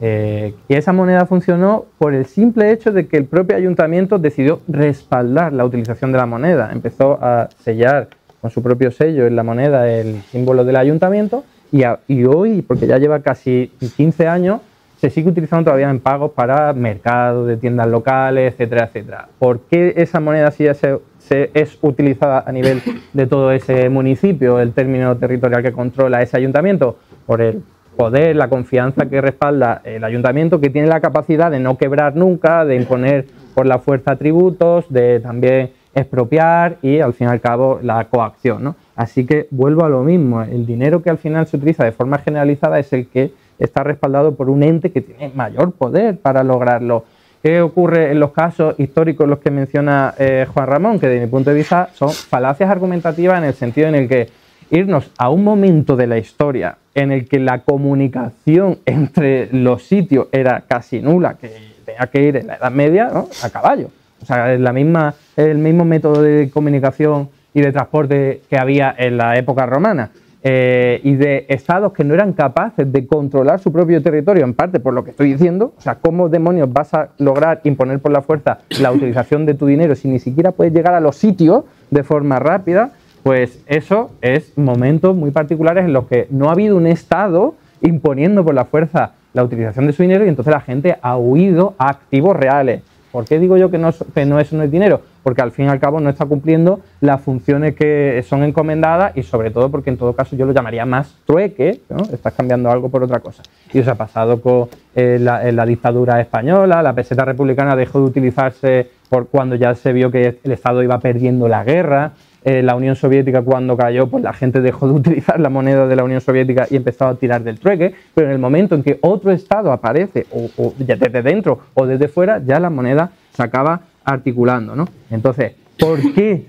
Eh, 0.00 0.54
y 0.68 0.74
esa 0.74 0.92
moneda 0.92 1.26
funcionó 1.26 1.86
por 1.98 2.14
el 2.14 2.26
simple 2.26 2.70
hecho 2.70 2.92
de 2.92 3.06
que 3.06 3.16
el 3.16 3.24
propio 3.24 3.56
ayuntamiento 3.56 4.18
decidió 4.18 4.60
respaldar 4.68 5.52
la 5.52 5.64
utilización 5.64 6.12
de 6.12 6.18
la 6.18 6.26
moneda. 6.26 6.70
Empezó 6.72 7.18
a 7.22 7.48
sellar 7.60 8.08
con 8.40 8.50
su 8.50 8.62
propio 8.62 8.90
sello 8.90 9.26
en 9.26 9.36
la 9.36 9.42
moneda 9.42 9.90
el 9.90 10.20
símbolo 10.30 10.64
del 10.64 10.76
ayuntamiento 10.76 11.44
y, 11.72 11.82
y 12.08 12.24
hoy, 12.24 12.62
porque 12.62 12.86
ya 12.86 12.98
lleva 12.98 13.20
casi 13.20 13.72
15 13.96 14.28
años, 14.28 14.60
se 14.98 15.10
sigue 15.10 15.28
utilizando 15.28 15.64
todavía 15.64 15.90
en 15.90 16.00
pagos 16.00 16.32
para 16.32 16.72
mercados, 16.72 17.46
de 17.46 17.56
tiendas 17.56 17.86
locales, 17.88 18.52
etcétera, 18.52 18.86
etcétera. 18.86 19.28
¿Por 19.38 19.60
qué 19.60 19.94
esa 19.96 20.20
moneda 20.20 20.50
sí 20.50 20.64
se, 20.74 20.98
se, 21.18 21.50
es 21.52 21.78
utilizada 21.82 22.44
a 22.46 22.52
nivel 22.52 22.82
de 23.12 23.26
todo 23.26 23.52
ese 23.52 23.88
municipio, 23.90 24.58
el 24.58 24.72
término 24.72 25.16
territorial 25.16 25.62
que 25.62 25.72
controla 25.72 26.22
ese 26.22 26.36
ayuntamiento? 26.36 26.96
Por 27.26 27.42
el 27.42 27.62
poder, 27.96 28.36
la 28.36 28.48
confianza 28.48 29.06
que 29.06 29.20
respalda 29.20 29.80
el 29.84 30.04
ayuntamiento, 30.04 30.60
que 30.60 30.70
tiene 30.70 30.88
la 30.88 31.00
capacidad 31.00 31.50
de 31.50 31.60
no 31.60 31.76
quebrar 31.78 32.14
nunca, 32.14 32.64
de 32.64 32.76
imponer 32.76 33.26
por 33.54 33.66
la 33.66 33.78
fuerza 33.78 34.16
tributos, 34.16 34.84
de 34.90 35.20
también 35.20 35.70
expropiar 35.94 36.76
y 36.82 37.00
al 37.00 37.14
fin 37.14 37.26
y 37.28 37.30
al 37.30 37.40
cabo 37.40 37.80
la 37.82 38.04
coacción. 38.04 38.62
¿no? 38.62 38.76
Así 38.94 39.24
que 39.24 39.48
vuelvo 39.50 39.84
a 39.84 39.88
lo 39.88 40.02
mismo, 40.02 40.42
el 40.42 40.66
dinero 40.66 41.02
que 41.02 41.10
al 41.10 41.18
final 41.18 41.46
se 41.46 41.56
utiliza 41.56 41.84
de 41.84 41.92
forma 41.92 42.18
generalizada 42.18 42.78
es 42.78 42.92
el 42.92 43.08
que 43.08 43.32
está 43.58 43.82
respaldado 43.82 44.34
por 44.34 44.50
un 44.50 44.62
ente 44.62 44.92
que 44.92 45.00
tiene 45.00 45.32
mayor 45.34 45.72
poder 45.72 46.18
para 46.18 46.44
lograrlo. 46.44 47.04
¿Qué 47.42 47.62
ocurre 47.62 48.10
en 48.10 48.20
los 48.20 48.32
casos 48.32 48.74
históricos 48.78 49.28
los 49.28 49.38
que 49.38 49.50
menciona 49.50 50.14
eh, 50.18 50.46
Juan 50.52 50.66
Ramón? 50.66 50.98
Que 50.98 51.08
desde 51.08 51.24
mi 51.24 51.30
punto 51.30 51.50
de 51.50 51.56
vista 51.56 51.88
son 51.94 52.10
falacias 52.10 52.68
argumentativas 52.68 53.38
en 53.38 53.44
el 53.44 53.54
sentido 53.54 53.88
en 53.88 53.94
el 53.94 54.08
que 54.08 54.28
irnos 54.70 55.10
a 55.18 55.30
un 55.30 55.44
momento 55.44 55.96
de 55.96 56.06
la 56.06 56.18
historia 56.18 56.78
en 56.94 57.12
el 57.12 57.28
que 57.28 57.38
la 57.38 57.60
comunicación 57.60 58.78
entre 58.86 59.52
los 59.52 59.82
sitios 59.82 60.28
era 60.32 60.64
casi 60.66 61.00
nula, 61.00 61.34
que 61.34 61.50
tenía 61.84 62.06
que 62.10 62.22
ir 62.22 62.36
en 62.36 62.46
la 62.48 62.56
Edad 62.56 62.70
Media 62.70 63.10
a 63.42 63.50
caballo. 63.50 63.90
O 64.22 64.26
sea, 64.26 64.52
es 64.52 64.60
la 64.60 64.72
misma, 64.72 65.14
el 65.36 65.58
mismo 65.58 65.84
método 65.84 66.22
de 66.22 66.50
comunicación 66.50 67.28
y 67.52 67.60
de 67.60 67.72
transporte 67.72 68.42
que 68.48 68.58
había 68.58 68.94
en 68.96 69.16
la 69.16 69.36
época 69.36 69.66
romana. 69.66 70.10
Eh, 70.48 71.00
y 71.02 71.14
de 71.14 71.44
estados 71.48 71.92
que 71.92 72.04
no 72.04 72.14
eran 72.14 72.32
capaces 72.32 72.92
de 72.92 73.04
controlar 73.04 73.58
su 73.58 73.72
propio 73.72 74.00
territorio, 74.00 74.44
en 74.44 74.54
parte 74.54 74.78
por 74.78 74.94
lo 74.94 75.02
que 75.02 75.10
estoy 75.10 75.32
diciendo, 75.32 75.72
o 75.76 75.80
sea, 75.80 75.96
¿cómo 75.96 76.28
demonios 76.28 76.72
vas 76.72 76.94
a 76.94 77.08
lograr 77.18 77.62
imponer 77.64 77.98
por 77.98 78.12
la 78.12 78.22
fuerza 78.22 78.58
la 78.80 78.92
utilización 78.92 79.44
de 79.44 79.54
tu 79.54 79.66
dinero 79.66 79.96
si 79.96 80.06
ni 80.06 80.20
siquiera 80.20 80.52
puedes 80.52 80.72
llegar 80.72 80.94
a 80.94 81.00
los 81.00 81.16
sitios 81.16 81.64
de 81.90 82.04
forma 82.04 82.38
rápida? 82.38 82.92
Pues 83.26 83.60
eso 83.66 84.12
es 84.20 84.56
momentos 84.56 85.16
muy 85.16 85.32
particulares 85.32 85.84
en 85.84 85.92
los 85.92 86.06
que 86.06 86.28
no 86.30 86.48
ha 86.48 86.52
habido 86.52 86.76
un 86.76 86.86
estado 86.86 87.56
imponiendo 87.80 88.44
por 88.44 88.54
la 88.54 88.66
fuerza 88.66 89.14
la 89.32 89.42
utilización 89.42 89.88
de 89.88 89.92
su 89.92 90.04
dinero 90.04 90.24
y 90.24 90.28
entonces 90.28 90.54
la 90.54 90.60
gente 90.60 90.96
ha 91.02 91.16
huido 91.16 91.74
a 91.76 91.90
activos 91.90 92.36
reales. 92.36 92.82
¿Por 93.10 93.24
qué 93.24 93.40
digo 93.40 93.56
yo 93.56 93.68
que 93.68 93.78
no, 93.78 93.90
que 94.14 94.26
no 94.26 94.38
es 94.38 94.52
un 94.52 94.70
dinero? 94.70 95.00
Porque 95.24 95.42
al 95.42 95.50
fin 95.50 95.66
y 95.66 95.68
al 95.70 95.80
cabo 95.80 95.98
no 95.98 96.08
está 96.08 96.24
cumpliendo 96.24 96.78
las 97.00 97.20
funciones 97.20 97.74
que 97.74 98.24
son 98.28 98.44
encomendadas 98.44 99.16
y 99.16 99.24
sobre 99.24 99.50
todo 99.50 99.72
porque 99.72 99.90
en 99.90 99.96
todo 99.96 100.12
caso 100.12 100.36
yo 100.36 100.46
lo 100.46 100.52
llamaría 100.52 100.86
más 100.86 101.16
trueque, 101.26 101.80
¿no? 101.88 102.04
estás 102.12 102.32
cambiando 102.32 102.70
algo 102.70 102.90
por 102.90 103.02
otra 103.02 103.18
cosa. 103.18 103.42
Y 103.72 103.80
eso 103.80 103.90
ha 103.90 103.96
pasado 103.96 104.40
con 104.40 104.68
eh, 104.94 105.18
la, 105.20 105.50
la, 105.50 105.66
dictadura 105.66 106.20
española, 106.20 106.80
la 106.80 106.92
peseta 106.92 107.24
republicana 107.24 107.74
dejó 107.74 107.98
de 107.98 108.04
utilizarse 108.04 108.88
por 109.08 109.26
cuando 109.26 109.56
ya 109.56 109.74
se 109.74 109.92
vio 109.92 110.12
que 110.12 110.38
el 110.44 110.52
Estado 110.52 110.80
iba 110.84 111.00
perdiendo 111.00 111.48
la 111.48 111.64
guerra, 111.64 112.12
eh, 112.46 112.62
la 112.62 112.76
Unión 112.76 112.94
Soviética 112.94 113.42
cuando 113.42 113.76
cayó, 113.76 114.06
pues 114.06 114.22
la 114.22 114.32
gente 114.32 114.60
dejó 114.60 114.86
de 114.86 114.94
utilizar 115.00 115.40
la 115.40 115.48
moneda 115.48 115.88
de 115.88 115.96
la 115.96 116.04
Unión 116.04 116.20
Soviética 116.20 116.68
y 116.70 116.76
empezó 116.76 117.06
a 117.06 117.16
tirar 117.16 117.42
del 117.42 117.58
trueque, 117.58 117.92
pero 118.14 118.28
en 118.28 118.34
el 118.34 118.38
momento 118.38 118.76
en 118.76 118.84
que 118.84 119.00
otro 119.02 119.32
Estado 119.32 119.72
aparece, 119.72 120.26
o, 120.30 120.72
desde 120.78 121.22
dentro 121.22 121.58
o 121.74 121.86
desde 121.86 122.06
fuera, 122.06 122.40
ya 122.46 122.60
la 122.60 122.70
moneda 122.70 123.10
se 123.32 123.42
acaba 123.42 123.80
articulando, 124.04 124.76
¿no? 124.76 124.86
Entonces, 125.10 125.54
¿por 125.76 126.00
qué 126.14 126.46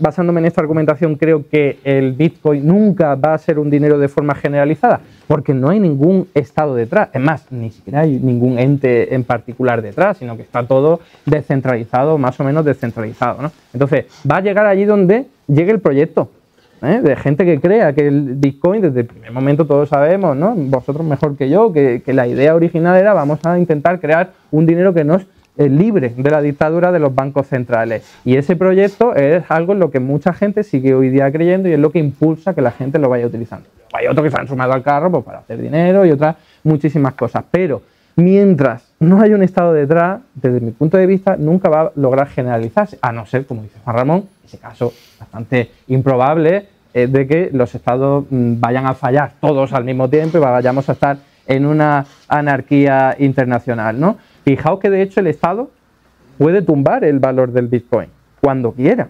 basándome 0.00 0.40
en 0.40 0.46
esta 0.46 0.60
argumentación, 0.60 1.16
creo 1.16 1.44
que 1.48 1.78
el 1.84 2.12
Bitcoin 2.12 2.66
nunca 2.66 3.14
va 3.14 3.34
a 3.34 3.38
ser 3.38 3.58
un 3.58 3.70
dinero 3.70 3.98
de 3.98 4.08
forma 4.08 4.34
generalizada, 4.34 5.00
porque 5.26 5.54
no 5.54 5.68
hay 5.68 5.80
ningún 5.80 6.28
Estado 6.34 6.74
detrás. 6.74 7.10
Es 7.12 7.20
más, 7.20 7.50
ni 7.50 7.70
siquiera 7.70 8.00
hay 8.00 8.18
ningún 8.18 8.58
ente 8.58 9.14
en 9.14 9.24
particular 9.24 9.82
detrás, 9.82 10.18
sino 10.18 10.36
que 10.36 10.42
está 10.42 10.66
todo 10.66 11.00
descentralizado, 11.26 12.18
más 12.18 12.38
o 12.40 12.44
menos 12.44 12.64
descentralizado. 12.64 13.42
¿no? 13.42 13.52
Entonces, 13.72 14.06
va 14.30 14.38
a 14.38 14.40
llegar 14.40 14.66
allí 14.66 14.84
donde 14.84 15.26
llegue 15.46 15.72
el 15.72 15.80
proyecto. 15.80 16.30
¿eh? 16.82 17.00
De 17.02 17.16
gente 17.16 17.44
que 17.44 17.60
crea 17.60 17.92
que 17.92 18.06
el 18.06 18.34
Bitcoin, 18.36 18.82
desde 18.82 19.00
el 19.00 19.06
primer 19.06 19.32
momento 19.32 19.66
todos 19.66 19.88
sabemos, 19.88 20.36
¿no? 20.36 20.54
vosotros 20.54 21.06
mejor 21.06 21.36
que 21.36 21.48
yo, 21.48 21.72
que, 21.72 22.02
que 22.04 22.12
la 22.12 22.26
idea 22.26 22.54
original 22.54 22.96
era 22.96 23.12
vamos 23.12 23.40
a 23.44 23.58
intentar 23.58 24.00
crear 24.00 24.32
un 24.50 24.66
dinero 24.66 24.94
que 24.94 25.04
nos 25.04 25.26
libre 25.56 26.12
de 26.16 26.30
la 26.30 26.40
dictadura 26.40 26.90
de 26.92 26.98
los 26.98 27.14
bancos 27.14 27.46
centrales. 27.46 28.04
Y 28.24 28.36
ese 28.36 28.56
proyecto 28.56 29.14
es 29.14 29.44
algo 29.48 29.72
en 29.72 29.78
lo 29.78 29.90
que 29.90 30.00
mucha 30.00 30.32
gente 30.32 30.64
sigue 30.64 30.94
hoy 30.94 31.10
día 31.10 31.30
creyendo 31.30 31.68
y 31.68 31.72
es 31.72 31.78
lo 31.78 31.90
que 31.90 31.98
impulsa 31.98 32.54
que 32.54 32.60
la 32.60 32.72
gente 32.72 32.98
lo 32.98 33.08
vaya 33.08 33.26
utilizando. 33.26 33.68
Hay 33.92 34.08
otros 34.08 34.24
que 34.24 34.30
se 34.30 34.40
han 34.40 34.48
sumado 34.48 34.72
al 34.72 34.82
carro 34.82 35.10
pues, 35.10 35.24
para 35.24 35.38
hacer 35.38 35.60
dinero 35.60 36.04
y 36.04 36.10
otras 36.10 36.36
muchísimas 36.64 37.14
cosas. 37.14 37.44
Pero 37.50 37.82
mientras 38.16 38.92
no 38.98 39.20
hay 39.20 39.32
un 39.32 39.42
Estado 39.42 39.72
detrás, 39.72 40.20
desde 40.34 40.60
mi 40.60 40.72
punto 40.72 40.96
de 40.96 41.06
vista, 41.06 41.36
nunca 41.36 41.68
va 41.68 41.80
a 41.82 41.92
lograr 41.94 42.28
generalizarse, 42.28 42.98
a 43.00 43.12
no 43.12 43.24
ser, 43.26 43.46
como 43.46 43.62
dice 43.62 43.78
Juan 43.84 43.96
Ramón, 43.96 44.24
ese 44.44 44.58
caso 44.58 44.92
bastante 45.20 45.70
improbable, 45.86 46.66
eh, 46.92 47.06
de 47.06 47.26
que 47.26 47.50
los 47.52 47.74
Estados 47.74 48.24
mm, 48.30 48.60
vayan 48.60 48.86
a 48.86 48.94
fallar 48.94 49.32
todos 49.40 49.72
al 49.72 49.84
mismo 49.84 50.08
tiempo 50.08 50.38
y 50.38 50.40
vayamos 50.40 50.88
a 50.88 50.92
estar 50.92 51.18
en 51.46 51.66
una 51.66 52.06
anarquía 52.28 53.16
internacional, 53.18 53.98
¿no? 54.00 54.16
Fijaos 54.44 54.78
que 54.78 54.90
de 54.90 55.02
hecho 55.02 55.20
el 55.20 55.26
Estado 55.26 55.70
puede 56.38 56.62
tumbar 56.62 57.04
el 57.04 57.18
valor 57.18 57.52
del 57.52 57.68
Bitcoin 57.68 58.08
cuando 58.40 58.72
quiera, 58.72 59.08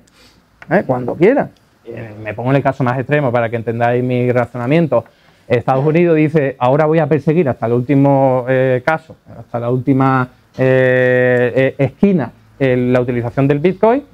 ¿eh? 0.70 0.84
cuando 0.86 1.14
quiera. 1.16 1.50
Eh, 1.84 2.14
me 2.22 2.32
pongo 2.34 2.50
en 2.50 2.56
el 2.56 2.62
caso 2.62 2.84
más 2.84 2.98
extremo 2.98 3.32
para 3.32 3.50
que 3.50 3.56
entendáis 3.56 4.02
mi 4.02 4.30
razonamiento. 4.30 5.04
Estados 5.48 5.84
Unidos 5.84 6.16
dice, 6.16 6.56
ahora 6.58 6.86
voy 6.86 7.00
a 7.00 7.06
perseguir 7.06 7.48
hasta 7.48 7.66
el 7.66 7.72
último 7.72 8.46
eh, 8.48 8.82
caso, 8.86 9.16
hasta 9.38 9.60
la 9.60 9.70
última 9.70 10.28
esquina, 10.56 12.30
la 12.60 13.00
utilización 13.00 13.48
del 13.48 13.58
Bitcoin, 13.58 14.04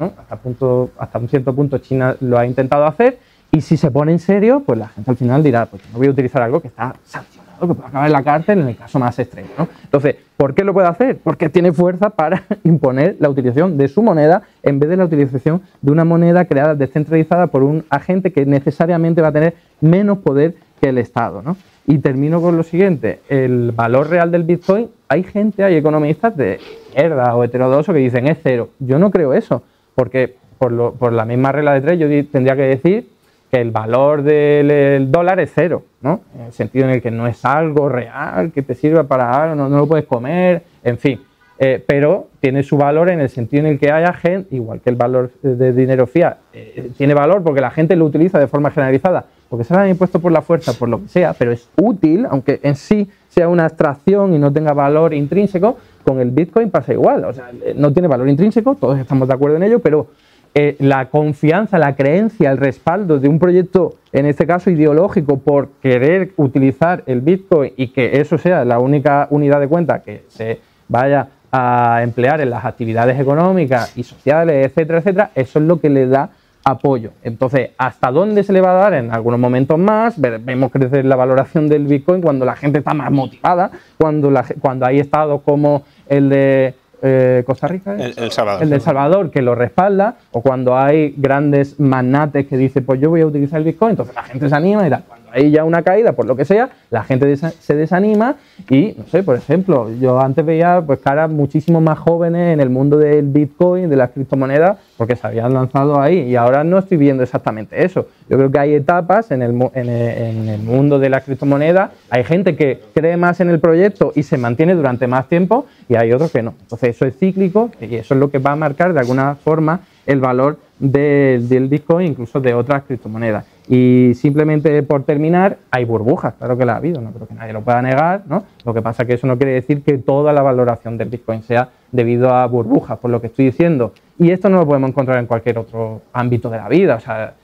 hasta, 0.98 1.18
un 1.18 1.28
cierto 1.28 1.54
punto 1.54 1.76
China 1.78 2.16
lo 2.20 2.38
ha 2.38 2.46
intentado 2.46 2.86
hacer, 2.86 3.18
y 3.52 3.60
si 3.60 3.76
se 3.76 3.90
pone 3.90 4.12
en 4.12 4.18
serio, 4.18 4.62
pues 4.64 4.78
la 4.78 4.88
gente 4.88 5.10
al 5.10 5.18
final 5.18 5.42
dirá, 5.42 5.66
pues 5.66 5.82
no 5.92 5.98
voy 5.98 6.06
a 6.06 6.10
utilizar 6.10 6.40
algo 6.42 6.60
que 6.60 6.68
está 6.68 6.94
sancionado 7.04 7.68
que 7.68 7.74
puede 7.74 7.88
acabar 7.88 8.06
en 8.06 8.12
la 8.12 8.22
cárcel 8.22 8.60
en 8.60 8.68
el 8.68 8.76
caso 8.76 8.98
más 8.98 9.18
extremo. 9.18 9.50
Entonces, 9.84 10.16
¿por 10.40 10.54
qué 10.54 10.64
lo 10.64 10.72
puede 10.72 10.88
hacer? 10.88 11.18
Porque 11.22 11.50
tiene 11.50 11.70
fuerza 11.70 12.08
para 12.08 12.44
imponer 12.64 13.16
la 13.18 13.28
utilización 13.28 13.76
de 13.76 13.88
su 13.88 14.02
moneda 14.02 14.40
en 14.62 14.80
vez 14.80 14.88
de 14.88 14.96
la 14.96 15.04
utilización 15.04 15.60
de 15.82 15.92
una 15.92 16.06
moneda 16.06 16.46
creada 16.46 16.74
descentralizada 16.74 17.48
por 17.48 17.62
un 17.62 17.84
agente 17.90 18.32
que 18.32 18.46
necesariamente 18.46 19.20
va 19.20 19.28
a 19.28 19.32
tener 19.32 19.54
menos 19.82 20.16
poder 20.20 20.54
que 20.80 20.88
el 20.88 20.96
Estado. 20.96 21.42
Y 21.86 21.98
termino 21.98 22.40
con 22.40 22.56
lo 22.56 22.62
siguiente, 22.62 23.20
el 23.28 23.72
valor 23.72 24.08
real 24.08 24.30
del 24.30 24.44
Bitcoin, 24.44 24.88
hay 25.08 25.24
gente, 25.24 25.62
hay 25.62 25.76
economistas 25.76 26.34
de 26.34 26.58
izquierda 26.88 27.36
o 27.36 27.44
heterodoxo 27.44 27.92
que 27.92 27.98
dicen 27.98 28.26
es 28.26 28.38
cero. 28.42 28.70
Yo 28.78 28.98
no 28.98 29.10
creo 29.10 29.34
eso, 29.34 29.62
porque 29.94 30.36
por, 30.56 30.94
por 30.94 31.12
la 31.12 31.26
misma 31.26 31.52
regla 31.52 31.74
de 31.74 31.82
tres 31.82 31.98
yo 31.98 32.06
tendría 32.32 32.56
que 32.56 32.62
decir 32.62 33.06
que 33.50 33.60
el 33.60 33.72
valor 33.72 34.22
del 34.22 35.10
dólar 35.10 35.40
es 35.40 35.50
cero, 35.52 35.82
¿no? 36.02 36.20
En 36.34 36.46
el 36.46 36.52
sentido 36.52 36.84
en 36.86 36.92
el 36.92 37.02
que 37.02 37.10
no 37.10 37.26
es 37.26 37.44
algo 37.44 37.88
real 37.88 38.52
que 38.52 38.62
te 38.62 38.74
sirva 38.74 39.04
para 39.04 39.42
algo, 39.42 39.56
no, 39.56 39.68
lo 39.68 39.86
puedes 39.86 40.06
comer, 40.06 40.62
en 40.84 40.98
fin. 40.98 41.20
Eh, 41.62 41.82
pero 41.86 42.28
tiene 42.40 42.62
su 42.62 42.78
valor 42.78 43.10
en 43.10 43.20
el 43.20 43.28
sentido 43.28 43.66
en 43.66 43.72
el 43.72 43.78
que 43.78 43.92
haya 43.92 44.14
gente, 44.14 44.56
igual 44.56 44.80
que 44.80 44.88
el 44.88 44.96
valor 44.96 45.30
de 45.42 45.74
dinero 45.74 46.06
fiat, 46.06 46.38
eh, 46.54 46.90
tiene 46.96 47.12
valor 47.12 47.42
porque 47.42 47.60
la 47.60 47.70
gente 47.70 47.96
lo 47.96 48.06
utiliza 48.06 48.38
de 48.38 48.46
forma 48.46 48.70
generalizada, 48.70 49.26
porque 49.50 49.64
se 49.64 49.74
lo 49.74 49.80
han 49.80 49.90
impuesto 49.90 50.20
por 50.20 50.32
la 50.32 50.40
fuerza, 50.40 50.72
por 50.72 50.88
lo 50.88 51.02
que 51.02 51.08
sea, 51.08 51.34
pero 51.34 51.52
es 51.52 51.68
útil, 51.76 52.26
aunque 52.30 52.60
en 52.62 52.76
sí 52.76 53.10
sea 53.28 53.48
una 53.48 53.64
abstracción 53.64 54.32
y 54.32 54.38
no 54.38 54.50
tenga 54.50 54.72
valor 54.72 55.12
intrínseco, 55.12 55.76
con 56.02 56.18
el 56.20 56.30
Bitcoin 56.30 56.70
pasa 56.70 56.94
igual, 56.94 57.26
o 57.26 57.32
sea, 57.34 57.50
no 57.76 57.92
tiene 57.92 58.08
valor 58.08 58.28
intrínseco, 58.30 58.76
todos 58.76 58.98
estamos 58.98 59.28
de 59.28 59.34
acuerdo 59.34 59.56
en 59.56 59.64
ello, 59.64 59.80
pero 59.80 60.06
eh, 60.54 60.76
la 60.80 61.10
confianza, 61.10 61.78
la 61.78 61.94
creencia, 61.94 62.50
el 62.50 62.58
respaldo 62.58 63.18
de 63.20 63.28
un 63.28 63.38
proyecto, 63.38 63.94
en 64.12 64.26
este 64.26 64.46
caso 64.46 64.70
ideológico, 64.70 65.38
por 65.38 65.68
querer 65.80 66.32
utilizar 66.36 67.04
el 67.06 67.20
Bitcoin 67.20 67.72
y 67.76 67.88
que 67.88 68.20
eso 68.20 68.36
sea 68.36 68.64
la 68.64 68.80
única 68.80 69.28
unidad 69.30 69.60
de 69.60 69.68
cuenta 69.68 70.02
que 70.02 70.24
se 70.28 70.60
vaya 70.88 71.28
a 71.52 72.00
emplear 72.02 72.40
en 72.40 72.50
las 72.50 72.64
actividades 72.64 73.18
económicas 73.20 73.96
y 73.96 74.02
sociales, 74.02 74.66
etcétera, 74.66 74.98
etcétera, 74.98 75.30
eso 75.34 75.58
es 75.58 75.64
lo 75.64 75.80
que 75.80 75.90
le 75.90 76.06
da 76.06 76.30
apoyo. 76.64 77.12
Entonces, 77.22 77.70
¿hasta 77.78 78.10
dónde 78.10 78.42
se 78.42 78.52
le 78.52 78.60
va 78.60 78.72
a 78.72 78.82
dar? 78.82 78.94
En 78.94 79.12
algunos 79.12 79.40
momentos 79.40 79.78
más, 79.78 80.20
vemos 80.20 80.70
crecer 80.70 81.04
la 81.04 81.16
valoración 81.16 81.68
del 81.68 81.86
Bitcoin 81.86 82.20
cuando 82.20 82.44
la 82.44 82.56
gente 82.56 82.78
está 82.78 82.92
más 82.94 83.10
motivada, 83.10 83.70
cuando, 83.96 84.32
cuando 84.60 84.86
hay 84.86 85.00
estados 85.00 85.42
como 85.42 85.84
el 86.08 86.28
de 86.28 86.74
eh, 87.02 87.42
Costa 87.46 87.66
Rica, 87.66 87.94
el, 87.96 88.30
Salvador. 88.30 88.62
el 88.62 88.70
de 88.70 88.80
Salvador, 88.80 89.30
que 89.30 89.42
lo 89.42 89.54
respalda, 89.54 90.16
o 90.32 90.42
cuando 90.42 90.76
hay 90.76 91.14
grandes 91.16 91.78
magnates 91.80 92.46
que 92.46 92.56
dicen, 92.56 92.84
pues 92.84 93.00
yo 93.00 93.10
voy 93.10 93.20
a 93.22 93.26
utilizar 93.26 93.58
el 93.58 93.64
Bitcoin, 93.64 93.90
entonces 93.90 94.14
la 94.14 94.22
gente 94.22 94.48
se 94.48 94.54
anima 94.54 94.86
y 94.86 94.90
tal. 94.90 95.04
Hay 95.32 95.50
ya 95.50 95.64
una 95.64 95.82
caída, 95.82 96.12
por 96.12 96.26
lo 96.26 96.36
que 96.36 96.44
sea, 96.44 96.70
la 96.90 97.04
gente 97.04 97.36
se 97.36 97.74
desanima 97.76 98.36
y, 98.68 98.94
no 98.96 99.06
sé, 99.06 99.22
por 99.22 99.36
ejemplo, 99.36 99.90
yo 100.00 100.20
antes 100.20 100.44
veía 100.44 100.82
pues 100.84 101.00
caras 101.00 101.30
muchísimo 101.30 101.80
más 101.80 101.98
jóvenes 101.98 102.52
en 102.52 102.60
el 102.60 102.70
mundo 102.70 102.96
del 102.96 103.26
Bitcoin, 103.26 103.88
de 103.88 103.96
las 103.96 104.10
criptomonedas, 104.10 104.78
porque 104.96 105.16
se 105.16 105.26
habían 105.26 105.54
lanzado 105.54 106.00
ahí 106.00 106.20
y 106.20 106.36
ahora 106.36 106.64
no 106.64 106.78
estoy 106.78 106.98
viendo 106.98 107.22
exactamente 107.22 107.84
eso. 107.84 108.06
Yo 108.28 108.36
creo 108.36 108.50
que 108.50 108.58
hay 108.58 108.74
etapas 108.74 109.30
en 109.30 109.42
el, 109.42 109.54
en 109.74 110.48
el 110.48 110.62
mundo 110.62 110.98
de 110.98 111.08
las 111.08 111.24
criptomonedas, 111.24 111.90
hay 112.10 112.24
gente 112.24 112.56
que 112.56 112.80
cree 112.94 113.16
más 113.16 113.40
en 113.40 113.50
el 113.50 113.60
proyecto 113.60 114.12
y 114.14 114.22
se 114.22 114.38
mantiene 114.38 114.74
durante 114.74 115.06
más 115.06 115.28
tiempo 115.28 115.66
y 115.88 115.94
hay 115.94 116.12
otros 116.12 116.30
que 116.32 116.42
no. 116.42 116.54
Entonces 116.60 116.90
eso 116.90 117.06
es 117.06 117.16
cíclico 117.18 117.70
y 117.80 117.96
eso 117.96 118.14
es 118.14 118.20
lo 118.20 118.30
que 118.30 118.38
va 118.38 118.52
a 118.52 118.56
marcar 118.56 118.92
de 118.92 119.00
alguna 119.00 119.34
forma 119.34 119.80
el 120.06 120.20
valor 120.20 120.58
del, 120.78 121.68
Bitcoin, 121.68 122.08
incluso 122.08 122.40
de 122.40 122.54
otras 122.54 122.82
criptomonedas. 122.84 123.44
Y 123.72 124.14
simplemente 124.14 124.82
por 124.82 125.04
terminar, 125.04 125.58
hay 125.70 125.84
burbujas, 125.84 126.34
claro 126.34 126.58
que 126.58 126.64
la 126.64 126.72
ha 126.72 126.76
habido, 126.78 127.00
no 127.00 127.12
creo 127.12 127.28
que 127.28 127.34
nadie 127.34 127.52
lo 127.52 127.62
pueda 127.62 127.80
negar, 127.80 128.22
¿no? 128.26 128.42
Lo 128.64 128.74
que 128.74 128.82
pasa 128.82 129.04
es 129.04 129.06
que 129.06 129.14
eso 129.14 129.28
no 129.28 129.36
quiere 129.36 129.52
decir 129.52 129.84
que 129.84 129.96
toda 129.96 130.32
la 130.32 130.42
valoración 130.42 130.98
del 130.98 131.08
Bitcoin 131.08 131.44
sea 131.44 131.68
debido 131.92 132.34
a 132.34 132.44
burbujas, 132.48 132.98
por 132.98 133.12
lo 133.12 133.20
que 133.20 133.28
estoy 133.28 133.44
diciendo. 133.44 133.92
Y 134.18 134.32
esto 134.32 134.48
no 134.48 134.58
lo 134.58 134.66
podemos 134.66 134.90
encontrar 134.90 135.18
en 135.18 135.26
cualquier 135.26 135.58
otro 135.58 136.02
ámbito 136.12 136.50
de 136.50 136.56
la 136.56 136.68
vida, 136.68 136.96
o 136.96 137.00
sea, 137.00 137.34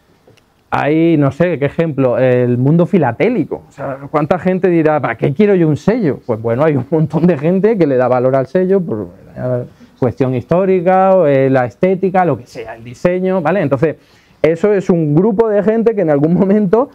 hay, 0.69 1.17
no 1.17 1.31
sé, 1.31 1.61
qué 1.61 1.67
ejemplo, 1.67 2.19
el 2.19 2.59
mundo 2.59 2.87
filatélico. 2.87 3.63
O 3.69 3.71
sea, 3.71 3.99
¿cuánta 4.11 4.41
gente 4.41 4.69
dirá, 4.69 4.99
¿para 5.01 5.17
qué 5.17 5.33
quiero 5.33 5.55
yo 5.55 5.69
un 5.69 5.77
sello? 5.77 6.19
Pues 6.27 6.43
bueno, 6.43 6.65
hay 6.65 6.75
un 6.75 6.87
montón 6.91 7.29
de 7.29 7.39
gente 7.39 7.79
que 7.79 7.87
le 7.87 7.97
da 7.97 8.09
valor 8.09 8.35
al 8.35 8.49
sello 8.49 8.81
por 8.81 9.11
cuestión 10.01 10.35
histórica, 10.35 11.15
o, 11.15 11.27
eh, 11.29 11.49
la 11.51 11.67
estética, 11.67 12.25
lo 12.25 12.37
que 12.37 12.47
sea, 12.47 12.75
el 12.75 12.83
diseño, 12.83 13.41
¿vale? 13.41 13.61
Entonces, 13.61 13.97
eso 14.53 14.73
es 14.73 14.91
un 14.91 15.15
grupo 15.15 15.49
de 15.49 15.63
gente 15.63 15.95
que 15.95 16.03
en 16.03 16.11
algún 16.11 16.35
momento 16.35 16.91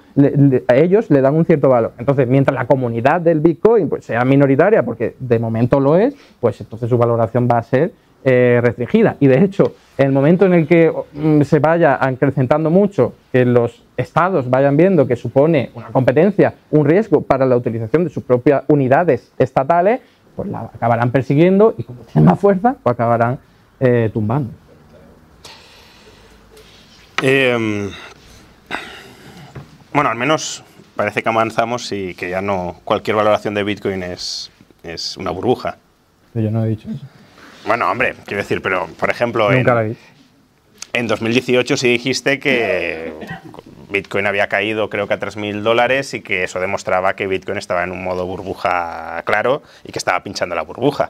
a 0.67 0.75
ellos 0.75 1.09
le 1.09 1.21
dan 1.21 1.35
un 1.35 1.45
cierto 1.45 1.69
valor. 1.69 1.93
Entonces, 1.97 2.27
mientras 2.27 2.55
la 2.55 2.65
comunidad 2.65 3.21
del 3.21 3.39
Bitcoin 3.39 3.89
pues, 3.89 4.05
sea 4.05 4.23
minoritaria, 4.25 4.83
porque 4.83 5.15
de 5.19 5.39
momento 5.39 5.79
lo 5.79 5.95
es, 5.95 6.15
pues 6.39 6.59
entonces 6.61 6.89
su 6.89 6.97
valoración 6.97 7.47
va 7.51 7.59
a 7.59 7.63
ser 7.63 7.91
eh, 8.23 8.59
restringida. 8.61 9.17
Y 9.19 9.25
de 9.25 9.43
hecho, 9.43 9.73
en 9.97 10.05
el 10.05 10.11
momento 10.11 10.45
en 10.45 10.53
el 10.53 10.67
que 10.67 10.93
mm, 11.13 11.41
se 11.41 11.57
vaya 11.57 11.97
acrecentando 11.99 12.69
mucho, 12.69 13.13
que 13.31 13.45
los 13.45 13.83
estados 13.97 14.47
vayan 14.47 14.77
viendo 14.77 15.07
que 15.07 15.15
supone 15.15 15.71
una 15.73 15.87
competencia, 15.87 16.53
un 16.69 16.85
riesgo 16.85 17.21
para 17.21 17.47
la 17.47 17.57
utilización 17.57 18.03
de 18.03 18.11
sus 18.11 18.23
propias 18.23 18.63
unidades 18.67 19.31
estatales, 19.39 20.01
pues 20.35 20.49
la 20.49 20.69
acabarán 20.73 21.11
persiguiendo 21.11 21.73
y 21.77 21.83
como 21.83 22.01
tienen 22.01 22.29
más 22.29 22.39
fuerza, 22.39 22.75
pues 22.83 22.93
acabarán 22.93 23.39
eh, 23.79 24.11
tumbando. 24.13 24.51
Em, 27.21 27.91
bueno, 29.93 30.09
al 30.09 30.17
menos 30.17 30.63
parece 30.95 31.21
que 31.21 31.29
avanzamos 31.29 31.91
y 31.91 32.15
que 32.15 32.29
ya 32.29 32.41
no 32.41 32.79
cualquier 32.83 33.15
valoración 33.15 33.53
de 33.53 33.63
Bitcoin 33.63 34.03
es, 34.03 34.51
es 34.83 35.17
una 35.17 35.31
burbuja. 35.31 35.77
yo 36.33 36.49
no 36.51 36.65
he 36.65 36.69
dicho 36.69 36.89
eso. 36.89 37.05
Bueno, 37.65 37.89
hombre, 37.91 38.15
quiero 38.25 38.41
decir, 38.41 38.61
pero 38.61 38.87
por 38.99 39.09
ejemplo, 39.09 39.51
en, 39.51 39.65
en 40.93 41.07
2018 41.07 41.77
sí 41.77 41.89
dijiste 41.89 42.39
que 42.39 43.13
Bitcoin 43.89 44.25
había 44.25 44.47
caído 44.47 44.89
creo 44.89 45.07
que 45.07 45.13
a 45.13 45.19
3.000 45.19 45.61
dólares 45.61 46.13
y 46.13 46.21
que 46.21 46.43
eso 46.43 46.59
demostraba 46.59 47.15
que 47.15 47.27
Bitcoin 47.27 47.57
estaba 47.57 47.83
en 47.83 47.91
un 47.91 48.03
modo 48.03 48.25
burbuja 48.25 49.21
claro 49.25 49.61
y 49.83 49.91
que 49.91 49.99
estaba 49.99 50.23
pinchando 50.23 50.55
la 50.55 50.63
burbuja. 50.63 51.09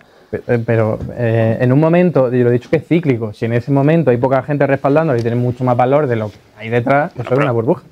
Pero, 0.66 0.98
eh, 1.14 1.58
en 1.60 1.74
un 1.74 1.80
momento, 1.80 2.32
yo 2.32 2.44
lo 2.46 2.50
he 2.50 2.54
dicho 2.54 2.70
que 2.70 2.78
es 2.78 2.88
cíclico, 2.88 3.34
si 3.34 3.46
en 3.46 3.54
ese 3.54 3.72
momento 3.72 4.12
hay 4.12 4.18
poca 4.18 4.42
gente 4.44 4.66
respaldando 4.66 5.16
y 5.16 5.22
tiene 5.22 5.36
mucho 5.36 5.64
más 5.64 5.76
valor 5.76 6.08
de 6.08 6.16
lo 6.16 6.30
que 6.30 6.38
hay 6.58 6.70
detrás, 6.70 7.12
eso 7.18 7.34
es 7.34 7.40
una 7.40 7.52
burbuja. 7.52 7.84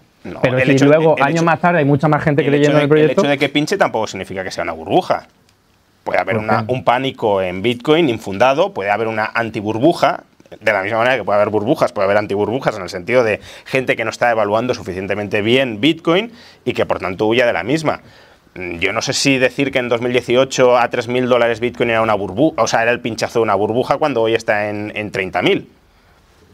pero 0.41 0.59
si 0.59 0.77
luego, 0.79 1.15
años 1.21 1.43
más 1.43 1.59
tarde, 1.59 1.79
hay 1.79 1.85
mucha 1.85 2.07
más 2.07 2.23
gente 2.23 2.45
creyendo 2.45 2.77
en 2.77 2.83
el 2.83 2.89
proyecto... 2.89 3.21
El 3.21 3.25
hecho 3.25 3.29
de 3.29 3.37
que 3.37 3.49
pinche 3.49 3.77
tampoco 3.77 4.07
significa 4.07 4.43
que 4.43 4.51
sea 4.51 4.63
una 4.63 4.73
burbuja. 4.73 5.27
Puede 6.03 6.19
haber 6.19 6.37
un 6.37 6.83
pánico 6.83 7.41
en 7.41 7.61
Bitcoin 7.61 8.09
infundado, 8.09 8.73
puede 8.73 8.89
haber 8.89 9.07
una 9.07 9.25
antiburbuja, 9.25 10.23
de 10.59 10.73
la 10.73 10.81
misma 10.81 10.99
manera 10.99 11.17
que 11.17 11.23
puede 11.23 11.35
haber 11.35 11.49
burbujas, 11.49 11.91
puede 11.91 12.05
haber 12.05 12.17
antiburbujas 12.17 12.75
en 12.75 12.83
el 12.83 12.89
sentido 12.89 13.23
de 13.23 13.39
gente 13.65 13.95
que 13.95 14.03
no 14.03 14.09
está 14.09 14.31
evaluando 14.31 14.73
suficientemente 14.73 15.41
bien 15.41 15.79
Bitcoin 15.79 16.31
y 16.65 16.73
que 16.73 16.85
por 16.85 16.99
tanto 16.99 17.27
huya 17.27 17.45
de 17.45 17.53
la 17.53 17.63
misma. 17.63 18.01
Mm, 18.55 18.77
yo 18.79 18.93
no 18.93 19.01
sé 19.01 19.13
si 19.13 19.37
decir 19.37 19.71
que 19.71 19.79
en 19.79 19.89
2018 19.89 20.77
a 20.77 20.89
3.000 20.89 21.27
dólares 21.27 21.59
Bitcoin 21.59 21.89
era 21.89 22.01
una 22.01 22.15
burbuja, 22.15 22.61
o 22.61 22.67
sea, 22.67 22.83
era 22.83 22.91
el 22.91 22.99
pinchazo 22.99 23.39
de 23.39 23.43
una 23.43 23.55
burbuja 23.55 23.97
cuando 23.97 24.21
hoy 24.21 24.35
está 24.35 24.69
en, 24.69 24.91
en 24.95 25.11
30.000. 25.11 25.65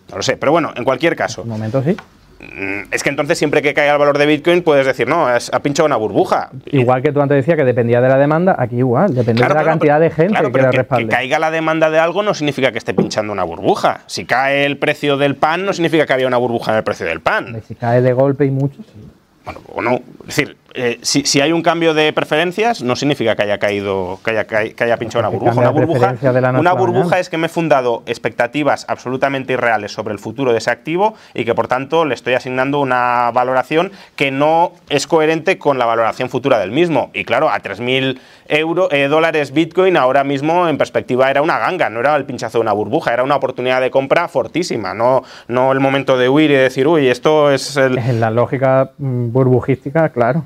No 0.10 0.18
lo 0.18 0.24
sé, 0.24 0.38
pero 0.38 0.52
bueno, 0.52 0.72
en 0.76 0.84
cualquier 0.84 1.16
caso. 1.16 1.42
En 1.42 1.50
momento 1.50 1.82
sí. 1.84 1.96
Mm, 2.40 2.92
es 2.92 3.02
que 3.02 3.10
entonces 3.10 3.38
siempre 3.38 3.62
que 3.62 3.74
caiga 3.74 3.94
el 3.94 3.98
valor 3.98 4.18
de 4.18 4.26
Bitcoin 4.26 4.62
puedes 4.62 4.86
decir, 4.86 5.08
no, 5.08 5.28
ha 5.28 5.60
pinchado 5.62 5.86
una 5.86 5.96
burbuja. 5.96 6.50
Igual 6.66 7.02
que 7.02 7.12
tú 7.12 7.22
antes 7.22 7.38
decías 7.38 7.58
que 7.58 7.64
dependía 7.64 8.02
de 8.02 8.10
la 8.10 8.18
demanda, 8.18 8.56
aquí 8.58 8.78
igual, 8.78 9.16
depende 9.16 9.42
de 9.42 9.54
la 9.54 9.64
cantidad 9.64 10.00
de 10.00 10.10
gente 10.10 10.52
que, 10.52 10.62
la 10.62 10.72
respalde. 10.72 11.06
Que 11.06 11.16
caiga 11.16 11.40
la 11.40 11.50
demanda 11.50 11.90
de 11.90 12.00
algo 12.00 12.24
no 12.24 12.34
significa 12.34 12.72
que 12.72 12.78
esté 12.78 12.94
pinchando 12.94 13.32
una 13.32 13.44
burbuja. 13.44 14.02
Si 14.08 14.26
cae 14.26 14.66
el 14.66 14.78
precio 14.78 15.18
del 15.18 15.36
pan 15.36 15.66
no 15.66 15.74
significa 15.74 16.06
que 16.06 16.14
había 16.14 16.28
una 16.28 16.38
burbuja 16.38 16.72
en 16.72 16.78
el 16.78 16.84
precio 16.84 17.06
del 17.06 17.22
pan. 17.22 17.62
Si 17.66 17.76
cae 17.76 18.02
de 18.02 18.14
golpe 18.14 18.46
y 18.46 18.52
mucho, 18.52 18.78
sí. 18.84 19.08
Bueno, 19.46 19.62
o 19.74 19.82
no. 19.82 19.94
Es 20.22 20.36
decir, 20.36 20.58
eh, 20.76 21.00
si, 21.02 21.40
hay 21.40 21.52
un 21.52 21.62
cambio 21.62 21.94
de 21.94 22.12
preferencias, 22.12 22.82
no 22.82 22.96
significa 22.96 23.36
que 23.36 23.44
haya 23.44 23.58
caído, 23.58 24.20
que 24.24 24.32
haya, 24.32 24.46
que 24.46 24.84
haya 24.84 24.98
pinchado 24.98 25.20
una 25.20 25.30
burbuja. 25.30 25.60
Una 25.60 25.70
burbuja, 25.70 26.16
una 26.60 26.74
burbuja 26.74 27.20
es 27.20 27.30
que 27.30 27.38
me 27.38 27.48
he 27.48 27.50
fundado 27.50 28.04
expectativas 28.06 28.86
absolutamente 28.90 29.54
irreales 29.54 29.94
sobre 29.94 30.14
el 30.14 30.20
futuro 30.20 30.52
de 30.52 30.58
ese 30.58 30.72
activo 30.72 31.16
y 31.34 31.46
que 31.46 31.56
por 31.56 31.68
tanto 31.68 32.04
le 32.04 32.14
estoy 32.14 32.34
asignando 32.34 32.80
una 32.80 33.32
valoración 33.34 33.92
que 34.16 34.32
no 34.32 34.74
es 34.90 35.08
coherente 35.08 35.58
con 35.58 35.78
la 35.80 35.86
valoración 35.86 36.30
futura 36.30 36.60
del 36.60 36.72
mismo. 36.72 37.10
Y 37.14 37.24
claro, 37.24 37.50
a 37.50 37.62
3.000 37.62 38.20
euro, 38.48 38.92
eh, 38.92 39.08
dólares 39.08 39.54
Bitcoin 39.54 39.98
ahora 39.98 40.24
mismo 40.24 40.68
en 40.68 40.78
perspectiva 40.78 41.30
era 41.30 41.42
una 41.42 41.58
ganga, 41.58 41.90
no 41.90 42.02
era 42.02 42.16
el 42.16 42.26
pinchazo 42.26 42.58
de 42.58 42.64
una 42.64 42.74
burbuja, 42.74 43.14
era 43.14 43.24
una 43.24 43.36
oportunidad 43.36 43.82
de 43.82 43.92
compra 43.92 44.28
fortísima, 44.28 44.94
no, 44.94 45.24
no 45.48 45.72
el 45.72 45.80
momento 45.80 46.18
de 46.18 46.30
huir 46.30 46.52
y 46.52 46.56
decir, 46.56 46.88
uy, 46.88 47.08
esto 47.08 47.52
es 47.52 47.78
el... 47.78 47.98
En 47.98 48.20
la 48.26 48.30
lógica 48.30 48.92
mm, 48.98 49.32
burbujística, 49.32 50.10
claro. 50.10 50.44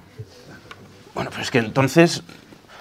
Bueno, 1.20 1.32
pero 1.32 1.44
es 1.44 1.52
que 1.52 1.58
entonces, 1.58 2.24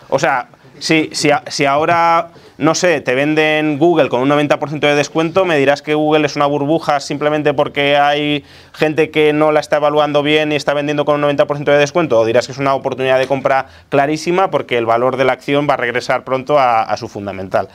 o 0.09 0.21
sea, 0.21 0.47
si, 0.79 1.11
si, 1.11 1.29
si 1.49 1.65
ahora, 1.65 2.29
no 2.57 2.77
sé, 2.77 3.01
te 3.01 3.17
venden 3.17 3.79
Google 3.79 4.09
con 4.09 4.21
un 4.21 4.29
90% 4.29 4.79
de 4.79 4.95
descuento, 4.95 5.45
me 5.45 5.59
dirás 5.59 5.83
que 5.83 5.95
Google 5.95 6.25
es 6.25 6.37
una 6.37 6.47
burbuja 6.47 7.01
simplemente 7.01 7.53
porque 7.53 7.97
hay 7.97 8.45
gente 8.75 9.11
que 9.11 9.33
no 9.33 9.51
la 9.51 9.59
está 9.59 9.79
evaluando 9.79 10.23
bien 10.23 10.53
y 10.53 10.55
está 10.55 10.73
vendiendo 10.73 11.05
con 11.05 11.17
un 11.17 11.29
90% 11.37 11.65
de 11.65 11.79
descuento, 11.79 12.21
o 12.21 12.25
dirás 12.25 12.47
que 12.47 12.53
es 12.53 12.59
una 12.59 12.77
oportunidad 12.77 13.19
de 13.19 13.27
compra 13.27 13.67
clarísima 13.89 14.53
porque 14.53 14.79
el 14.79 14.87
valor 14.87 15.17
de 15.17 15.25
la 15.25 15.33
acción 15.33 15.67
va 15.69 15.75
a 15.75 15.79
regresar 15.79 16.23
pronto 16.23 16.61
a, 16.61 16.97
su 16.97 17.09
fundamental. 17.09 17.69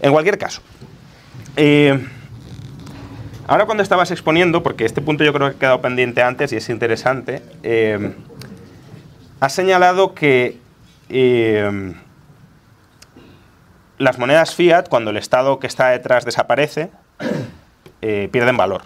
En 0.00 0.10
cualquier 0.10 0.36
caso, 0.36 0.62
eh, 1.56 1.96
ahora 3.46 3.66
cuando 3.66 3.84
estabas 3.84 4.10
exponiendo, 4.10 4.64
porque 4.64 4.84
este 4.84 5.00
punto 5.00 5.22
yo 5.22 5.32
creo 5.32 5.50
que 5.50 5.54
ha 5.54 5.58
quedado 5.60 5.80
pendiente 5.80 6.22
antes 6.22 6.52
y 6.52 6.56
es 6.56 6.68
interesante, 6.70 7.40
eh, 7.62 8.14
has 9.40 9.52
señalado 9.52 10.14
que 10.14 10.58
eh, 11.08 11.94
las 13.98 14.18
monedas 14.18 14.54
fiat, 14.54 14.88
cuando 14.88 15.10
el 15.10 15.16
Estado 15.16 15.58
que 15.58 15.66
está 15.66 15.88
detrás 15.88 16.24
desaparece, 16.24 16.90
eh, 18.02 18.28
pierden 18.30 18.56
valor. 18.56 18.82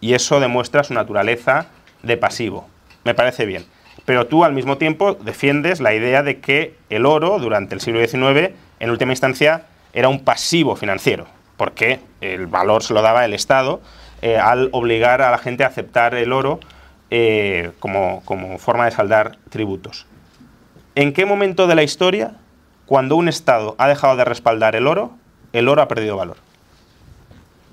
Y 0.00 0.14
eso 0.14 0.40
demuestra 0.40 0.84
su 0.84 0.94
naturaleza 0.94 1.66
de 2.02 2.16
pasivo. 2.16 2.68
Me 3.04 3.14
parece 3.14 3.46
bien. 3.46 3.64
Pero 4.04 4.26
tú 4.26 4.44
al 4.44 4.52
mismo 4.52 4.78
tiempo 4.78 5.14
defiendes 5.14 5.80
la 5.80 5.94
idea 5.94 6.22
de 6.22 6.40
que 6.40 6.76
el 6.90 7.06
oro 7.06 7.38
durante 7.38 7.74
el 7.74 7.80
siglo 7.80 8.00
XIX, 8.00 8.54
en 8.80 8.90
última 8.90 9.12
instancia, 9.12 9.66
era 9.92 10.08
un 10.08 10.24
pasivo 10.24 10.74
financiero, 10.74 11.26
porque 11.56 12.00
el 12.20 12.46
valor 12.46 12.82
se 12.82 12.94
lo 12.94 13.02
daba 13.02 13.24
el 13.24 13.34
Estado 13.34 13.80
eh, 14.22 14.38
al 14.38 14.70
obligar 14.72 15.22
a 15.22 15.30
la 15.30 15.38
gente 15.38 15.64
a 15.64 15.68
aceptar 15.68 16.14
el 16.14 16.32
oro 16.32 16.60
eh, 17.14 17.72
como, 17.78 18.22
como 18.24 18.56
forma 18.56 18.86
de 18.86 18.90
saldar 18.90 19.36
tributos. 19.50 20.06
¿En 20.94 21.12
qué 21.12 21.26
momento 21.26 21.66
de 21.66 21.74
la 21.74 21.82
historia, 21.82 22.32
cuando 22.86 23.16
un 23.16 23.28
Estado 23.28 23.74
ha 23.76 23.86
dejado 23.86 24.16
de 24.16 24.24
respaldar 24.24 24.76
el 24.76 24.86
oro, 24.86 25.10
el 25.52 25.68
oro 25.68 25.82
ha 25.82 25.88
perdido 25.88 26.16
valor? 26.16 26.38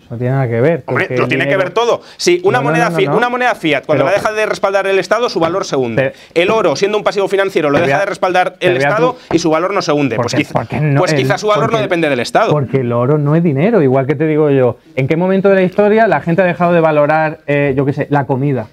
No 0.10 0.18
tiene 0.18 0.34
nada 0.34 0.48
que 0.50 0.60
ver. 0.60 0.84
Hombre, 0.88 1.18
lo 1.18 1.30
tiene 1.30 1.48
que 1.48 1.56
ver 1.56 1.70
todo. 1.70 2.02
Si 2.18 2.42
una, 2.44 2.60
moneda, 2.60 2.92
una 3.14 3.30
moneda 3.30 3.56
fiat, 3.56 3.86
cuando 3.86 4.04
la 4.04 4.12
deja 4.12 4.34
de 4.34 4.46
respaldar 4.46 4.88
el 4.88 5.00
Estado, 5.00 5.30
su 5.30 5.40
valor 5.40 5.64
se 5.64 5.78
hunde. 5.78 6.12
el 6.34 6.50
oro, 6.50 6.76
siendo 6.76 6.98
un 6.98 7.06
pasivo 7.06 7.30
financiero, 7.30 7.70
lo 7.70 7.80
deja 7.80 8.00
de 8.00 8.08
respaldar 8.08 8.58
el 8.60 8.76
Estado 8.76 9.16
y 9.32 9.40
su 9.40 9.50
valor 9.52 9.74
no 9.74 9.82
se 9.82 9.94
hunde. 9.94 10.18
Pues, 10.18 10.36
quizá, 10.36 10.66
pues 10.98 11.14
quizá 11.14 11.38
su 11.38 11.48
valor 11.48 11.72
no 11.72 11.80
depende 11.80 12.10
del 12.10 12.20
Estado. 12.20 12.52
Porque 12.52 12.82
el 12.82 12.92
oro 12.92 13.18
no 13.18 13.38
es 13.38 13.44
dinero, 13.44 13.82
igual 13.82 14.06
que 14.06 14.16
te 14.16 14.26
digo 14.26 14.50
yo. 14.50 14.80
¿En 14.98 15.08
qué 15.08 15.16
momento 15.16 15.48
de 15.48 15.56
la 15.56 15.64
historia 15.64 16.10
la 16.10 16.20
gente 16.20 16.42
ha 16.42 16.46
dejado 16.46 16.74
de 16.74 16.82
valorar, 16.82 17.40
eh, 17.48 17.74
yo 17.78 17.86
qué 17.86 17.94
sé, 17.94 18.08
la 18.10 18.26
comida? 18.26 18.68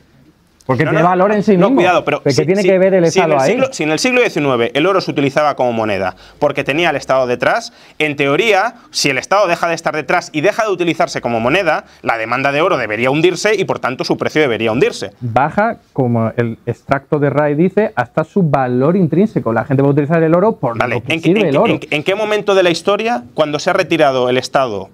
Porque 0.66 0.84
tiene 0.84 1.02
valor 1.02 1.32
en 1.32 1.42
sí 1.42 1.52
mismo. 1.52 1.70
No, 1.70 1.74
cuidado, 1.74 2.04
pero. 2.04 2.22
¿Qué 2.22 2.44
tiene 2.44 2.62
que 2.62 2.78
ver 2.78 2.94
el 2.94 3.04
Estado 3.04 3.38
ahí? 3.38 3.60
si 3.70 3.84
en 3.84 3.90
el 3.90 3.98
siglo 3.98 4.20
XIX 4.20 4.70
el 4.74 4.86
oro 4.86 5.00
se 5.00 5.10
utilizaba 5.10 5.54
como 5.54 5.72
moneda 5.72 6.16
porque 6.38 6.64
tenía 6.64 6.90
el 6.90 6.96
Estado 6.96 7.26
detrás, 7.26 7.72
en 7.98 8.16
teoría, 8.16 8.74
si 8.90 9.10
el 9.10 9.18
Estado 9.18 9.46
deja 9.46 9.68
de 9.68 9.74
estar 9.74 9.94
detrás 9.94 10.30
y 10.32 10.40
deja 10.40 10.64
de 10.64 10.70
utilizarse 10.70 11.20
como 11.20 11.40
moneda, 11.40 11.84
la 12.02 12.18
demanda 12.18 12.52
de 12.52 12.60
oro 12.60 12.76
debería 12.76 13.10
hundirse 13.10 13.54
y 13.54 13.64
por 13.64 13.78
tanto 13.78 14.04
su 14.04 14.16
precio 14.16 14.40
debería 14.40 14.72
hundirse. 14.72 15.12
Baja, 15.20 15.78
como 15.92 16.32
el 16.36 16.58
extracto 16.66 17.18
de 17.18 17.30
Ray 17.30 17.54
dice, 17.54 17.92
hasta 17.94 18.24
su 18.24 18.42
valor 18.42 18.96
intrínseco. 18.96 19.52
La 19.52 19.64
gente 19.64 19.82
va 19.82 19.88
a 19.88 19.92
utilizar 19.92 20.22
el 20.22 20.34
oro 20.34 20.56
por 20.56 20.76
lo 20.76 21.02
que 21.02 21.18
sirve 21.20 21.48
el 21.48 21.56
oro. 21.56 21.78
en 21.90 22.02
qué 22.02 22.14
momento 22.14 22.54
de 22.54 22.62
la 22.62 22.70
historia, 22.70 23.24
cuando 23.34 23.58
se 23.58 23.70
ha 23.70 23.72
retirado 23.72 24.28
el 24.28 24.38
Estado 24.38 24.90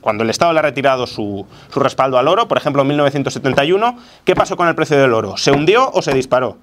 cuando 0.00 0.24
el 0.24 0.30
Estado 0.30 0.52
le 0.52 0.58
ha 0.58 0.62
retirado 0.62 1.06
su, 1.06 1.46
respaldo 1.74 2.18
al 2.18 2.28
oro, 2.28 2.48
por 2.48 2.58
ejemplo 2.58 2.82
en 2.82 2.88
1971, 2.88 3.98
¿qué 4.24 4.34
pasó 4.34 4.56
con 4.56 4.68
el 4.68 4.74
precio 4.74 4.98
del 4.98 5.12
oro? 5.12 5.36
¿Se 5.36 5.50
hundió 5.50 5.90
o 5.92 6.02
se 6.02 6.14
disparó? 6.14 6.58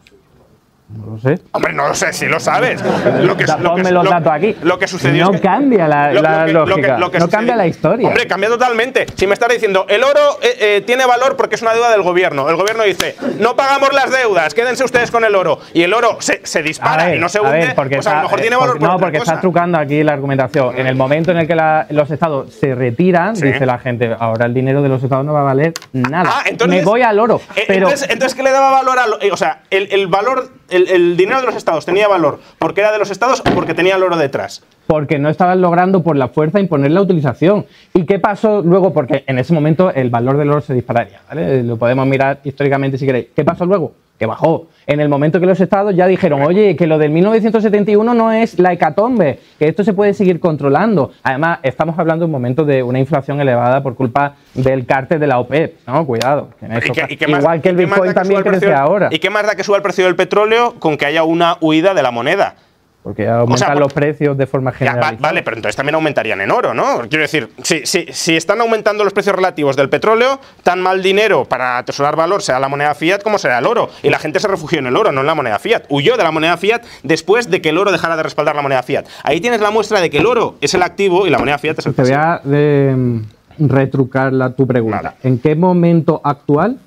No 0.96 1.14
lo 1.14 1.20
sé. 1.20 1.40
Hombre, 1.52 1.74
no 1.74 1.88
lo 1.88 1.96
sé, 1.96 2.14
si 2.14 2.28
lo 2.28 2.40
sabes. 2.40 2.82
Lo 2.82 3.36
que, 3.36 3.46
lo 3.46 3.76
que- 3.76 3.84
los 3.92 4.04
lo- 4.04 4.10
datos 4.10 4.32
aquí. 4.32 4.56
Lo 4.62 4.78
que 4.80 4.88
sucedió 4.88 5.26
No 5.26 5.32
es 5.32 5.42
que- 5.42 5.48
cambia 5.48 5.88
la- 5.88 6.14
lógica, 6.14 6.98
no 6.98 7.08
sucedió- 7.10 7.30
cambia 7.30 7.56
la 7.56 7.68
historia. 7.68 8.08
Hombre, 8.08 8.28
cambia 8.28 8.50
totalmente. 8.50 9.06
Si 9.16 9.26
me 9.28 9.34
estás 9.34 9.50
diciendo, 9.50 9.86
el 9.90 10.04
oro 10.04 10.20
eh, 10.42 10.56
eh, 10.60 10.84
tiene 10.86 11.06
valor 11.06 11.36
porque 11.36 11.56
es 11.56 11.62
una 11.62 11.74
deuda 11.74 11.92
del 11.92 12.02
gobierno. 12.04 12.50
El 12.50 12.56
gobierno 12.56 12.84
dice, 12.84 13.16
no 13.40 13.56
pagamos 13.56 13.92
las 13.94 14.12
deudas, 14.12 14.54
quédense 14.54 14.84
ustedes 14.84 15.10
con 15.12 15.24
el 15.26 15.36
oro. 15.36 15.60
Y 15.74 15.84
el 15.84 15.94
oro 15.94 16.18
se, 16.20 16.42
se 16.46 16.62
dispara 16.62 17.16
y 17.16 17.20
no 17.20 17.28
se 17.30 17.40
hunde, 17.40 17.52
ver, 17.58 17.76
porque 17.76 17.96
pues 17.96 18.08
a 18.08 18.10
está- 18.12 18.22
lo 18.22 18.28
mejor 18.28 18.40
eh, 18.40 18.42
tiene 18.44 18.56
valor 18.56 18.70
porque- 18.74 18.80
por 18.82 18.90
No, 18.90 18.96
otra 18.96 19.06
porque 19.08 19.20
cosa. 19.20 19.32
estás 19.32 19.42
trucando 19.42 19.78
aquí 19.80 20.04
la 20.04 20.14
argumentación. 20.14 20.78
En 20.78 20.88
el 20.88 20.96
momento 20.96 21.32
en 21.32 21.38
el 21.38 21.48
que 21.48 21.56
la- 21.56 21.88
los 21.90 22.10
estados 22.12 22.54
se 22.54 22.76
retiran, 22.76 23.36
Sí. 23.36 23.46
dice 23.46 23.66
la 23.66 23.80
gente, 23.80 24.16
ahora 24.20 24.46
el 24.46 24.54
dinero 24.54 24.82
de 24.82 24.90
los 24.90 25.04
estados 25.04 25.26
no 25.26 25.34
va 25.34 25.42
a 25.42 25.44
valer 25.44 25.74
nada. 25.92 26.30
Ah, 26.32 26.44
entonces, 26.46 26.80
Me 26.80 26.86
voy 26.86 27.02
al 27.02 27.20
oro. 27.20 27.42
Pero 27.68 27.88
entonces, 27.88 28.10
entonces, 28.10 28.36
¿qué 28.36 28.44
le 28.44 28.52
daba 28.52 28.72
valor 28.72 29.00
al 29.00 29.14
O 29.32 29.38
sea, 29.38 29.62
el, 29.70 29.88
el 29.92 30.08
valor, 30.08 30.50
el, 30.70 30.83
el 30.90 31.18
dinero 31.18 31.40
de 31.40 31.46
los 31.48 31.56
estados 31.56 31.86
tenía 31.86 32.08
valor 32.08 32.40
porque 32.60 32.82
era 32.82 32.92
de 32.92 33.00
los 33.00 33.12
estados 33.12 33.42
o 33.42 33.44
porque 33.56 33.74
tenía 33.74 33.96
el 33.96 34.04
oro 34.04 34.18
detrás. 34.18 34.64
porque 34.88 35.18
no 35.18 35.30
estaban 35.30 35.62
logrando 35.62 36.04
por 36.04 36.18
la 36.18 36.28
fuerza 36.28 36.60
imponer 36.60 36.92
la 36.92 37.02
utilización. 37.02 37.66
¿Y 37.94 38.06
qué 38.06 38.20
pasó 38.20 38.62
luego? 38.62 38.94
Porque 38.94 39.24
en 39.28 39.40
ese 39.40 39.54
momento 39.54 39.92
el 39.92 40.10
valor 40.10 40.38
del 40.38 40.50
oro 40.52 40.62
se 40.62 40.74
dispararía. 40.74 41.22
¿vale? 41.28 41.64
Lo 41.64 41.78
podemos 41.78 42.06
mirar 42.06 42.40
históricamente 42.44 42.98
si 42.98 43.06
queréis. 43.06 43.28
¿Qué 43.36 43.46
pasó 43.46 43.66
luego? 43.66 43.94
Que 44.20 44.26
bajó. 44.28 44.68
En 44.86 45.00
el 45.00 45.10
momento 45.10 45.40
que 45.40 45.46
los 45.46 45.60
estados 45.60 45.96
ya 45.96 46.06
dijeron, 46.08 46.42
oye, 46.44 46.76
que 46.76 46.88
lo 46.88 46.98
del 46.98 47.10
1971 47.12 48.14
no 48.14 48.32
es 48.32 48.60
la 48.60 48.72
hecatombe, 48.74 49.40
que 49.58 49.68
esto 49.68 49.84
se 49.84 49.94
puede 49.94 50.14
seguir 50.14 50.40
controlando. 50.40 51.12
Además, 51.24 51.60
estamos 51.64 51.98
hablando 51.98 52.24
de 52.24 52.26
un 52.28 52.32
momento 52.32 52.64
de 52.64 52.84
una 52.84 53.00
inflación 53.00 53.42
elevada 53.42 53.82
por 53.82 53.96
culpa 53.96 54.36
del 54.54 54.86
cártel 54.86 55.20
de 55.20 55.28
la 55.28 55.40
OPEP. 55.40 55.88
No, 55.88 56.06
cuidado. 56.06 56.50
que 56.60 56.66
en 56.68 56.74
¿Y 56.74 56.78
eso 56.78 56.94
qué- 56.94 57.02
pa- 57.02 57.12
y 57.12 57.18
qué 57.18 57.28
más- 57.28 57.40
igual 57.42 57.62
que 57.62 57.70
el 57.70 57.76
Bitcoin 57.76 58.14
también 58.14 58.42
crece 58.44 58.74
ahora. 58.74 59.10
¿Y 59.12 59.20
qué 59.20 59.30
más 59.30 59.46
da 59.46 59.56
que 59.56 59.64
suba 59.64 59.78
el 59.78 59.84
precio 59.84 60.06
del 60.06 60.16
petróleo 60.16 60.76
con 60.80 60.96
que 60.98 61.06
haya 61.06 61.24
una 61.24 61.58
huida 61.60 61.94
de 61.94 62.04
la 62.04 62.12
moneda? 62.12 62.56
Porque 63.04 63.28
aumentan 63.28 63.78
los 63.80 63.92
precios 63.92 64.38
de 64.38 64.48
forma 64.48 64.72
va- 64.72 64.78
general. 64.78 65.18
vale, 65.20 65.44
pero 65.44 65.58
entonces 65.58 65.76
también 65.76 65.96
aumentarían 65.96 66.40
en 66.40 66.50
oro, 66.52 66.74
¿no? 66.74 67.00
Quiero 67.10 67.24
decir, 67.24 67.50
si, 67.62 67.86
si, 67.86 68.06
si 68.10 68.38
están 68.38 68.62
aumentando 68.62 69.04
los 69.04 69.12
precios 69.12 69.36
relativos 69.36 69.76
del 69.76 69.90
petróleo, 69.90 70.40
tan 70.64 70.80
mal 70.82 71.04
dinero 71.04 71.44
para 71.44 71.80
atesorar 71.80 72.16
valor 72.16 72.42
sea 72.42 72.60
la 72.62 72.70
moneda 72.70 72.96
fiat 72.96 73.22
como 73.22 73.38
será 73.38 73.60
el 73.60 73.66
oro. 73.66 73.90
Y 74.04 74.10
la 74.10 74.20
gente 74.20 74.40
se 74.40 74.48
refugió 74.48 74.80
en 74.80 74.88
el 74.88 74.96
oro, 74.96 75.12
no 75.12 75.20
en 75.20 75.28
la 75.28 75.36
moneda 75.36 75.60
fiat. 75.60 75.84
Huyó 75.90 76.16
de 76.16 76.24
la 76.24 76.32
moneda 76.32 76.56
fiat 76.56 76.82
después 77.04 77.50
de 77.50 77.62
que 77.62 77.70
el 77.70 77.78
oro 77.78 77.92
dejara 77.92 78.16
de 78.16 78.24
respaldar 78.24 78.56
la 78.56 78.62
moneda 78.62 78.82
fiat. 78.84 79.06
Ahí 79.24 79.42
tienes 79.42 79.60
la 79.60 79.70
muestra 79.70 80.00
de 80.00 80.10
que 80.10 80.20
el 80.20 80.26
oro 80.26 80.56
es 80.62 80.74
el 80.74 80.82
activo 80.82 81.28
y 81.28 81.30
la 81.30 81.40
moneda 81.40 81.58
fiat 81.58 81.80
es 81.80 81.86
el 81.86 81.94
Te 81.94 82.04
voy 82.04 82.12
a 82.14 82.42
eh, 82.50 83.22
retrucar 83.60 84.32
la, 84.34 84.52
tu 84.52 84.66
pregunta. 84.66 85.16
¿En 85.24 85.40
qué 85.40 85.56
momento 85.56 86.22
actual 86.24 86.78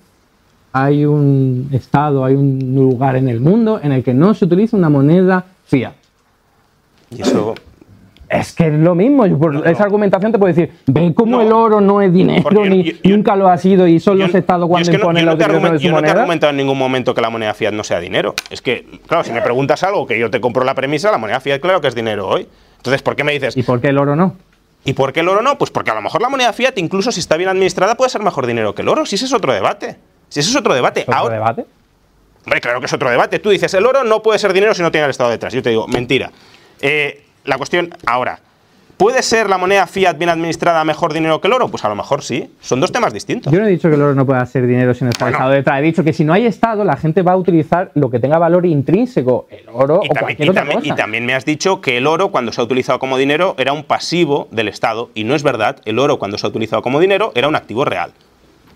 hay 0.72 1.04
un 1.04 1.68
estado, 1.72 2.24
hay 2.24 2.34
un 2.34 2.72
lugar 2.74 3.16
en 3.16 3.28
el 3.28 3.40
mundo 3.40 3.80
en 3.82 3.92
el 3.92 4.02
que 4.02 4.14
no 4.14 4.34
se 4.34 4.46
utiliza 4.46 4.76
una 4.76 4.88
moneda 4.88 5.44
fiat? 5.66 5.92
Y 7.10 7.22
eso... 7.22 7.54
Es 8.28 8.52
que 8.52 8.66
es 8.66 8.72
lo 8.74 8.96
mismo. 8.96 9.24
Yo 9.26 9.38
por 9.38 9.68
esa 9.68 9.84
argumentación 9.84 10.32
te 10.32 10.38
puedo 10.38 10.52
decir, 10.52 10.74
ve 10.86 11.14
cómo 11.14 11.36
No. 11.36 11.42
el 11.42 11.52
oro 11.52 11.80
no 11.80 12.02
es 12.02 12.12
dinero, 12.12 12.50
yo- 12.50 12.64
ni 12.64 12.82
yo- 12.82 12.92
yo- 13.04 13.16
nunca 13.16 13.36
lo 13.36 13.48
ha 13.48 13.56
sido 13.56 13.86
y 13.86 14.00
son 14.00 14.18
los 14.18 14.34
estados 14.34 14.68
cuando 14.68 14.82
es 14.82 14.88
que 14.90 14.98
no- 14.98 15.04
imponen 15.04 15.24
yo 15.24 15.30
no 15.30 15.36
te 15.38 15.44
utilización 15.44 15.62
de 15.62 15.68
argumen- 15.68 15.78
su 15.80 15.84
Yo 15.86 15.92
no 15.92 16.00
te 16.02 16.06
he 16.08 16.10
argumentado 16.10 16.50
en 16.50 16.56
ningún 16.56 16.76
momento 16.76 17.14
que 17.14 17.20
la 17.20 17.30
moneda 17.30 17.54
fiat 17.54 17.72
no 17.72 17.84
sea 17.84 18.00
dinero. 18.00 18.34
Es 18.50 18.60
que, 18.62 18.84
claro, 19.06 19.22
si 19.22 19.30
me 19.30 19.42
preguntas 19.42 19.84
algo 19.84 20.08
que 20.08 20.18
yo 20.18 20.28
te 20.28 20.40
compro 20.40 20.64
la 20.64 20.74
premisa, 20.74 21.12
la 21.12 21.18
moneda 21.18 21.38
fiat 21.38 21.60
claro 21.60 21.80
que 21.80 21.86
es 21.86 21.94
dinero 21.94 22.26
hoy. 22.26 22.48
Entonces, 22.78 23.00
¿por 23.00 23.14
qué 23.14 23.22
me 23.22 23.30
dices, 23.32 23.56
¿Y 23.56 23.62
por 23.62 23.80
qué 23.80 23.88
el 23.90 23.98
oro 23.98 24.16
no? 24.16 24.34
¿Y 24.84 24.92
por 24.94 25.12
qué 25.12 25.20
el 25.20 25.28
oro 25.28 25.42
no? 25.42 25.56
Pues 25.56 25.70
porque 25.70 25.92
a 25.92 25.94
lo 25.94 26.02
mejor 26.02 26.20
la 26.20 26.28
moneda 26.28 26.52
fiat, 26.52 26.76
incluso 26.78 27.12
si 27.12 27.20
está 27.20 27.36
bien 27.36 27.48
administrada, 27.48 27.94
puede 27.94 28.10
ser 28.10 28.22
mejor 28.22 28.46
dinero 28.46 28.74
que 28.74 28.82
el 28.82 28.88
oro. 28.88 29.06
Si 29.06 29.14
ese 29.14 29.26
es 29.26 29.32
otro 29.34 29.52
debate. 29.52 29.98
Si 30.30 30.40
ese 30.40 30.50
es 30.50 30.56
otro 30.56 30.74
debate. 30.74 31.02
¿Otro 31.02 31.14
Ahora, 31.14 31.34
debate? 31.34 31.64
Hombre, 32.44 32.60
claro 32.60 32.80
que 32.80 32.86
es 32.86 32.92
otro 32.92 33.08
debate. 33.08 33.38
Tú 33.38 33.50
dices, 33.50 33.72
el 33.74 33.86
oro 33.86 34.02
no 34.02 34.20
puede 34.20 34.40
ser 34.40 34.52
dinero 34.52 34.74
si 34.74 34.82
no 34.82 34.90
tiene 34.90 35.04
el 35.04 35.10
Estado 35.12 35.30
detrás. 35.30 35.52
Yo 35.52 35.62
te 35.62 35.70
digo, 35.70 35.86
mentira. 35.86 36.32
Eh, 36.80 37.22
la 37.44 37.56
cuestión, 37.58 37.90
ahora, 38.06 38.38
¿puede 38.96 39.22
ser 39.22 39.48
la 39.48 39.58
moneda 39.58 39.86
fiat 39.86 40.16
bien 40.18 40.30
administrada 40.30 40.84
mejor 40.84 41.12
dinero 41.12 41.40
que 41.40 41.48
el 41.48 41.52
oro? 41.54 41.68
Pues 41.68 41.84
a 41.84 41.88
lo 41.88 41.94
mejor 41.94 42.22
sí. 42.22 42.50
Son 42.60 42.80
dos 42.80 42.90
temas 42.92 43.12
distintos. 43.12 43.52
Yo 43.52 43.60
no 43.60 43.66
he 43.66 43.70
dicho 43.70 43.88
que 43.88 43.94
el 43.94 44.02
oro 44.02 44.14
no 44.14 44.26
pueda 44.26 44.44
ser 44.46 44.66
dinero 44.66 44.94
sin 44.94 45.08
estar 45.08 45.26
Bueno. 45.26 45.36
Estado 45.38 45.50
detrás. 45.52 45.78
He 45.78 45.82
dicho 45.82 46.02
que 46.04 46.12
si 46.12 46.24
no 46.24 46.32
hay 46.32 46.46
Estado, 46.46 46.82
la 46.84 46.96
gente 46.96 47.22
va 47.22 47.32
a 47.32 47.36
utilizar 47.36 47.90
lo 47.94 48.10
que 48.10 48.18
tenga 48.18 48.38
valor 48.38 48.66
intrínseco, 48.66 49.46
el 49.50 49.68
oro 49.72 50.00
Y 50.02 50.06
o 50.06 50.12
también, 50.12 50.20
cualquier 50.24 50.46
y 50.46 50.50
otra 50.50 50.62
también- 50.62 50.80
cosa. 50.80 50.92
y 50.92 50.96
también 50.96 51.26
me 51.26 51.34
has 51.34 51.44
dicho 51.44 51.80
que 51.80 51.96
el 51.98 52.06
oro, 52.06 52.30
cuando 52.30 52.52
se 52.52 52.60
ha 52.60 52.64
utilizado 52.64 52.98
como 52.98 53.16
dinero, 53.18 53.54
era 53.58 53.72
un 53.72 53.84
pasivo 53.84 54.48
del 54.50 54.68
Estado. 54.68 55.10
Y 55.14 55.24
no 55.24 55.34
es 55.34 55.42
verdad. 55.42 55.76
El 55.84 55.98
oro, 55.98 56.18
cuando 56.18 56.38
se 56.38 56.46
ha 56.46 56.50
utilizado 56.50 56.82
como 56.82 56.98
dinero, 57.00 57.32
era 57.34 57.48
un 57.48 57.56
activo 57.56 57.84
real. 57.84 58.12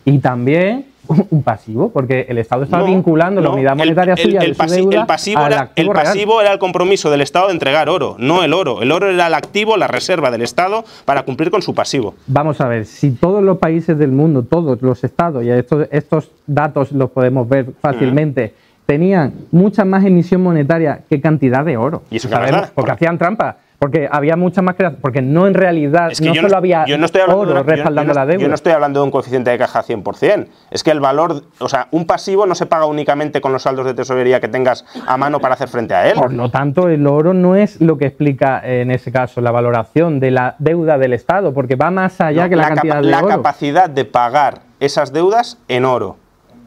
Y 0.04 0.18
también 0.18 0.86
un 1.30 1.42
pasivo, 1.42 1.90
porque 1.90 2.26
el 2.28 2.38
Estado 2.38 2.62
está 2.64 2.78
No, 2.78 2.84
vinculando 2.86 3.40
la 3.40 3.50
unidad 3.50 3.76
monetaria 3.76 4.14
el- 4.14 4.20
suya 4.22 4.40
el 4.40 4.54
de 4.56 4.68
su 4.68 4.74
deuda 4.90 5.06
pasivo, 5.06 5.40
al 5.40 5.52
era, 5.52 5.60
activo 5.62 5.90
el 5.90 5.94
real. 5.96 6.06
pasivo 6.06 6.40
era 6.40 6.52
el 6.52 6.58
compromiso 6.58 7.10
del 7.10 7.20
Estado 7.20 7.48
de 7.48 7.52
entregar 7.54 7.88
oro, 7.88 8.16
no 8.18 8.42
el 8.42 8.52
oro. 8.54 8.82
El 8.82 8.92
oro 8.92 9.10
era 9.10 9.26
el 9.26 9.34
activo, 9.34 9.76
la 9.76 9.88
reserva 9.88 10.30
del 10.30 10.42
Estado 10.42 10.84
para 11.04 11.22
cumplir 11.24 11.50
con 11.50 11.62
su 11.62 11.74
pasivo. 11.74 12.14
Vamos 12.26 12.60
a 12.60 12.68
ver, 12.68 12.86
si 12.86 13.10
todos 13.10 13.42
los 13.42 13.58
países 13.58 13.98
del 13.98 14.12
mundo, 14.12 14.42
todos 14.44 14.80
los 14.82 15.02
estados, 15.04 15.42
y 15.44 15.50
estos, 15.50 15.88
estos 15.90 16.30
datos 16.46 16.92
los 16.92 17.10
podemos 17.10 17.48
ver 17.48 17.66
fácilmente, 17.80 18.54
tenían 18.86 19.32
mucha 19.52 19.84
más 19.84 20.04
emisión 20.04 20.42
monetaria 20.42 21.00
que 21.08 21.20
cantidad 21.20 21.64
de 21.64 21.76
oro. 21.76 22.02
¿Y 22.10 22.16
eso 22.16 22.28
sabemos, 22.28 22.62
da? 22.62 22.70
Porque 22.74 22.88
Por- 22.88 22.96
hacían 22.96 23.18
trampa. 23.18 23.56
Porque 23.80 24.08
había 24.12 24.36
mucha 24.36 24.60
más 24.60 24.74
creación. 24.76 25.00
Porque 25.00 25.22
no 25.22 25.46
en 25.46 25.54
realidad, 25.54 26.10
Es 26.12 26.20
que 26.20 26.28
no 26.28 26.34
yo 26.34 26.42
solo 26.42 26.58
había 26.58 26.84
yo 26.84 26.98
no 26.98 27.06
estoy 27.06 27.22
hablando 27.22 27.46
de 27.46 27.50
oro 27.52 27.60
una- 27.62 27.66
yo 27.70 27.76
respaldando 27.76 28.12
no- 28.12 28.20
la 28.20 28.26
deuda. 28.26 28.42
Yo 28.42 28.48
no 28.48 28.54
estoy 28.54 28.72
hablando 28.72 29.00
de 29.00 29.04
un 29.04 29.10
coeficiente 29.10 29.50
de 29.50 29.56
caja 29.56 29.82
100%. 29.82 30.48
Es 30.70 30.84
que 30.84 30.90
el 30.90 31.00
valor, 31.00 31.44
o 31.58 31.68
sea, 31.70 31.88
un 31.90 32.04
pasivo 32.06 32.44
no 32.44 32.54
se 32.54 32.66
paga 32.66 32.84
únicamente 32.84 33.40
con 33.40 33.52
los 33.54 33.62
saldos 33.62 33.86
de 33.86 33.94
tesorería 33.94 34.38
que 34.38 34.48
tengas 34.48 34.84
a 35.06 35.16
mano 35.16 35.40
para 35.40 35.54
hacer 35.54 35.68
frente 35.68 35.94
a 35.94 36.06
él. 36.06 36.14
Por 36.14 36.30
lo 36.34 36.50
tanto, 36.50 36.90
el 36.90 37.06
oro 37.06 37.32
no 37.32 37.56
es 37.56 37.80
lo 37.80 37.96
que 37.96 38.04
explica 38.04 38.60
en 38.62 38.90
ese 38.90 39.10
caso 39.10 39.40
la 39.40 39.50
valoración 39.50 40.20
de 40.20 40.30
la 40.30 40.56
deuda 40.58 40.98
del 40.98 41.14
Estado, 41.14 41.54
porque 41.54 41.76
va 41.76 41.90
más 41.90 42.20
allá 42.20 42.42
No, 42.44 42.48
que 42.50 42.56
la, 42.56 42.62
capa- 42.64 42.74
cantidad 42.74 43.00
de 43.00 43.08
la 43.10 43.18
oro. 43.20 43.28
capacidad 43.28 43.88
de 43.88 44.04
pagar 44.04 44.60
esas 44.78 45.10
deudas 45.14 45.56
en 45.68 45.86
oro. 45.86 46.16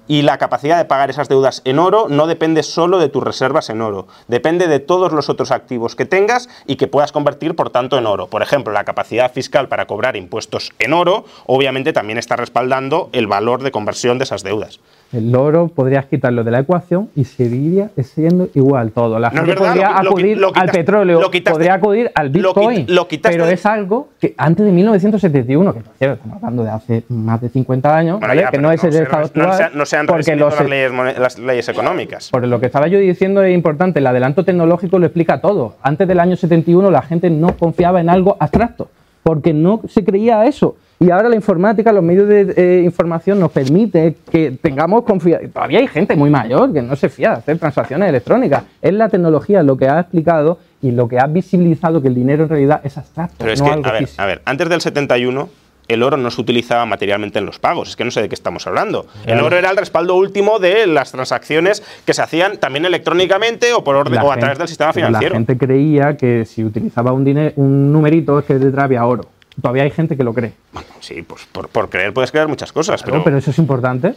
Y 0.08 0.24
la 0.24 0.38
capacidad 0.38 0.78
de 0.78 0.86
pagar 0.86 1.10
esas 1.10 1.30
deudas 1.30 1.62
en 1.64 1.80
oro 1.80 2.08
no 2.10 2.28
depende 2.28 2.62
solo 2.64 2.99
de 2.99 3.08
tus 3.08 3.24
reservas 3.24 3.70
en 3.70 3.82
oro, 3.82 4.08
depende 4.28 4.68
de 4.68 4.80
todos 4.80 5.14
los 5.14 5.30
otros 5.30 5.51
activos 5.51 5.95
que 5.95 6.06
tengas 6.06 6.49
y 6.66 6.76
que 6.76 6.88
puedas 6.88 7.14
convertir, 7.14 7.56
por 7.56 7.70
tanto, 7.70 7.97
en 7.97 8.06
oro. 8.06 8.28
Por 8.28 8.41
ejemplo, 8.41 8.74
la 8.74 8.84
capacidad 8.84 9.32
fiscal 9.32 9.70
para 9.70 9.88
cobrar 9.88 10.18
impuestos 10.18 10.74
en 10.80 10.93
oro, 10.93 11.24
obviamente 11.45 11.93
también 11.93 12.18
está 12.18 12.36
respaldando 12.36 13.10
el 13.14 13.28
valor 13.28 13.64
de 13.64 13.72
conversión 13.72 14.18
de 14.18 14.26
esas 14.26 14.43
deudas. 14.43 14.82
El 15.14 15.36
oro 15.36 15.68
podrías 15.68 16.05
quitarlo 16.07 16.43
de 16.43 16.49
la 16.51 16.59
ecuación 16.59 17.09
y 17.16 17.24
seguiría 17.26 17.89
siendo 18.01 18.49
igual 18.55 18.91
todo. 18.91 19.20
La 19.20 19.30
No 19.30 19.36
gente 19.38 19.51
verdad, 19.51 19.68
podría 19.68 19.88
lo 19.89 20.03
lo 20.03 20.09
acudir 20.09 20.38
al 20.55 20.70
petróleo, 20.70 21.22
quitaste- 21.32 21.51
podría 21.51 21.74
acudir 21.76 22.11
al 22.16 22.30
Bitcoin, 22.30 22.86
quitaste 22.88 23.38
pero 23.38 23.45
es 23.47 23.66
algo 23.66 24.09
que 24.20 24.34
antes 24.38 24.66
de 24.66 24.72
1971, 24.72 25.74
que 25.74 25.82
por 25.82 25.93
cierto, 25.95 26.16
estamos 26.16 26.38
hablando 26.38 26.64
de 26.64 26.70
hace 26.72 27.03
más 27.09 27.39
de 27.41 27.49
50 27.49 27.95
años, 27.95 28.20
Bueno, 28.20 28.28
¿vale? 28.32 28.41
ya, 28.41 28.49
que 28.49 28.57
no 28.57 28.72
es 28.72 28.84
el 28.84 28.91
se- 28.91 29.03
estado 29.03 29.22
no 29.36 29.43
actual, 29.43 29.70
se, 29.72 29.78
no 29.78 29.86
se 29.86 29.97
han 29.97 30.07
porque 30.07 30.36
los, 30.36 30.59
las 30.59 30.68
leyes, 30.70 30.91
mone- 30.91 31.14
las 31.20 31.38
leyes 31.38 31.70
económicas. 31.70 32.30
por 32.32 32.47
lo 32.47 32.59
que 32.59 32.66
estaba 32.66 32.88
yo 32.88 32.97
diciendo 32.97 33.43
es 33.43 33.53
importante, 33.53 33.99
el 33.99 34.07
adelanto 34.07 34.43
tecnológico 34.43 34.97
lo 34.97 35.05
explica 35.05 35.41
todo. 35.41 35.76
Antes 35.84 36.07
del 36.07 36.20
año 36.20 36.36
71 36.36 36.89
la 36.89 37.03
gente 37.03 37.30
no 37.30 37.55
confiaba 37.55 38.01
en 38.01 38.09
algo 38.09 38.36
abstracto, 38.39 38.89
porque 39.22 39.53
no 39.53 39.80
se 39.88 40.03
creía 40.03 40.45
eso. 40.45 40.76
Y 41.04 41.12
ahora 41.12 41.28
la 41.28 41.36
informática, 41.36 41.91
los 41.91 42.01
medios 42.01 42.30
de 42.30 42.54
eh, 42.56 42.82
información 42.84 43.38
nos 43.38 43.51
permite 43.51 44.16
que 44.32 44.51
tengamos 44.51 45.04
confianza. 45.04 45.47
Todavía 45.54 45.80
hay 45.80 45.88
gente 45.88 46.16
muy 46.16 46.30
mayor 46.30 46.72
que 46.72 46.82
no 46.82 46.95
se 46.95 47.10
fía 47.10 47.32
de 47.32 47.36
hacer 47.38 47.60
transacciones 47.60 48.08
electrónicas. 48.08 48.64
Es 48.82 48.93
la 48.93 49.10
tecnología 49.10 49.64
lo 49.64 49.76
que 49.76 49.89
ha 49.89 49.99
explicado 49.99 50.60
y 50.82 50.91
lo 50.91 51.10
que 51.10 51.20
ha 51.20 51.28
visibilizado 51.28 52.01
que 52.01 52.08
el 52.08 52.16
dinero 52.16 52.43
en 52.43 52.49
realidad 52.49 52.80
es 52.86 52.97
abstracto, 52.97 53.36
Pero 53.39 53.51
es 53.51 53.60
no 53.60 53.66
que, 53.66 53.72
algo 53.74 53.88
a 53.88 53.91
ver, 53.91 54.08
a 54.16 54.26
ver, 54.26 54.41
antes 54.45 54.70
del 54.70 54.80
71 54.80 55.49
el 55.89 56.01
oro 56.01 56.16
no 56.16 56.32
se 56.32 56.39
utilizaba 56.39 56.86
materialmente 56.86 57.39
en 57.39 57.45
los 57.45 57.60
pagos. 57.60 57.89
Es 57.89 57.95
que 57.97 58.06
no 58.06 58.12
sé 58.12 58.22
de 58.22 58.30
qué 58.30 58.36
estamos 58.36 58.66
hablando. 58.68 59.06
El 59.26 59.41
oro 59.41 59.58
era 59.58 59.70
el 59.70 59.76
respaldo 59.76 60.16
último 60.16 60.58
de 60.60 60.88
las 60.88 61.12
transacciones 61.12 61.84
que 62.06 62.14
se 62.14 62.22
hacían 62.22 62.58
también 62.58 62.86
electrónicamente 62.86 63.74
o 63.74 63.84
por 63.84 63.97
orden 63.97 64.18
o 64.20 64.20
a 64.32 64.36
gente- 64.36 64.39
través 64.39 64.58
del 64.60 64.68
sistema 64.70 64.93
financiero. 64.93 65.34
La 65.34 65.39
gente 65.39 65.58
creía 65.58 66.16
que 66.16 66.45
si 66.45 66.64
utilizaba 66.64 67.12
un, 67.12 67.51
un 67.58 67.91
numerito 67.91 68.39
es 68.39 68.45
que 68.45 68.54
detrás 68.58 68.86
había 68.86 69.06
oro. 69.06 69.26
Todavía 69.62 69.84
hay 69.84 69.91
gente 69.91 70.18
que 70.18 70.24
lo 70.24 70.34
cree. 70.34 70.54
Sí, 70.99 71.22
pues 71.22 71.45
por, 71.51 71.70
por 71.70 71.89
creer 71.89 72.14
puedes 72.14 72.32
creer 72.32 72.47
muchas 72.47 72.72
cosas, 72.72 73.04
Pero, 73.04 73.24
pero, 73.24 73.38
eso 73.38 73.51
es 73.51 73.60
importante. 73.60 74.14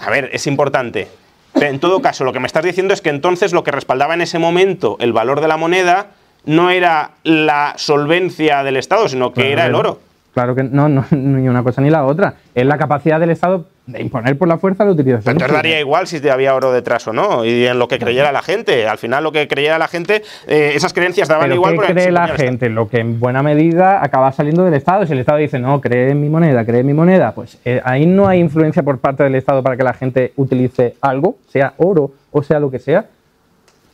a 0.00 0.10
ver, 0.10 0.30
es 0.32 0.46
importante. 0.46 1.08
Pero 1.52 1.66
en 1.66 1.80
todo 1.80 2.00
caso, 2.00 2.24
lo 2.24 2.32
que 2.32 2.40
me 2.40 2.46
estás 2.46 2.64
diciendo 2.64 2.94
es 2.94 3.00
que 3.02 3.10
entonces 3.10 3.52
lo 3.52 3.62
que 3.64 3.70
respaldaba 3.72 4.14
en 4.14 4.22
ese 4.22 4.38
momento 4.38 4.96
el 5.00 5.12
valor 5.12 5.40
de 5.40 5.48
la 5.48 5.56
moneda 5.56 6.08
no 6.44 6.70
era 6.70 7.12
la 7.24 7.74
solvencia 7.76 8.62
del 8.62 8.76
Estado, 8.76 9.08
sino 9.08 9.32
que 9.32 9.42
Claro, 9.42 9.52
era 9.52 9.66
el 9.66 9.74
oro. 9.74 10.00
Claro 10.34 10.54
que 10.54 10.62
no, 10.62 10.88
no, 10.88 11.04
ni 11.10 11.48
una 11.48 11.62
cosa 11.62 11.82
ni 11.82 11.90
la 11.90 12.04
otra. 12.04 12.36
Es 12.54 12.64
la 12.66 12.78
capacidad 12.78 13.20
del 13.20 13.30
Estado 13.30 13.66
de 13.84 14.00
imponer 14.00 14.38
por 14.38 14.46
la 14.46 14.58
fuerza 14.58 14.84
la 14.84 14.92
utilización. 14.92 15.32
Entonces 15.34 15.56
daría 15.56 15.80
igual 15.80 16.06
si 16.06 16.26
había 16.28 16.54
oro 16.54 16.70
detrás 16.72 17.06
o 17.08 17.12
no, 17.12 17.44
y 17.44 17.66
en 17.66 17.78
lo 17.80 17.88
que 17.88 17.98
creyera 17.98 18.30
la 18.30 18.40
gente. 18.42 18.86
Al 18.86 18.96
final, 18.98 19.24
lo 19.24 19.32
que 19.32 19.48
creyera 19.48 19.76
la 19.78 19.88
gente, 19.88 20.22
eh, 20.46 20.72
esas 20.76 20.92
creencias 20.92 21.26
daban 21.26 21.44
Pero 21.48 21.56
igual. 21.56 21.78
¿qué 21.80 21.92
cree 21.92 22.12
la 22.12 22.26
el 22.26 22.36
gente? 22.36 22.68
Lo 22.68 22.88
que 22.88 22.98
en 23.00 23.18
buena 23.18 23.42
medida 23.42 24.02
acaba 24.02 24.30
saliendo 24.30 24.64
del 24.64 24.74
Estado. 24.74 25.04
Si 25.04 25.12
el 25.12 25.18
Estado 25.18 25.38
dice, 25.38 25.58
no, 25.58 25.80
cree 25.80 26.10
en 26.10 26.20
mi 26.20 26.28
moneda, 26.28 26.64
cree 26.64 26.80
en 26.80 26.86
mi 26.86 26.94
moneda, 26.94 27.32
pues 27.32 27.58
eh, 27.64 27.80
ahí 27.84 28.06
no 28.06 28.28
hay 28.28 28.38
influencia 28.38 28.84
por 28.84 28.98
parte 28.98 29.24
del 29.24 29.34
Estado 29.34 29.62
para 29.64 29.76
que 29.76 29.82
la 29.82 29.94
gente 29.94 30.32
utilice 30.36 30.94
algo, 31.00 31.36
sea 31.48 31.74
oro 31.78 32.12
o 32.30 32.42
sea 32.44 32.60
lo 32.60 32.70
que 32.70 32.78
sea. 32.78 33.06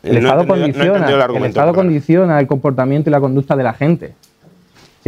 El 0.03 0.13
No 0.23 0.29
Estado 0.29 0.43
entendido- 0.43 0.93
condiciona, 0.93 1.39
el 1.39 1.45
Estado 1.47 1.73
condiciona 1.75 2.39
el 2.39 2.47
comportamiento 2.47 3.09
y 3.09 3.13
la 3.13 3.21
conducta 3.21 3.57
de 3.57 3.63
la 3.65 3.73
gente. 3.73 4.13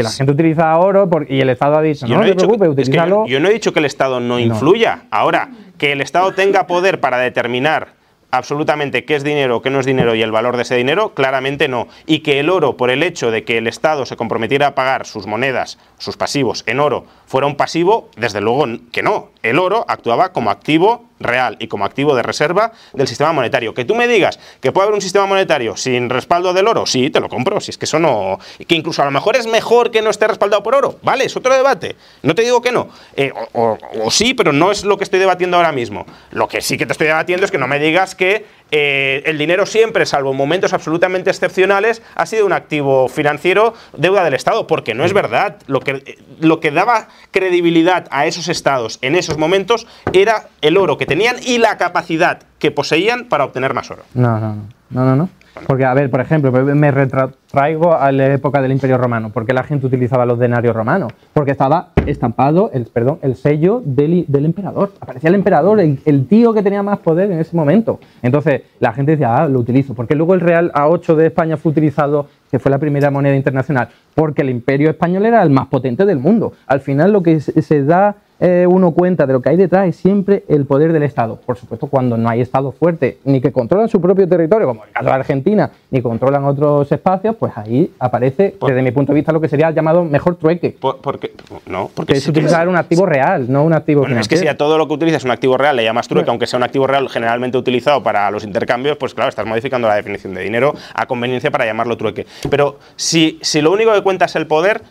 Si 0.01 0.13
la 0.13 0.17
gente 0.17 0.33
utiliza 0.33 0.77
oro 0.79 1.09
por- 1.09 1.31
y 1.31 1.41
el 1.41 1.51
Estado 1.51 1.77
ha 1.79 1.83
dicho, 1.83 2.07
Yo 2.07 2.15
no, 2.17 2.21
no, 2.21 2.27
he 2.27 2.29
te 2.29 2.33
dicho 2.35 2.47
preocupes, 2.49 2.75
que, 2.77 2.83
es 2.83 2.91
que 2.91 2.97
yo, 3.09 3.27
yo 3.27 3.41
no 3.41 3.49
he 3.49 3.53
dicho 3.53 3.73
que 3.73 3.79
el 3.81 3.85
Estado 3.87 4.21
no, 4.21 4.39
influya. 4.39 5.03
Ahora, 5.11 5.49
que 5.79 5.93
el 5.93 6.01
Estado 6.01 6.33
tenga 6.33 6.67
poder 6.67 7.01
para 7.01 7.19
determinar 7.19 7.99
absolutamente 8.33 9.05
qué 9.05 9.17
es 9.17 9.25
dinero 9.25 9.61
qué 9.61 9.71
no 9.71 9.81
es 9.81 9.87
dinero 9.87 10.15
y 10.15 10.23
el 10.23 10.31
valor 10.31 10.55
de 10.57 10.63
ese 10.63 10.77
dinero, 10.77 11.15
claramente 11.15 11.67
no. 11.67 11.89
Y 12.07 12.21
que 12.21 12.39
el 12.39 12.49
oro, 12.49 12.77
por 12.77 12.91
el 12.91 13.03
hecho 13.03 13.31
de 13.33 13.43
que 13.45 13.59
el 13.59 13.67
Estado 13.67 14.07
se 14.07 14.17
comprometiera 14.17 14.69
a 14.69 14.75
pagar 14.77 15.05
sus 15.05 15.27
monedas, 15.27 15.79
sus 15.99 16.17
pasivos 16.17 16.63
en 16.67 16.79
oro, 16.81 17.05
fuera 17.27 17.47
un 17.49 17.57
pasivo, 17.57 18.09
desde 18.17 18.41
luego 18.41 18.67
que 18.93 19.03
no. 19.03 19.31
El 19.43 19.59
oro 19.59 19.85
actuaba 19.89 20.33
como 20.33 20.51
activo 20.51 21.10
real 21.21 21.57
y 21.61 21.69
como 21.69 21.85
activo 21.85 22.17
de 22.17 22.23
reserva 22.23 22.73
del 22.93 23.07
sistema 23.07 23.33
monetario. 23.33 23.75
Que 23.75 23.85
tú 23.85 23.95
me 23.95 24.09
digas 24.09 24.41
que 24.61 24.73
puede 24.73 24.87
haber 24.87 24.95
un 24.97 25.01
sistema 25.03 25.27
monetario 25.27 25.77
sin 25.77 26.11
respaldo 26.11 26.53
del 26.53 26.67
oro, 26.67 26.87
sí, 26.87 27.11
te 27.11 27.21
lo 27.21 27.29
compro, 27.29 27.61
si 27.61 27.71
es 27.71 27.79
que 27.79 27.85
eso 27.85 27.99
no... 27.99 28.39
Que 28.67 28.75
incluso 28.75 29.03
a 29.03 29.05
lo 29.05 29.11
mejor 29.11 29.37
es 29.37 29.47
mejor 29.47 29.91
que 29.91 30.03
no 30.03 30.11
esté 30.11 30.27
respaldado 30.27 30.63
por 30.63 30.75
oro, 30.75 30.99
¿vale? 31.03 31.25
Es 31.25 31.37
otro 31.37 31.55
debate. 31.55 31.97
No 32.23 32.35
te 32.35 32.43
digo 32.43 32.61
que 32.63 32.73
no. 32.73 32.89
Eh, 33.15 33.33
o, 33.53 33.61
o- 33.63 33.79
o 34.07 34.11
sí, 34.11 34.35
pero 34.35 34.53
no 34.53 34.73
es 34.73 34.85
lo 34.85 34.97
que 34.97 35.05
estoy 35.05 35.21
debatiendo 35.21 35.57
ahora 35.57 35.73
mismo. 35.73 36.07
Lo 36.31 36.49
que 36.49 36.61
sí 36.63 36.77
que 36.79 36.87
te 36.87 36.93
estoy 36.93 37.07
debatiendo 37.09 37.45
es 37.45 37.51
que 37.51 37.59
no 37.59 37.69
me 37.69 37.79
digas 37.79 38.15
que 38.15 38.47
eh, 38.71 39.23
el 39.27 39.39
dinero 39.39 39.67
siempre, 39.67 40.07
salvo 40.07 40.31
en 40.31 40.37
momentos 40.37 40.73
absolutamente 40.73 41.31
excepcionales, 41.31 42.03
ha 42.15 42.27
sido 42.27 42.47
un 42.47 42.53
activo 42.53 43.09
financiero 43.09 43.75
deuda 43.97 44.25
del 44.25 44.35
Estado, 44.35 44.67
porque 44.67 44.95
no 44.95 45.05
es 45.05 45.13
verdad. 45.13 45.57
Lo 45.67 45.81
que, 45.81 46.03
eh, 46.05 46.19
lo 46.41 46.61
que 46.61 46.71
daba 46.71 47.09
credibilidad 47.31 48.07
a 48.11 48.27
esos 48.27 48.49
estados 48.49 48.99
en 49.03 49.17
esos 49.17 49.39
momentos 49.39 49.87
era 50.13 50.49
el 50.61 50.77
oro 50.77 50.99
que 50.99 51.07
tenían 51.07 51.37
y 51.45 51.59
la 51.59 51.79
capacidad 51.79 52.43
que 52.59 52.71
poseían 52.71 53.27
para 53.27 53.45
obtener 53.45 53.75
más 53.75 53.91
oro. 53.91 54.05
No, 54.15 54.39
no, 54.39 54.57
no, 54.91 55.05
no, 55.05 55.17
no. 55.17 55.29
Porque, 55.67 55.85
a 55.85 55.95
ver, 55.95 56.11
por 56.11 56.21
ejemplo, 56.21 56.53
me 56.53 56.91
retraigo 56.91 57.95
a 57.95 58.13
la 58.13 58.33
época 58.33 58.63
del 58.63 58.73
Imperio 58.73 58.99
Romano. 58.99 59.31
¿Por 59.31 59.45
qué 59.45 59.53
la 59.53 59.63
gente 59.63 59.87
utilizaba 59.87 60.25
los 60.25 60.39
denarios 60.39 60.75
romanos? 60.75 61.13
Porque 61.33 61.51
estaba 61.51 61.89
estampado, 62.07 62.71
el, 62.73 62.87
perdón, 62.87 63.19
el 63.23 63.37
sello 63.37 63.83
del, 63.85 64.25
del 64.29 64.45
emperador. 64.45 64.93
Aparecía 65.01 65.29
el 65.29 65.35
emperador, 65.35 65.81
el, 65.81 66.01
el 66.05 66.27
tío 66.27 66.53
que 66.53 66.63
tenía 66.63 66.83
más 66.83 66.99
poder 66.99 67.31
en 67.31 67.41
ese 67.41 67.57
momento. 67.57 67.99
Entonces, 68.23 68.63
la 68.79 68.93
gente 68.93 69.13
decía, 69.13 69.37
ah, 69.37 69.49
lo 69.49 69.59
utilizo. 69.59 69.95
Porque 69.95 70.15
luego 70.15 70.35
el 70.35 70.41
Real 70.41 70.73
A8 70.73 71.15
de 71.15 71.27
España 71.27 71.57
fue 71.57 71.73
utilizado, 71.73 72.27
que 72.51 72.59
fue 72.59 72.71
la 72.71 72.79
primera 72.79 73.11
moneda 73.11 73.35
internacional. 73.35 73.89
Porque 74.15 74.43
el 74.43 74.51
Imperio 74.51 74.91
Español 74.91 75.27
era 75.27 75.43
el 75.43 75.51
más 75.51 75.67
potente 75.67 76.05
del 76.07 76.19
mundo. 76.19 76.53
Al 76.67 76.81
final, 76.81 77.13
lo 77.13 77.23
que 77.23 77.41
se, 77.41 77.61
se 77.63 77.85
da 77.85 78.17
eh, 78.41 78.67
uno 78.69 78.93
cuenta 78.93 79.27
de 79.27 79.33
lo 79.35 79.41
que 79.43 79.51
hay 79.51 79.57
detrás 79.57 79.87
es 79.89 79.97
siempre 79.97 80.45
el 80.49 80.65
poder 80.65 80.93
del 80.93 81.03
Estado. 81.03 81.37
Por 81.45 81.57
supuesto, 81.57 81.87
cuando 81.87 82.17
no 82.17 82.29
hay 82.29 82.41
Estado 82.41 82.73
fuerte, 82.73 83.19
ni 83.25 83.41
que 83.41 83.53
controlan 83.53 83.89
su 83.89 84.01
propio 84.01 84.27
territorio, 84.29 84.67
como 84.67 84.85
el 84.85 84.91
caso 84.91 85.07
de 85.07 85.13
Argentina, 85.13 85.71
ni 85.91 86.01
controlan 86.01 86.45
otros 86.45 86.91
espacios, 86.91 87.37
pues 87.37 87.53
ahí 87.57 87.91
aparece, 87.99 88.55
Por- 88.59 88.71
desde 88.71 88.83
mi 88.83 88.91
punto 88.93 89.13
de 89.13 89.17
vista, 89.17 89.33
lo 89.33 89.41
que 89.41 89.49
sería 89.49 89.69
el 89.69 89.75
llamado 89.75 90.05
mejor 90.05 90.37
trueque. 90.37 90.71
Por- 90.81 90.99
porque, 90.99 91.33
no, 91.67 91.91
porque 91.95 92.15
Que 92.15 92.19
es 92.19 92.27
utilizar 92.29 92.69
un 92.69 92.77
activo 92.77 93.07
real, 93.07 93.51
no 93.53 93.63
un 93.65 93.73
activo 93.75 94.01
Bueno, 94.03 94.19
es 94.21 94.29
que 94.29 94.37
si 94.37 94.49
a 94.49 94.57
todo 94.57 94.79
lo 94.79 94.89
que 94.89 94.95
utilizas 94.95 95.25
un 95.25 95.31
activo 95.31 95.57
real 95.59 95.77
le 95.77 95.85
llamas 95.85 96.09
trueque, 96.09 96.31
aunque 96.31 96.47
sea 96.47 96.57
un 96.57 96.63
activo 96.65 96.87
real 96.87 97.09
generalmente 97.09 97.59
utilizado 97.59 98.03
para 98.03 98.31
los 98.31 98.45
intercambios, 98.45 98.97
pues 98.97 99.15
claro, 99.15 99.29
estás 99.29 99.47
modificando 99.47 99.87
la 99.89 99.97
definición 99.97 100.33
de 100.35 100.41
dinero 100.43 100.75
a 100.95 101.07
conveniencia 101.07 101.51
para 101.51 101.67
llamarlo 101.67 101.97
trueque. 101.97 102.27
Pero 102.49 102.79
si, 102.97 103.39
si 103.43 103.61
lo 103.61 103.71
único 103.73 103.93
que 103.93 104.03
cuenta 104.03 104.25
es 104.25 104.37
el 104.37 104.47
poder, 104.47 104.83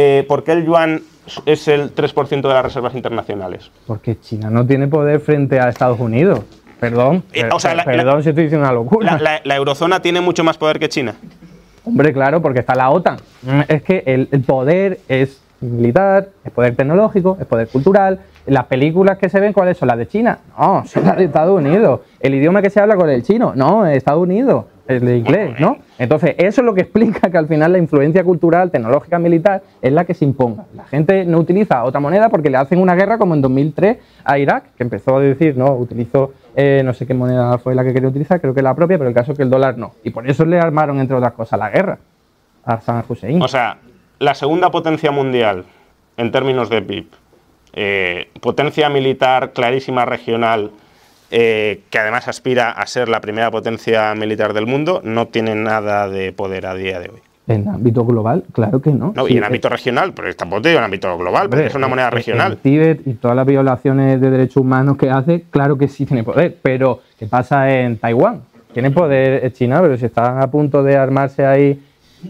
eh, 0.00 0.24
¿por 0.28 0.44
qué 0.44 0.52
el 0.52 0.64
yuan 0.64 1.02
es 1.44 1.66
el 1.66 1.92
3% 1.92 2.40
de 2.42 2.48
las 2.54 2.62
reservas 2.62 2.94
internacionales? 2.94 3.68
Porque 3.86 4.18
China 4.20 4.48
no 4.48 4.64
tiene 4.64 4.86
poder 4.86 5.18
frente 5.18 5.58
a 5.58 5.68
Estados 5.68 5.98
Unidos. 5.98 6.40
Perdón, 6.78 7.24
Eh, 7.32 7.42
per- 7.42 7.52
o 7.52 7.58
sea, 7.58 7.74
la- 7.74 7.84
perdón 7.84 8.18
la- 8.18 8.22
si 8.22 8.28
estoy 8.28 8.44
diciendo 8.44 8.64
una 8.64 8.72
locura. 8.72 9.18
La, 9.42 9.56
eurozona 9.56 10.00
tiene 10.00 10.20
mucho 10.20 10.44
más 10.44 10.56
poder 10.56 10.78
que 10.78 10.88
China. 10.88 11.14
Hombre, 11.84 12.12
claro, 12.12 12.40
porque 12.40 12.60
está 12.60 12.76
la 12.76 12.90
OTAN. 12.90 13.16
Mm, 13.42 13.60
Es 13.66 13.82
que 13.82 14.04
el, 14.06 14.28
el 14.30 14.42
poder 14.42 15.00
es 15.08 15.40
militar, 15.60 16.28
es 16.44 16.52
poder 16.52 16.76
tecnológico, 16.76 17.36
es 17.40 17.46
poder 17.46 17.66
cultural. 17.66 18.20
Las 18.46 18.66
películas 18.66 19.18
que 19.18 19.28
se 19.28 19.40
ven, 19.40 19.52
¿cuáles 19.52 19.76
son? 19.76 19.88
¿Las 19.88 19.98
de 19.98 20.06
China? 20.06 20.38
No, 20.56 20.84
son 20.86 21.04
las 21.04 21.16
de 21.16 21.24
Estados 21.24 21.58
Unidos. 21.58 22.00
El 22.20 22.36
idioma 22.36 22.62
que 22.62 22.70
se 22.70 22.78
habla 22.80 22.94
con 22.94 23.10
el 23.10 23.24
chino, 23.24 23.52
no, 23.56 23.84
es 23.84 23.96
Estados 23.96 24.22
Unidos, 24.22 24.66
el 24.88 25.04
de 25.04 25.18
inglés, 25.18 25.60
¿no? 25.60 25.78
Entonces, 25.98 26.34
eso 26.38 26.62
es 26.62 26.64
lo 26.64 26.74
que 26.74 26.80
explica 26.80 27.30
que 27.30 27.36
al 27.36 27.46
final 27.46 27.72
la 27.72 27.78
influencia 27.78 28.24
cultural, 28.24 28.70
tecnológica, 28.70 29.18
militar 29.18 29.62
es 29.82 29.92
la 29.92 30.04
que 30.04 30.14
se 30.14 30.24
imponga. 30.24 30.64
La 30.74 30.84
gente 30.84 31.26
no 31.26 31.38
utiliza 31.38 31.84
otra 31.84 32.00
moneda 32.00 32.30
porque 32.30 32.48
le 32.48 32.56
hacen 32.56 32.80
una 32.80 32.94
guerra 32.94 33.18
como 33.18 33.34
en 33.34 33.42
2003 33.42 33.98
a 34.24 34.38
Irak, 34.38 34.74
que 34.76 34.82
empezó 34.82 35.18
a 35.18 35.20
decir, 35.20 35.56
no, 35.56 35.74
utilizo, 35.74 36.32
eh, 36.56 36.80
no 36.84 36.94
sé 36.94 37.06
qué 37.06 37.12
moneda 37.12 37.58
fue 37.58 37.74
la 37.74 37.84
que 37.84 37.92
quería 37.92 38.08
utilizar, 38.08 38.40
creo 38.40 38.54
que 38.54 38.62
la 38.62 38.74
propia, 38.74 38.96
pero 38.96 39.08
el 39.08 39.14
caso 39.14 39.32
es 39.32 39.36
que 39.36 39.44
el 39.44 39.50
dólar 39.50 39.76
no. 39.76 39.92
Y 40.04 40.10
por 40.10 40.28
eso 40.28 40.46
le 40.46 40.58
armaron, 40.58 40.98
entre 41.00 41.16
otras 41.16 41.32
cosas, 41.34 41.58
la 41.58 41.68
guerra 41.68 41.98
a 42.64 42.80
Saddam 42.80 43.04
Hussein. 43.06 43.42
O 43.42 43.48
sea, 43.48 43.76
la 44.18 44.34
segunda 44.34 44.70
potencia 44.70 45.10
mundial 45.10 45.64
en 46.16 46.32
términos 46.32 46.70
de 46.70 46.80
PIB, 46.80 47.06
eh, 47.74 48.30
potencia 48.40 48.88
militar 48.88 49.52
clarísima 49.52 50.06
regional, 50.06 50.70
eh, 51.30 51.82
que 51.90 51.98
además 51.98 52.28
aspira 52.28 52.70
a 52.70 52.86
ser 52.86 53.08
la 53.08 53.20
primera 53.20 53.50
potencia 53.50 54.14
militar 54.14 54.52
del 54.52 54.66
mundo, 54.66 55.00
no 55.04 55.28
tiene 55.28 55.54
nada 55.54 56.08
de 56.08 56.32
poder 56.32 56.66
a 56.66 56.74
día 56.74 57.00
de 57.00 57.10
hoy. 57.10 57.20
En 57.48 57.66
ámbito 57.66 58.04
global, 58.04 58.44
claro 58.52 58.82
que 58.82 58.90
no. 58.90 59.14
No, 59.16 59.26
Sí, 59.26 59.32
y 59.32 59.36
en 59.38 59.42
eh, 59.42 59.46
ámbito 59.46 59.70
regional, 59.70 60.12
pero 60.12 60.34
tampoco 60.36 60.62
te 60.62 60.68
digo 60.68 60.80
en 60.80 60.84
ámbito 60.84 61.16
global, 61.16 61.48
porque 61.48 61.66
es 61.66 61.74
una 61.74 61.88
moneda 61.88 62.08
eh, 62.08 62.10
regional. 62.10 62.52
En 62.52 62.58
Tíbet 62.58 63.06
y 63.06 63.14
todas 63.14 63.34
las 63.34 63.46
violaciones 63.46 64.20
de 64.20 64.30
derechos 64.30 64.58
humanos 64.58 64.98
que 64.98 65.10
hace, 65.10 65.44
claro 65.50 65.78
que 65.78 65.88
sí 65.88 66.04
tiene 66.04 66.24
poder. 66.24 66.58
Pero, 66.60 67.00
¿qué 67.18 67.26
pasa 67.26 67.70
en 67.70 67.96
Taiwán? 67.96 68.42
Tiene 68.74 68.90
poder 68.90 69.44
eh, 69.44 69.50
China, 69.50 69.80
pero 69.80 69.96
si 69.96 70.04
están 70.04 70.42
a 70.42 70.50
punto 70.50 70.82
de 70.82 70.98
armarse 70.98 71.46
ahí 71.46 71.80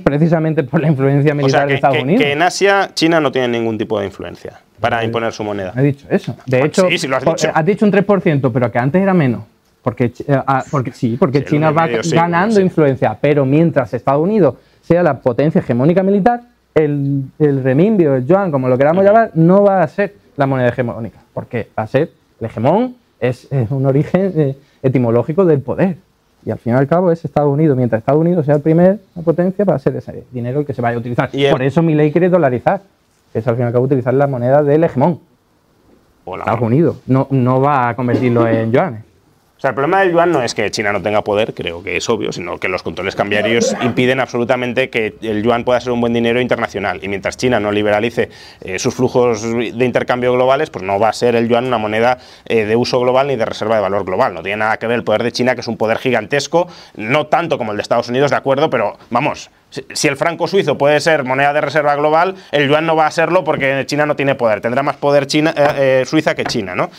precisamente 0.05 0.62
por 0.64 0.80
la 0.80 0.89
influencia 0.89 1.32
O 1.32 1.34
militar 1.36 1.68
de 1.68 1.74
Estados 1.74 1.97
que- 1.97 2.03
Unidos. 2.03 2.22
que 2.22 2.32
en 2.32 2.43
Asia 2.43 2.91
China 2.95 3.20
no 3.20 3.30
tiene 3.32 3.49
ningún 3.49 3.76
tipo 3.78 3.99
de 3.99 4.07
influencia 4.07 4.61
para 4.80 5.05
imponer 5.05 5.32
su 5.32 5.43
moneda. 5.45 5.72
He 5.76 5.82
dicho 5.82 6.07
eso. 6.11 6.36
De 6.47 6.62
Ah, 6.62 6.66
hecho, 6.66 6.89
sí, 6.89 6.99
sí 6.99 7.09
lo 7.09 7.16
has 7.16 7.24
dicho. 7.24 7.49
eh, 7.49 7.53
has 7.55 7.66
dicho 7.66 7.84
un 7.84 7.91
3%, 7.93 8.53
pero 8.53 8.70
que 8.70 8.78
antes 8.78 9.03
era 9.03 9.14
menos. 9.14 9.43
Porque, 9.82 10.05
eh, 10.07 10.12
ah, 10.47 10.64
porque 10.70 10.93
sí, 10.93 11.16
porque 11.18 11.39
Sí, 11.41 11.45
China 11.51 11.70
va 11.70 11.86
medio, 11.86 12.01
ganando 12.12 12.57
sí. 12.57 12.62
influencia, 12.62 13.16
pero 13.20 13.47
mientras 13.47 13.95
Estados 13.95 14.22
Unidos 14.22 14.55
sea 14.82 15.03
la 15.03 15.18
potencia 15.20 15.61
hegemónica 15.61 16.03
militar, 16.03 16.41
el, 16.74 17.22
el 17.39 17.62
renminbi 17.64 18.07
o 18.07 18.16
el 18.16 18.26
yuan, 18.26 18.51
como 18.51 18.68
lo 18.68 18.76
queramos 18.76 19.05
llamar, 19.05 19.30
no 19.34 19.62
va 19.62 19.82
a 19.82 19.89
ser 19.89 20.14
la 20.36 20.47
moneda 20.47 20.68
hegemónica, 20.68 21.18
porque 21.32 21.68
va 21.78 21.84
a 21.84 21.86
ser 21.86 22.11
el 22.41 22.47
hegemón, 22.47 22.97
es, 23.18 23.51
es 23.51 23.70
un 23.70 23.86
origen 23.86 24.32
eh, 24.36 24.57
etimológico 24.82 25.45
del 25.45 25.61
poder. 25.61 25.97
Y 26.49 26.51
al 26.51 26.59
fin 26.59 26.72
y 26.72 26.76
al 26.76 26.86
cabo 26.88 27.12
es 27.12 27.22
Estados 27.26 27.53
Unidos. 27.53 27.76
Mientras 27.76 27.99
Estados 28.01 28.22
Unidos 28.22 28.46
sea 28.46 28.55
el 28.55 28.62
primer 28.62 29.01
la 29.14 29.20
potencia, 29.20 29.66
va 29.66 29.74
a 29.74 29.78
ser 29.78 29.94
ese 29.96 30.24
dinero 30.32 30.61
el 30.61 30.64
que 30.66 30.72
se 30.72 30.80
vaya 30.80 30.96
a 30.96 30.99
utilizar. 30.99 31.28
Y 31.34 31.44
el- 31.44 31.51
Por 31.53 31.61
eso 31.62 31.82
mi 31.82 31.94
ley 31.94 32.11
quiere 32.11 32.30
dolarizar. 32.30 32.80
Es 33.34 33.46
al 33.46 33.55
fin 33.57 33.64
y 33.64 33.66
al 33.66 33.72
cabo 33.74 33.84
utilizar 33.84 34.14
la 34.14 34.26
moneda 34.26 34.62
del 34.62 34.82
hegemón. 34.82 35.20
Estados 36.40 36.62
Unidos. 36.66 36.96
No, 37.07 37.26
no 37.30 37.61
va 37.61 37.90
a 37.90 37.96
convertirlo 37.96 38.49
en 38.49 38.72
yuanes. 38.72 39.03
O 39.59 39.61
sea, 39.61 39.71
el 39.71 39.75
problema 39.75 39.99
del 40.01 40.13
yuan 40.13 40.31
no 40.31 40.41
es 40.41 40.55
que 40.55 40.71
China 40.71 40.93
no 40.93 41.03
tenga 41.03 41.25
poder, 41.25 41.53
creo 41.53 41.83
que 41.83 41.97
es 41.97 42.09
obvio, 42.09 42.31
sino 42.31 42.59
que 42.59 42.69
los 42.69 42.85
controles 42.85 43.17
cambiarios 43.17 43.75
impiden 43.83 44.21
absolutamente 44.21 44.89
que 44.89 45.17
el 45.21 45.43
yuan 45.43 45.65
pueda 45.65 45.81
ser 45.81 45.91
un 45.91 46.01
buen 46.01 46.13
dinero 46.13 46.41
internacional. 46.41 47.01
Y 47.03 47.09
mientras 47.09 47.37
China 47.37 47.59
no 47.59 47.73
liberalice 47.73 48.29
eh, 48.61 48.79
sus 48.79 48.95
flujos 48.95 49.43
de 49.43 49.85
intercambio 49.85 50.33
globales, 50.33 50.71
pues 50.71 50.85
no 50.85 51.01
va 51.01 51.09
a 51.09 51.13
ser 51.13 51.35
el 51.35 51.49
yuan 51.49 51.67
una 51.67 51.77
moneda 51.79 52.19
eh, 52.45 52.67
de 52.67 52.77
uso 52.77 53.01
global 53.01 53.27
ni 53.27 53.35
de 53.35 53.45
reserva 53.47 53.75
de 53.75 53.83
valor 53.83 54.05
global. 54.05 54.33
No 54.33 54.43
tiene 54.45 54.59
nada 54.59 54.77
que 54.77 54.87
ver 54.87 54.95
el 54.95 55.03
poder 55.03 55.25
de 55.25 55.33
China, 55.33 55.57
que 55.57 55.63
es 55.63 55.67
un 55.69 55.77
poder 55.77 55.99
gigantesco, 55.99 56.69
no 56.95 57.27
tanto 57.27 57.59
como 57.59 57.73
el 57.73 57.79
de 57.79 57.83
Estados 57.83 58.09
Unidos, 58.09 58.31
de 58.31 58.37
acuerdo, 58.37 58.71
pero 58.71 58.97
vamos. 59.11 59.51
si- 59.71 60.07
el 60.07 60.17
franco 60.17 60.47
suizo 60.47 60.79
puede 60.79 61.01
ser 61.01 61.25
moneda 61.25 61.53
de 61.53 61.61
reserva 61.63 61.97
global, 61.97 62.37
el 62.53 62.69
yuan 62.69 62.87
no 62.87 62.95
va 62.95 63.07
a 63.09 63.11
serlo 63.11 63.43
porque 63.43 63.83
China 63.87 64.07
no 64.07 64.15
tiene 64.15 64.37
poder. 64.37 64.61
Tendrá 64.61 64.85
más 64.85 64.97
poder 64.99 65.27
China, 65.27 65.53
eh, 65.57 66.01
eh, 66.03 66.05
Suiza 66.07 66.37
que 66.37 66.45
China, 66.45 66.77
¿no? 66.77 66.91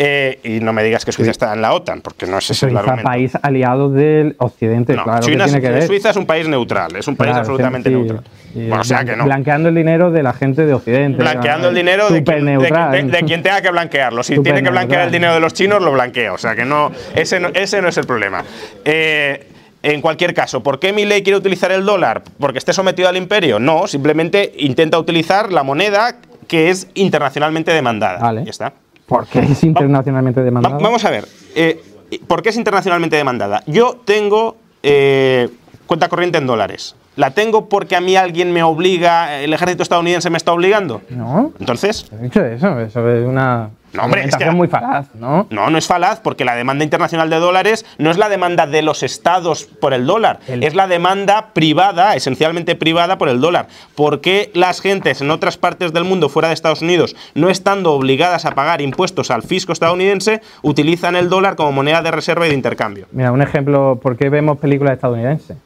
Eh, 0.00 0.38
y 0.44 0.60
no 0.60 0.72
me 0.72 0.84
digas 0.84 1.04
que 1.04 1.10
Suiza 1.10 1.32
está 1.32 1.52
en 1.52 1.60
la 1.60 1.72
OTAN, 1.72 2.02
porque 2.02 2.24
no 2.28 2.38
es 2.38 2.44
ese 2.50 2.66
el 2.66 2.70
Suiza, 2.70 2.78
argumento. 2.80 3.02
país 3.02 3.32
aliado 3.42 3.90
del 3.90 4.36
occidente, 4.38 4.94
No, 4.94 5.02
claro 5.02 5.20
China- 5.26 5.46
que 5.46 5.50
tiene 5.50 5.60
que 5.66 5.74
ver. 5.74 5.86
Suiza 5.88 6.10
es 6.10 6.16
un 6.16 6.24
país 6.24 6.46
neutral, 6.46 6.94
es 6.94 7.08
un 7.08 7.16
país 7.16 7.34
absolutamente 7.34 7.88
sí, 7.90 7.96
neutral. 7.96 8.20
sí. 8.52 8.60
Bueno, 8.68 8.80
o 8.80 8.84
sea 8.84 9.04
que 9.04 9.16
no. 9.16 9.24
Blanqueando 9.24 9.68
el 9.70 9.74
dinero 9.74 10.12
de 10.12 10.22
la 10.22 10.32
gente 10.34 10.64
de 10.66 10.72
occidente. 10.74 11.18
Blanqueando 11.18 11.70
el 11.70 11.74
dinero 11.74 12.04
de 12.10 12.22
quien, 12.22 12.44
de- 12.46 12.52
Superneutral. 12.54 12.92
de- 12.92 13.02
de 13.18 13.22
quien 13.24 13.42
tenga 13.42 13.60
que 13.60 13.70
blanquearlo. 13.70 14.22
Si 14.22 14.38
tiene 14.38 14.62
que 14.62 14.70
blanquear 14.70 15.02
el 15.06 15.10
dinero 15.10 15.34
de 15.34 15.40
los 15.40 15.52
chinos, 15.52 15.82
lo 15.82 15.90
blanquea. 15.90 16.32
O 16.32 16.38
sea 16.38 16.54
que 16.54 16.64
no, 16.64 16.92
ese 17.16 17.40
no, 17.40 17.48
ese 17.48 17.82
no 17.82 17.88
es 17.88 17.96
el 17.96 18.06
problema. 18.06 18.44
Eh, 18.84 19.48
en 19.82 20.00
cualquier 20.00 20.32
caso, 20.32 20.62
¿por 20.62 20.78
qué 20.78 20.92
Milei 20.92 21.24
quiere 21.24 21.36
utilizar 21.38 21.72
el 21.72 21.84
dólar? 21.84 22.22
¿Porque 22.38 22.58
esté 22.58 22.72
sometido 22.72 23.08
al 23.08 23.16
imperio? 23.16 23.58
No, 23.58 23.88
simplemente 23.88 24.52
intenta 24.58 24.96
utilizar 24.98 25.52
la 25.52 25.64
moneda 25.64 26.16
que 26.46 26.70
es 26.70 26.88
internacionalmente 26.94 27.72
demandada. 27.72 28.18
Vale. 28.20 28.44
Ya 28.44 28.50
está. 28.50 28.72
Porque 29.08 29.40
es 29.40 29.64
internacionalmente 29.64 30.40
Va- 30.40 30.44
demandado. 30.44 30.78
vamos 30.80 31.04
a 31.04 31.10
ver, 31.10 31.26
eh, 31.54 31.82
¿por 32.26 32.42
qué 32.42 32.50
es 32.50 32.56
internacionalmente 32.56 33.16
demandada? 33.16 33.62
Yo 33.66 34.00
tengo 34.04 34.56
eh, 34.82 35.48
cuenta 35.86 36.08
corriente 36.08 36.38
en 36.38 36.46
dólares. 36.46 36.94
¿La 37.16 37.32
tengo 37.32 37.68
porque 37.68 37.96
a 37.96 38.00
mí 38.00 38.14
alguien 38.14 38.52
me 38.52 38.62
obliga, 38.62 39.40
el 39.40 39.52
ejército 39.52 39.82
estadounidense 39.82 40.30
me 40.30 40.36
está 40.36 40.52
obligando? 40.52 41.02
No, 41.10 41.52
Entonces, 41.58 42.06
he 42.12 42.22
dicho 42.22 42.44
eso. 42.44 42.78
Eso 42.78 43.08
es 43.08 43.26
una 43.26 43.70
No, 43.92 44.04
hombre, 44.04 44.24
es 44.24 44.36
que 44.36 44.44
es 44.44 44.52
muy 44.52 44.68
falaz, 44.68 45.08
¿no? 45.14 45.46
No, 45.50 45.70
no 45.70 45.78
es 45.78 45.86
falaz, 45.86 46.20
porque 46.20 46.44
la 46.44 46.54
demanda 46.54 46.84
internacional 46.84 47.30
de 47.30 47.36
dólares 47.36 47.86
no 47.98 48.10
es 48.10 48.18
la 48.18 48.28
demanda 48.28 48.66
de 48.66 48.82
los 48.82 49.02
estados 49.02 49.64
por 49.64 49.94
el 49.94 50.06
dólar, 50.06 50.40
es 50.46 50.74
la 50.74 50.86
demanda 50.86 51.52
privada, 51.54 52.14
esencialmente 52.14 52.76
privada 52.76 53.18
por 53.18 53.28
el 53.28 53.40
dólar. 53.40 53.68
¿Por 53.94 54.20
qué 54.20 54.50
las 54.54 54.80
gentes 54.80 55.20
en 55.20 55.30
otras 55.30 55.56
partes 55.56 55.92
del 55.92 56.04
mundo, 56.04 56.28
fuera 56.28 56.48
de 56.48 56.54
Estados 56.54 56.82
Unidos, 56.82 57.16
no 57.34 57.48
estando 57.48 57.92
obligadas 57.92 58.44
a 58.44 58.52
pagar 58.52 58.80
impuestos 58.80 59.30
al 59.30 59.42
fisco 59.42 59.72
estadounidense, 59.72 60.42
utilizan 60.62 61.16
el 61.16 61.28
dólar 61.28 61.56
como 61.56 61.72
moneda 61.72 62.02
de 62.02 62.10
reserva 62.10 62.46
y 62.46 62.50
de 62.50 62.54
intercambio? 62.54 63.06
Mira, 63.12 63.32
un 63.32 63.42
ejemplo, 63.42 63.98
¿por 64.02 64.16
qué 64.16 64.28
vemos 64.28 64.58
películas 64.58 64.94
estadounidenses? 64.94 65.56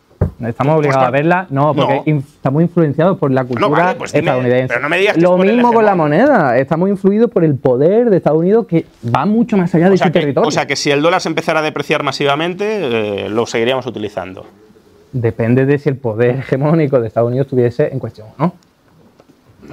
¿Estamos 0.46 0.76
obligados 0.78 1.06
a 1.06 1.10
verla? 1.10 1.46
No, 1.50 1.74
porque 1.74 2.02
No. 2.06 2.18
estamos 2.18 2.62
influenciados 2.62 3.18
por 3.18 3.30
la 3.30 3.44
cultura 3.44 3.68
vale, 3.68 3.98
pues 3.98 4.12
dime, 4.12 4.26
estadounidense. 4.26 4.68
pero 4.68 4.80
no 4.80 4.88
me 4.88 4.98
digas 4.98 5.14
que 5.14 5.20
Lo 5.20 5.36
mismo 5.38 5.72
con 5.72 5.84
la 5.84 5.94
moneda. 5.94 6.56
Estamos 6.58 6.88
influidos 6.88 7.30
por 7.30 7.44
el 7.44 7.54
poder 7.56 8.10
de 8.10 8.16
Estados 8.16 8.38
Unidos 8.38 8.66
que 8.66 8.86
va 9.14 9.24
mucho 9.26 9.56
más 9.56 9.74
allá 9.74 9.88
de 9.88 9.94
O 9.94 9.98
su 9.98 10.04
que, 10.04 10.10
territorio. 10.10 10.48
o 10.48 10.50
sea 10.50 10.66
que 10.66 10.76
si 10.76 10.90
el 10.90 11.02
dólar 11.02 11.20
se 11.20 11.28
empezara 11.28 11.60
a 11.60 11.62
depreciar 11.62 12.02
masivamente, 12.02 13.24
eh, 13.24 13.28
lo 13.28 13.46
seguiríamos 13.46 13.86
utilizando. 13.86 14.44
Depende 15.12 15.66
de 15.66 15.78
si 15.78 15.88
el 15.90 15.96
poder 15.96 16.36
hegemónico 16.38 16.98
de 17.00 17.08
Estados 17.08 17.28
Unidos 17.28 17.46
estuviese 17.46 17.88
en 17.92 17.98
cuestión 17.98 18.28
o 18.38 18.52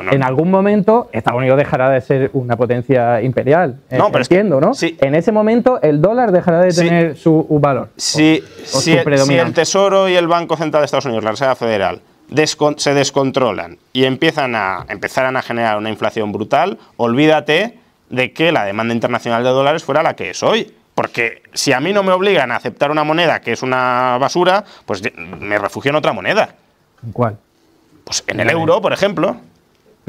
no. 0.03 0.11
En 0.11 0.23
algún 0.23 0.49
momento, 0.51 1.09
Estados 1.11 1.39
Unidos 1.39 1.57
dejará 1.57 1.89
de 1.89 2.01
ser 2.01 2.29
una 2.33 2.55
potencia 2.57 3.21
imperial. 3.21 3.77
Eh, 3.89 3.97
No, 3.97 4.11
pero 4.11 4.21
es 4.21 4.29
que- 4.29 4.35
entiendo, 4.35 4.59
¿no? 4.61 4.73
sí. 4.73 4.97
En 5.01 5.15
ese 5.15 5.31
momento, 5.31 5.81
el 5.81 6.01
dólar 6.01 6.31
dejará 6.31 6.61
de 6.61 6.71
Sí. 6.71 6.85
tener 6.85 7.17
su 7.17 7.45
valor. 7.61 7.89
Si, 7.97 8.43
o 8.73 8.79
si 8.79 8.93
su 8.97 9.09
el, 9.09 9.17
si 9.19 9.33
el. 9.37 9.53
Tesoro 9.53 10.07
y 10.09 10.15
el 10.15 10.27
Banco 10.27 10.55
Central 10.57 10.81
de 10.81 10.85
Estados 10.85 11.05
Unidos, 11.05 11.23
la 11.23 11.31
Reserva 11.31 11.55
Federal, 11.55 12.01
descon- 12.29 12.77
se 12.77 12.93
descontrolan 12.93 13.77
y 13.93 14.05
empiezan 14.05 14.55
a, 14.55 14.85
empezaran 14.89 15.35
a 15.37 15.41
generar 15.41 15.77
una 15.77 15.89
inflación 15.89 16.31
brutal, 16.31 16.77
olvídate 16.97 17.79
de 18.09 18.33
que 18.33 18.51
la 18.51 18.65
demanda 18.65 18.93
internacional 18.93 19.43
de 19.43 19.49
dólares 19.49 19.83
fuera 19.83 20.01
la 20.03 20.15
que 20.15 20.29
es 20.31 20.41
hoy. 20.43 20.73
Porque 20.95 21.43
si 21.53 21.71
a 21.71 21.79
mí 21.79 21.93
no 21.93 22.03
me 22.03 22.11
obligan 22.11 22.51
a 22.51 22.57
aceptar 22.57 22.91
una 22.91 23.05
moneda 23.05 23.39
que 23.39 23.53
es 23.53 23.63
una 23.63 24.17
basura, 24.19 24.65
pues 24.85 25.01
me 25.39 25.57
refugio 25.57 25.89
en 25.91 25.95
otra 25.95 26.11
moneda. 26.11 26.55
¿En 27.05 27.13
¿Cuál? 27.13 27.37
Pues 28.03 28.21
en 28.27 28.39
el 28.41 28.49
euro, 28.49 28.81
por 28.81 28.91
ejemplo. 28.91 29.37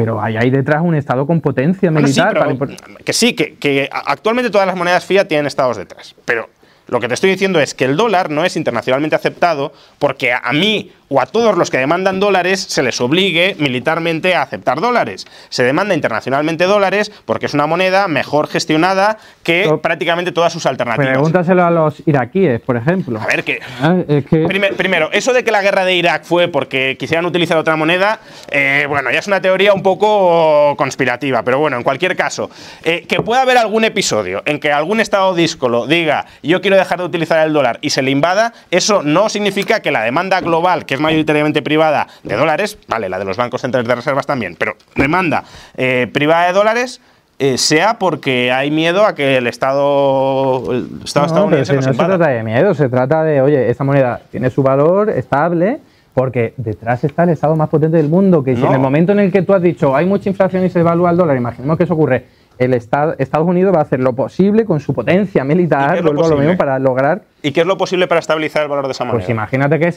Pero 0.01 0.19
ahí 0.19 0.35
hay 0.39 0.49
detrás 0.49 0.81
un 0.83 0.95
Estado 0.95 1.27
con 1.27 1.43
potencia 1.43 1.91
Bueno, 1.91 2.09
sí, 2.09 2.15
militar. 2.15 2.33
pero- 2.33 2.57
para 2.59 2.73
impor- 2.73 3.05
que 3.05 3.13
sí, 3.13 3.35
que, 3.35 3.57
que 3.57 3.87
actualmente 3.93 4.51
todas 4.51 4.67
las 4.67 4.75
monedas 4.75 5.05
fiat 5.05 5.27
tienen 5.29 5.47
estados 5.47 5.77
detrás. 5.77 6.15
Pero 6.25 6.49
lo 6.89 7.01
que 7.01 7.07
te 7.09 7.13
estoy 7.13 7.29
diciendo 7.29 7.61
es 7.61 7.75
que 7.75 7.85
el 7.85 7.99
dólar 7.99 8.31
no 8.31 8.43
es 8.47 8.57
internacionalmente 8.57 9.15
aceptado 9.15 9.75
porque 9.99 10.33
a 10.33 10.53
mí 10.55 10.91
o 11.13 11.21
a 11.21 11.27
todos 11.27 11.59
los 11.59 11.71
que 11.71 11.79
demandan 11.79 12.21
dólares 12.21 12.61
se 12.69 12.85
les 12.85 13.01
obligue 13.01 13.57
militarmente 13.59 14.37
a 14.37 14.43
aceptar 14.43 14.81
dólares. 14.81 15.27
Se 15.49 15.65
demanda 15.65 15.93
internacionalmente 15.93 16.65
dólares 16.67 17.11
porque 17.27 17.47
es 17.47 17.55
una 17.55 17.67
moneda 17.67 18.07
mejor 18.07 18.47
gestionada 18.47 19.19
que 19.43 19.63
Pero- 19.65 19.81
prácticamente 19.83 20.31
todas 20.31 20.53
sus 20.53 20.67
alternativas. 20.67 21.11
Pregúntaselo 21.15 21.65
a 21.65 21.71
los 21.71 22.01
iraquíes, 22.07 22.61
por 22.61 22.77
ejemplo. 22.77 23.21
A 23.21 23.27
ver, 23.27 23.43
que 23.43 23.59
Ah, 23.83 23.97
es 24.07 24.25
que- 24.25 24.47
Primer- 24.47 24.77
primero, 24.77 25.11
eso 25.13 25.33
de 25.33 25.43
que 25.43 25.51
la 25.51 25.63
guerra 25.63 25.85
de 25.85 25.95
Irak 25.97 26.23
fue 26.25 26.47
porque 26.47 26.97
quisieran 26.99 27.27
utilizar 27.27 27.59
otra 27.59 27.75
moneda, 27.75 28.21
eh, 28.51 28.87
bueno, 28.89 29.11
ya 29.11 29.19
es 29.19 29.27
una 29.27 29.41
teoría 29.41 29.73
un 29.75 29.83
poco 29.83 30.77
conspirativa, 30.77 31.43
pero 31.43 31.59
bueno, 31.59 31.77
en 31.77 31.83
cualquier 31.83 32.15
caso, 32.15 32.51
eh, 32.85 33.05
que 33.09 33.21
pueda 33.21 33.43
haber 33.43 33.59
algún 33.59 33.85
episodio 33.85 34.43
en 34.47 34.61
que 34.61 34.71
algún 34.73 35.01
estado 35.01 35.35
díscolo 35.35 35.87
diga 35.89 36.27
yo 36.43 36.61
quiero 36.61 36.77
dejar 36.77 36.99
de 36.99 37.05
utilizar 37.05 37.45
el 37.45 37.53
dólar 37.53 37.79
y 37.81 37.91
se 37.91 38.03
le 38.03 38.13
invada, 38.13 38.53
eso 38.71 39.03
no 39.03 39.29
significa 39.29 39.81
que 39.81 39.91
la 39.91 40.03
demanda 40.03 40.41
global, 40.41 40.87
que 40.87 40.95
es 40.95 41.00
mayoritariamente 41.01 41.63
privada 41.63 42.07
de 42.23 42.37
dólares, 42.37 42.79
vale, 42.89 43.09
la 43.09 43.19
de 43.19 43.25
los 43.25 43.37
bancos 43.37 43.61
centrales 43.61 43.89
de 43.89 43.95
reservas 43.95 44.27
también, 44.27 44.57
pero 44.59 44.77
demanda 44.97 45.45
eh, 45.77 46.09
privada 46.13 46.47
de 46.47 46.53
dólares, 46.53 47.01
eh, 47.39 47.57
sea 47.57 47.99
porque 47.99 48.53
hay 48.53 48.71
miedo 48.71 49.07
a 49.07 49.15
que 49.15 49.39
el 49.39 49.47
Estado, 49.47 50.63
el 50.73 51.01
Estado 51.05 51.27
No, 51.27 51.49
pero 51.49 51.63
estadounidense 51.63 51.73
si 51.73 51.77
no 51.77 51.95
se 51.95 51.99
trata 51.99 52.29
de 52.29 52.43
miedo, 52.43 52.75
se 52.75 52.89
trata 52.91 53.25
de, 53.25 53.41
oye, 53.41 53.71
esta 53.71 53.83
moneda 53.83 54.21
tiene 54.31 54.51
su 54.51 54.63
valor 54.63 55.09
estable 55.09 55.81
porque 56.13 56.53
detrás 56.59 57.03
está 57.05 57.23
el 57.23 57.31
Estado 57.31 57.57
más 57.57 57.71
potente 57.71 57.97
del 57.97 58.09
mundo, 58.09 58.45
que 58.45 58.57
si 58.57 58.63
en 58.63 58.73
el 58.73 58.79
momento 58.79 59.13
en 59.13 59.21
el 59.21 59.33
que 59.33 59.41
tú 59.41 59.55
has 59.55 59.63
dicho 59.63 59.97
hay 59.97 60.05
mucha 60.05 60.29
inflación 60.29 60.67
y 60.67 60.69
se 60.69 60.81
devalúa 60.81 61.13
el 61.13 61.17
dólar, 61.17 61.37
imaginemos 61.37 61.79
que 61.79 61.85
eso 61.85 61.95
ocurre, 61.95 62.27
el 62.59 62.75
Estado, 62.75 63.15
Estados 63.19 63.49
Unidos 63.49 63.75
va 63.75 63.79
a 63.79 63.83
hacer 63.83 64.01
lo 64.01 64.13
posible 64.13 64.67
con 64.67 64.81
su 64.81 64.93
potencia 64.93 65.43
¿Y 65.43 65.49
qué 65.49 65.55
militar, 65.55 66.05
lo 66.05 66.13
lo 66.13 66.37
mismo, 66.37 66.59
para 66.59 66.79
lograr, 66.79 67.23
¿Y 67.43 67.53
qué 67.53 67.63
es 67.63 67.67
lo 67.67 67.79
posible 67.79 68.07
para 68.07 68.19
estabilizar 68.19 68.65
el 68.65 68.69
valor 68.69 68.85
de 68.85 68.93
esa 68.93 69.05
moneda? 69.05 69.19
pues 69.19 69.31
imagínate 69.31 69.79
que 69.79 69.89
es 69.89 69.97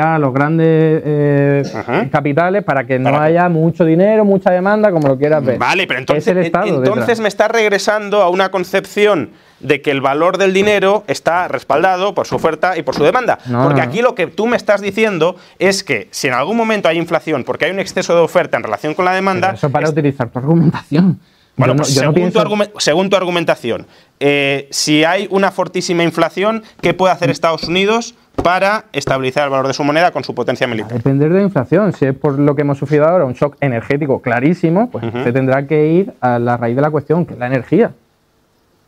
A 0.00 0.18
los 0.18 0.32
grandes 0.32 1.02
eh, 1.04 1.62
capitales 2.10 2.64
para 2.64 2.84
que 2.86 2.98
no 2.98 3.10
Para 3.10 3.24
haya 3.24 3.48
mucho 3.48 3.84
dinero, 3.84 4.24
mucha 4.24 4.50
demanda, 4.50 4.90
como 4.90 5.08
lo 5.08 5.18
quieras 5.18 5.44
ver. 5.44 5.58
Vale, 5.58 5.86
pero 5.86 6.00
entonces, 6.00 6.26
es 6.26 6.32
el 6.36 6.38
Estado 6.38 6.66
entonces 6.66 6.94
detrás. 7.06 7.20
me 7.20 7.28
está 7.28 7.48
regresando 7.48 8.22
a 8.22 8.28
una 8.30 8.50
concepción 8.50 9.30
de 9.60 9.80
que 9.82 9.90
el 9.90 10.00
valor 10.00 10.36
del 10.38 10.52
dinero 10.52 11.04
está 11.06 11.48
respaldado 11.48 12.14
por 12.14 12.26
su 12.26 12.36
oferta 12.36 12.76
y 12.76 12.82
por 12.82 12.94
su 12.94 13.04
demanda. 13.04 13.38
No, 13.46 13.64
porque 13.64 13.80
aquí 13.80 14.02
lo 14.02 14.14
que 14.14 14.26
tú 14.26 14.46
me 14.46 14.56
estás 14.56 14.80
diciendo 14.80 15.36
es 15.58 15.84
que 15.84 16.08
si 16.10 16.28
en 16.28 16.34
algún 16.34 16.56
momento 16.56 16.88
hay 16.88 16.98
inflación 16.98 17.44
porque 17.44 17.66
hay 17.66 17.70
un 17.70 17.78
exceso 17.80 18.14
de 18.14 18.20
oferta 18.20 18.56
en 18.56 18.62
relación 18.62 18.94
con 18.94 19.04
la 19.04 19.12
demanda, 19.14 19.48
Pero 19.48 19.56
eso 19.58 19.70
para 19.70 19.84
es- 19.86 19.92
utilizar 19.92 20.28
tu 20.28 20.38
argumentación. 20.38 21.18
bueno, 21.56 21.74
no, 21.74 21.82
pues 21.82 22.02
no 22.02 22.12
pienso- 22.12 22.42
tu 22.44 22.80
según 22.80 23.08
tu 23.08 23.16
argumentación, 23.16 23.86
eh, 24.20 24.68
si 24.70 25.04
hay 25.04 25.28
una 25.30 25.50
fortísima 25.50 26.02
inflación, 26.02 26.62
¿qué 26.82 26.92
puede 26.92 27.12
hacer 27.14 27.30
Estados 27.30 27.64
Unidos 27.64 28.16
para 28.42 28.84
estabilizar 28.92 29.44
el 29.44 29.50
valor 29.50 29.66
de 29.66 29.74
su 29.74 29.84
moneda 29.84 30.10
con 30.10 30.24
su 30.24 30.34
potencia 30.34 30.66
militar? 30.66 30.92
Depender 30.92 31.32
de 31.32 31.38
la 31.38 31.44
inflación. 31.44 31.92
Si 31.92 32.04
es 32.04 32.14
por 32.14 32.38
lo 32.38 32.54
que 32.54 32.62
hemos 32.62 32.78
sufrido 32.78 33.06
ahora, 33.06 33.24
un 33.24 33.34
shock 33.34 33.56
energético 33.60 34.20
clarísimo, 34.20 34.90
pues 34.90 35.04
se 35.24 35.32
tendrá 35.32 35.66
que 35.66 35.86
ir 35.86 36.12
a 36.20 36.38
la 36.38 36.56
raíz 36.56 36.76
de 36.76 36.82
la 36.82 36.90
cuestión, 36.90 37.24
que 37.26 37.34
es 37.34 37.38
la 37.38 37.46
energía. 37.46 37.92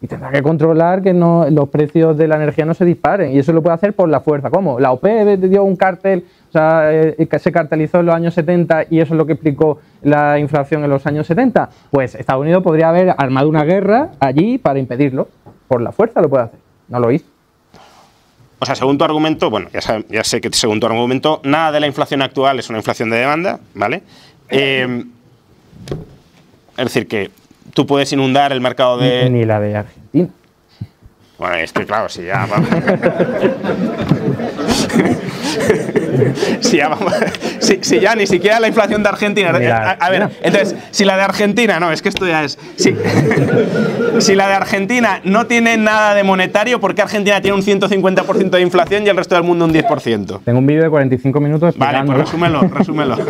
Y 0.02 0.08
tendrá 0.08 0.30
que 0.30 0.42
controlar 0.42 1.00
que 1.00 1.14
no, 1.14 1.48
los 1.48 1.70
precios 1.70 2.18
de 2.18 2.28
la 2.28 2.36
energía 2.36 2.66
no 2.66 2.74
se 2.74 2.84
disparen. 2.84 3.32
Y 3.32 3.38
eso 3.38 3.52
lo 3.52 3.62
puede 3.62 3.74
hacer 3.76 3.94
por 3.94 4.10
la 4.10 4.20
fuerza. 4.20 4.50
¿Cómo? 4.50 4.78
La 4.78 4.92
OPEP 4.92 5.40
dio 5.40 5.64
un 5.64 5.76
cartel, 5.76 6.26
o 6.50 6.52
sea, 6.52 6.92
eh, 6.92 7.26
que 7.26 7.38
se 7.38 7.50
cartelizó 7.50 8.00
en 8.00 8.06
los 8.06 8.14
años 8.14 8.34
70 8.34 8.84
y 8.90 9.00
eso 9.00 9.14
es 9.14 9.18
lo 9.18 9.24
que 9.24 9.32
explicó 9.32 9.78
la 10.02 10.38
inflación 10.38 10.84
en 10.84 10.90
los 10.90 11.06
años 11.06 11.26
70. 11.26 11.70
Pues 11.90 12.14
Estados 12.14 12.42
Unidos 12.42 12.62
podría 12.62 12.90
haber 12.90 13.14
armado 13.16 13.48
una 13.48 13.64
guerra 13.64 14.10
allí 14.20 14.58
para 14.58 14.78
impedirlo. 14.78 15.28
Por 15.66 15.80
la 15.80 15.92
fuerza 15.92 16.20
lo 16.20 16.28
puede 16.28 16.44
hacer. 16.44 16.58
No 16.88 17.00
lo 17.00 17.10
hizo. 17.10 17.35
O 18.58 18.66
sea, 18.66 18.74
según 18.74 18.96
tu 18.98 19.04
argumento, 19.04 19.50
bueno, 19.50 19.68
ya, 19.72 20.02
ya 20.08 20.24
sé 20.24 20.40
que 20.40 20.50
según 20.52 20.80
tu 20.80 20.86
argumento, 20.86 21.40
nada 21.44 21.72
de 21.72 21.80
la 21.80 21.86
inflación 21.86 22.22
actual 22.22 22.58
es 22.58 22.68
una 22.68 22.78
inflación 22.78 23.10
de 23.10 23.18
demanda, 23.18 23.60
¿vale? 23.74 24.02
Eh, 24.48 25.04
es 26.76 26.84
decir, 26.84 27.06
que 27.06 27.30
tú 27.74 27.86
puedes 27.86 28.12
inundar 28.12 28.52
el 28.52 28.60
mercado 28.60 28.98
de... 28.98 29.28
Ni 29.30 29.44
la 29.44 29.60
de 29.60 29.76
Argentina. 29.76 30.28
Bueno, 31.38 31.56
es 31.56 31.72
que 31.72 31.84
claro, 31.84 32.08
si 32.08 32.24
ya 32.24 32.46
vamos. 32.46 32.68
si, 36.60 36.76
ya 36.78 36.88
vamos- 36.88 37.12
si- 37.60 37.78
si 37.82 38.00
ya 38.00 38.14
ni 38.14 38.26
siquiera 38.26 38.60
la 38.60 38.68
inflación 38.68 39.02
de 39.02 39.08
Argentina. 39.08 39.52
La 39.52 39.76
a, 39.76 39.90
a 39.92 40.10
ver, 40.10 40.28
entonces, 40.42 40.74
si 40.90 41.04
la 41.04 41.16
de 41.16 41.22
Argentina, 41.22 41.78
no, 41.80 41.92
es 41.92 42.02
que 42.02 42.08
esto 42.08 42.26
ya 42.26 42.44
es. 42.44 42.58
Si, 42.76 42.94
si 44.20 44.34
la 44.34 44.48
de 44.48 44.54
Argentina 44.54 45.20
no 45.24 45.46
tiene 45.46 45.76
nada 45.76 46.14
de 46.14 46.22
monetario, 46.24 46.80
¿por 46.80 46.94
qué 46.94 47.02
Argentina 47.02 47.40
tiene 47.40 47.56
un 47.56 47.62
150% 47.62 48.50
de 48.50 48.60
inflación 48.60 49.04
y 49.06 49.08
el 49.08 49.16
resto 49.16 49.34
del 49.34 49.44
mundo 49.44 49.64
un 49.64 49.72
10%? 49.74 50.40
Tengo 50.44 50.58
un 50.58 50.66
vídeo 50.66 50.82
de 50.84 50.90
45 50.90 51.40
minutos 51.40 51.76
Vale, 51.76 52.02
pues 52.04 52.18
resúmelo, 52.18 52.60
resúmelo. 52.62 53.16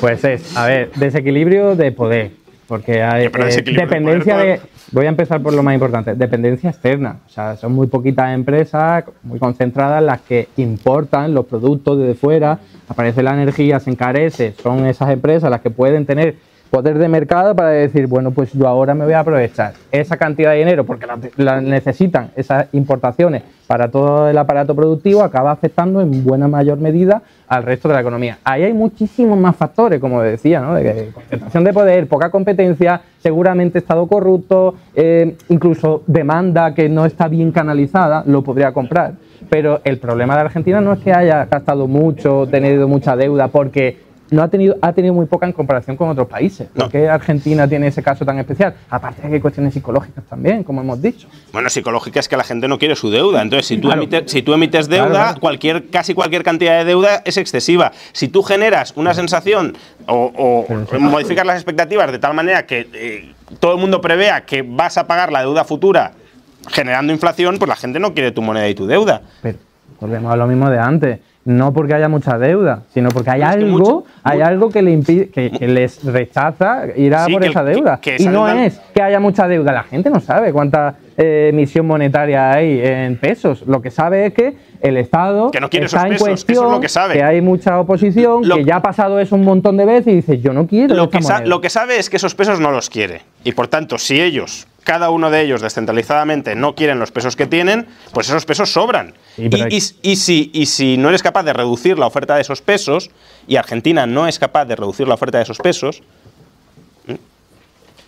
Pues 0.00 0.22
es, 0.24 0.54
a 0.54 0.66
ver, 0.66 0.90
desequilibrio 0.96 1.76
de 1.76 1.90
poder. 1.92 2.32
Porque 2.66 3.02
hay 3.02 3.24
eh, 3.26 3.30
de 3.30 3.72
dependencia 3.72 4.34
poder, 4.34 4.60
de. 4.60 4.66
Voy 4.92 5.06
a 5.06 5.08
empezar 5.08 5.42
por 5.42 5.54
lo 5.54 5.62
más 5.62 5.74
importante: 5.74 6.14
dependencia 6.14 6.70
externa. 6.70 7.18
O 7.26 7.28
sea, 7.28 7.56
son 7.56 7.72
muy 7.72 7.86
poquitas 7.86 8.34
empresas, 8.34 9.04
muy 9.22 9.38
concentradas, 9.38 10.02
las 10.02 10.20
que 10.20 10.48
importan 10.56 11.34
los 11.34 11.46
productos 11.46 11.98
desde 11.98 12.14
fuera. 12.14 12.58
Aparece 12.88 13.22
la 13.22 13.32
energía, 13.34 13.80
se 13.80 13.90
encarece. 13.90 14.54
Son 14.62 14.86
esas 14.86 15.10
empresas 15.10 15.50
las 15.50 15.60
que 15.60 15.70
pueden 15.70 16.06
tener 16.06 16.36
poder 16.74 16.98
de 16.98 17.06
mercado 17.06 17.54
para 17.54 17.68
decir, 17.68 18.08
bueno, 18.08 18.32
pues 18.32 18.52
yo 18.52 18.66
ahora 18.66 18.94
me 18.94 19.04
voy 19.04 19.14
a 19.14 19.20
aprovechar 19.20 19.74
esa 19.92 20.16
cantidad 20.16 20.50
de 20.50 20.58
dinero 20.58 20.84
porque 20.84 21.06
la, 21.36 21.60
necesitan 21.60 22.32
esas 22.34 22.66
importaciones 22.72 23.44
para 23.68 23.92
todo 23.92 24.28
el 24.28 24.36
aparato 24.36 24.74
productivo, 24.74 25.22
acaba 25.22 25.52
afectando 25.52 26.00
en 26.00 26.24
buena 26.24 26.48
mayor 26.48 26.78
medida 26.78 27.22
al 27.46 27.62
resto 27.62 27.86
de 27.86 27.94
la 27.94 28.00
economía. 28.00 28.38
Ahí 28.42 28.64
hay 28.64 28.72
muchísimos 28.72 29.38
más 29.38 29.54
factores, 29.54 30.00
como 30.00 30.20
decía, 30.20 30.60
¿no? 30.60 30.74
de 30.74 31.12
concentración 31.14 31.62
de 31.62 31.72
poder, 31.72 32.08
poca 32.08 32.30
competencia, 32.30 33.00
seguramente 33.18 33.78
Estado 33.78 34.08
corrupto, 34.08 34.74
eh, 34.96 35.36
incluso 35.50 36.02
demanda 36.08 36.74
que 36.74 36.88
no 36.88 37.06
está 37.06 37.28
bien 37.28 37.52
canalizada, 37.52 38.24
lo 38.26 38.42
podría 38.42 38.72
comprar. 38.72 39.14
Pero 39.48 39.80
el 39.84 39.98
problema 39.98 40.34
de 40.34 40.40
Argentina 40.40 40.80
no 40.80 40.94
es 40.94 41.00
que 41.00 41.12
haya 41.12 41.44
gastado 41.44 41.86
mucho, 41.86 42.48
tenido 42.50 42.88
mucha 42.88 43.14
deuda, 43.14 43.48
porque 43.48 44.03
no 44.30 44.42
ha 44.42 44.48
tenido, 44.48 44.76
ha 44.80 44.92
tenido 44.92 45.12
muy 45.14 45.26
poca 45.26 45.46
en 45.46 45.52
comparación 45.52 45.96
con 45.96 46.08
otros 46.08 46.26
países. 46.26 46.68
¿Por 46.68 46.84
No. 46.84 46.88
qué 46.88 47.08
Argentina 47.08 47.68
tiene 47.68 47.88
ese 47.88 48.02
caso 48.02 48.24
tan 48.24 48.38
especial? 48.38 48.74
Aparte 48.90 49.22
de 49.22 49.28
que 49.28 49.34
hay 49.34 49.40
cuestiones 49.40 49.74
psicológicas 49.74 50.24
también, 50.24 50.64
como 50.64 50.80
hemos 50.80 51.00
dicho. 51.00 51.28
Bueno, 51.52 51.68
psicológica 51.68 52.20
es 52.20 52.28
que 52.28 52.36
la 52.36 52.42
gente 52.44 52.66
no 52.66 52.78
quiere 52.78 52.96
su 52.96 53.10
deuda. 53.10 53.42
Entonces, 53.42 53.66
si 53.66 53.76
tú, 53.76 53.88
Claro. 53.88 54.02
emites, 54.02 54.30
si 54.32 54.42
tú 54.42 54.54
emites 54.54 54.88
deuda, 54.88 55.08
Claro, 55.08 55.24
claro. 55.24 55.40
Cualquier, 55.40 55.90
casi 55.90 56.14
cualquier 56.14 56.42
cantidad 56.42 56.78
de 56.78 56.84
deuda 56.84 57.22
es 57.24 57.36
excesiva. 57.36 57.92
Si 58.12 58.28
tú 58.28 58.42
generas 58.42 58.92
una 58.96 59.12
sensación 59.14 59.76
o, 60.06 60.66
o 60.66 60.98
modificas 60.98 61.46
las 61.46 61.56
expectativas 61.56 62.10
de 62.10 62.18
tal 62.18 62.34
manera 62.34 62.66
que 62.66 62.88
eh, 62.92 63.32
todo 63.60 63.74
el 63.74 63.80
mundo 63.80 64.00
prevea 64.00 64.44
que 64.46 64.62
vas 64.62 64.96
a 64.98 65.06
pagar 65.06 65.30
la 65.32 65.40
deuda 65.40 65.64
futura 65.64 66.12
generando 66.68 67.12
inflación, 67.12 67.58
pues 67.58 67.68
la 67.68 67.76
gente 67.76 68.00
no 68.00 68.14
quiere 68.14 68.32
tu 68.32 68.40
moneda 68.42 68.66
y 68.68 68.74
tu 68.74 68.86
deuda. 68.86 69.20
Pero 69.42 69.58
volvemos 70.00 70.32
a 70.32 70.36
lo 70.36 70.46
mismo 70.46 70.70
de 70.70 70.78
antes. 70.78 71.18
No 71.46 71.74
porque 71.74 71.92
haya 71.94 72.08
mucha 72.08 72.38
deuda, 72.38 72.84
sino 72.94 73.10
porque 73.10 73.30
hay 73.30 73.40
que 73.40 73.44
algo, 73.44 73.78
mucho- 73.78 74.04
hay 74.22 74.40
algo 74.40 74.70
que, 74.70 74.80
le 74.80 74.92
impide, 74.92 75.28
que, 75.28 75.50
que 75.50 75.68
les 75.68 76.02
rechaza 76.02 76.84
ir 76.96 77.14
a 77.14 77.26
Sí, 77.26 77.32
por 77.32 77.42
que- 77.42 77.48
esa 77.48 77.62
deuda. 77.62 78.00
que- 78.00 78.16
que 78.16 78.22
y 78.22 78.26
no 78.28 78.48
es 78.48 78.80
que 78.94 79.02
haya 79.02 79.20
mucha 79.20 79.46
deuda, 79.46 79.72
la 79.72 79.82
gente 79.82 80.08
no 80.08 80.20
sabe 80.20 80.52
cuánta 80.52 80.94
eh, 81.16 81.50
emisión 81.52 81.86
monetaria 81.86 82.50
hay 82.50 82.80
en 82.82 83.16
pesos. 83.18 83.62
Lo 83.68 83.80
que 83.80 83.90
sabe 83.92 84.26
es 84.26 84.34
que 84.34 84.56
el 84.80 84.96
Estado 84.96 85.50
Que 85.52 85.60
no 85.60 85.70
quiere 85.70 85.86
está 85.86 85.98
esos 85.98 86.06
en 86.08 86.12
eso 86.14 86.24
es 86.24 86.30
cuestión, 86.30 86.70
lo 86.72 86.80
que 86.80 86.88
sabe. 86.88 87.22
hay 87.22 87.40
mucha 87.40 87.78
oposición, 87.78 88.48
Lo- 88.48 88.56
que 88.56 88.64
ya 88.64 88.76
ha 88.76 88.82
pasado 88.82 89.20
eso 89.20 89.36
un 89.36 89.44
montón 89.44 89.76
de 89.76 89.84
veces 89.84 90.06
y 90.08 90.16
dice 90.16 90.40
yo 90.40 90.52
no 90.52 90.66
quiero 90.66 90.94
Lo 90.96 91.04
esta 91.04 91.18
que, 91.18 91.22
sa- 91.22 91.32
moneda". 91.34 91.48
lo 91.48 91.60
que 91.60 91.70
sabe 91.70 91.98
es 91.98 92.10
que 92.10 92.16
esos 92.16 92.34
pesos 92.34 92.58
no 92.58 92.72
los 92.72 92.90
quiere. 92.90 93.20
Y 93.44 93.52
por 93.52 93.68
tanto, 93.68 93.96
si 93.98 94.20
ellos, 94.20 94.66
cada 94.84 95.10
uno 95.10 95.30
de 95.30 95.40
ellos 95.40 95.60
descentralizadamente, 95.62 96.54
no 96.54 96.74
quieren 96.74 96.98
los 96.98 97.10
pesos 97.10 97.34
que 97.36 97.46
tienen, 97.46 97.86
pues 98.12 98.28
esos 98.28 98.44
pesos 98.44 98.72
sobran. 98.72 99.14
Sí, 99.36 99.48
y, 99.50 99.60
hay- 99.60 99.68
y- 100.02 100.10
y 100.12 100.16
si, 100.16 100.50
y 100.54 100.66
si 100.66 100.96
no 100.98 101.08
eres 101.08 101.22
capaz 101.22 101.42
de 101.42 101.52
reducir 101.54 101.98
la 101.98 102.06
oferta 102.06 102.34
de 102.36 102.42
esos 102.42 102.60
pesos, 102.62 103.10
y 103.48 103.56
Argentina 103.56 104.06
no 104.06 104.26
es 104.28 104.38
capaz 104.38 104.66
de 104.66 104.76
reducir 104.76 105.08
la 105.08 105.14
oferta 105.14 105.38
de 105.38 105.44
esos 105.44 105.58
pesos. 105.58 106.02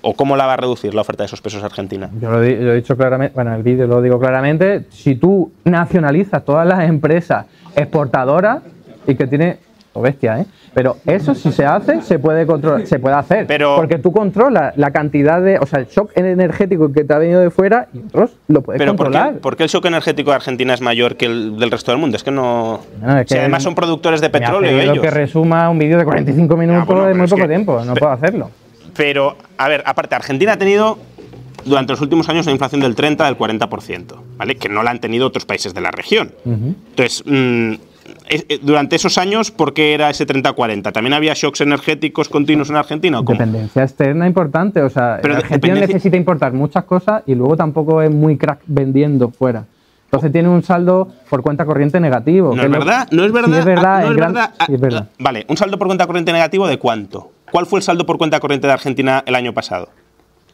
¿o 0.02 0.14
cómo 0.14 0.36
la 0.36 0.46
va 0.46 0.52
a 0.54 0.56
reducir 0.56 0.94
la 0.94 1.00
oferta 1.00 1.24
de 1.24 1.26
esos 1.26 1.40
pesos 1.40 1.64
Argentina? 1.64 2.08
Yo 2.20 2.30
lo, 2.30 2.40
he 2.42 2.76
dicho 2.76 2.96
claramente, 2.96 3.34
bueno, 3.34 3.50
en 3.50 3.56
el 3.56 3.62
vídeo 3.64 3.88
lo 3.88 4.00
digo 4.00 4.20
claramente, 4.20 4.84
si 4.90 5.16
tú 5.16 5.50
nacionalizas 5.64 6.44
todas 6.44 6.64
las 6.66 6.88
empresas 6.88 7.46
exportadoras 7.74 8.62
y 9.06 9.16
que 9.16 9.26
tiene, 9.26 9.58
bestia, 10.02 10.40
¿eh? 10.40 10.46
Pero 10.74 10.98
eso 11.06 11.34
si 11.34 11.50
se 11.52 11.64
hace, 11.64 12.02
se 12.02 12.18
puede 12.18 12.46
controlar, 12.46 12.86
se 12.86 12.98
puede 12.98 13.14
hacer, 13.16 13.46
Pero- 13.46 13.76
porque 13.76 13.98
tú 13.98 14.12
controlas 14.12 14.76
la 14.76 14.90
cantidad 14.90 15.40
de, 15.40 15.58
o 15.58 15.66
sea, 15.66 15.78
el 15.80 15.86
shock 15.86 16.10
energético 16.14 16.92
que 16.92 17.04
te 17.04 17.14
ha 17.14 17.18
venido 17.18 17.40
de 17.40 17.50
fuera 17.50 17.88
y 17.94 18.00
otros 18.00 18.32
lo 18.48 18.60
puedes 18.62 18.78
Pero 18.78 18.94
¿por 18.94 19.06
controlar. 19.06 19.34
qué, 19.34 19.38
por 19.40 19.56
qué 19.56 19.62
el 19.64 19.68
shock 19.70 19.86
energético 19.86 20.30
de 20.30 20.36
Argentina 20.36 20.74
es 20.74 20.80
mayor 20.80 21.16
que 21.16 21.26
el 21.26 21.58
del 21.58 21.70
resto 21.70 21.90
del 21.92 22.00
mundo? 22.00 22.16
Es 22.16 22.22
que 22.24 22.30
no... 22.30 22.80
Es 23.20 23.28
si 23.30 23.38
además 23.38 23.62
son 23.62 23.74
productores 23.74 24.20
de 24.20 24.28
Me 24.28 24.36
ha 24.38 24.40
petróleo 24.40 24.80
ellos. 24.80 24.98
que 25.00 25.10
resuma 25.10 25.68
un 25.70 25.78
vídeo 25.78 25.96
de 25.98 26.04
45 26.04 26.56
minutos 26.56 26.82
Ah, 26.82 26.84
bueno, 26.86 27.00
en 27.02 27.06
pero 27.08 27.16
muy 27.16 27.24
es 27.24 27.30
poco 27.30 27.42
que- 27.42 27.48
tiempo, 27.48 27.82
no 27.84 27.94
puedo 27.94 28.12
hacerlo. 28.12 28.50
Pero, 28.96 29.36
a 29.58 29.68
ver, 29.68 29.82
aparte, 29.86 30.14
Argentina 30.14 30.52
ha 30.52 30.56
tenido 30.58 30.98
durante 31.64 31.92
los 31.92 32.00
últimos 32.00 32.28
años 32.28 32.46
una 32.46 32.52
inflación 32.52 32.80
del 32.80 32.94
30, 32.94 33.24
del 33.24 33.36
40%, 33.36 34.22
¿vale? 34.36 34.54
Que 34.56 34.68
no 34.68 34.82
la 34.82 34.90
han 34.90 35.00
tenido 35.00 35.26
otros 35.26 35.44
países 35.44 35.74
de 35.74 35.80
la 35.80 35.90
región. 35.90 36.32
Entonces, 36.44 37.22
mm, 37.26 37.72
es- 37.72 37.80
durante 38.62 38.96
esos 38.96 39.18
años, 39.18 39.50
¿por 39.50 39.72
qué 39.74 39.94
era 39.94 40.10
ese 40.10 40.26
30-40? 40.26 40.92
¿También 40.92 41.14
había 41.14 41.32
shocks 41.34 41.60
energéticos 41.60 42.28
continuos 42.28 42.70
en 42.70 42.76
Argentina 42.76 43.20
o 43.20 43.24
cómo? 43.24 43.38
Dependencia 43.38 43.82
externa 43.82 44.26
importante, 44.26 44.82
o 44.82 44.90
sea, 44.90 45.18
Pero 45.22 45.34
Argentina 45.36 45.56
dependencia- 45.74 45.86
necesita 45.94 46.16
importar 46.16 46.52
muchas 46.52 46.84
cosas 46.84 47.22
y 47.26 47.34
luego 47.34 47.56
tampoco 47.56 48.02
es 48.02 48.10
muy 48.10 48.36
crack 48.36 48.60
vendiendo 48.66 49.30
fuera. 49.30 49.64
Entonces 50.06 50.30
tiene 50.32 50.48
un 50.48 50.62
saldo 50.62 51.08
por 51.28 51.42
cuenta 51.42 51.64
corriente 51.64 51.98
negativo. 52.00 52.50
¿No 52.54 52.62
que 52.62 52.66
es 52.66 52.72
lo- 52.72 52.78
verdad? 52.78 53.08
¿No 53.10 53.22
es 53.24 53.28
Sí, 53.28 53.34
verdad? 53.34 53.58
es 53.58 53.64
verdad, 53.64 53.94
Ah, 53.96 54.00
¿no 54.00 54.06
en 54.06 54.10
es 54.12 54.16
gran- 54.16 54.32
verdad? 54.34 54.54
sí, 54.66 54.74
es 54.74 54.80
verdad. 54.80 55.08
Vale, 55.18 55.46
un 55.48 55.56
saldo 55.56 55.78
por 55.78 55.86
cuenta 55.88 56.06
corriente 56.06 56.32
negativo 56.32 56.68
de 56.68 56.78
cuánto? 56.78 57.32
¿Cuál 57.50 57.66
fue 57.66 57.80
el 57.80 57.82
saldo 57.82 58.06
por 58.06 58.16
cuenta 58.18 58.38
corriente 58.40 58.66
de 58.66 58.72
Argentina 58.72 59.22
el 59.26 59.34
año 59.34 59.52
pasado? 59.52 59.88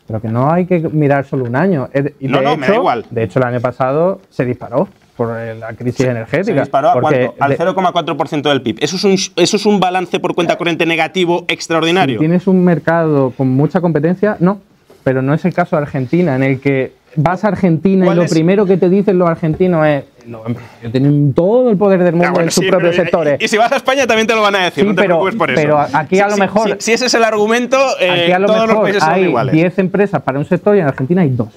Pero 0.06 0.20
que 0.20 0.28
no 0.28 0.50
hay 0.50 0.66
que 0.66 0.80
mirar 0.80 1.24
solo 1.26 1.44
un 1.44 1.54
año. 1.54 1.88
Y 2.18 2.28
No, 2.28 2.40
no, 2.40 2.50
hecho, 2.52 2.56
me 2.60 2.66
da 2.66 2.74
igual. 2.74 3.04
De 3.10 3.22
hecho, 3.22 3.38
el 3.38 3.44
año 3.44 3.60
pasado 3.60 4.20
se 4.30 4.44
disparó 4.44 4.88
por 5.16 5.36
eh, 5.38 5.54
la 5.54 5.72
crisis 5.74 6.00
energética. 6.06 6.54
Se 6.54 6.60
disparó 6.60 6.90
a 6.90 6.92
porque 6.94 7.32
cuánto? 7.36 7.44
Al 7.44 7.50
de- 7.50 7.58
0,4% 7.58 8.42
del 8.48 8.62
PIB. 8.62 8.78
¿Eso 8.80 8.96
es, 8.96 9.04
un, 9.04 9.12
¿Eso 9.42 9.56
es 9.56 9.66
un 9.66 9.78
balance 9.80 10.18
por 10.20 10.34
cuenta 10.34 10.56
corriente 10.56 10.86
negativo 10.86 11.44
Si 11.48 11.54
extraordinario? 11.54 12.18
tienes 12.18 12.46
un 12.46 12.64
mercado 12.64 13.32
con 13.36 13.48
mucha 13.50 13.80
competencia, 13.80 14.36
no. 14.40 14.60
Pero 15.04 15.20
no 15.20 15.34
es 15.34 15.44
el 15.44 15.52
caso 15.52 15.76
de 15.76 15.82
Argentina, 15.82 16.36
en 16.36 16.42
el 16.44 16.60
que 16.60 16.92
vas 17.16 17.44
a 17.44 17.48
Argentina 17.48 18.04
y 18.04 18.06
¿Cuál 18.06 18.16
lo 18.18 18.22
es? 18.24 18.30
primero 18.30 18.64
que 18.66 18.76
te 18.76 18.88
dicen 18.88 19.18
los 19.18 19.28
argentinos 19.28 19.84
es 19.86 20.04
los 20.28 20.46
empresarios 20.46 20.92
tienen 20.92 21.34
todo 21.34 21.68
el 21.68 21.76
poder 21.76 22.04
del 22.04 22.12
mundo 22.14 22.28
Ah, 22.28 22.30
bueno, 22.30 22.44
en 22.44 22.50
sus 22.52 22.62
sí, 22.64 22.70
propios 22.70 22.90
pero- 22.92 23.02
y- 23.02 23.04
sectores. 23.06 23.36
Y, 23.40 23.48
si 23.48 23.56
vas 23.58 23.72
a 23.72 23.76
España 23.76 24.06
también 24.06 24.28
te 24.28 24.34
lo 24.36 24.40
van 24.42 24.54
a 24.54 24.64
decir, 24.66 24.84
Sí, 24.84 24.88
no 24.88 24.94
te 24.94 25.02
pero- 25.02 25.16
preocupes 25.16 25.34
por 25.34 25.50
eso. 25.50 25.60
pero 25.60 25.78
aquí 25.92 26.20
a 26.20 26.28
lo 26.28 26.36
mejor- 26.36 26.68
Si, 26.78 26.84
si 26.86 26.92
ese 26.92 27.06
es 27.06 27.14
el 27.14 27.24
argumento, 27.24 27.76
eh, 28.00 28.08
Aquí 28.22 28.32
a 28.32 28.38
lo 28.38 28.46
todos 28.46 28.60
los 28.60 28.68
mejor 28.68 28.82
países 28.84 29.02
son 29.02 29.12
hay 29.12 29.24
iguales. 29.24 29.52
10 29.52 29.78
empresas 29.80 30.22
para 30.22 30.38
un 30.38 30.44
sector 30.44 30.76
y 30.76 30.78
en 30.80 30.86
Argentina 30.86 31.22
hay 31.22 31.30
dos. 31.30 31.48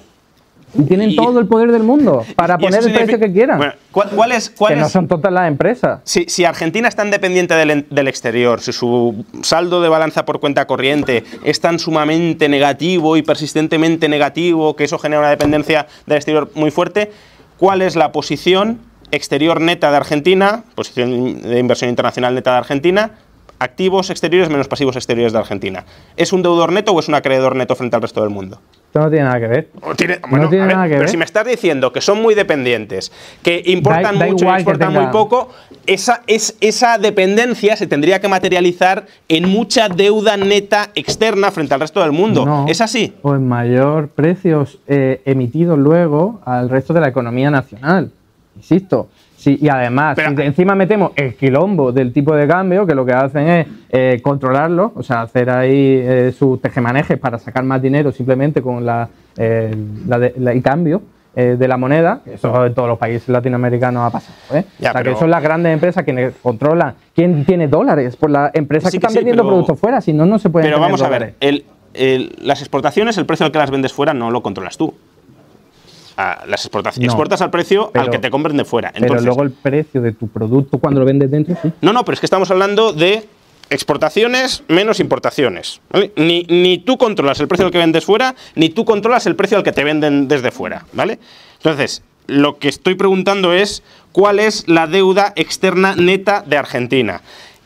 Y 0.74 0.82
tienen 0.82 1.10
Y- 1.10 1.16
todo 1.16 1.38
el 1.40 1.46
poder 1.46 1.72
del 1.72 1.82
mundo 1.82 2.24
para 2.34 2.58
poner 2.58 2.84
el 2.84 2.92
precio 2.92 3.18
que 3.18 3.32
quieran. 3.32 3.58
Bueno, 3.58 3.72
¿cuál, 3.92 4.10
cuál 4.10 4.32
es, 4.32 4.50
cuál 4.50 4.74
que 4.74 4.80
no 4.80 4.88
son 4.88 5.08
todas 5.08 5.32
las 5.32 5.48
empresas. 5.48 6.00
si, 6.04 6.24
si 6.28 6.44
Argentina 6.44 6.88
es 6.88 6.96
tan 6.96 7.10
dependiente 7.10 7.54
del, 7.54 7.86
del 7.88 8.08
exterior, 8.08 8.60
si 8.60 8.72
su 8.72 9.24
saldo 9.42 9.80
de 9.80 9.88
balanza 9.88 10.24
por 10.24 10.40
cuenta 10.40 10.66
corriente 10.66 11.24
es 11.44 11.60
tan 11.60 11.78
sumamente 11.78 12.48
negativo 12.48 13.16
y 13.16 13.22
persistentemente 13.22 14.08
negativo 14.08 14.76
que 14.76 14.84
eso 14.84 14.98
genera 14.98 15.20
una 15.20 15.30
dependencia 15.30 15.86
del 16.06 16.16
exterior 16.16 16.50
muy 16.54 16.70
fuerte, 16.70 17.10
¿cuál 17.58 17.80
es 17.82 17.96
la 17.96 18.12
posición 18.12 18.80
exterior 19.12 19.60
neta 19.60 19.90
de 19.90 19.96
Argentina, 19.96 20.64
posición 20.74 21.40
de 21.40 21.58
inversión 21.60 21.88
internacional 21.90 22.34
neta 22.34 22.50
de 22.52 22.58
Argentina, 22.58 23.12
activos 23.58 24.10
exteriores 24.10 24.48
menos 24.50 24.68
pasivos 24.68 24.96
exteriores 24.96 25.32
de 25.32 25.38
Argentina? 25.38 25.84
¿Es 26.16 26.32
un 26.32 26.42
deudor 26.42 26.72
neto 26.72 26.92
o 26.92 27.00
es 27.00 27.08
un 27.08 27.14
acreedor 27.14 27.56
neto 27.56 27.74
frente 27.76 27.96
al 27.96 28.02
resto 28.02 28.20
del 28.20 28.30
mundo? 28.30 28.60
Esto 28.86 29.00
no 29.00 29.10
tiene 29.10 29.24
nada 29.24 29.40
que 29.40 29.46
ver. 29.46 29.68
O 29.82 29.94
tiene- 29.94 30.16
No 30.22 30.28
bueno, 30.30 30.48
tiene 30.48 30.66
ver, 30.66 30.74
nada 30.74 30.86
que 30.86 30.90
pero 30.94 31.00
ver. 31.02 31.08
si 31.10 31.16
me 31.16 31.24
estás 31.24 31.46
diciendo 31.46 31.92
que 31.92 32.00
son 32.00 32.22
muy 32.22 32.34
dependientes, 32.34 33.12
que 33.42 33.62
importan 33.66 34.18
Da- 34.18 34.24
da 34.26 34.32
mucho 34.32 34.44
y 34.46 34.48
exportan 34.48 34.92
muy 34.94 35.06
poco, 35.08 35.50
esa, 35.86 36.22
es, 36.26 36.56
esa 36.60 36.96
dependencia 36.98 37.76
se 37.76 37.86
tendría 37.86 38.20
que 38.20 38.28
materializar 38.28 39.06
en 39.28 39.48
mucha 39.48 39.88
deuda 39.88 40.36
neta 40.36 40.90
externa 40.94 41.50
frente 41.50 41.74
al 41.74 41.80
resto 41.80 42.00
del 42.00 42.12
mundo. 42.12 42.46
No. 42.46 42.66
¿Es 42.68 42.80
así? 42.80 43.12
O 43.22 43.34
en 43.34 43.46
mayor 43.46 44.08
precios 44.08 44.78
eh, 44.86 45.20
emitidos 45.26 45.78
luego 45.78 46.40
al 46.44 46.70
resto 46.70 46.94
de 46.94 47.00
la 47.00 47.08
economía 47.08 47.50
nacional. 47.50 48.10
Insisto. 48.56 49.08
Sí, 49.36 49.58
y 49.60 49.68
además, 49.68 50.16
Pero- 50.16 50.30
si 50.30 50.34
de 50.36 50.44
encima 50.46 50.74
metemos 50.74 51.12
el 51.14 51.34
quilombo 51.36 51.92
del 51.92 52.12
tipo 52.12 52.34
de 52.34 52.48
cambio, 52.48 52.86
que 52.86 52.94
lo 52.94 53.04
que 53.04 53.12
hacen 53.12 53.48
es 53.48 53.66
eh, 53.90 54.20
controlarlo, 54.22 54.92
o 54.96 55.02
sea, 55.02 55.22
hacer 55.22 55.50
ahí 55.50 56.00
eh, 56.02 56.32
sus 56.36 56.60
tejemanejes 56.60 57.18
para 57.18 57.38
sacar 57.38 57.62
más 57.64 57.80
dinero 57.80 58.10
simplemente 58.12 58.60
con 58.62 58.84
la, 58.84 59.08
eh, 59.36 59.74
la 60.08 60.18
de- 60.18 60.34
la- 60.38 60.52
el 60.52 60.62
cambio, 60.62 61.02
eh, 61.36 61.56
de 61.58 61.68
la 61.68 61.76
moneda, 61.76 62.22
eso 62.24 62.64
en 62.64 62.72
todos 62.74 62.88
los 62.88 62.98
países 62.98 63.28
latinoamericanos 63.28 64.02
ha 64.04 64.10
pasado. 64.10 64.34
¿eh? 64.54 64.64
Ya, 64.78 64.90
o 64.90 64.92
sea, 64.94 65.02
que 65.02 65.14
son 65.16 65.30
las 65.30 65.42
grandes 65.42 65.72
empresas 65.72 66.02
quienes 66.02 66.32
controlan 66.42 66.94
quién 67.14 67.44
tiene 67.44 67.68
dólares 67.68 68.16
por 68.16 68.30
las 68.30 68.50
empresas 68.54 68.90
Sí 68.90 68.96
que 68.96 69.00
que 69.02 69.06
están 69.06 69.12
sí, 69.12 69.18
vendiendo 69.18 69.42
pero- 69.42 69.50
productos 69.50 69.78
fuera, 69.78 70.00
si 70.00 70.12
no, 70.14 70.24
no 70.24 70.38
se 70.38 70.48
pueden 70.48 70.68
Pero 70.70 70.80
vamos 70.80 71.02
a 71.02 71.08
ver, 71.10 71.34
el- 71.40 71.64
el- 71.92 72.34
las 72.40 72.60
exportaciones, 72.62 73.18
el 73.18 73.26
precio 73.26 73.44
al 73.46 73.52
que 73.52 73.58
las 73.58 73.70
vendes 73.70 73.92
fuera 73.92 74.14
no 74.14 74.30
lo 74.30 74.42
controlas 74.42 74.78
tú. 74.78 74.94
Las 76.16 76.64
exportaciones. 76.64 77.06
No. 77.08 77.12
Exportas 77.12 77.42
al 77.42 77.50
precio 77.50 77.86
al 77.86 77.92
Pero- 77.92 78.10
que 78.10 78.18
te 78.18 78.30
compren 78.30 78.56
de 78.56 78.64
fuera. 78.64 78.90
Pero 78.92 79.04
Entonces, 79.04 79.26
luego 79.26 79.42
el 79.42 79.50
precio 79.50 80.00
de 80.00 80.12
tu 80.12 80.28
producto 80.28 80.78
cuando 80.78 81.00
lo 81.00 81.06
vendes 81.06 81.30
dentro, 81.30 81.56
sí. 81.62 81.70
No, 81.82 81.92
no, 81.92 82.04
pero 82.04 82.14
es 82.14 82.20
que 82.20 82.26
estamos 82.26 82.50
hablando 82.50 82.92
de 82.92 83.26
exportaciones 83.70 84.62
menos 84.68 85.00
importaciones. 85.00 85.80
¿vale? 85.90 86.12
Ni, 86.16 86.44
ni 86.48 86.78
tú 86.78 86.96
controlas 86.96 87.40
el 87.40 87.48
precio 87.48 87.66
al 87.66 87.72
que 87.72 87.78
vendes 87.78 88.04
fuera, 88.04 88.34
ni 88.54 88.70
tú 88.70 88.84
controlas 88.84 89.26
el 89.26 89.36
precio 89.36 89.58
al 89.58 89.64
que 89.64 89.72
te 89.72 89.84
venden 89.84 90.28
desde 90.28 90.50
fuera. 90.50 90.86
¿vale? 90.92 91.18
Entonces, 91.58 92.02
lo 92.26 92.58
que 92.58 92.68
estoy 92.68 92.94
preguntando 92.94 93.52
es 93.52 93.82
cuál 94.12 94.38
es 94.38 94.66
la 94.68 94.86
deuda 94.86 95.32
externa 95.36 95.94
neta 95.96 96.42
de 96.46 96.56
Argentina. 96.56 97.20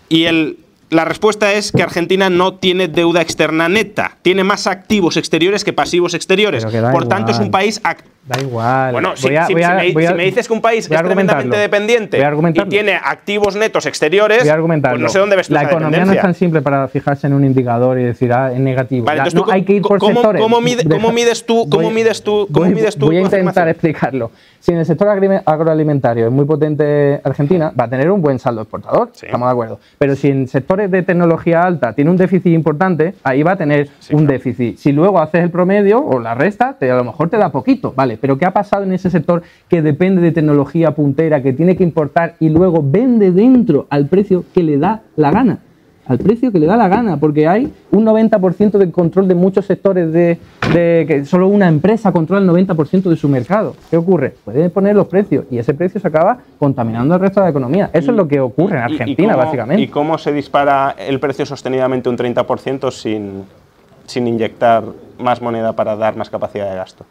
Y 0.08 0.24
el, 0.24 0.58
la 0.90 1.04
respuesta 1.04 1.52
es 1.52 1.70
que 1.70 1.82
Argentina 1.82 2.30
no 2.30 2.54
tiene 2.54 2.88
deuda 2.88 3.22
externa 3.22 3.68
neta, 3.68 4.16
tiene 4.22 4.42
más 4.42 4.66
activos 4.66 5.16
exteriores 5.16 5.64
que 5.64 5.72
pasivos 5.72 6.14
exteriores. 6.14 6.66
Pero 6.66 6.90
Por 6.90 7.06
tanto, 7.08 7.30
es 7.30 7.38
un 7.38 7.50
país 7.50 7.80
Da 8.26 8.38
igual. 8.40 8.92
bueno, 8.92 9.16
si, 9.16 9.28
Voy 9.28 9.36
a- 9.36 9.46
si- 9.46 9.54
voy 9.54 9.62
si 9.62 9.68
a- 9.68 9.74
me, 9.74 9.92
voy 9.92 10.04
a- 10.04 10.08
si 10.10 10.14
me 10.14 10.24
dices 10.24 10.46
que 10.46 10.52
un 10.52 10.60
país 10.60 10.88
voy 10.88 10.96
es 10.96 11.02
tremendamente 11.02 11.56
dependiente 11.56 12.22
Voy 12.22 12.50
y 12.54 12.60
tiene 12.68 12.94
activos 12.94 13.56
netos 13.56 13.86
exteriores, 13.86 14.44
Voy 14.44 14.80
pues 14.80 15.00
no 15.00 15.08
sé 15.08 15.18
dónde 15.18 15.36
ves 15.36 15.48
tú 15.48 15.54
La 15.54 15.62
economía 15.64 16.04
no 16.04 16.12
es 16.12 16.20
tan 16.20 16.34
simple 16.34 16.60
para 16.60 16.86
fijarse 16.88 17.26
en 17.26 17.32
un 17.32 17.44
indicador 17.44 17.98
y 17.98 18.04
decir, 18.04 18.32
ah, 18.32 18.52
es 18.52 18.60
negativo. 18.60 19.06
Vale, 19.06 19.22
no, 19.34 19.44
tú, 19.44 19.50
hay 19.50 19.62
que 19.64 19.72
ir 19.72 19.82
por 19.82 19.98
¿cómo- 19.98 20.12
sectores. 20.14 20.42
cómo 20.42 20.60
mide- 20.60 20.84
cómo 20.88 21.12
mides 21.12 21.44
tú- 21.46 21.66
cómo 21.70 21.90
mides 21.90 22.22
tú- 22.22 22.46
cómo 22.52 22.66
voy, 22.66 22.74
mides 22.74 22.96
tú 22.96 23.06
Voy 23.06 23.16
a 23.16 23.20
intentar 23.22 23.68
explicarlo. 23.68 24.30
Si 24.60 24.72
en 24.72 24.78
el 24.78 24.84
sector 24.84 25.08
agroalimentario 25.46 26.26
es 26.26 26.32
muy 26.32 26.44
potente 26.44 27.20
Argentina, 27.24 27.72
va 27.78 27.84
a 27.84 27.88
tener 27.88 28.10
un 28.10 28.20
buen 28.20 28.38
saldo 28.38 28.60
exportador, 28.60 29.08
Sí. 29.14 29.24
estamos 29.26 29.48
de 29.48 29.52
acuerdo. 29.52 29.80
Pero 29.98 30.14
si 30.14 30.28
en 30.28 30.46
sectores 30.46 30.90
de 30.90 31.02
tecnología 31.02 31.62
alta 31.62 31.94
tiene 31.94 32.10
un 32.10 32.18
déficit 32.18 32.52
importante, 32.52 33.14
ahí 33.24 33.42
va 33.42 33.52
a 33.52 33.56
tener 33.56 33.88
un 34.12 34.26
déficit. 34.26 34.76
Si 34.76 34.92
luego 34.92 35.18
haces 35.20 35.42
el 35.42 35.50
promedio 35.50 36.04
o 36.04 36.18
la 36.20 36.34
resta, 36.34 36.76
te, 36.78 36.90
a 36.90 36.94
lo 36.96 37.04
mejor 37.04 37.30
te 37.30 37.38
da 37.38 37.50
poquito, 37.50 37.94
¿vale? 37.96 38.09
Pero 38.18 38.38
¿qué 38.38 38.46
ha 38.46 38.52
pasado 38.52 38.84
en 38.84 38.92
ese 38.92 39.10
sector 39.10 39.42
que 39.68 39.82
depende 39.82 40.20
de 40.22 40.32
tecnología 40.32 40.92
puntera, 40.94 41.42
que 41.42 41.52
tiene 41.52 41.76
que 41.76 41.82
importar 41.84 42.34
y 42.40 42.48
luego 42.48 42.82
vende 42.84 43.32
dentro 43.32 43.86
al 43.90 44.06
precio 44.06 44.44
que 44.54 44.62
le 44.62 44.78
da 44.78 45.02
la 45.16 45.30
gana? 45.30 45.58
Al 46.06 46.18
precio 46.18 46.50
que 46.50 46.58
le 46.58 46.66
da 46.66 46.76
la 46.76 46.88
gana, 46.88 47.18
porque 47.18 47.46
hay 47.46 47.72
un 47.92 48.04
90% 48.04 48.78
de 48.78 48.90
control 48.90 49.28
de 49.28 49.36
muchos 49.36 49.66
sectores 49.66 50.12
de, 50.12 50.38
de 50.74 51.04
que 51.06 51.24
solo 51.24 51.46
una 51.46 51.68
empresa 51.68 52.10
controla 52.10 52.42
el 52.42 52.66
90% 52.66 53.02
de 53.02 53.14
su 53.14 53.28
mercado. 53.28 53.76
¿Qué 53.90 53.96
ocurre? 53.96 54.34
Puede 54.44 54.70
poner 54.70 54.96
los 54.96 55.06
precios 55.06 55.44
y 55.52 55.58
ese 55.58 55.72
precio 55.72 56.00
se 56.00 56.08
acaba 56.08 56.38
contaminando 56.58 57.14
al 57.14 57.20
resto 57.20 57.38
de 57.38 57.44
la 57.46 57.50
economía. 57.50 57.90
Eso 57.92 58.10
es 58.10 58.16
lo 58.16 58.26
que 58.26 58.40
ocurre 58.40 58.78
en 58.80 58.88
¿Y- 58.88 58.92
y 58.92 58.94
Argentina, 58.96 59.32
cómo- 59.34 59.44
básicamente. 59.44 59.82
¿Y 59.82 59.86
cómo 59.86 60.18
se 60.18 60.32
dispara 60.32 60.96
el 60.98 61.20
precio 61.20 61.46
sostenidamente 61.46 62.08
un 62.08 62.16
30% 62.16 62.90
sin, 62.90 63.44
sin 64.06 64.26
inyectar 64.26 64.82
más 65.20 65.40
moneda 65.40 65.74
para 65.74 65.94
dar 65.94 66.16
más 66.16 66.28
capacidad 66.28 66.68
de 66.70 66.76
gasto? 66.76 67.04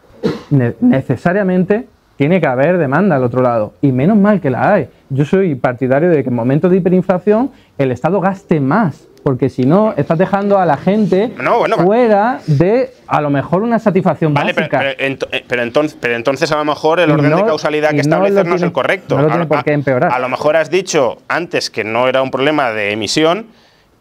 Ne- 0.50 0.74
necesariamente 0.82 1.88
tiene 2.18 2.42
que 2.42 2.48
haber 2.48 2.78
demanda 2.78 3.16
al 3.16 3.24
otro 3.24 3.42
lado. 3.42 3.74
Y 3.82 3.92
menos 3.92 4.18
mal 4.18 4.42
que 4.42 4.50
la 4.50 4.74
hay. 4.74 4.90
Yo 5.10 5.26
soy 5.26 5.56
partidario 5.56 6.10
de 6.10 6.24
que 6.24 6.30
en 6.30 6.36
momentos 6.36 6.70
de 6.72 6.78
hiperinflación 6.78 7.52
el 7.78 7.92
Estado 7.92 8.20
gaste 8.20 8.60
más. 8.60 9.06
Porque 9.24 9.50
si 9.50 9.64
no, 9.66 9.94
estás 9.98 10.18
dejando 10.18 10.58
a 10.60 10.66
la 10.66 10.78
gente 10.78 11.34
No, 11.44 11.60
bueno, 11.60 11.76
fuera 11.78 12.40
de 12.48 12.92
a 13.06 13.20
lo 13.20 13.30
mejor 13.30 13.64
una 13.64 13.78
satisfacción 13.78 14.34
Vale, 14.34 14.54
básica. 14.54 14.80
pero 14.80 14.92
ento- 15.10 15.28
eh, 15.34 15.44
pero 15.46 15.62
entonces, 15.62 15.98
pero 16.00 16.16
entonces 16.16 16.50
a 16.54 16.58
lo 16.58 16.64
mejor 16.64 17.02
el 17.02 17.12
orden 17.12 17.30
no- 17.30 17.38
de 17.38 17.44
causalidad 17.44 17.92
que 17.92 18.00
estableces 18.00 18.46
no, 18.46 18.56
es 18.56 18.62
el 18.62 18.72
correcto. 18.72 19.16
no 19.18 19.24
lo 19.24 19.28
A 19.28 19.32
tiene 19.32 19.46
por 19.46 19.64
qué 19.64 19.74
empeorar. 19.74 20.12
A 20.14 20.20
lo 20.20 20.30
mejor 20.30 20.56
has 20.56 20.70
dicho 20.70 21.18
antes 21.28 21.70
que 21.70 21.84
no 21.84 22.08
era 22.08 22.22
un 22.22 22.32
problema 22.32 22.72
de 22.72 22.94
emisión 22.94 23.48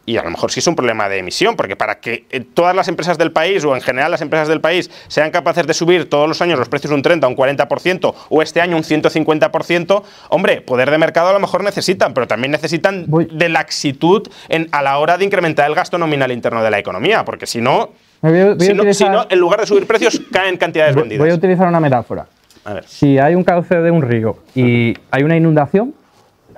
y 0.08 0.16
a 0.16 0.22
lo 0.22 0.30
mejor 0.30 0.50
sí 0.50 0.60
es 0.60 0.66
un 0.66 0.74
problema 0.74 1.06
de 1.08 1.18
emisión, 1.18 1.54
porque 1.54 1.76
para 1.76 2.00
que 2.00 2.24
eh, 2.30 2.40
todas 2.40 2.74
las 2.74 2.88
empresas 2.88 3.18
del 3.18 3.30
país 3.30 3.62
o 3.64 3.74
en 3.74 3.82
general 3.82 4.10
las 4.10 4.22
empresas 4.22 4.48
del 4.48 4.60
país 4.62 4.90
sean 5.08 5.30
capaces 5.30 5.66
de 5.66 5.74
subir 5.74 6.08
todos 6.08 6.26
los 6.26 6.40
años 6.40 6.58
los 6.58 6.68
precios 6.70 6.92
un 6.92 7.02
30, 7.02 7.26
un 7.28 7.36
40% 7.36 8.14
o 8.30 8.40
este 8.42 8.60
año 8.62 8.76
un 8.76 8.82
150%, 8.84 10.02
hombre, 10.30 10.60
poder 10.62 10.90
de 10.90 10.96
mercado 10.98 11.28
a 11.28 11.32
lo 11.34 11.40
mejor 11.40 11.62
necesitan, 11.62 12.14
pero 12.14 12.26
también 12.26 12.50
necesitan 12.52 13.04
Voy- 13.06 13.28
de 13.30 13.48
laxitud 13.50 14.26
en, 14.48 14.68
a 14.72 14.82
la 14.82 14.98
hora 14.98 15.18
de 15.18 15.24
incrementar 15.26 15.68
el 15.68 15.74
gasto 15.74 15.98
nominal 15.98 16.32
interno 16.32 16.62
de 16.62 16.70
la 16.70 16.78
economía, 16.78 17.24
porque 17.24 17.46
si 17.46 17.60
no, 17.60 17.90
voy 18.22 18.38
a- 18.40 18.54
voy 18.54 18.60
si 18.66 18.72
no, 18.72 18.82
si 18.84 19.04
utilizar- 19.04 19.12
no, 19.12 19.26
en 19.28 19.38
lugar 19.38 19.60
de 19.60 19.66
subir 19.66 19.86
precios, 19.86 20.20
caen 20.32 20.56
cantidades 20.56 20.94
vendidas. 20.94 21.20
voy 21.20 21.30
a 21.30 21.34
utilizar 21.34 21.68
una 21.68 21.80
metáfora. 21.80 22.26
A 22.64 22.72
ver. 22.74 22.84
Si 22.86 23.18
hay 23.18 23.34
un 23.34 23.44
cauce 23.44 23.76
de 23.76 23.90
un 23.90 24.02
río 24.02 24.38
y 24.54 24.94
hay 25.10 25.22
una 25.22 25.36
inundación, 25.36 25.94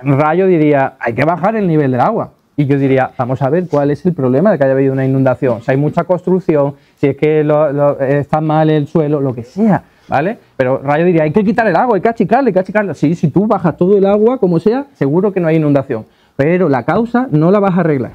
Rayo 0.03 0.47
diría, 0.47 0.93
hay 0.99 1.13
que 1.13 1.23
bajar 1.25 1.55
el 1.55 1.67
nivel 1.67 1.91
del 1.91 1.99
agua. 2.01 2.31
Y 2.61 2.67
yo 2.67 2.77
diría, 2.77 3.09
vamos 3.17 3.41
a 3.41 3.49
ver 3.49 3.67
cuál 3.67 3.89
es 3.89 4.05
el 4.05 4.13
problema 4.13 4.51
de 4.51 4.57
que 4.59 4.63
haya 4.63 4.73
habido 4.73 4.93
una 4.93 5.03
inundación. 5.03 5.63
Si 5.63 5.71
hay 5.71 5.77
mucha 5.77 6.03
construcción, 6.03 6.75
si 6.97 7.07
es 7.07 7.17
que 7.17 7.43
lo- 7.43 7.71
lo- 7.73 7.99
está 7.99 8.39
mal 8.39 8.69
el 8.69 8.87
suelo, 8.87 9.19
lo 9.19 9.33
que 9.33 9.43
sea, 9.43 9.83
¿vale? 10.07 10.37
Pero 10.57 10.79
Rayo 10.83 11.05
diría, 11.05 11.23
hay 11.23 11.31
que 11.31 11.43
quitar 11.43 11.65
el 11.67 11.75
agua, 11.75 11.95
hay 11.95 12.01
que 12.01 12.09
achicarle, 12.09 12.49
hay 12.49 12.53
que 12.53 12.59
achicarle. 12.59 12.93
Sí, 12.93 13.15
si 13.15 13.29
tú 13.29 13.47
bajas 13.47 13.75
todo 13.77 13.97
el 13.97 14.05
agua, 14.05 14.37
como 14.37 14.59
sea, 14.59 14.85
seguro 14.93 15.33
que 15.33 15.39
no 15.39 15.47
hay 15.47 15.55
inundación. 15.55 16.05
Pero 16.35 16.69
la 16.69 16.83
causa 16.83 17.27
no 17.31 17.49
la 17.49 17.59
vas 17.59 17.75
a 17.77 17.79
arreglar. 17.81 18.11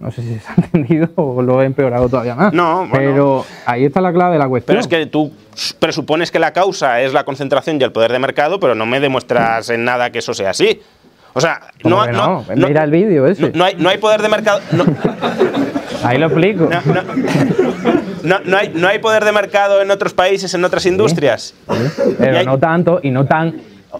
No 0.00 0.10
sé 0.10 0.22
si 0.22 0.38
se 0.38 0.48
ha 0.50 0.54
entendido 0.64 1.08
o 1.14 1.40
lo 1.40 1.62
he 1.62 1.66
empeorado 1.66 2.08
todavía 2.08 2.34
más. 2.34 2.52
No, 2.52 2.78
bueno. 2.88 2.92
Pero 2.92 3.44
ahí 3.66 3.84
está 3.84 4.00
la 4.00 4.12
clave 4.12 4.32
de 4.32 4.38
la 4.40 4.48
cuestión. 4.48 4.74
Pero 4.74 4.80
es 4.80 4.88
que 4.88 5.06
tú 5.06 5.32
presupones 5.78 6.30
que 6.32 6.38
la 6.40 6.52
causa 6.52 7.00
es 7.00 7.12
la 7.12 7.24
concentración 7.24 7.80
y 7.80 7.84
el 7.84 7.92
poder 7.92 8.10
de 8.12 8.18
mercado, 8.18 8.58
pero 8.58 8.74
no 8.74 8.84
me 8.84 8.98
demuestras 8.98 9.70
en 9.70 9.84
nada 9.84 10.10
que 10.10 10.18
eso 10.18 10.34
sea 10.34 10.50
así. 10.50 10.80
O 11.34 11.40
sea, 11.40 11.60
¿Cómo 11.82 11.96
no, 12.06 12.12
no, 12.12 12.44
no? 12.56 12.66
Mira 12.68 12.84
el 12.84 12.90
vídeo 12.90 13.26
ese. 13.26 13.50
No, 13.54 13.64
hay, 13.64 13.74
no 13.76 13.88
hay 13.88 13.98
poder 13.98 14.22
de 14.22 14.28
mercado. 14.28 14.60
No, 14.72 14.84
Ahí 16.04 16.18
lo 16.18 16.26
explico. 16.26 16.68
no, 18.22 18.38
no. 18.44 18.56
Hay, 18.56 18.72
no 18.74 18.88
hay 18.88 18.98
poder 18.98 19.24
de 19.24 19.32
mercado 19.32 19.82
en 19.82 19.90
otros 19.90 20.14
países, 20.14 20.52
en 20.54 20.64
otras 20.64 20.86
industrias. 20.86 21.54
Pero 22.18 22.38
hay- 22.38 22.46
no 22.46 22.58
tanto 22.58 23.00
y 23.02 23.10
no 23.10 23.24
tan 23.26 23.54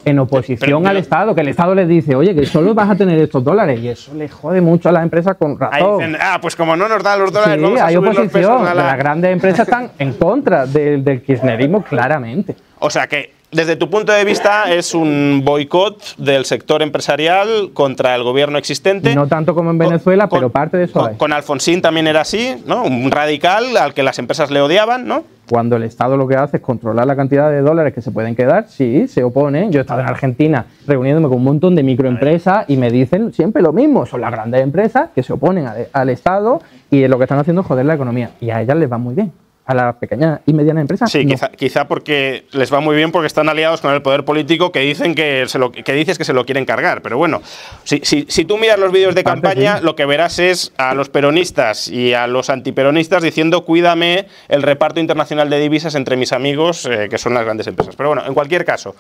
en 0.05 0.19
oposición 0.19 0.59
Pero- 0.61 0.79
pero- 0.81 0.91
al 0.91 0.97
Estado, 0.97 1.35
que 1.35 1.41
el 1.41 1.49
Estado 1.49 1.75
les 1.75 1.87
dice, 1.89 2.17
oye, 2.17 2.35
que 2.35 2.47
solo 2.47 2.75
vas 2.75 2.91
a 2.91 2.97
tener 2.97 3.17
estos 3.21 3.45
dólares 3.45 3.79
y 3.81 3.89
eso 3.89 4.13
le 4.15 4.29
jode 4.29 4.61
mucho 4.61 4.89
a 4.89 4.93
las 4.93 5.05
empresas 5.05 5.37
con 5.37 5.57
razón. 5.59 5.99
dicen, 5.99 6.17
ah, 6.21 6.39
pues 6.43 6.57
como 6.57 6.77
no 6.77 6.89
nos 6.89 7.01
dan 7.03 7.21
los 7.21 7.33
dólares, 7.33 7.57
Sí, 7.57 7.63
vamos 7.63 7.81
a 7.81 7.87
hay 7.87 7.95
subir 7.95 8.09
los 8.09 8.17
pesos 8.33 8.51
oposición. 8.51 8.67
a 8.69 8.75
la-". 8.75 8.85
Las 8.89 8.99
grandes 8.99 9.33
empresas 9.33 9.61
están 9.61 9.91
en 9.99 10.13
contra 10.15 10.67
del, 10.67 11.05
del 11.05 11.23
kirchnerismo 11.23 11.83
claramente. 11.85 12.57
O 12.81 12.91
sea 12.91 13.07
que, 13.07 13.34
desde 13.55 13.77
tu 13.77 13.89
punto 13.89 14.13
de 14.13 14.25
vista, 14.25 14.73
es 14.73 14.95
un 14.95 15.43
boicot 15.45 16.17
del 16.19 16.45
sector 16.45 16.83
empresarial 16.83 17.71
contra 17.73 18.15
el 18.15 18.23
gobierno 18.23 18.59
existente. 18.59 19.15
No 19.15 19.27
tanto 19.27 19.55
como 19.55 19.71
en 19.71 19.79
Venezuela, 19.79 20.29
pero 20.29 20.51
parte 20.51 20.77
de 20.77 20.85
eso 20.85 21.01
con, 21.01 21.11
hay. 21.11 21.17
con 21.17 21.33
Alfonsín 21.33 21.81
también 21.81 22.07
era 22.07 22.21
así, 22.23 22.57
¿no? 22.67 22.83
Un 22.85 23.11
radical 23.11 23.77
al 23.77 23.95
que 23.95 24.03
las 24.03 24.19
empresas 24.19 24.51
le 24.51 24.61
odiaban, 24.61 25.07
¿no? 25.07 25.25
Cuando 25.49 25.77
el 25.77 25.83
Estado 25.83 26.17
lo 26.17 26.27
que 26.27 26.37
hace 26.37 26.57
es 26.57 26.63
controlar 26.63 27.07
la 27.07 27.17
cantidad 27.17 27.51
de 27.51 27.61
dólares 27.61 27.93
que 27.93 28.01
se 28.01 28.11
pueden 28.11 28.35
quedar, 28.35 28.67
sí, 28.69 29.07
se 29.09 29.23
oponen. 29.23 29.71
Yo 29.71 29.79
he 29.79 29.83
estado 29.83 30.01
en 30.01 30.07
Argentina 30.09 30.65
reuniéndome 30.87 31.29
con 31.29 31.37
un 31.37 31.45
montón 31.45 31.75
de 31.75 31.83
microempresas 31.83 32.65
y 32.69 32.79
me 32.79 32.91
dicen 32.91 33.33
siempre 33.35 33.61
lo 33.63 33.73
mismo. 33.73 34.07
Son 34.07 34.23
las 34.23 34.31
grandes 34.33 34.63
empresas 34.63 35.11
que 35.15 35.23
se 35.23 35.35
oponen 35.35 35.67
a- 35.67 35.75
al 35.93 36.09
Estado 36.09 36.61
y 36.91 37.07
lo 37.09 37.19
que 37.19 37.25
están 37.25 37.39
haciendo 37.39 37.61
es 37.61 37.67
joder 37.69 37.85
la 37.85 37.95
economía. 37.95 38.31
Y 38.41 38.49
a 38.51 38.63
ellas 38.63 38.77
les 38.79 38.91
va 38.91 38.97
muy 38.97 39.15
bien. 39.15 39.33
A 39.67 39.75
las 39.75 39.97
pequeñas 39.97 40.41
y 40.45 40.53
medianas 40.53 40.83
empresas. 40.83 41.11
Sí, 41.11 41.25
no. 41.25 41.31
quizá, 41.31 41.49
quizá 41.51 41.89
porque 41.89 42.45
les 42.53 42.73
va 42.73 42.81
muy 42.81 42.95
bien 42.97 43.13
porque 43.13 43.27
están 43.27 43.49
aliados 43.49 43.81
con 43.81 43.95
el 43.95 44.03
poder 44.03 44.25
político 44.25 44.73
que 44.73 44.81
dicen 44.81 45.15
que, 45.15 45.45
se 45.49 45.59
lo, 45.59 45.73
que 45.73 45.93
dices 45.95 46.19
que 46.19 46.25
se 46.25 46.35
lo 46.35 46.45
quieren 46.45 46.67
cargar. 46.67 47.01
Pero 47.01 47.17
bueno, 47.17 47.41
si, 47.85 48.01
si, 48.03 48.27
si 48.29 48.45
tú 48.45 48.59
miras 48.59 48.79
los 48.79 48.93
vídeos 48.93 49.15
de 49.15 49.25
campaña, 49.25 49.79
sí. 49.79 49.85
lo 49.85 49.97
que 49.97 50.05
verás 50.05 50.39
es 50.39 50.73
a 50.77 50.95
los 50.95 51.09
peronistas 51.09 51.89
y 51.89 52.13
a 52.13 52.27
los 52.27 52.51
antiperonistas 52.51 53.23
diciendo 53.23 53.65
cuídame 53.65 54.27
el 54.49 54.63
reparto 54.63 55.01
internacional 55.01 55.49
de 55.49 55.59
divisas 55.59 55.95
entre 55.95 56.17
mis 56.17 56.33
amigos, 56.33 56.87
eh, 56.87 57.09
que 57.09 57.17
son 57.17 57.33
las 57.33 57.45
grandes 57.45 57.67
empresas. 57.67 57.97
Pero 57.97 58.11
bueno, 58.11 58.27
en 58.27 58.35
cualquier 58.35 58.65
caso, 58.65 58.95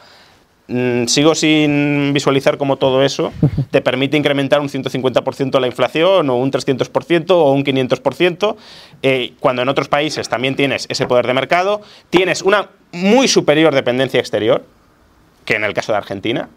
sigo 1.07 1.35
sin 1.35 2.12
visualizar 2.15 2.57
cómo 2.57 2.77
todo 2.77 3.03
eso 3.03 3.32
te 3.70 3.82
permite 3.82 4.16
incrementar 4.16 4.61
un 4.61 4.69
150% 4.69 5.61
la 5.61 5.66
inflación 5.66 6.31
o 6.31 6.36
un 6.36 6.51
300% 6.51 7.31
o 7.32 7.53
un 7.53 7.65
500%, 7.65 8.57
eh, 9.03 9.32
cuando 9.41 9.62
en 9.62 9.69
otros 9.69 9.89
países 9.89 10.28
también 10.28 10.57
tienes 10.57 10.86
ese 10.89 11.07
poder 11.07 11.27
de 11.27 11.35
mercado, 11.35 11.82
tienes 12.11 12.41
una 12.43 12.70
muy 12.93 13.28
superior 13.28 13.74
dependencia 13.74 14.20
exterior, 14.20 14.65
que 15.45 15.57
en 15.57 15.65
el 15.65 15.74
caso 15.74 15.93
de 15.93 15.99
Argentina. 15.99 16.49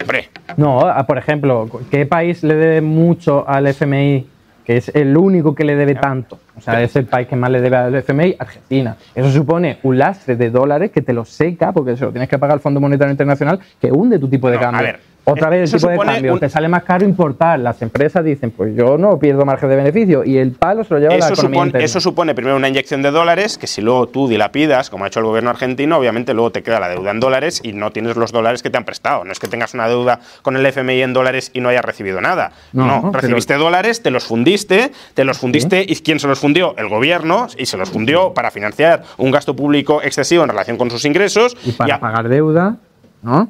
Hombre, 0.00 0.30
No, 0.56 0.80
a- 0.80 1.06
por 1.06 1.16
ejemplo, 1.18 1.68
¿qué 1.90 2.06
país 2.06 2.42
le 2.42 2.54
debe 2.56 2.80
mucho 2.80 3.48
al 3.48 3.68
FMI? 3.68 4.26
Que 4.64 4.76
es 4.76 4.90
el 4.94 5.16
único 5.16 5.54
que 5.54 5.64
le 5.64 5.74
debe 5.74 5.94
tanto. 5.96 6.38
O 6.56 6.60
sea, 6.60 6.80
es 6.82 6.94
el 6.96 7.06
país 7.06 7.26
que 7.26 7.34
más 7.36 7.50
le 7.50 7.60
debe 7.60 7.76
al 7.76 7.94
FMI, 7.96 8.36
Argentina. 8.38 8.96
Eso 9.14 9.30
supone 9.30 9.78
un 9.82 9.98
lastre 9.98 10.36
de 10.36 10.50
dólares 10.50 10.90
que 10.92 11.02
te 11.02 11.12
lo 11.12 11.24
seca, 11.24 11.72
porque 11.72 11.96
se 11.96 12.04
lo 12.04 12.12
tienes 12.12 12.28
que 12.28 12.38
pagar 12.38 12.54
al 12.54 12.60
Fondo 12.60 12.78
Monetario 12.80 13.10
Internacional, 13.10 13.58
que 13.80 13.90
hunde 13.90 14.18
tu 14.18 14.28
tipo 14.28 14.48
de 14.48 14.56
No, 14.56 14.60
cambio. 14.62 14.78
a 14.80 14.82
ver, 14.82 15.00
Otra 15.24 15.48
vez 15.50 15.62
Eso 15.72 15.76
el 15.76 15.80
tipo 15.82 15.88
de 15.90 15.96
supone 15.96 16.12
cambio. 16.14 16.32
un- 16.34 16.40
Te 16.40 16.48
sale 16.48 16.66
más 16.68 16.82
caro 16.82 17.04
importar. 17.04 17.58
Las 17.60 17.80
empresas 17.80 18.24
dicen, 18.24 18.50
pues 18.50 18.74
yo 18.74 18.98
no 18.98 19.18
pierdo 19.20 19.44
margen 19.44 19.68
de 19.68 19.76
beneficio. 19.76 20.24
Y 20.24 20.36
el 20.38 20.50
palo 20.50 20.82
se 20.82 20.94
lo 20.94 20.98
lleva 20.98 21.12
la 21.12 21.18
Eso 21.18 21.34
economía 21.34 21.54
supone, 21.56 21.68
interna. 21.68 21.84
eso 21.84 22.00
supone 22.00 22.34
primero 22.34 22.56
una 22.56 22.68
inyección 22.68 23.02
de 23.02 23.12
dólares 23.12 23.56
que 23.56 23.68
si 23.68 23.82
luego 23.82 24.08
tú 24.08 24.26
dilapidas, 24.26 24.90
como 24.90 25.04
ha 25.04 25.06
hecho 25.06 25.20
el 25.20 25.26
gobierno 25.26 25.50
argentino, 25.50 25.96
obviamente 25.96 26.34
luego 26.34 26.50
te 26.50 26.64
queda 26.64 26.80
la 26.80 26.88
deuda 26.88 27.12
en 27.12 27.20
dólares 27.20 27.60
y 27.62 27.72
no 27.72 27.92
tienes 27.92 28.16
los 28.16 28.32
dólares 28.32 28.64
que 28.64 28.70
te 28.70 28.78
han 28.78 28.84
prestado. 28.84 29.24
No 29.24 29.30
es 29.30 29.38
que 29.38 29.46
tengas 29.46 29.74
una 29.74 29.86
deuda 29.86 30.18
con 30.42 30.56
el 30.56 30.66
FMI 30.66 31.02
en 31.02 31.12
dólares 31.12 31.52
y 31.54 31.60
no 31.60 31.68
hayas 31.68 31.84
recibido 31.84 32.20
nada. 32.20 32.50
No, 32.72 33.12
recibiste 33.12 33.54
dólares, 33.54 34.02
te 34.02 34.10
los 34.10 34.24
fundiste, 34.24 34.90
te 35.14 35.24
los 35.24 35.38
fundiste 35.38 35.84
y 35.86 35.94
¿quién 35.96 36.18
se 36.18 36.26
los 36.26 36.40
fundió? 36.40 36.74
El 36.78 36.88
gobierno 36.88 37.46
y 37.56 37.66
se 37.66 37.76
los 37.76 37.90
fundió 37.90 38.34
para 38.34 38.50
financiar 38.50 39.04
un 39.18 39.30
gasto 39.30 39.54
público 39.54 40.02
excesivo 40.02 40.42
en 40.42 40.48
relación 40.48 40.76
con 40.76 40.90
sus 40.90 41.04
ingresos 41.04 41.56
Y 41.64 41.70
para 41.72 41.94
a- 41.94 42.00
pagar 42.00 42.28
deuda, 42.28 42.76
¿no? 43.22 43.48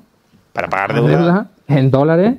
para 0.53 0.69
pagar 0.69 0.89
Pagar 0.93 1.05
deuda. 1.11 1.47
En 1.77 1.91
dólares. 1.91 2.35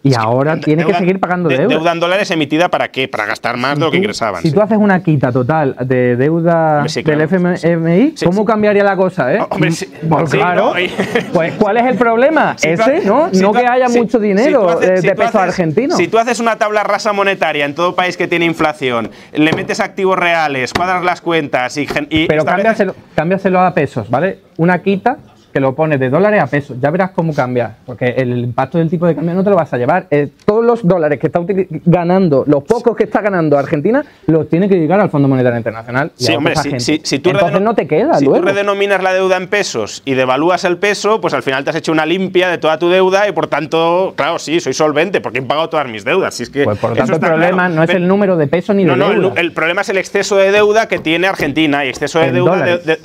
Y 0.00 0.14
ahora 0.14 0.58
tiene 0.60 0.84
que 0.86 0.94
seguir 0.94 1.18
pagando 1.18 1.48
de- 1.48 1.58
deuda. 1.58 1.74
Deuda 1.74 1.92
en 1.92 2.00
dólares 2.00 2.30
emitida 2.30 2.68
para 2.68 2.88
qué? 2.88 3.08
Para 3.08 3.26
gastar 3.26 3.56
más 3.56 3.74
de 3.76 3.84
lo 3.84 3.90
que 3.90 3.96
ingresaban. 3.96 4.40
Si 4.42 4.48
sí. 4.48 4.54
tú 4.54 4.60
haces 4.62 4.78
una 4.78 5.02
quita 5.02 5.32
total 5.32 5.74
de 5.84 6.14
deuda 6.16 6.84
del. 6.84 7.20
FMI, 7.22 8.12
Sí, 8.14 8.24
¿cómo 8.24 8.44
cambiaría 8.44 8.84
la 8.84 8.96
cosa, 8.96 9.34
eh? 9.34 9.40
Oh, 9.40 9.48
hombre, 9.50 9.72
sí. 9.72 9.86
Pues 10.08 10.30
claro. 10.30 10.72
no, 10.74 10.80
y- 10.80 10.88
Pues 11.32 11.54
¿cuál 11.54 11.78
es 11.78 11.84
el 11.86 11.96
problema? 11.96 12.54
Si 12.58 12.68
Ese, 12.68 13.00
¿no? 13.04 13.28
si 13.32 13.40
no 13.42 13.48
tú 13.50 13.58
que 13.58 13.66
ha- 13.66 13.72
haya 13.72 13.88
mucho 13.88 14.20
dinero 14.20 14.70
haces- 14.70 15.02
de, 15.02 15.14
peso 15.16 15.30
haces- 15.30 15.40
argentino. 15.48 15.96
Si 15.96 16.06
tú 16.06 16.16
haces 16.18 16.38
una 16.38 16.56
tabla 16.56 16.84
rasa 16.84 17.12
monetaria 17.12 17.64
en 17.64 17.74
todo 17.74 17.96
país 17.96 18.16
que 18.16 18.28
tiene 18.28 18.44
inflación, 18.44 19.10
le 19.32 19.52
metes 19.52 19.80
activos 19.80 20.16
reales, 20.16 20.72
cuadras 20.72 21.04
las 21.04 21.20
cuentas 21.20 21.76
y. 21.76 21.88
y 22.08 22.28
Pero 22.28 22.44
cámbiaselo, 22.44 22.94
cámbiaselo 23.16 23.60
a 23.60 23.74
pesos, 23.74 24.08
¿vale? 24.08 24.38
Una 24.56 24.80
quita 24.80 25.16
que 25.52 25.60
lo 25.60 25.74
pones 25.74 25.98
de 25.98 26.10
dólares 26.10 26.42
a 26.42 26.46
pesos. 26.46 26.76
Ya 26.80 26.90
verás 26.90 27.10
cómo 27.12 27.34
cambia. 27.34 27.76
Porque 27.86 28.06
el 28.16 28.36
impacto 28.38 28.78
del 28.78 28.90
tipo 28.90 29.06
de 29.06 29.14
cambio 29.14 29.34
no 29.34 29.42
te 29.42 29.50
lo 29.50 29.56
vas 29.56 29.72
a 29.72 29.78
llevar. 29.78 30.06
Eh, 30.10 30.28
todos 30.44 30.64
los 30.64 30.86
dólares 30.86 31.18
que 31.18 31.28
está 31.28 31.40
ganando, 31.86 32.44
los 32.46 32.62
pocos 32.64 32.96
que 32.96 33.04
está 33.04 33.20
ganando 33.20 33.56
Argentina, 33.58 34.04
los 34.26 34.48
tiene 34.48 34.68
que 34.68 34.76
llegar 34.76 35.00
al 35.00 35.10
Fondo 35.10 35.26
Monetario 35.28 35.56
Internacional. 35.58 36.12
y 36.18 36.24
Sí, 36.24 36.32
a 36.34 36.36
hombre, 36.38 36.54
si, 36.54 36.60
agentes. 36.60 36.84
si- 36.84 37.00
si 37.02 37.18
tú 37.18 37.30
Entonces 37.30 37.60
no 37.60 37.74
te 37.74 37.86
queda 37.86 38.14
si 38.18 38.24
luego. 38.26 38.40
tú 38.40 38.46
redenominas 38.46 39.02
la 39.02 39.12
deuda 39.12 39.36
en 39.36 39.48
pesos 39.48 40.02
y 40.04 40.14
devalúas 40.14 40.64
el 40.64 40.76
peso, 40.78 41.20
pues 41.20 41.34
al 41.34 41.42
final 41.42 41.64
te 41.64 41.70
has 41.70 41.76
hecho 41.76 41.92
una 41.92 42.04
limpia 42.06 42.48
de 42.48 42.58
toda 42.58 42.78
tu 42.78 42.88
deuda 42.88 43.26
y 43.28 43.32
por 43.32 43.46
tanto, 43.46 44.12
claro, 44.16 44.38
sí, 44.38 44.60
soy 44.60 44.74
solvente 44.74 45.20
porque 45.20 45.38
he 45.38 45.42
pagado 45.42 45.68
todas 45.68 45.88
mis 45.88 46.04
deudas. 46.04 46.34
Si 46.34 46.42
es 46.42 46.50
que 46.50 46.64
Pues 46.64 46.78
por 46.78 46.90
lo 46.90 46.96
tanto, 46.96 47.14
el 47.14 47.20
problema 47.20 47.56
claro. 47.64 47.74
no 47.74 47.82
es 47.82 47.86
Pero- 47.86 47.98
el 47.98 48.06
número 48.08 48.36
de 48.36 48.46
pesos 48.46 48.76
ni 48.76 48.84
No, 48.84 48.92
de 48.92 48.98
no, 48.98 49.10
el, 49.12 49.20
deuda. 49.22 49.40
el 49.40 49.52
problema 49.52 49.80
es 49.80 49.88
el 49.88 49.96
exceso 49.98 50.36
de 50.36 50.52
deuda 50.52 50.88
que 50.88 50.98
tiene 50.98 51.26
Argentina 51.26 51.84
y 51.84 51.88
exceso 51.88 52.18
de 52.18 52.26
En 52.26 52.34
deuda 52.34 52.56
de- 52.62 52.98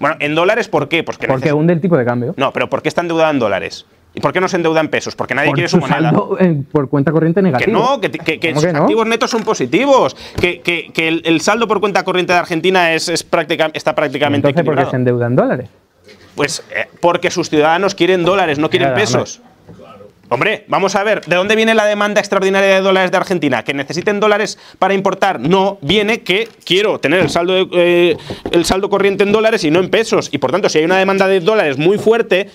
Bueno, 0.00 0.16
en 0.20 0.34
dólares, 0.34 0.68
¿por 0.68 0.88
qué? 0.88 1.02
Porque, 1.02 1.26
porque 1.26 1.52
hunde 1.52 1.72
el 1.72 1.80
tipo 1.80 1.96
de 1.96 2.04
cambio. 2.04 2.34
No, 2.36 2.52
pero 2.52 2.68
¿por 2.70 2.82
qué 2.82 2.88
está 2.88 3.00
endeudada 3.02 3.30
en 3.30 3.38
dólares? 3.38 3.84
¿Y 4.14 4.20
por 4.20 4.32
qué 4.32 4.40
no 4.40 4.48
se 4.48 4.56
endeuda 4.56 4.80
en 4.80 4.88
pesos? 4.88 5.14
Porque 5.14 5.34
nadie 5.34 5.48
Por 5.48 5.54
quiere 5.56 5.68
su 5.68 5.78
moneda. 5.78 6.12
por 6.72 6.88
cuenta 6.88 7.12
corriente 7.12 7.40
Que 7.40 7.42
negativo. 7.42 7.78
no, 7.78 8.00
que, 8.00 8.10
que- 8.10 8.40
que 8.40 8.48
¿Cómo 8.48 8.60
sus 8.60 8.66
que 8.66 8.72
no? 8.72 8.80
activos 8.80 9.06
netos 9.06 9.30
son 9.30 9.42
positivos. 9.44 10.16
Que, 10.40 10.60
que- 10.60 10.90
que 10.92 11.08
el, 11.08 11.22
el 11.24 11.40
saldo 11.40 11.68
por 11.68 11.78
cuenta 11.80 12.02
corriente 12.04 12.32
de 12.32 12.38
Argentina 12.38 12.92
es, 12.94 13.08
es 13.08 13.22
práctica- 13.22 13.70
está 13.74 13.94
prácticamente 13.94 14.48
Entonces, 14.48 14.64
¿por 14.74 14.82
qué 14.84 14.90
se 14.90 14.96
endeuda 14.96 15.26
en 15.26 15.36
dólares? 15.36 15.68
Pues 16.34 16.64
eh, 16.74 16.86
porque 17.00 17.30
sus 17.30 17.50
ciudadanos 17.50 17.94
quieren 17.94 18.24
dólares, 18.24 18.58
no 18.58 18.70
quieren 18.70 18.94
pesos. 18.94 19.40
Hombre, 20.30 20.66
vamos 20.68 20.94
a 20.94 21.02
ver, 21.04 21.24
¿de 21.24 21.36
dónde 21.36 21.56
viene 21.56 21.74
la 21.74 21.86
demanda 21.86 22.20
extraordinaria 22.20 22.74
de 22.74 22.80
dólares 22.82 23.10
de 23.10 23.16
Argentina? 23.16 23.64
¿Que 23.64 23.72
necesiten 23.72 24.20
dólares 24.20 24.58
para 24.78 24.92
importar? 24.92 25.40
No, 25.40 25.78
viene 25.80 26.20
que 26.20 26.48
quiero 26.66 26.98
tener 26.98 27.20
el 27.20 27.30
saldo, 27.30 27.66
eh, 27.72 28.14
el 28.50 28.64
saldo 28.66 28.90
corriente 28.90 29.24
en 29.24 29.32
dólares 29.32 29.64
y 29.64 29.70
no 29.70 29.80
en 29.80 29.88
pesos. 29.88 30.28
Y 30.30 30.36
por 30.36 30.50
tanto, 30.52 30.68
si 30.68 30.78
hay 30.78 30.84
una 30.84 30.98
demanda 30.98 31.26
de 31.26 31.40
dólares 31.40 31.78
muy 31.78 31.96
fuerte, 31.96 32.50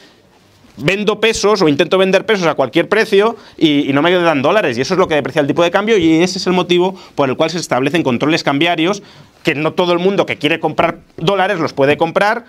vendo 0.78 1.20
pesos 1.20 1.64
o 1.64 1.68
intento 1.68 1.98
vender 1.98 2.28
pesos 2.28 2.46
a 2.46 2.54
cualquier 2.54 2.88
precio 2.90 3.38
y, 3.58 3.90
y 3.90 3.94
no 3.94 4.04
me 4.04 4.12
dan 4.12 4.44
dólares. 4.44 4.78
Y 4.78 4.82
eso 4.82 4.94
es 4.94 5.00
lo 5.00 5.08
que 5.08 5.16
deprecia 5.16 5.42
el 5.42 5.48
tipo 5.48 5.64
de 5.64 5.72
cambio 5.72 5.98
y 5.98 6.22
ese 6.22 6.38
es 6.38 6.46
el 6.46 6.54
motivo 6.54 6.96
por 7.16 7.28
el 7.28 7.36
cual 7.36 7.50
se 7.50 7.58
establecen 7.58 8.04
controles 8.04 8.44
cambiarios 8.44 9.02
que 9.44 9.56
no 9.56 9.74
todo 9.74 9.94
el 9.94 10.00
mundo 10.00 10.28
que 10.28 10.38
quiere 10.38 10.60
comprar 10.60 11.00
dólares 11.18 11.60
los 11.60 11.74
puede 11.74 11.98
comprar 11.98 12.46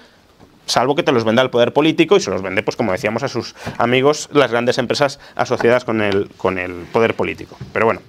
salvo 0.66 0.95
que 0.95 1.03
te 1.03 1.12
los 1.12 1.24
venda 1.24 1.43
el 1.43 1.51
poder 1.51 1.73
político 1.73 2.16
y 2.16 2.20
se 2.20 2.31
los 2.31 2.43
vende, 2.43 2.62
pues 2.62 2.77
como 2.77 2.93
decíamos, 2.93 3.23
a 3.23 3.28
sus 3.28 3.55
amigos, 3.78 4.28
las 4.32 4.51
grandes 4.51 4.78
empresas 4.78 5.20
asociadas 5.36 5.85
con 5.85 6.01
el, 6.01 6.28
con 6.36 6.59
el 6.59 6.73
poder 6.93 7.15
político. 7.15 7.57
Pero 7.73 7.86
bueno, 7.86 8.01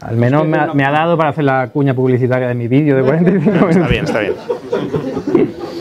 Al 0.00 0.16
menos 0.16 0.46
me 0.46 0.58
ha, 0.58 0.72
me 0.72 0.84
ha 0.84 0.90
dado 0.90 1.16
para 1.16 1.30
hacer 1.30 1.44
la 1.44 1.68
cuña 1.68 1.92
publicitaria 1.94 2.48
de 2.48 2.54
mi 2.54 2.68
vídeo 2.68 2.96
de 2.96 3.02
45 3.02 3.50
minutos. 3.50 3.70
está 3.76 3.88
bien, 3.88 4.04
está 4.04 4.20
bien. 4.20 4.34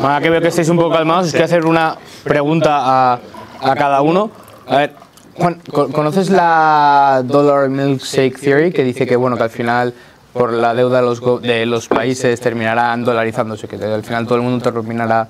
Ahora 0.02 0.20
que 0.22 0.30
veo 0.30 0.42
que 0.42 0.48
estáis 0.50 0.68
un 0.70 0.78
poco 0.78 0.92
calmados, 0.92 1.28
os 1.28 1.32
quiero 1.32 1.46
hacer 1.46 1.66
una 1.66 1.96
pregunta 2.24 3.14
a, 3.14 3.20
a 3.62 3.76
cada 3.76 4.02
uno. 4.02 4.30
A 4.68 4.78
ver, 4.78 4.94
Juan, 5.36 5.62
¿co- 5.72 5.90
¿conoces 5.90 6.30
la 6.30 7.22
Dollar 7.26 7.70
Milkshake 7.70 8.38
Theory? 8.40 8.72
Que 8.74 8.84
dice 8.84 9.06
que, 9.08 9.16
bueno, 9.16 9.38
que 9.38 9.44
al 9.44 9.50
final 9.50 9.94
por 10.34 10.54
la 10.54 10.74
deuda 10.74 11.02
de 11.02 11.06
los, 11.06 11.42
de 11.42 11.66
los 11.66 11.88
países 11.88 12.40
terminarán 12.40 13.04
dolarizándose, 13.04 13.68
que 13.68 13.76
al 13.78 14.04
final 14.04 14.26
todo 14.26 14.36
el 14.36 14.42
mundo 14.44 14.64
terminará 14.72 15.28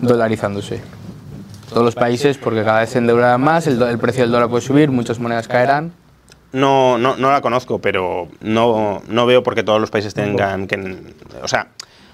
dolarizándose. 0.00 0.80
Todos 1.68 1.84
los 1.84 1.94
países, 1.94 2.38
porque 2.38 2.62
cada 2.62 2.80
vez 2.80 2.90
se 2.90 2.98
endeudarán 2.98 3.40
más, 3.40 3.66
el, 3.66 3.80
el 3.82 3.98
precio 3.98 4.22
del 4.22 4.30
dólar 4.30 4.48
puede 4.48 4.62
subir, 4.64 4.90
muchas 4.90 5.18
monedas 5.18 5.48
caerán. 5.48 5.92
No, 6.52 6.96
no, 6.96 7.16
no 7.16 7.30
la 7.32 7.40
conozco, 7.40 7.80
pero 7.80 8.28
no, 8.40 9.02
no 9.08 9.26
veo 9.26 9.42
por 9.42 9.54
qué 9.54 9.62
todos 9.64 9.80
los 9.80 9.90
países 9.90 10.14
tengan 10.14 10.68
que... 10.68 10.96
O 11.42 11.48
sea, 11.48 11.66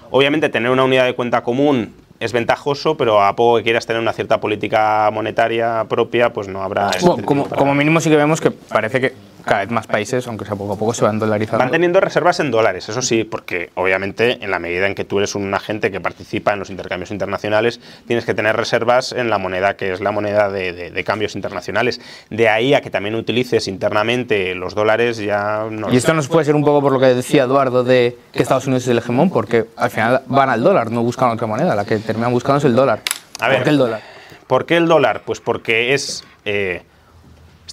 obviamente 0.09 0.49
tener 0.49 0.71
una 0.71 0.83
unidad 0.83 1.05
de 1.05 1.13
cuenta 1.15 1.43
común 1.43 1.93
es 2.19 2.33
ventajoso, 2.33 2.97
pero 2.97 3.21
a 3.23 3.35
poco 3.35 3.57
que 3.57 3.63
quieras 3.63 3.85
tener 3.85 4.01
una 4.01 4.11
cierta 4.11 4.39
política 4.41 5.09
monetaria 5.13 5.85
propia, 5.87 6.33
pues 6.33 6.47
no 6.47 6.63
habrá... 6.63 6.85
Bueno, 6.87 6.97
incentivo 6.97 7.25
como, 7.27 7.43
para- 7.45 7.57
como 7.57 7.75
mínimo 7.75 8.01
sí 8.01 8.09
que 8.09 8.17
vemos 8.17 8.41
que 8.41 8.49
parece 8.51 8.99
que 8.99 9.13
cada 9.45 9.61
vez 9.61 9.69
más 9.71 9.87
países, 9.87 10.27
aunque 10.27 10.45
sea 10.45 10.55
poco 10.55 10.73
a 10.73 10.77
poco, 10.77 10.93
se 10.93 11.03
van 11.03 11.19
dolarizando. 11.19 11.59
Van 11.59 11.71
teniendo 11.71 11.99
reservas 11.99 12.39
en 12.39 12.51
dólares, 12.51 12.87
eso 12.89 13.01
sí, 13.01 13.23
porque 13.23 13.69
obviamente 13.75 14.43
en 14.43 14.51
la 14.51 14.59
medida 14.59 14.87
en 14.87 14.95
que 14.95 15.03
tú 15.03 15.19
eres 15.19 15.35
un 15.35 15.53
agente 15.53 15.91
que 15.91 15.99
participa 16.01 16.53
en 16.53 16.59
los 16.59 16.69
intercambios 16.69 17.11
internacionales, 17.11 17.79
tienes 18.07 18.25
que 18.25 18.33
tener 18.33 18.55
reservas 18.55 19.11
en 19.11 19.29
la 19.29 19.37
moneda 19.37 19.75
que 19.75 19.91
es 19.93 20.01
la 20.01 20.11
moneda 20.11 20.49
de, 20.49 20.73
de- 20.73 20.91
de 20.91 21.03
cambios 21.03 21.35
internacionales. 21.35 21.99
De 22.29 22.49
ahí 22.49 22.73
a 22.73 22.81
que 22.81 22.89
también 22.89 23.15
utilices 23.15 23.67
internamente 23.67 24.55
los 24.55 24.75
dólares 24.75 25.17
ya 25.17 25.65
no 25.69 25.91
Y 25.91 25.97
esto 25.97 26.13
nos 26.13 26.27
puede 26.27 26.45
ser 26.45 26.55
un 26.55 26.63
poco 26.63 26.81
por 26.81 26.91
lo 26.91 26.99
que 26.99 27.07
decía 27.07 27.43
Eduardo 27.43 27.83
de 27.83 28.17
que 28.31 28.41
Estados 28.41 28.65
Unidos 28.67 28.83
es 28.83 28.89
el 28.89 28.97
hegemón, 28.99 29.29
porque 29.29 29.65
al 29.77 29.89
final 29.91 30.21
van 30.27 30.49
al 30.49 30.63
dólar, 30.63 30.91
no 30.91 31.03
buscan 31.03 31.29
otra 31.29 31.47
moneda, 31.47 31.75
la 31.75 31.85
que 31.85 31.97
terminan 31.97 32.31
buscando 32.31 32.57
es 32.59 32.65
el 32.65 32.75
dólar. 32.75 33.01
A 33.39 33.47
ver. 33.49 33.57
¿Por 33.57 33.63
qué 33.65 33.69
el 33.71 33.77
dólar? 33.77 34.01
¿Por 34.47 34.65
qué 34.65 34.77
el 34.77 34.87
dólar? 34.87 35.21
Pues 35.25 35.39
porque 35.39 35.93
es. 35.93 36.23
eh, 36.45 36.83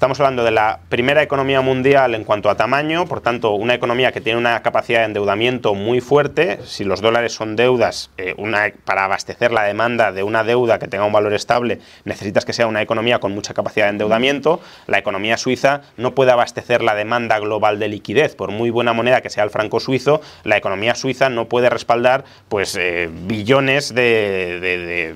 estamos 0.01 0.18
hablando 0.18 0.44
de 0.44 0.51
la 0.51 0.81
primera 0.89 1.22
economía 1.22 1.60
mundial 1.60 2.14
en 2.14 2.24
cuanto 2.24 2.48
a 2.48 2.55
tamaño, 2.55 3.05
por 3.05 3.20
tanto, 3.20 3.51
una 3.52 3.74
economía 3.74 4.12
que 4.12 4.22
tiene 4.22 4.39
una 4.39 4.62
capacidad 4.62 5.01
de 5.01 5.05
endeudamiento 5.05 5.74
muy 5.74 6.01
fuerte. 6.01 6.59
Si 6.64 6.85
los 6.85 7.02
dólares 7.02 7.35
son 7.35 7.55
deudas, 7.55 8.09
eh, 8.16 8.35
para 8.86 9.05
abastecer 9.05 9.52
la 9.52 9.64
demanda 9.64 10.10
de 10.10 10.22
una 10.22 10.43
deuda 10.43 10.78
que 10.78 10.89
tenga 10.89 11.05
un 11.05 11.12
valor 11.12 11.35
estable, 11.35 11.81
necesitas 12.06 12.47
que 12.47 12.55
sea 12.55 12.66
una 12.66 12.81
economía 12.81 13.18
con 13.18 13.32
mucha 13.32 13.52
capacidad 13.52 13.85
de 13.85 13.90
endeudamiento. 13.90 14.62
La 14.86 14.97
economía 14.97 15.36
suiza 15.36 15.82
no 15.98 16.14
puede 16.14 16.31
abastecer 16.31 16.81
la 16.81 16.94
demanda 16.94 17.39
global 17.39 17.78
de 17.78 17.89
liquidez. 17.89 18.35
Por 18.35 18.52
muy 18.52 18.70
buena 18.70 18.94
moneda 18.94 19.20
que 19.20 19.28
sea 19.28 19.44
el 19.44 19.51
franco 19.51 19.81
suizo, 19.81 20.22
la 20.44 20.56
economía 20.56 20.94
suiza 20.94 21.28
no 21.28 21.44
puede 21.44 21.68
respaldar 21.68 22.24
pues, 22.48 22.74
eh, 22.74 23.10
billones 23.12 23.94
de 23.94 25.14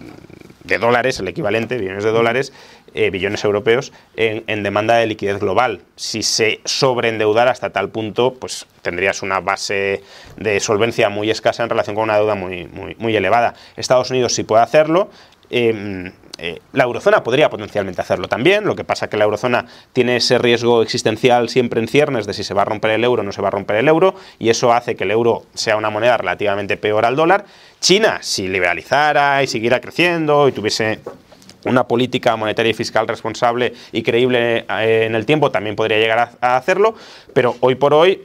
de 0.64 0.78
dólares, 0.78 1.20
el 1.20 1.28
equivalente, 1.28 1.76
billones 1.76 2.04
de 2.04 2.10
dólares, 2.10 2.52
eh, 2.94 3.10
billones 3.10 3.44
europeos, 3.44 3.92
en, 4.16 4.62
demanda 4.62 4.96
de 4.96 5.06
liquidez 5.06 5.38
global. 5.38 5.80
Si 5.96 6.22
se 6.22 6.60
sobreendeudara 6.64 7.50
hasta 7.50 7.70
tal 7.70 7.90
punto, 7.90 8.34
pues 8.34 8.66
tendrías 8.82 9.22
una 9.22 9.40
base 9.40 10.02
de 10.36 10.60
solvencia 10.60 11.08
muy 11.08 11.30
escasa 11.30 11.62
en 11.62 11.70
relación 11.70 11.94
con 11.94 12.04
una 12.04 12.16
deuda 12.16 12.34
muy, 12.34 12.66
muy, 12.66 12.94
muy 12.98 13.14
elevada. 13.16 13.54
Estados 13.76 14.10
Unidos 14.10 14.34
sí 14.34 14.44
puede 14.44 14.62
hacerlo. 14.62 15.10
eh, 15.50 16.12
eh, 16.38 16.60
la 16.72 16.84
eurozona 16.84 17.22
podría 17.22 17.48
potencialmente 17.48 18.00
hacerlo 18.00 18.26
también, 18.26 18.64
lo 18.64 18.74
que 18.74 18.82
pasa 18.82 19.08
que 19.08 19.16
la 19.16 19.24
eurozona 19.24 19.66
tiene 19.92 20.16
ese 20.16 20.38
riesgo 20.38 20.82
existencial 20.82 21.48
siempre 21.48 21.80
en 21.80 21.86
ciernes 21.86 22.26
de 22.26 22.34
si 22.34 22.42
se 22.42 22.54
va 22.54 22.62
a 22.62 22.64
romper 22.64 22.90
el 22.90 23.04
euro 23.04 23.22
o 23.22 23.24
no 23.24 23.30
se 23.30 23.40
va 23.40 23.48
a 23.48 23.50
romper 23.52 23.76
el 23.76 23.86
euro, 23.86 24.16
y 24.40 24.48
eso 24.48 24.72
hace 24.72 24.96
que 24.96 25.04
el 25.04 25.12
euro 25.12 25.44
sea 25.54 25.76
una 25.76 25.90
moneda 25.90 26.16
relativamente 26.16 26.76
peor 26.76 27.04
al 27.04 27.14
dólar. 27.14 27.44
China, 27.80 28.18
si 28.20 28.48
liberalizara 28.48 29.42
y 29.44 29.46
siguiera 29.46 29.80
creciendo 29.80 30.48
y 30.48 30.52
tuviese 30.52 30.98
una 31.64 31.84
política 31.86 32.36
monetaria 32.36 32.70
y 32.70 32.74
fiscal 32.74 33.08
responsable 33.08 33.74
y 33.92 34.02
creíble 34.02 34.64
eh, 34.68 35.04
en 35.06 35.14
el 35.14 35.26
tiempo, 35.26 35.50
también 35.50 35.76
podría 35.76 35.98
llegar 35.98 36.30
a, 36.40 36.56
hacerlo, 36.56 36.94
pero 37.32 37.56
hoy 37.60 37.74
por 37.74 37.94
hoy 37.94 38.22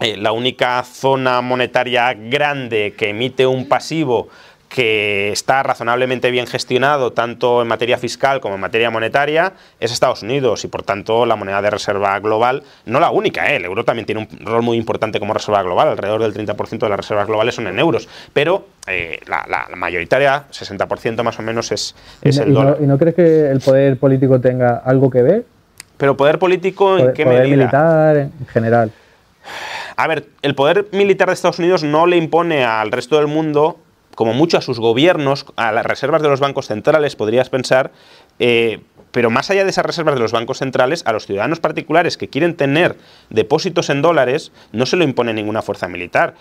eh, 0.00 0.16
la 0.16 0.32
única 0.32 0.82
zona 0.84 1.40
monetaria 1.40 2.14
grande 2.14 2.94
que 2.96 3.10
emite 3.10 3.46
un 3.46 3.68
pasivo 3.68 4.28
que 4.74 5.30
está 5.30 5.62
razonablemente 5.62 6.32
bien 6.32 6.48
gestionado 6.48 7.12
tanto 7.12 7.62
en 7.62 7.68
materia 7.68 7.96
fiscal 7.96 8.40
como 8.40 8.56
en 8.56 8.60
materia 8.60 8.90
monetaria 8.90 9.52
es 9.78 9.92
Estados 9.92 10.24
Unidos 10.24 10.64
y 10.64 10.66
por 10.66 10.82
tanto 10.82 11.26
la 11.26 11.36
moneda 11.36 11.62
de 11.62 11.70
reserva 11.70 12.18
global, 12.18 12.64
no 12.84 12.98
la 12.98 13.12
única, 13.12 13.52
¿eh? 13.52 13.56
el 13.56 13.66
euro 13.66 13.84
también 13.84 14.04
tiene 14.04 14.26
un 14.28 14.44
rol 14.44 14.62
muy 14.62 14.76
importante 14.76 15.20
como 15.20 15.32
reserva 15.32 15.62
global, 15.62 15.90
alrededor 15.90 16.22
del 16.22 16.34
30% 16.34 16.80
de 16.80 16.88
las 16.88 16.96
reservas 16.96 17.28
globales 17.28 17.54
son 17.54 17.68
en 17.68 17.78
euros, 17.78 18.08
pero 18.32 18.66
eh, 18.88 19.20
la, 19.28 19.46
la, 19.48 19.76
mayoritaria, 19.76 20.46
60% 20.50 21.22
más 21.22 21.38
o 21.38 21.42
menos, 21.42 21.70
es, 21.70 21.94
es 22.20 22.38
¿Y, 22.38 22.40
el 22.40 22.52
no, 22.52 22.58
dólar. 22.58 22.78
¿Y 22.80 22.86
no 22.86 22.98
crees 22.98 23.14
que 23.14 23.50
el 23.52 23.60
poder 23.60 23.96
político 23.96 24.40
tenga 24.40 24.78
algo 24.78 25.08
que 25.08 25.22
ver? 25.22 25.44
Pero 25.98 26.16
poder 26.16 26.40
político, 26.40 26.94
¿en 26.94 27.02
Poder, 27.02 27.14
qué 27.14 27.24
poder 27.24 27.42
medida? 27.42 27.56
militar 27.56 28.16
en 28.16 28.46
general. 28.48 28.90
A 29.96 30.08
ver, 30.08 30.26
el 30.42 30.56
poder 30.56 30.86
militar 30.90 31.28
de 31.28 31.34
Estados 31.34 31.60
Unidos 31.60 31.84
no 31.84 32.06
le 32.06 32.16
impone 32.16 32.64
al 32.64 32.90
resto 32.90 33.18
del 33.18 33.28
mundo, 33.28 33.78
como 34.14 34.32
mucho 34.32 34.58
a 34.58 34.60
sus 34.60 34.78
gobiernos, 34.78 35.46
a 35.56 35.72
las 35.72 35.86
reservas 35.86 36.22
de 36.22 36.28
los 36.28 36.40
bancos 36.40 36.66
centrales, 36.66 37.16
podrías 37.16 37.50
pensar, 37.50 37.92
eh, 38.38 38.80
pero 39.10 39.30
más 39.30 39.50
allá 39.50 39.64
de 39.64 39.70
esas 39.70 39.86
reservas 39.86 40.14
de 40.14 40.20
los 40.20 40.32
bancos 40.32 40.58
centrales, 40.58 41.02
a 41.06 41.12
los 41.12 41.26
ciudadanos 41.26 41.60
particulares 41.60 42.16
que 42.16 42.28
quieren 42.28 42.56
tener 42.56 42.96
depósitos 43.30 43.90
en 43.90 44.02
dólares, 44.02 44.52
no 44.72 44.86
se 44.86 44.96
lo 44.96 45.04
impone 45.04 45.32
ninguna 45.32 45.62
fuerza 45.62 45.88
militar. 45.88 46.34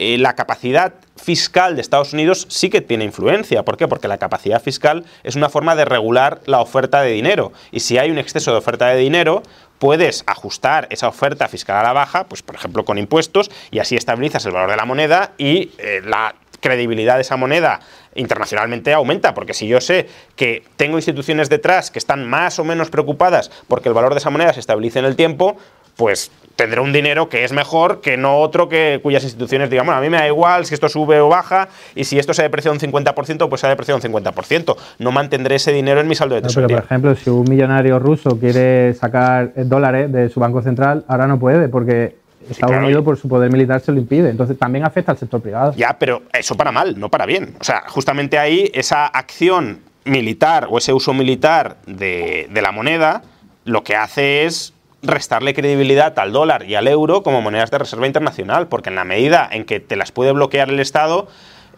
Eh, 0.00 0.18
la 0.18 0.34
capacidad 0.34 0.94
fiscal 1.16 1.76
de 1.76 1.80
Estados 1.80 2.12
Unidos 2.12 2.46
sí 2.48 2.68
que 2.68 2.80
tiene 2.80 3.04
influencia. 3.04 3.62
¿Por 3.62 3.76
qué? 3.76 3.86
Porque 3.86 4.08
la 4.08 4.18
capacidad 4.18 4.60
fiscal 4.60 5.04
es 5.22 5.36
una 5.36 5.48
forma 5.48 5.76
de 5.76 5.84
regular 5.84 6.40
la 6.46 6.60
oferta 6.60 7.00
de 7.00 7.12
dinero. 7.12 7.52
Y 7.70 7.80
si 7.80 7.98
hay 7.98 8.10
un 8.10 8.18
exceso 8.18 8.50
de 8.50 8.58
oferta 8.58 8.86
de 8.86 8.96
dinero, 8.96 9.44
puedes 9.78 10.24
ajustar 10.26 10.88
esa 10.90 11.06
oferta 11.06 11.46
fiscal 11.46 11.76
a 11.76 11.82
la 11.84 11.92
baja, 11.92 12.24
pues 12.24 12.42
por 12.42 12.56
ejemplo 12.56 12.84
con 12.84 12.98
impuestos, 12.98 13.50
y 13.70 13.78
así 13.78 13.94
estabilizas 13.94 14.44
el 14.46 14.52
valor 14.52 14.70
de 14.70 14.76
la 14.76 14.84
moneda 14.84 15.32
y 15.38 15.70
eh, 15.78 16.00
la 16.04 16.34
credibilidad 16.64 17.16
de 17.16 17.20
esa 17.20 17.36
moneda 17.36 17.80
internacionalmente 18.14 18.94
aumenta, 18.94 19.34
porque 19.34 19.52
si 19.52 19.68
yo 19.68 19.82
sé 19.82 20.08
que 20.34 20.62
tengo 20.76 20.96
instituciones 20.96 21.50
detrás 21.50 21.90
que 21.90 21.98
están 21.98 22.26
más 22.26 22.58
o 22.58 22.64
menos 22.64 22.88
preocupadas 22.88 23.50
porque 23.68 23.90
el 23.90 23.94
valor 23.94 24.14
de 24.14 24.18
esa 24.18 24.30
moneda 24.30 24.54
se 24.54 24.60
estabilice 24.60 24.98
en 24.98 25.04
el 25.04 25.14
tiempo, 25.14 25.58
pues 25.94 26.30
tendré 26.56 26.80
un 26.80 26.94
dinero 26.94 27.28
que 27.28 27.44
es 27.44 27.52
mejor 27.52 28.00
que 28.00 28.16
no 28.16 28.38
otro 28.38 28.70
que 28.70 28.98
cuyas 29.02 29.24
instituciones 29.24 29.68
digan, 29.68 29.84
bueno, 29.84 29.98
a 29.98 30.02
mí 30.02 30.08
me 30.08 30.16
da 30.16 30.26
igual 30.26 30.64
si 30.64 30.72
esto 30.72 30.88
sube 30.88 31.20
o 31.20 31.28
baja 31.28 31.68
y 31.94 32.04
si 32.04 32.18
esto 32.18 32.32
se 32.32 32.42
deprecia 32.42 32.72
un 32.72 32.78
50%, 32.78 33.48
pues 33.50 33.60
se 33.60 33.66
ha 33.66 33.70
depreciado 33.70 34.00
un 34.02 34.14
50%. 34.14 34.74
No 35.00 35.12
mantendré 35.12 35.56
ese 35.56 35.70
dinero 35.70 36.00
en 36.00 36.08
mi 36.08 36.14
saldo 36.14 36.34
de 36.34 36.40
No, 36.40 36.46
pero 36.46 36.66
tesorería. 36.66 36.76
por 36.78 36.84
ejemplo, 36.86 37.14
si 37.14 37.28
un 37.28 37.44
millonario 37.44 37.98
ruso 37.98 38.38
quiere 38.38 38.94
sacar 38.94 39.52
dólares 39.54 40.10
de 40.10 40.30
su 40.30 40.40
banco 40.40 40.62
central, 40.62 41.04
ahora 41.08 41.26
no 41.26 41.38
puede 41.38 41.68
porque 41.68 42.23
Estados 42.50 42.72
claro. 42.72 42.84
Unidos 42.84 43.04
por 43.04 43.16
su 43.16 43.28
poder 43.28 43.50
militar 43.50 43.80
se 43.80 43.92
lo 43.92 43.98
impide. 43.98 44.30
Entonces 44.30 44.58
también 44.58 44.84
afecta 44.84 45.12
al 45.12 45.18
sector 45.18 45.40
privado. 45.40 45.74
Ya, 45.76 45.96
pero 45.98 46.22
eso 46.32 46.56
para 46.56 46.72
mal, 46.72 46.98
no 46.98 47.08
para 47.08 47.26
bien. 47.26 47.56
O 47.60 47.64
sea, 47.64 47.84
justamente 47.88 48.38
ahí 48.38 48.70
esa 48.74 49.06
acción 49.06 49.80
militar 50.04 50.68
o 50.70 50.78
ese 50.78 50.92
uso 50.92 51.14
militar 51.14 51.78
de, 51.86 52.48
de 52.50 52.62
la 52.62 52.72
moneda 52.72 53.22
lo 53.64 53.82
que 53.82 53.96
hace 53.96 54.44
es 54.44 54.74
restarle 55.02 55.54
credibilidad 55.54 56.18
al 56.18 56.32
dólar 56.32 56.64
y 56.64 56.74
al 56.74 56.88
euro 56.88 57.22
como 57.22 57.42
monedas 57.42 57.70
de 57.70 57.78
reserva 57.78 58.06
internacional, 58.06 58.68
porque 58.68 58.90
en 58.90 58.96
la 58.96 59.04
medida 59.04 59.48
en 59.50 59.64
que 59.64 59.80
te 59.80 59.96
las 59.96 60.12
puede 60.12 60.32
bloquear 60.32 60.70
el 60.70 60.80
Estado, 60.80 61.28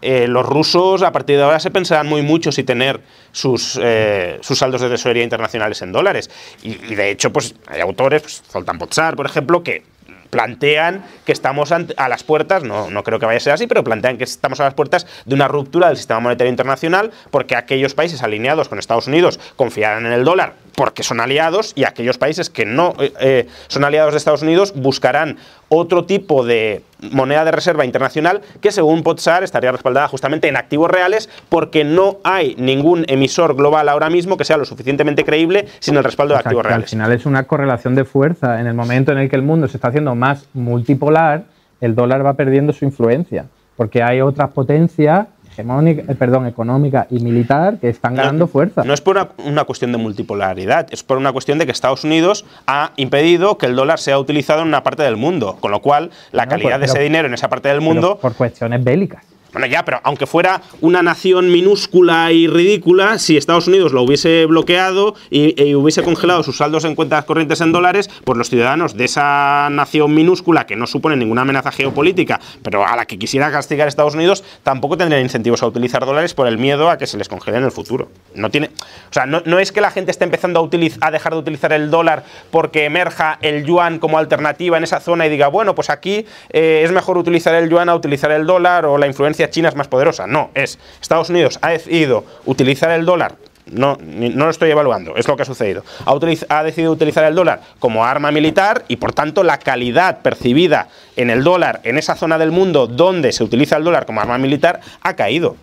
eh, 0.01 0.27
los 0.27 0.45
rusos 0.45 1.01
a 1.01 1.11
partir 1.11 1.37
de 1.37 1.43
ahora 1.43 1.59
se 1.59 1.71
pensarán 1.71 2.07
muy 2.07 2.21
mucho 2.21 2.51
si 2.51 2.63
tener 2.63 3.01
sus, 3.31 3.79
eh, 3.81 4.37
sus 4.41 4.59
saldos 4.59 4.81
de 4.81 4.89
tesorería 4.89 5.23
internacionales 5.23 5.81
en 5.81 5.91
dólares. 5.91 6.29
Y, 6.61 6.69
y 6.91 6.95
de 6.95 7.11
hecho, 7.11 7.33
pues 7.33 7.55
hay 7.67 7.81
autores, 7.81 8.21
pues, 8.21 8.43
Zoltán 8.49 8.77
por 8.77 9.25
ejemplo, 9.25 9.63
que 9.63 9.83
plantean 10.29 11.03
que 11.25 11.31
estamos 11.31 11.71
a 11.71 12.09
las 12.09 12.23
puertas, 12.23 12.63
no, 12.63 12.89
no 12.89 13.03
creo 13.03 13.19
que 13.19 13.25
vaya 13.25 13.37
a 13.37 13.41
ser 13.41 13.53
así, 13.53 13.67
pero 13.67 13.83
plantean 13.83 14.17
que 14.17 14.23
estamos 14.23 14.59
a 14.59 14.65
las 14.65 14.73
puertas 14.73 15.07
de 15.25 15.35
una 15.35 15.47
ruptura 15.47 15.87
del 15.87 15.97
sistema 15.97 16.19
monetario 16.19 16.49
internacional 16.49 17.11
porque 17.31 17.55
aquellos 17.55 17.93
países 17.93 18.23
alineados 18.23 18.69
con 18.69 18.79
Estados 18.79 19.07
Unidos 19.07 19.39
confiarán 19.55 20.05
en 20.05 20.11
el 20.11 20.23
dólar 20.23 20.53
porque 20.77 21.01
son 21.01 21.19
aliados 21.19 21.73
y 21.75 21.85
aquellos 21.85 22.19
países 22.19 22.51
que 22.51 22.63
no 22.63 22.93
eh, 22.99 23.11
eh, 23.19 23.47
son 23.67 23.83
aliados 23.83 24.13
de 24.13 24.19
Estados 24.19 24.43
Unidos 24.43 24.73
buscarán 24.75 25.37
otro 25.69 26.05
tipo 26.05 26.45
de 26.45 26.81
moneda 27.11 27.45
de 27.45 27.51
reserva 27.51 27.85
internacional 27.85 28.41
que 28.61 28.71
según 28.71 29.03
Potsar 29.03 29.43
estaría 29.43 29.71
respaldada 29.71 30.07
justamente 30.07 30.47
en 30.47 30.55
activos 30.57 30.89
reales 30.89 31.29
porque 31.49 31.83
no 31.83 32.17
hay 32.23 32.55
ningún 32.57 33.05
emisor 33.07 33.55
global 33.55 33.89
ahora 33.89 34.09
mismo 34.09 34.37
que 34.37 34.45
sea 34.45 34.57
lo 34.57 34.65
suficientemente 34.65 35.23
creíble 35.23 35.67
sin 35.79 35.95
el 35.95 36.03
respaldo 36.03 36.33
de 36.33 36.39
O 36.39 36.41
sea, 36.41 36.49
activos 36.49 36.63
que 36.63 36.67
al 36.67 36.73
reales. 36.73 36.89
final 36.89 37.11
es 37.11 37.25
una 37.25 37.43
correlación 37.43 37.95
de 37.95 38.05
fuerza. 38.05 38.59
En 38.59 38.67
el 38.67 38.73
momento 38.73 39.11
en 39.11 39.19
el 39.19 39.29
que 39.29 39.35
el 39.35 39.43
mundo 39.43 39.67
se 39.67 39.77
está 39.77 39.89
haciendo 39.89 40.15
más 40.15 40.47
multipolar, 40.53 41.43
el 41.81 41.95
dólar 41.95 42.25
va 42.25 42.33
perdiendo 42.33 42.73
su 42.73 42.85
influencia. 42.85 43.45
Porque 43.75 44.01
hay 44.01 44.21
otras 44.21 44.49
potencias 44.51 45.27
hegemónica, 45.57 46.03
eh, 46.11 46.15
perdón, 46.15 46.45
económica 46.45 47.07
y 47.09 47.19
militar 47.19 47.77
que 47.79 47.89
están 47.89 48.15
ganando 48.15 48.47
fuerza. 48.47 48.83
No 48.83 48.93
es 48.93 49.01
por 49.01 49.15
una, 49.17 49.29
una 49.45 49.63
cuestión 49.63 49.91
de 49.91 49.97
multipolaridad, 49.97 50.87
es 50.91 51.03
por 51.03 51.17
una 51.17 51.31
cuestión 51.31 51.57
de 51.57 51.65
que 51.65 51.71
Estados 51.71 52.03
Unidos 52.03 52.45
ha 52.67 52.91
impedido 52.95 53.57
que 53.57 53.65
el 53.65 53.75
dólar 53.75 53.99
sea 53.99 54.19
utilizado 54.19 54.61
en 54.61 54.67
una 54.67 54.83
parte 54.83 55.03
del 55.03 55.17
mundo, 55.17 55.57
con 55.59 55.71
lo 55.71 55.81
cual 55.81 56.11
la 56.31 56.45
No, 56.45 56.51
calidad 56.51 56.79
de 56.79 56.85
ese 56.85 56.99
dinero 56.99 57.27
en 57.27 57.33
esa 57.33 57.49
parte 57.49 57.69
del 57.69 57.81
mundo 57.81 58.19
por 58.21 58.33
cuestiones 58.35 58.83
bélicas. 58.83 59.23
Bueno, 59.57 59.73
ya, 59.73 59.83
pero 59.83 59.99
aunque 60.03 60.27
fuera 60.27 60.61
una 60.81 61.01
nación 61.01 61.51
minúscula 61.51 62.31
y 62.31 62.45
ridícula, 62.45 63.17
si 63.17 63.37
Estados 63.37 63.67
Unidos 63.67 63.91
lo 63.91 64.03
hubiese 64.03 64.45
bloqueado 64.45 65.15
y, 65.31 65.59
y 65.59 65.73
hubiese 65.73 66.03
congelado 66.03 66.43
sus 66.43 66.57
saldos 66.57 66.85
en 66.85 66.93
cuentas 66.93 67.25
corrientes 67.25 67.59
en 67.61 67.71
dólares, 67.71 68.07
pues 68.23 68.37
los 68.37 68.51
ciudadanos 68.51 68.95
de 68.95 69.05
esa 69.05 69.67
nación 69.71 70.13
minúscula, 70.13 70.67
que 70.67 70.75
no 70.75 70.85
supone 70.85 71.15
ninguna 71.15 71.41
amenaza 71.41 71.71
geopolítica, 71.71 72.39
pero 72.61 72.85
a 72.85 72.95
la 72.95 73.05
que 73.07 73.17
quisiera 73.17 73.51
castigar 73.51 73.87
Estados 73.87 74.13
Unidos, 74.13 74.43
tampoco 74.61 74.95
tendrían 74.95 75.23
incentivos 75.23 75.63
a 75.63 75.65
utilizar 75.65 76.05
dólares 76.05 76.35
por 76.35 76.45
el 76.45 76.59
miedo 76.59 76.91
a 76.91 76.99
que 76.99 77.07
se 77.07 77.17
les 77.17 77.27
congele 77.27 77.57
en 77.57 77.63
el 77.63 77.71
futuro. 77.71 78.09
No 78.35 78.51
tiene, 78.51 78.67
o 79.09 79.13
sea, 79.13 79.25
no, 79.25 79.41
no 79.43 79.57
es 79.57 79.71
que 79.71 79.81
la 79.81 79.89
gente 79.89 80.11
esté 80.11 80.23
empezando 80.23 80.59
a, 80.59 80.61
utiliz- 80.63 80.99
a 81.01 81.09
dejar 81.09 81.33
de 81.33 81.39
utilizar 81.39 81.73
el 81.73 81.89
dólar 81.89 82.25
porque 82.51 82.85
emerja 82.85 83.39
el 83.41 83.65
yuan 83.65 83.97
como 83.97 84.19
alternativa 84.19 84.77
en 84.77 84.83
esa 84.83 84.99
zona 84.99 85.25
y 85.25 85.31
diga, 85.31 85.47
bueno, 85.47 85.73
pues 85.73 85.89
aquí 85.89 86.27
eh, 86.51 86.83
es 86.85 86.91
mejor 86.91 87.17
utilizar 87.17 87.55
el 87.55 87.71
yuan 87.71 87.89
a 87.89 87.95
utilizar 87.95 88.29
el 88.29 88.45
dólar 88.45 88.85
o 88.85 88.99
la 88.99 89.07
influencia 89.07 89.46
china 89.49 89.69
es 89.69 89.75
más 89.75 89.87
poderosa. 89.87 90.27
No, 90.27 90.51
es 90.53 90.79
Estados 91.01 91.29
Unidos 91.29 91.59
ha 91.61 91.69
decidido 91.69 92.23
utilizar 92.45 92.91
el 92.91 93.05
dólar. 93.05 93.35
No, 93.69 93.97
no 94.01 94.45
lo 94.45 94.49
estoy 94.49 94.71
evaluando, 94.71 95.17
es 95.17 95.27
lo 95.27 95.35
que 95.35 95.41
ha 95.41 95.45
sucedido. 95.45 95.83
Ha, 96.05 96.13
ha 96.49 96.63
decidido 96.63 96.91
utilizar 96.91 97.25
el 97.25 97.35
dólar 97.35 97.61
como 97.79 98.05
arma 98.05 98.31
militar 98.31 98.85
y 98.87 98.95
por 98.95 99.11
tanto 99.11 99.43
la 99.43 99.59
calidad 99.59 100.21
percibida 100.21 100.87
en 101.17 101.29
el 101.29 101.43
dólar 101.43 101.81
en 101.83 101.97
esa 101.97 102.15
zona 102.15 102.37
del 102.37 102.51
mundo 102.51 102.87
donde 102.87 103.33
se 103.33 103.43
utiliza 103.43 103.75
el 103.75 103.83
dólar 103.83 104.05
como 104.05 104.21
arma 104.21 104.37
militar 104.37 104.79
ha 105.01 105.15
caído. 105.15 105.57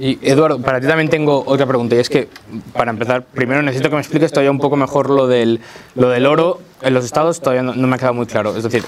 Y 0.00 0.18
Eduardo, 0.22 0.60
para 0.60 0.80
ti 0.80 0.86
también 0.86 1.08
tengo 1.08 1.42
otra 1.44 1.66
pregunta 1.66 1.96
y 1.96 1.98
es 1.98 2.08
que, 2.08 2.28
para 2.72 2.90
empezar, 2.90 3.24
primero 3.24 3.62
necesito 3.62 3.88
que 3.88 3.96
me 3.96 4.00
expliques 4.00 4.30
todavía 4.30 4.50
un 4.50 4.60
poco 4.60 4.76
mejor 4.76 5.10
lo 5.10 5.26
del, 5.26 5.60
lo 5.96 6.08
del 6.08 6.26
oro 6.26 6.60
en 6.82 6.94
los 6.94 7.04
estados, 7.04 7.40
todavía 7.40 7.62
no, 7.62 7.74
me 7.74 7.94
ha 7.96 7.98
quedado 7.98 8.14
muy 8.14 8.26
claro. 8.26 8.56
Es 8.56 8.62
decir, 8.62 8.84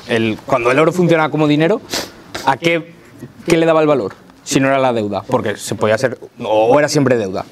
cuando 0.47 0.71
el 0.71 0.79
oro 0.79 0.93
funciona 0.93 1.29
como 1.29 1.49
dinero, 1.49 1.81
¿a 2.47 2.57
qué, 2.57 2.95
qué 3.47 3.57
le 3.57 3.67
daba 3.67 3.81
el 3.81 3.87
valor? 3.87 4.13
Si 4.43 4.61
no 4.61 4.69
era 4.69 4.79
la 4.79 4.93
deuda, 4.93 5.23
porque 5.23 5.57
se 5.57 5.75
podía 5.75 5.99
ser, 5.99 6.19
o 6.43 6.79
era 6.79 6.89
siempre 6.89 7.17
deuda. 7.17 7.45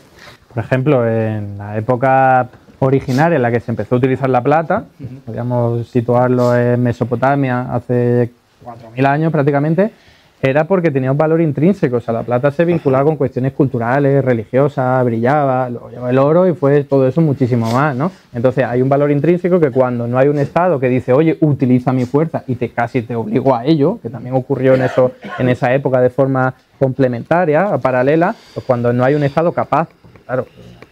Por 0.53 0.65
ejemplo, 0.65 1.07
en 1.07 1.59
la 1.59 1.77
época 1.77 2.49
original 2.81 3.33
en 3.33 3.43
la 3.43 3.51
que 3.51 3.61
se 3.61 3.71
empezó 3.71 3.95
a 3.95 3.99
utilizar 3.99 4.31
la 4.31 4.43
plata, 4.43 4.85
podríamos 5.27 5.89
situarlo 5.89 6.57
en 6.57 6.83
Mesopotamia 6.83 7.73
hace 7.75 8.31
4.000 8.65 9.07
años 9.07 9.33
prácticamente, 9.33 9.93
era 10.41 10.65
porque 10.65 10.91
tenía 10.91 11.11
un 11.11 11.19
valor 11.19 11.41
intrínseco. 11.41 11.97
O 11.97 12.01
sea, 12.01 12.15
la 12.15 12.23
plata 12.23 12.51
se 12.51 12.65
vinculaba 12.65 13.05
con 13.05 13.17
cuestiones 13.17 13.53
culturales, 13.53 14.25
religiosas, 14.25 15.05
brillaba, 15.05 15.69
luego 15.69 16.09
el 16.09 16.19
oro 16.19 16.49
y 16.49 16.55
fue 16.55 16.85
todo 16.85 17.07
eso 17.07 17.21
muchísimo 17.21 17.71
más, 17.73 17.97
¿no? 17.97 18.11
Entonces 18.33 18.65
hay 18.65 18.83
un 18.83 18.89
valor 18.89 19.11
intrínseco 19.11 19.61
que 19.61 19.71
cuando 19.71 20.07
no 20.07 20.19
hay 20.19 20.29
un 20.29 20.39
Estado 20.39 20.79
que 20.79 20.89
dice, 20.89 21.13
oye, 21.13 21.37
utiliza 21.41 21.93
mi 21.93 22.05
fuerza 22.05 22.45
y 22.47 22.55
te 22.55 22.71
casi 22.71 23.03
te 23.03 23.17
obligó 23.17 23.55
a 23.55 23.65
ello, 23.65 23.99
que 24.01 24.11
también 24.11 24.35
ocurrió 24.35 24.75
en, 24.75 24.83
eso, 24.83 25.13
en 25.39 25.49
esa 25.49 25.75
época 25.75 26.01
de 26.01 26.11
forma 26.11 26.55
complementaria, 26.79 27.77
paralela, 27.79 28.35
pues 28.55 28.65
cuando 28.65 28.93
no 28.93 29.05
hay 29.05 29.15
un 29.15 29.25
Estado 29.25 29.53
capaz, 29.53 29.89
claro, 30.27 30.47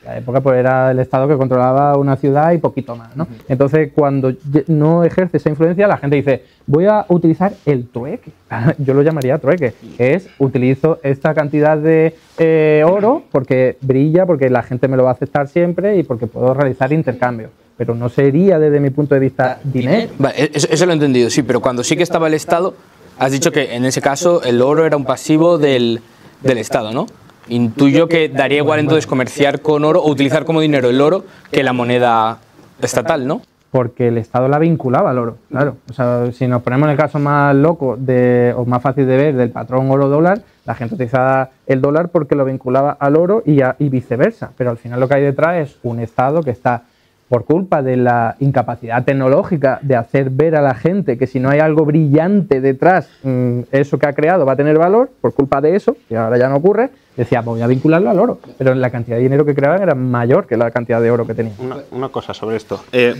la 0.06 0.18
época 0.18 0.40
pues 0.40 0.56
era 0.56 0.92
el 0.92 1.00
Estado 1.00 1.26
que 1.26 1.36
controlaba 1.36 1.98
una 1.98 2.16
ciudad 2.16 2.52
y 2.52 2.58
poquito 2.58 2.94
más, 2.94 3.16
¿no? 3.16 3.26
Entonces, 3.48 3.90
cuando 3.92 4.32
no 4.68 5.02
ejerce 5.02 5.38
esa 5.38 5.50
influencia, 5.50 5.88
la 5.88 5.96
gente 5.96 6.16
dice, 6.16 6.44
voy 6.66 6.86
a 6.86 7.04
utilizar 7.08 7.52
el 7.66 7.88
trueque. 7.88 8.30
Yo 8.78 8.94
lo 8.94 9.02
llamaría 9.02 9.38
trueque, 9.38 9.74
que 9.96 10.14
es 10.14 10.28
utilizo 10.38 11.00
esta 11.02 11.34
cantidad 11.34 11.76
de 11.76 12.14
eh, 12.38 12.84
oro 12.86 13.24
porque 13.32 13.78
brilla, 13.80 14.26
porque 14.26 14.48
la 14.48 14.62
gente 14.62 14.86
me 14.86 14.96
lo 14.96 15.02
va 15.02 15.10
a 15.10 15.12
aceptar 15.14 15.48
siempre 15.48 15.96
y 15.96 16.04
porque 16.04 16.28
puedo 16.28 16.54
realizar 16.54 16.92
intercambios. 16.92 17.50
Pero 17.76 17.94
no 17.94 18.08
sería 18.08 18.58
desde 18.58 18.78
mi 18.78 18.90
punto 18.90 19.14
de 19.14 19.20
vista 19.20 19.58
dinero. 19.64 20.12
Vale, 20.18 20.50
eso, 20.54 20.68
eso 20.70 20.86
lo 20.86 20.92
he 20.92 20.94
entendido, 20.94 21.28
sí, 21.30 21.42
pero 21.42 21.60
cuando 21.60 21.82
sí 21.82 21.96
que 21.96 22.04
estaba 22.04 22.28
el 22.28 22.34
Estado, 22.34 22.74
has 23.18 23.32
dicho 23.32 23.50
que 23.50 23.74
en 23.74 23.84
ese 23.84 24.00
caso 24.00 24.42
el 24.44 24.62
oro 24.62 24.86
era 24.86 24.96
un 24.96 25.04
pasivo 25.04 25.58
del, 25.58 26.00
del 26.42 26.58
Estado, 26.58 26.92
¿no? 26.92 27.06
Intuyo 27.48 28.08
que 28.08 28.28
daría 28.28 28.58
igual 28.58 28.80
entonces 28.80 29.06
comerciar 29.06 29.60
con 29.60 29.84
oro 29.84 30.02
o 30.02 30.10
utilizar 30.10 30.44
como 30.44 30.60
dinero 30.60 30.88
el 30.90 31.00
oro 31.00 31.24
que 31.50 31.62
la 31.62 31.72
moneda 31.72 32.38
estatal, 32.82 33.26
¿no? 33.26 33.42
porque 33.68 34.08
el 34.08 34.16
Estado 34.16 34.48
la 34.48 34.58
vinculaba 34.58 35.10
al 35.10 35.18
oro, 35.18 35.36
claro. 35.50 35.76
O 35.90 35.92
sea, 35.92 36.32
si 36.32 36.46
nos 36.46 36.62
ponemos 36.62 36.86
en 36.86 36.92
el 36.92 36.96
caso 36.96 37.18
más 37.18 37.54
loco 37.54 37.98
de, 37.98 38.54
o 38.56 38.64
más 38.64 38.80
fácil 38.80 39.06
de 39.06 39.16
ver 39.18 39.36
del 39.36 39.50
patrón 39.50 39.90
oro-dólar, 39.90 40.40
la 40.64 40.74
gente 40.74 40.94
utilizaba 40.94 41.50
el 41.66 41.82
dólar 41.82 42.08
porque 42.08 42.34
lo 42.36 42.46
vinculaba 42.46 42.96
al 42.98 43.16
oro 43.16 43.42
y, 43.44 43.60
a- 43.60 43.76
y 43.78 43.90
viceversa. 43.90 44.52
Pero 44.56 44.70
al 44.70 44.78
final 44.78 44.98
lo 44.98 45.08
que 45.08 45.16
hay 45.16 45.22
detrás 45.24 45.56
es 45.68 45.76
un 45.82 46.00
Estado 46.00 46.42
que 46.42 46.52
está, 46.52 46.84
por 47.28 47.44
culpa 47.44 47.82
de 47.82 47.98
la 47.98 48.36
incapacidad 48.38 49.04
tecnológica 49.04 49.78
de 49.82 49.96
hacer 49.96 50.30
ver 50.30 50.56
a 50.56 50.62
la 50.62 50.74
gente 50.74 51.18
que 51.18 51.26
si 51.26 51.38
no 51.38 51.50
hay 51.50 51.58
algo 51.58 51.84
brillante 51.84 52.62
detrás, 52.62 53.10
mm, 53.24 53.60
eso 53.72 53.98
que 53.98 54.06
ha 54.06 54.14
creado 54.14 54.46
va 54.46 54.52
a 54.52 54.56
tener 54.56 54.78
valor, 54.78 55.10
por 55.20 55.34
culpa 55.34 55.60
de 55.60 55.76
eso, 55.76 55.98
que 56.08 56.16
ahora 56.16 56.38
ya 56.38 56.48
no 56.48 56.56
ocurre, 56.56 56.88
decía, 57.16 57.40
voy 57.40 57.62
a 57.62 57.66
vincularlo 57.66 58.10
al 58.10 58.18
oro. 58.18 58.40
Pero 58.58 58.74
la 58.74 58.90
cantidad 58.90 59.16
de 59.16 59.22
dinero 59.22 59.44
que 59.44 59.54
creaban 59.54 59.82
era 59.82 59.94
mayor 59.94 60.46
que 60.46 60.56
la 60.56 60.70
cantidad 60.70 61.00
de 61.00 61.10
oro 61.10 61.26
que 61.26 61.34
tenían. 61.34 61.54
Una, 61.58 61.78
una 61.90 62.08
cosa 62.08 62.34
sobre 62.34 62.56
esto. 62.56 62.82
Eh, 62.92 63.14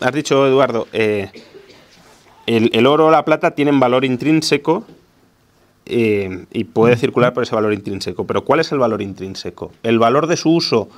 has 0.00 0.12
dicho, 0.12 0.46
Eduardo, 0.46 0.88
eh, 0.92 1.30
el, 2.46 2.70
el 2.72 2.86
oro 2.86 3.06
o 3.06 3.10
la 3.10 3.24
plata 3.24 3.52
tienen 3.52 3.78
valor 3.80 4.04
intrínseco 4.04 4.84
eh, 5.86 6.46
y 6.52 6.64
puede 6.64 6.96
circular 6.96 7.32
por 7.32 7.42
ese 7.42 7.54
valor 7.54 7.72
intrínseco. 7.72 8.26
Pero 8.26 8.44
¿cuál 8.44 8.60
es 8.60 8.72
el 8.72 8.78
valor 8.78 9.02
intrínseco? 9.02 9.72
¿El 9.82 9.98
valor 9.98 10.26
de 10.26 10.36
su 10.36 10.50
uso 10.50 10.88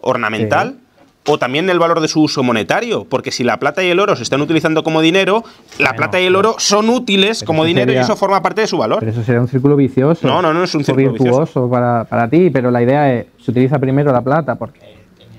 ornamental? 0.00 0.78
¿O 1.26 1.38
también 1.38 1.70
el 1.70 1.78
valor 1.78 2.00
de 2.00 2.08
su 2.08 2.20
uso 2.22 2.42
monetario? 2.42 3.04
Porque 3.04 3.30
si 3.30 3.44
la 3.44 3.58
plata 3.58 3.82
y 3.82 3.88
el 3.88 3.98
oro 3.98 4.14
se 4.14 4.22
están 4.22 4.42
utilizando 4.42 4.82
como 4.84 5.00
dinero, 5.00 5.42
la 5.78 5.90
Bueno, 5.90 5.96
plata 5.96 6.20
y 6.20 6.26
el 6.26 6.36
oro 6.36 6.56
son 6.58 6.90
útiles 6.90 7.42
como 7.44 7.64
dinero 7.64 7.92
y 7.92 7.96
eso 7.96 8.14
forma 8.14 8.42
parte 8.42 8.60
de 8.60 8.66
su 8.66 8.76
valor. 8.76 8.98
Pero 9.00 9.12
eso 9.12 9.22
sería 9.22 9.40
un 9.40 9.48
círculo 9.48 9.74
vicioso. 9.74 10.26
No, 10.26 10.42
no, 10.42 10.52
no 10.52 10.64
es 10.64 10.74
un 10.74 10.84
círculo 10.84 11.12
virtuoso 11.12 11.70
para, 11.70 12.04
para 12.04 12.28
ti, 12.28 12.50
pero 12.50 12.70
la 12.70 12.82
idea 12.82 13.12
es, 13.14 13.26
se 13.42 13.52
utiliza 13.52 13.78
primero 13.78 14.12
la 14.12 14.20
plata 14.20 14.56
porque 14.56 14.80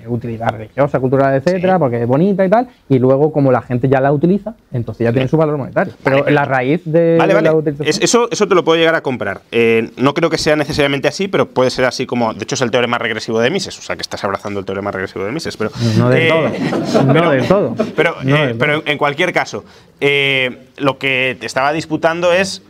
utilidad 0.08 0.50
religiosa, 0.50 0.98
cultural, 1.00 1.34
etcétera, 1.34 1.78
porque 1.78 2.02
es 2.02 2.06
bonita 2.06 2.44
y 2.44 2.50
tal, 2.50 2.68
y 2.88 2.98
luego 2.98 3.32
como 3.32 3.50
la 3.52 3.62
gente 3.62 3.88
ya 3.88 4.00
la 4.00 4.12
utiliza, 4.12 4.54
entonces 4.72 5.04
ya 5.04 5.12
tiene 5.12 5.28
su 5.28 5.36
valor 5.36 5.56
monetario. 5.58 5.94
Pero 6.02 6.20
Vale, 6.20 6.32
la 6.32 6.44
raíz 6.44 6.82
de, 6.84 7.16
Vale, 7.18 7.40
la 7.42 7.54
utilización... 7.54 7.88
Es- 7.88 8.00
eso, 8.02 8.28
eso 8.30 8.46
te 8.48 8.54
lo 8.54 8.64
puedo 8.64 8.78
llegar 8.78 8.94
a 8.94 9.02
comprar. 9.02 9.40
Eh, 9.52 9.90
no 9.96 10.14
creo 10.14 10.30
que 10.30 10.38
sea 10.38 10.56
necesariamente 10.56 11.08
así, 11.08 11.28
pero 11.28 11.48
puede 11.48 11.70
ser 11.70 11.84
así 11.84 12.06
como. 12.06 12.32
De 12.34 12.42
hecho, 12.44 12.54
es 12.54 12.60
el 12.62 12.70
teorema 12.70 12.98
regresivo 12.98 13.40
de 13.40 13.50
Mises. 13.50 13.78
O 13.78 13.82
sea, 13.82 13.96
que 13.96 14.02
estás 14.02 14.22
abrazando 14.24 14.60
el 14.60 14.66
teorema 14.66 14.90
regresivo 14.90 15.24
de 15.24 15.32
Mises. 15.32 15.56
Pero, 15.56 15.70
No 15.98 16.08
del 16.10 16.22
eh, 16.22 16.28
todo. 16.28 17.04
No 17.12 17.30
del 17.30 17.46
todo. 17.48 17.74
Pero, 17.96 18.16
No 18.22 18.36
eh, 18.36 18.46
del 18.48 18.56
pero 18.56 18.82
en 18.86 18.98
cualquier 18.98 19.32
caso, 19.32 19.64
eh, 20.00 20.66
lo 20.76 20.98
que 20.98 21.36
te 21.40 21.46
estaba 21.46 21.72
disputando 21.72 22.32
es 22.32 22.62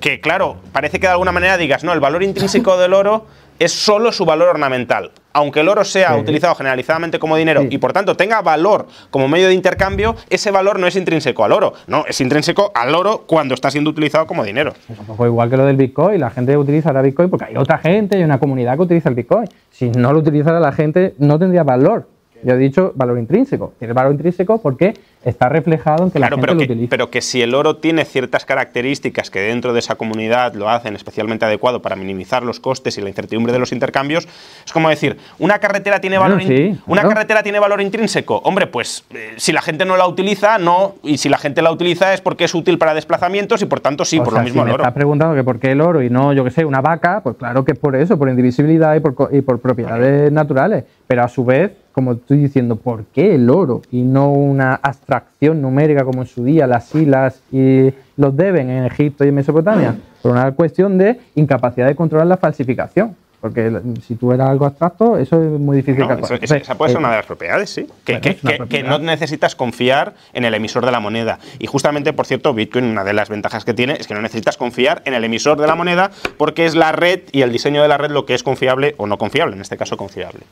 que, 0.00 0.20
claro, 0.20 0.56
parece 0.72 0.98
que 0.98 1.06
de 1.06 1.12
alguna 1.12 1.32
manera 1.32 1.56
digas, 1.56 1.84
no, 1.84 1.92
el 1.92 2.00
valor 2.00 2.22
intrínseco 2.22 2.76
del 2.78 2.92
oro 2.94 3.26
es 3.62 3.72
solo 3.72 4.12
su 4.12 4.24
valor 4.24 4.48
ornamental. 4.48 5.10
Aunque 5.34 5.60
el 5.60 5.68
oro 5.68 5.82
sea 5.84 6.14
Sí. 6.14 6.20
utilizado 6.20 6.54
generalizadamente 6.54 7.18
como 7.18 7.36
dinero 7.36 7.62
Sí. 7.62 7.68
y 7.70 7.78
por 7.78 7.92
tanto 7.94 8.14
tenga 8.16 8.42
valor 8.42 8.86
como 9.10 9.28
medio 9.28 9.48
de 9.48 9.54
intercambio, 9.54 10.14
ese 10.28 10.50
valor 10.50 10.78
no 10.78 10.86
es 10.86 10.94
intrínseco 10.96 11.42
al 11.44 11.52
oro. 11.52 11.72
No, 11.86 12.04
es 12.06 12.20
intrínseco 12.20 12.70
al 12.74 12.94
oro 12.94 13.24
cuando 13.26 13.54
está 13.54 13.70
siendo 13.70 13.88
utilizado 13.90 14.26
como 14.26 14.44
dinero. 14.44 14.74
Es 14.90 14.98
un 14.98 15.06
poco 15.06 15.26
igual 15.26 15.48
que 15.48 15.56
lo 15.56 15.64
del 15.64 15.76
Bitcoin. 15.76 16.20
La 16.20 16.30
gente 16.30 16.54
utilizará 16.56 17.00
Bitcoin 17.00 17.30
porque 17.30 17.46
hay 17.46 17.56
otra 17.56 17.78
gente 17.78 18.18
y 18.18 18.22
una 18.24 18.38
comunidad 18.38 18.76
que 18.76 18.82
utiliza 18.82 19.08
el 19.08 19.14
Bitcoin. 19.14 19.48
Si 19.70 19.90
no 19.90 20.12
lo 20.12 20.18
utilizara 20.18 20.60
la 20.60 20.72
gente, 20.72 21.14
no 21.18 21.38
tendría 21.38 21.62
valor. 21.62 22.08
Yo 22.44 22.54
he 22.54 22.58
dicho 22.58 22.92
valor 22.94 23.18
intrínseco. 23.18 23.74
Tiene 23.78 23.94
valor 23.94 24.12
intrínseco 24.12 24.60
porque 24.60 24.94
está 25.24 25.48
reflejado 25.48 26.04
en 26.04 26.10
que 26.10 26.18
Claro, 26.18 26.36
la 26.36 26.40
gente 26.42 26.46
pero 26.46 26.54
lo 26.54 26.58
que, 26.66 26.72
utiliza. 26.72 26.90
pero 26.90 27.10
que 27.10 27.20
si 27.20 27.42
el 27.42 27.54
oro 27.54 27.76
tiene 27.76 28.04
ciertas 28.04 28.44
características 28.44 29.30
que 29.30 29.38
dentro 29.40 29.72
de 29.72 29.78
esa 29.78 29.94
comunidad 29.94 30.54
lo 30.54 30.68
hacen 30.68 30.96
especialmente 30.96 31.44
adecuado 31.44 31.80
para 31.80 31.94
minimizar 31.94 32.42
los 32.42 32.58
costes 32.58 32.98
y 32.98 33.02
la 33.02 33.08
incertidumbre 33.08 33.52
de 33.52 33.60
los 33.60 33.70
intercambios, 33.72 34.26
es 34.66 34.72
como 34.72 34.88
decir, 34.88 35.16
una 35.38 35.58
carretera 35.60 36.00
tiene 36.00 36.18
valor, 36.18 36.42
sí, 36.42 36.76
una 36.86 37.02
claro. 37.02 37.14
carretera 37.14 37.42
tiene 37.44 37.60
valor 37.60 37.80
intrínseco. 37.80 38.38
Hombre, 38.38 38.66
pues 38.66 39.04
eh, 39.14 39.34
si 39.36 39.52
la 39.52 39.62
gente 39.62 39.84
no 39.84 39.96
la 39.96 40.08
utiliza, 40.08 40.58
no, 40.58 40.96
y 41.04 41.18
si 41.18 41.28
la 41.28 41.38
gente 41.38 41.62
la 41.62 41.70
utiliza 41.70 42.12
es 42.14 42.20
porque 42.20 42.44
es 42.44 42.54
útil 42.54 42.78
para 42.78 42.92
desplazamientos 42.94 43.62
y 43.62 43.66
por 43.66 43.78
tanto 43.80 44.04
sí, 44.04 44.18
O 44.18 44.24
por 44.24 44.32
sea, 44.32 44.42
lo 44.42 44.44
mismo 44.44 44.62
si 44.62 44.64
me 44.64 44.70
el 44.70 44.74
oro. 44.74 44.82
estás 44.82 44.94
preguntando 44.94 45.36
que 45.36 45.44
por 45.44 45.60
qué 45.60 45.70
el 45.70 45.80
oro 45.80 46.02
y 46.02 46.10
no, 46.10 46.32
yo 46.32 46.42
qué 46.42 46.50
sé, 46.50 46.64
una 46.64 46.80
vaca, 46.80 47.20
pues 47.22 47.36
claro 47.36 47.64
que 47.64 47.72
es 47.72 47.78
por 47.78 47.94
eso, 47.94 48.18
por 48.18 48.28
indivisibilidad 48.28 48.94
y 48.96 49.00
por, 49.00 49.28
y 49.30 49.40
por 49.42 49.60
propiedades 49.60 50.32
naturales. 50.32 50.84
Pero 51.06 51.22
a 51.22 51.28
su 51.28 51.44
vez, 51.44 51.70
como 51.92 52.12
estoy 52.12 52.38
diciendo, 52.38 52.76
¿por 52.76 53.04
qué 53.06 53.34
el 53.34 53.48
oro 53.50 53.82
y 53.90 54.02
no 54.02 54.30
una 54.32 54.74
abstracción 54.82 55.60
numérica 55.62 56.04
como 56.04 56.22
en 56.22 56.26
su 56.28 56.44
día 56.44 56.66
las 56.66 56.86
silas 56.86 57.40
y 57.52 57.90
los 58.16 58.36
deben 58.36 58.70
en 58.70 58.84
Egipto 58.84 59.24
y 59.24 59.28
en 59.28 59.34
Mesopotamia? 59.34 59.94
Por 60.22 60.32
una 60.32 60.50
cuestión 60.52 60.98
de 60.98 61.20
incapacidad 61.34 61.86
de 61.86 61.94
controlar 61.94 62.26
la 62.26 62.36
falsificación. 62.36 63.16
Porque 63.40 63.72
si 64.06 64.14
tú 64.14 64.30
eras 64.32 64.48
algo 64.50 64.66
abstracto, 64.66 65.16
eso 65.18 65.42
es 65.42 65.50
muy 65.58 65.78
difícil 65.78 66.06
No, 66.06 66.12
eso- 66.14 66.34
esa 66.40 66.76
puede 66.76 66.92
ser 66.92 67.00
una 67.00 67.10
de 67.10 67.16
las 67.16 67.26
propiedades, 67.26 67.70
sí. 67.70 67.88
Que, 68.04 68.12
Bueno, 68.12 68.20
que- 68.22 68.30
es 68.30 68.42
una 68.44 68.52
que- 68.52 68.58
propiedad. 68.58 68.84
que 68.84 68.88
no 68.88 68.98
necesitas 69.00 69.56
confiar 69.56 70.14
en 70.32 70.44
el 70.44 70.54
emisor 70.54 70.86
de 70.86 70.92
la 70.92 71.00
moneda. 71.00 71.40
Y 71.58 71.66
justamente, 71.66 72.12
por 72.12 72.26
cierto, 72.26 72.54
Bitcoin, 72.54 72.84
una 72.84 73.02
de 73.02 73.12
las 73.14 73.28
ventajas 73.30 73.64
que 73.64 73.74
tiene 73.74 73.94
es 73.98 74.06
que 74.06 74.14
no 74.14 74.22
necesitas 74.22 74.56
confiar 74.56 75.02
en 75.06 75.14
el 75.14 75.24
emisor 75.24 75.60
de 75.60 75.66
la 75.66 75.74
moneda 75.74 76.12
porque 76.38 76.66
es 76.66 76.76
la 76.76 76.92
red 76.92 77.22
y 77.32 77.42
el 77.42 77.50
diseño 77.50 77.82
de 77.82 77.88
la 77.88 77.98
red 77.98 78.12
lo 78.12 78.26
que 78.26 78.34
es 78.34 78.44
confiable 78.44 78.94
o 78.96 79.08
no 79.08 79.18
confiable, 79.18 79.56
en 79.56 79.60
este 79.62 79.76
caso 79.76 79.96
confiable. 79.96 80.42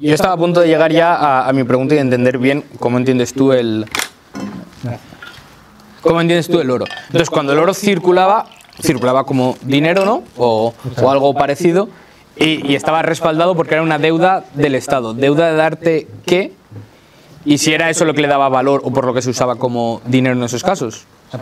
Yo 0.00 0.14
estaba 0.14 0.34
a 0.34 0.36
punto 0.36 0.60
de 0.60 0.68
llegar 0.68 0.92
ya 0.92 1.14
a, 1.14 1.48
a 1.48 1.52
mi 1.52 1.64
pregunta 1.64 1.94
y 1.94 1.96
de 1.96 2.02
entender 2.02 2.38
bien 2.38 2.64
cómo 2.78 2.98
entiendes 2.98 3.32
tú 3.32 3.52
el. 3.52 3.86
¿Cómo 6.02 6.20
entiendes 6.20 6.48
tú 6.48 6.60
el 6.60 6.70
oro? 6.70 6.84
Entonces, 7.06 7.30
cuando 7.30 7.52
el 7.52 7.58
oro 7.58 7.72
circulaba, 7.72 8.46
circulaba 8.80 9.24
como 9.24 9.56
dinero, 9.62 10.04
¿no? 10.04 10.22
O, 10.36 10.74
o 11.00 11.10
algo 11.10 11.32
parecido, 11.34 11.88
y, 12.36 12.70
y 12.70 12.74
estaba 12.74 13.00
respaldado 13.02 13.54
porque 13.54 13.74
era 13.74 13.82
una 13.82 13.98
deuda 13.98 14.44
del 14.54 14.74
Estado. 14.74 15.14
¿Deuda 15.14 15.50
de 15.50 15.56
darte 15.56 16.08
qué? 16.26 16.52
Y 17.46 17.58
si 17.58 17.72
era 17.72 17.90
eso 17.90 18.04
lo 18.04 18.14
que 18.14 18.22
le 18.22 18.28
daba 18.28 18.48
valor 18.48 18.82
o 18.84 18.90
por 18.90 19.06
lo 19.06 19.14
que 19.14 19.22
se 19.22 19.30
usaba 19.30 19.56
como 19.56 20.02
dinero 20.06 20.36
en 20.36 20.42
esos 20.42 20.62
casos. 20.62 21.04
Ah, 21.32 21.38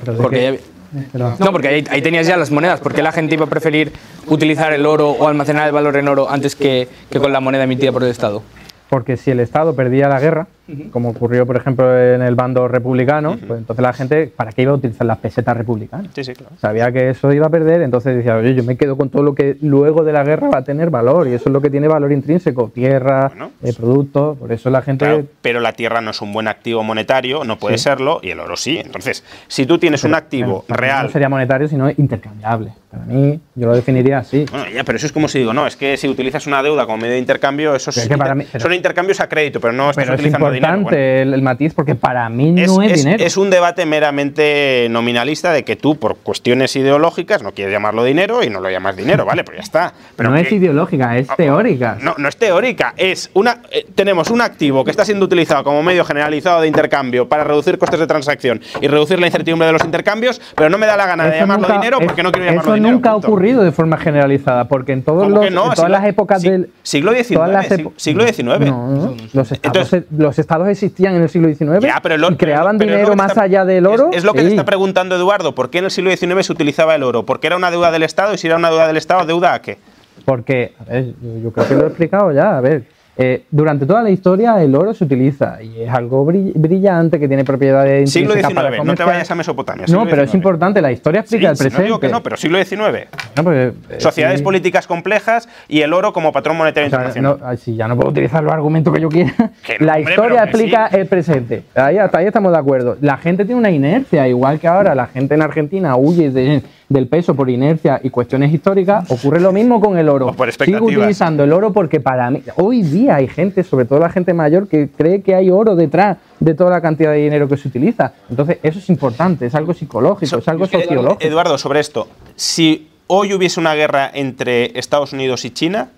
no, 1.15 1.53
porque 1.53 1.69
ahí, 1.69 1.85
ahí 1.91 2.03
tenías 2.03 2.27
ya 2.27 2.37
las 2.37 2.51
monedas. 2.51 2.81
¿Por 2.81 2.95
qué 2.95 3.03
la 3.03 3.13
gente 3.13 3.35
iba 3.35 3.47
a 3.47 3.49
preferir 3.49 3.93
utilizar 4.27 4.73
el 4.73 4.87
oro 4.87 5.11
o 5.11 5.27
almacenar 5.29 5.67
el 5.67 5.73
valor 5.73 5.97
en 5.97 6.09
oro 6.09 6.31
antes 6.31 6.55
que, 6.55 6.89
que 7.11 7.19
con 7.19 7.33
la 7.33 7.41
moneda 7.41 7.65
emitida 7.65 7.93
por 7.93 8.03
el 8.03 8.11
Estado? 8.11 8.43
Porque 8.89 9.17
si 9.17 9.31
el 9.31 9.41
Estado 9.41 9.75
perdía 9.75 10.09
la 10.09 10.21
guerra, 10.21 10.49
como 10.91 11.11
ocurrió, 11.11 11.47
por 11.47 11.57
ejemplo, 11.57 11.99
en 11.99 12.23
el 12.23 12.35
bando 12.35 12.69
republicano, 12.69 13.37
pues 13.47 13.59
entonces 13.61 13.83
la 13.83 13.93
gente, 13.93 14.27
¿para 14.35 14.53
qué 14.53 14.63
iba 14.63 14.73
a 14.73 14.77
utilizar 14.77 15.07
las 15.07 15.19
pesetas 15.19 15.57
republicanas? 15.57 16.09
Sí, 16.15 16.25
sí, 16.25 16.33
claro. 16.35 16.55
Sabía 16.61 16.91
que 16.93 17.11
eso 17.11 17.33
iba 17.33 17.47
a 17.47 17.51
perder, 17.51 17.83
entonces 17.83 18.17
decía, 18.17 18.37
oye, 18.37 18.55
yo 18.55 18.65
me 18.65 18.77
quedo 18.77 18.97
con 18.97 19.09
todo 19.11 19.23
lo 19.23 19.35
que 19.35 19.57
luego 19.63 20.05
de 20.05 20.13
la 20.13 20.25
guerra 20.25 20.49
va 20.49 20.59
a 20.59 20.65
tener 20.65 20.91
valor, 20.91 21.29
y 21.29 21.33
eso 21.35 21.45
es 21.49 21.53
lo 21.53 21.61
que 21.61 21.71
tiene 21.71 21.89
valor 21.89 22.13
intrínseco, 22.13 22.71
tierra, 22.75 23.29
Bueno, 23.29 23.51
eh, 23.63 23.73
productos, 23.77 24.39
por 24.39 24.53
eso 24.53 24.71
la 24.71 24.83
gente... 24.83 25.05
Claro, 25.05 25.25
pero 25.41 25.61
la 25.61 25.73
tierra 25.73 26.01
no 26.01 26.11
es 26.11 26.21
un 26.23 26.33
buen 26.33 26.49
activo 26.49 26.83
monetario, 26.83 27.45
no 27.45 27.59
puede 27.59 27.79
Sí. 27.79 27.85
serlo, 27.85 28.21
y 28.23 28.31
el 28.31 28.41
oro 28.41 28.57
sí. 28.57 28.79
Entonces, 28.79 29.25
si 29.49 29.67
tú 29.67 29.79
tienes 29.79 30.05
un 30.05 30.15
activo 30.15 30.65
real. 30.69 31.07
No 31.07 31.13
sería 31.13 31.29
monetario, 31.29 31.69
sino 31.69 31.91
intercambiable. 31.91 32.73
Para 32.91 33.05
mí, 33.07 33.41
yo 33.55 33.67
lo 33.69 33.75
definiría 33.75 34.19
así. 34.19 34.45
Bueno, 34.51 34.67
ya, 34.69 34.85
pero 34.85 34.97
eso 34.97 35.07
es 35.07 35.13
como 35.13 35.27
si 35.27 35.39
digo, 35.39 35.55
no, 35.55 35.67
es 35.67 35.77
que 35.77 35.97
si 35.97 36.09
utilizas 36.09 36.47
una 36.47 36.63
deuda 36.63 36.85
como 36.85 36.99
medio 36.99 37.15
de 37.15 37.19
intercambio, 37.21 37.75
eso 37.75 37.89
es 37.89 38.07
que 38.07 38.13
inter- 38.15 38.35
mí- 38.35 38.45
pero- 38.53 38.63
son 38.63 38.75
intercambios 38.75 39.19
a 39.21 39.29
crédito, 39.31 39.61
pero 39.61 39.73
no 39.73 39.85
estás 39.91 40.05
Pero 40.05 40.15
es 40.15 40.21
utilizando 40.21 40.47
importante 40.69 40.97
dinero. 40.97 41.21
Bueno, 41.23 41.35
el, 41.37 41.43
matiz 41.43 41.75
porque 41.75 41.95
para 41.95 42.29
mí 42.29 42.55
es, 42.61 42.69
no 42.73 42.83
es, 42.83 42.93
es- 42.93 43.05
dinero. 43.05 43.25
es 43.25 43.37
un 43.37 43.51
debate 43.51 43.87
meramente 43.87 44.87
nominalista 44.91 45.53
de 45.53 45.65
que 45.65 45.77
tú, 45.77 45.97
por 45.97 46.17
cuestiones 46.17 46.75
ideológicas, 46.77 47.43
no 47.43 47.53
quieres 47.53 47.73
llamarlo 47.73 48.05
dinero 48.05 48.43
y 48.43 48.51
no 48.51 48.61
lo 48.61 48.71
llamas 48.71 48.97
dinero, 48.97 49.25
¿vale? 49.25 49.45
Pero 49.45 49.57
ya 49.59 49.63
está. 49.63 49.93
Pero 50.17 50.31
no 50.31 50.37
que- 50.37 50.43
es 50.43 50.53
ideológica, 50.53 51.17
es 51.17 51.29
Ah, 51.31 51.35
teórica. 51.37 51.99
No, 52.01 52.15
no 52.19 52.29
es 52.29 52.37
teórica, 52.37 52.95
es 52.97 53.31
una 53.35 53.59
eh, 53.71 53.87
tenemos 53.95 54.31
un 54.31 54.41
activo 54.41 54.85
que 54.85 54.91
está 54.91 55.05
siendo 55.05 55.25
utilizado 55.27 55.65
como 55.65 55.83
medio 55.83 56.05
generalizado 56.05 56.61
de 56.61 56.69
intercambio 56.69 57.29
para 57.29 57.45
reducir 57.45 57.79
costes 57.79 57.99
de 58.01 58.07
transacción 58.07 58.61
y 58.81 58.87
reducir 58.89 59.19
la 59.21 59.27
incertidumbre 59.27 59.67
de 59.67 59.73
los 59.73 59.85
intercambios, 59.85 60.41
pero 60.55 60.69
no 60.71 60.79
me 60.79 60.87
da 60.87 60.97
la 60.97 61.07
gana 61.07 61.25
de 61.25 61.31
Eso 61.31 61.39
llamarlo 61.41 61.69
nunca- 61.69 61.81
dinero 61.81 61.99
es- 62.01 62.07
porque 62.07 62.23
no 62.23 62.33
quiero 62.33 62.47
llamarlo 62.47 62.63
Eso 62.71 62.75
dinero. 62.75 62.95
nunca 62.95 63.11
ha 63.11 63.17
ocurrido 63.17 63.63
de 63.63 63.73
forma 63.73 63.97
generalizada, 63.97 64.69
porque 64.69 64.93
en, 64.93 65.03
todos 65.03 65.25
¿Cómo 65.25 65.37
los, 65.37 65.45
que 65.45 65.51
no? 65.51 65.63
en 65.63 65.65
todas 65.75 65.79
Siglo- 65.79 65.89
las 65.89 66.05
épocas 66.07 66.43
si- 66.43 66.51
del. 66.51 66.71
siglo 66.83 67.13
XIX, 67.13 67.91
siglo 67.97 68.27
XIX. 68.27 68.67
No, 68.71 68.89
no, 68.89 69.17
Los, 69.33 69.53
estados, 69.53 69.97
los 70.11 70.39
estados 70.43 70.69
existían 70.69 71.15
en 71.15 71.23
el 71.23 71.29
siglo 71.31 71.49
XIX 71.49 71.81
Ya, 71.83 71.99
pero 72.03 72.15
el 72.17 72.23
oro- 72.25 72.35
y 72.35 72.37
creaban 72.37 72.77
pero 72.79 72.93
dinero 72.93 73.17
más 73.17 73.31
está- 73.31 73.43
allá 73.45 73.65
del 73.65 73.87
oro. 73.87 74.11
Es, 74.13 74.23
lo 74.25 74.35
que 74.35 74.41
sí. 74.43 74.49
está 74.49 74.65
preguntando 74.65 75.17
Eduardo. 75.17 75.55
¿Por 75.55 75.71
qué 75.71 75.79
en 75.79 75.87
el 75.87 75.91
siglo 75.91 76.11
XIX 76.15 76.45
se 76.47 76.53
utilizaba 76.53 76.95
el 76.95 77.03
oro? 77.03 77.25
¿Porque 77.25 77.47
era 77.47 77.57
una 77.57 77.71
deuda 77.71 77.91
del 77.91 78.03
Estado? 78.03 78.35
Y 78.35 78.39
si 78.39 78.47
era 78.47 78.57
una 78.57 78.69
deuda 78.71 78.87
del 78.87 78.99
Estado, 78.99 79.25
¿deuda 79.25 79.55
a 79.55 79.63
qué? 79.63 79.79
Porque, 80.27 80.75
a 80.79 80.85
ver, 80.85 81.07
yo, 81.23 81.39
yo 81.45 81.51
creo 81.53 81.67
que 81.69 81.75
lo 81.75 81.85
he 81.85 81.87
explicado 81.87 82.33
ya. 82.33 82.59
A 82.59 82.61
ver, 82.61 82.85
eh, 83.17 83.45
durante 83.51 83.85
toda 83.85 84.03
la 84.03 84.09
historia 84.11 84.63
el 84.63 84.75
oro 84.75 84.95
se 84.95 85.05
utiliza 85.05 85.63
y 85.63 85.83
es 85.83 85.91
algo 85.91 86.25
brill- 86.25 86.53
brillante 86.55 87.21
que 87.21 87.29
tiene 87.29 87.45
propiedades 87.45 88.11
Siglo 88.11 88.31
intrínsecas 88.35 88.55
para 88.55 88.71
XIX, 88.75 88.87
no 88.87 88.95
te 88.95 89.05
vayas 89.05 89.31
a 89.31 89.35
Mesopotamia. 89.35 89.85
No, 89.91 90.05
pero 90.05 90.23
es 90.23 90.31
XIX. 90.31 90.35
importante, 90.37 90.81
la 90.81 90.93
historia 90.93 91.21
explica 91.21 91.51
el 91.51 91.57
Sí, 91.57 91.65
presente. 91.65 91.83
no 91.83 91.85
digo 91.87 92.01
que 92.01 92.09
no, 92.09 92.23
pero 92.23 92.37
siglo 92.39 92.57
XIX. 92.65 93.09
No, 93.37 93.45
pues, 93.45 93.75
eh, 93.91 94.01
Sociedades 94.01 94.39
sí. 94.39 94.45
políticas 94.45 94.87
complejas 94.87 95.49
y 95.69 95.83
el 95.83 95.93
oro 95.93 96.13
como 96.15 96.33
patrón 96.33 96.57
monetario 96.57 96.87
O 96.87 96.91
sea, 96.91 96.99
internacional. 97.01 97.39
no, 97.51 97.57
sí, 97.59 97.77
ya 97.77 97.87
no 97.87 97.97
puedo 97.97 98.09
utilizar 98.11 98.43
los 98.43 98.53
argumentos 98.53 98.95
que 98.95 99.01
yo 99.01 99.09
quiera. 99.11 99.33
Que 99.63 99.79
no, 99.79 99.87
la 99.87 99.97
hombre, 99.97 100.11
historia 100.15 100.45
explica 100.45 100.89
sí. 100.91 100.97
el 100.97 101.07
presente. 101.07 101.63
Ahí, 101.75 101.99
hasta 101.99 102.19
ahí 102.19 102.27
estamos 102.27 102.51
de 102.53 102.59
acuerdo. 102.59 102.97
La 103.03 103.19
gente 103.19 103.45
tiene 103.45 103.59
una 103.61 103.71
inercia, 103.71 104.27
igual 104.27 104.59
que 104.59 104.69
ahora 104.69 104.95
la 104.95 105.07
gente 105.07 105.35
en 105.35 105.43
Argentina 105.43 105.97
huye 105.97 106.31
de 106.31 106.63
del 106.89 107.09
peso 107.09 107.35
por 107.35 107.49
inercia 107.51 108.01
y 108.03 108.11
cuestiones 108.11 108.53
históricas, 108.53 109.11
ocurre 109.11 109.41
lo 109.41 109.53
mismo 109.53 109.81
con 109.81 109.97
el 109.99 110.09
oro. 110.09 110.33
Por 110.33 110.53
Sigo 110.53 110.87
utilizando 110.87 111.45
el 111.45 111.53
oro 111.53 111.73
porque 111.73 112.01
para 112.01 112.31
mí, 112.31 112.43
hoy 112.57 112.83
día 112.83 113.17
hay 113.17 113.29
gente, 113.29 113.65
sobre 113.65 113.85
todo 113.85 113.99
la 113.99 114.11
gente 114.11 114.35
mayor, 114.35 114.69
que 114.69 114.89
cree 114.89 115.23
que 115.23 115.35
hay 115.35 115.51
oro 115.51 115.75
detrás 115.75 116.19
de 116.41 116.55
toda 116.55 116.71
la 116.71 116.81
cantidad 116.81 117.13
de 117.13 117.19
dinero 117.19 117.49
que 117.49 117.57
se 117.57 117.69
utiliza. 117.69 118.13
Entonces, 118.29 118.59
eso 118.63 118.79
es 118.79 118.89
importante, 118.91 119.47
es 119.47 119.55
algo 119.55 119.75
psicológico, 119.75 120.39
es 120.39 120.49
algo 120.49 120.67
sociológico. 120.67 121.17
Eduardo, 121.21 121.57
sobre 121.59 121.81
esto, 121.81 122.09
si 122.37 122.89
hoy 123.07 123.33
hubiese 123.33 123.61
una 123.61 123.75
guerra 123.75 124.11
entre 124.13 124.79
Estados 124.79 125.13
Unidos 125.13 125.45
y 125.45 125.51
China, 125.51 125.91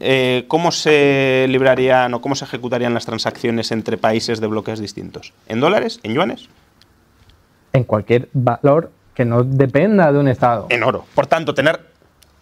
eh, 0.00 0.46
¿cómo 0.48 0.72
se 0.72 1.46
librarían 1.48 2.12
o 2.14 2.20
cómo 2.20 2.34
se 2.34 2.44
ejecutarían 2.44 2.92
las 2.92 3.06
transacciones 3.06 3.70
entre 3.70 3.96
países 3.96 4.40
de 4.40 4.48
bloques 4.48 4.80
distintos? 4.80 5.32
¿En 5.46 5.60
dólares? 5.60 6.00
¿En 6.02 6.14
yuanes? 6.14 6.48
En 7.72 7.84
cualquier 7.84 8.28
valor 8.32 8.90
que 9.20 9.26
no 9.26 9.44
dependa 9.44 10.10
de 10.10 10.18
un 10.18 10.28
Estado. 10.28 10.64
En 10.70 10.82
oro. 10.82 11.04
Por 11.14 11.26
tanto, 11.26 11.52
tener. 11.52 11.78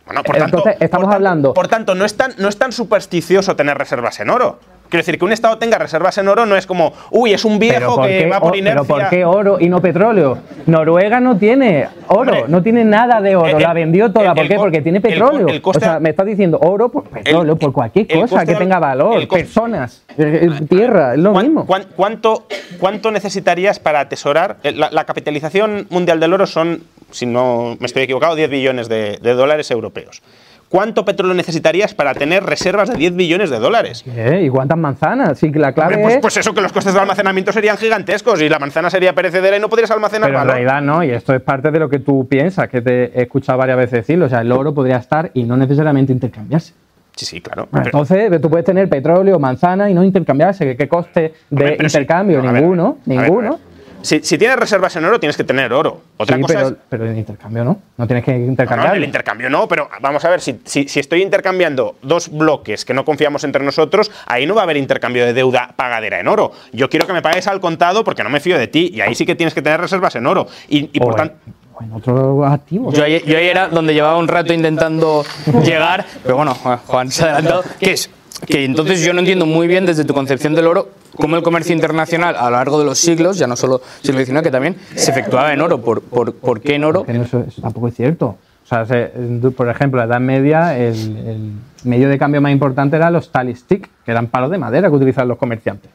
Bueno, 0.06 0.22
por 0.22 0.36
Entonces, 0.36 0.62
tanto, 0.74 0.84
estamos 0.84 1.06
por 1.06 1.14
hablando- 1.16 1.52
Por 1.52 1.66
tanto, 1.66 1.96
no 1.96 2.04
es, 2.04 2.16
tan, 2.16 2.34
no 2.38 2.48
es 2.48 2.56
tan 2.56 2.70
supersticioso 2.70 3.56
tener 3.56 3.76
reservas 3.76 4.20
en 4.20 4.30
oro. 4.30 4.60
Quiero 4.88 5.02
decir, 5.02 5.18
que 5.18 5.24
un 5.26 5.32
Estado 5.32 5.58
tenga 5.58 5.76
reservas 5.76 6.16
en 6.16 6.28
oro 6.28 6.46
no 6.46 6.56
es 6.56 6.66
como, 6.66 6.92
uy, 7.10 7.34
es 7.34 7.44
un 7.44 7.58
viejo 7.58 7.96
¿por 7.96 8.06
que 8.06 8.18
qué 8.20 8.26
va 8.26 8.40
por 8.40 8.56
inercia. 8.56 8.82
¿Pero 8.82 8.94
por 9.00 9.08
qué 9.10 9.24
oro 9.24 9.58
y 9.60 9.68
no 9.68 9.82
petróleo? 9.82 10.38
Noruega 10.66 11.20
no 11.20 11.36
tiene 11.36 11.88
oro, 12.08 12.20
Hombre, 12.32 12.44
no 12.48 12.62
tiene 12.62 12.84
nada 12.84 13.20
de 13.20 13.36
oro, 13.36 13.58
el- 13.58 13.62
la 13.62 13.74
vendió 13.74 14.10
toda. 14.10 14.28
el- 14.28 14.34
¿Por 14.34 14.42
el 14.44 14.48
qué? 14.48 14.54
Porque 14.56 14.80
tiene 14.80 15.00
petróleo. 15.02 15.46
el 15.48 15.60
coste- 15.60 15.78
o 15.78 15.80
sea, 15.90 16.00
me 16.00 16.08
estás 16.10 16.24
diciendo 16.24 16.58
oro 16.62 16.88
por 16.88 17.04
petróleo, 17.04 17.56
por 17.56 17.72
cualquier 17.72 18.06
cosa 18.08 18.46
que 18.46 18.54
tenga 18.54 18.78
valor, 18.78 19.14
coste- 19.26 19.44
personas, 19.44 20.04
eh, 20.16 20.48
eh, 20.58 20.64
tierra, 20.66 21.12
es 21.12 21.18
lo 21.20 21.32
¿Cuán- 21.32 21.46
mismo. 21.46 21.66
cuán- 21.66 21.86
cuánto, 21.94 22.46
¿Cuánto 22.80 23.10
necesitarías 23.10 23.78
para 23.80 24.00
atesorar? 24.00 24.56
eh, 24.62 24.72
La, 24.72 24.90
la 24.90 25.04
capitalización 25.04 25.86
mundial 25.90 26.20
del 26.20 26.32
oro 26.32 26.46
son, 26.46 26.82
si 27.10 27.26
no 27.26 27.76
me 27.80 27.86
estoy 27.86 28.04
equivocado, 28.04 28.34
10 28.36 28.48
billones 28.48 28.88
de, 28.88 29.18
de 29.20 29.32
dólares 29.34 29.70
europeos. 29.70 30.22
¿Cuánto 30.68 31.04
petróleo 31.04 31.34
necesitarías 31.34 31.94
para 31.94 32.12
tener 32.12 32.44
reservas 32.44 32.90
de 32.90 32.96
10 32.96 33.16
billones 33.16 33.48
de 33.48 33.58
dólares? 33.58 34.04
¿Qué? 34.04 34.42
¿Y 34.42 34.50
cuántas 34.50 34.76
manzanas? 34.76 35.38
Sí, 35.38 35.50
la 35.50 35.72
clave 35.72 35.94
Hombre, 35.94 36.02
pues, 36.02 36.14
es... 36.16 36.20
pues 36.20 36.36
eso, 36.36 36.52
que 36.52 36.60
los 36.60 36.72
costes 36.72 36.92
de 36.92 37.00
almacenamiento 37.00 37.52
serían 37.52 37.78
gigantescos 37.78 38.40
y 38.42 38.50
la 38.50 38.58
manzana 38.58 38.90
sería 38.90 39.14
perecedera 39.14 39.56
y 39.56 39.60
no 39.60 39.70
podrías 39.70 39.90
almacenar 39.90 40.28
Pero 40.28 40.42
en 40.42 40.48
realidad 40.48 40.82
no, 40.82 41.02
y 41.02 41.10
esto 41.10 41.34
es 41.34 41.40
parte 41.40 41.70
de 41.70 41.78
lo 41.78 41.88
que 41.88 42.00
tú 42.00 42.28
piensas, 42.28 42.68
que 42.68 42.82
te 42.82 43.18
he 43.18 43.22
escuchado 43.22 43.58
varias 43.58 43.78
veces 43.78 43.92
decirlo. 43.92 44.26
O 44.26 44.28
sea, 44.28 44.42
el 44.42 44.52
oro 44.52 44.74
podría 44.74 44.98
estar 44.98 45.30
y 45.32 45.44
no 45.44 45.56
necesariamente 45.56 46.12
intercambiarse. 46.12 46.74
Sí, 47.16 47.26
sí, 47.26 47.40
claro. 47.40 47.66
Bueno, 47.70 47.84
Pero- 47.84 47.98
Entonces, 48.02 48.40
tú 48.40 48.48
puedes 48.48 48.64
tener 48.64 48.88
petróleo, 48.88 49.38
manzana 49.40 49.90
y 49.90 49.94
no 49.94 50.04
intercambiarse. 50.04 50.76
¿Qué, 50.76 50.86
coste 50.86 51.34
de 51.50 51.76
sí. 51.76 51.84
intercambio? 51.84 52.42
No, 52.42 52.52
ninguno, 52.52 52.98
ver, 53.06 53.18
ninguno. 53.22 53.58
Si, 54.02 54.20
si 54.22 54.38
tienes 54.38 54.56
reservas 54.58 54.94
en 54.96 55.04
oro, 55.04 55.18
tienes 55.18 55.36
que 55.36 55.44
tener 55.44 55.72
oro. 55.72 56.00
Otra 56.16 56.36
sí, 56.36 56.42
cosa 56.42 56.54
pero, 56.54 56.68
es. 56.68 56.74
pero 56.88 57.06
en 57.10 57.18
intercambio 57.18 57.64
no. 57.64 57.80
No 57.96 58.06
tienes 58.06 58.24
que 58.24 58.32
No, 58.32 58.38
no, 58.38 58.46
intercambiar. 58.46 58.90
en 58.92 58.96
el 58.98 59.04
intercambio 59.04 59.50
no, 59.50 59.66
pero 59.68 59.88
vamos 60.00 60.24
a 60.24 60.28
ver, 60.30 60.40
si, 60.40 60.60
si- 60.64 60.88
si 60.88 61.00
estoy 61.00 61.22
intercambiando 61.22 61.96
dos 62.02 62.28
bloques 62.30 62.84
que 62.84 62.94
no 62.94 63.04
confiamos 63.04 63.44
entre 63.44 63.64
nosotros, 63.64 64.10
ahí 64.26 64.46
no 64.46 64.54
va 64.54 64.62
a 64.62 64.64
haber 64.64 64.76
intercambio 64.76 65.24
de 65.26 65.32
deuda 65.32 65.72
pagadera 65.76 66.20
en 66.20 66.28
oro. 66.28 66.52
Yo 66.72 66.88
quiero 66.88 67.06
que 67.06 67.12
me 67.12 67.22
pagues 67.22 67.46
al 67.48 67.60
contado 67.60 68.04
porque 68.04 68.22
no 68.22 68.30
me 68.30 68.40
fío 68.40 68.58
de 68.58 68.68
ti 68.68 68.90
y 68.94 69.00
ahí 69.00 69.14
sí 69.14 69.26
que 69.26 69.34
tienes 69.34 69.54
que 69.54 69.62
tener 69.62 69.80
reservas 69.80 70.14
en 70.16 70.26
oro. 70.26 70.46
Y, 70.68 70.90
y 70.92 71.00
por 71.00 71.14
tanto. 71.16 71.34
en, 71.80 71.92
otro 71.92 72.44
activo. 72.46 72.92
Yo, 72.92 73.04
ahí- 73.04 73.22
yo 73.26 73.36
ahí 73.38 73.46
era 73.48 73.68
donde 73.68 73.94
llevaba 73.94 74.16
un 74.18 74.28
rato 74.28 74.52
intentando 74.52 75.24
llegar, 75.64 76.04
pero 76.22 76.36
bueno, 76.36 76.54
Juan 76.54 77.10
se 77.10 77.24
ha 77.24 77.32
adelantado, 77.34 77.64
que 77.80 77.92
es 77.92 78.10
que 78.46 78.64
entonces 78.64 79.02
yo 79.04 79.12
no 79.12 79.20
entiendo 79.20 79.46
muy 79.46 79.66
bien 79.66 79.84
desde 79.86 80.04
tu 80.04 80.14
concepción 80.14 80.54
del 80.54 80.66
oro 80.66 80.90
cómo 81.16 81.36
el 81.36 81.42
comercio 81.42 81.74
internacional 81.74 82.36
a 82.36 82.44
lo 82.44 82.50
largo 82.56 82.78
de 82.78 82.84
los 82.84 82.98
siglos, 82.98 83.36
ya 83.38 83.46
no 83.46 83.56
solo 83.56 83.80
siglo 84.02 84.24
XIX, 84.24 84.42
que 84.42 84.50
también 84.50 84.76
se 84.94 85.10
efectuaba 85.10 85.52
en 85.52 85.60
oro. 85.60 85.80
¿Por, 85.80 86.02
por, 86.02 86.34
por 86.34 86.60
qué 86.60 86.76
en 86.76 86.84
oro? 86.84 87.04
Que 87.04 87.14
no, 87.14 87.22
eso, 87.24 87.44
eso 87.46 87.60
tampoco 87.60 87.88
es 87.88 87.94
cierto. 87.94 88.26
O 88.64 88.66
sea, 88.68 88.84
se- 88.86 89.10
por 89.56 89.68
ejemplo, 89.68 90.00
en 90.02 90.08
la 90.08 90.14
Edad 90.14 90.20
Media, 90.22 90.78
el, 90.78 90.94
el 90.94 91.52
medio 91.84 92.08
de 92.08 92.18
cambio 92.18 92.40
más 92.40 92.52
importante 92.52 92.96
eran 92.96 93.12
los 93.12 93.32
tally 93.32 93.54
stick, 93.54 93.88
que 94.04 94.10
eran 94.10 94.26
palos 94.28 94.50
de 94.50 94.58
madera 94.58 94.88
que 94.90 94.94
utilizaban 94.96 95.28
los 95.28 95.38
comerciantes. 95.38 95.90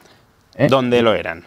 ¿eh? 0.57 0.67
¿Dónde 0.69 1.01
lo 1.01 1.13
eran? 1.13 1.43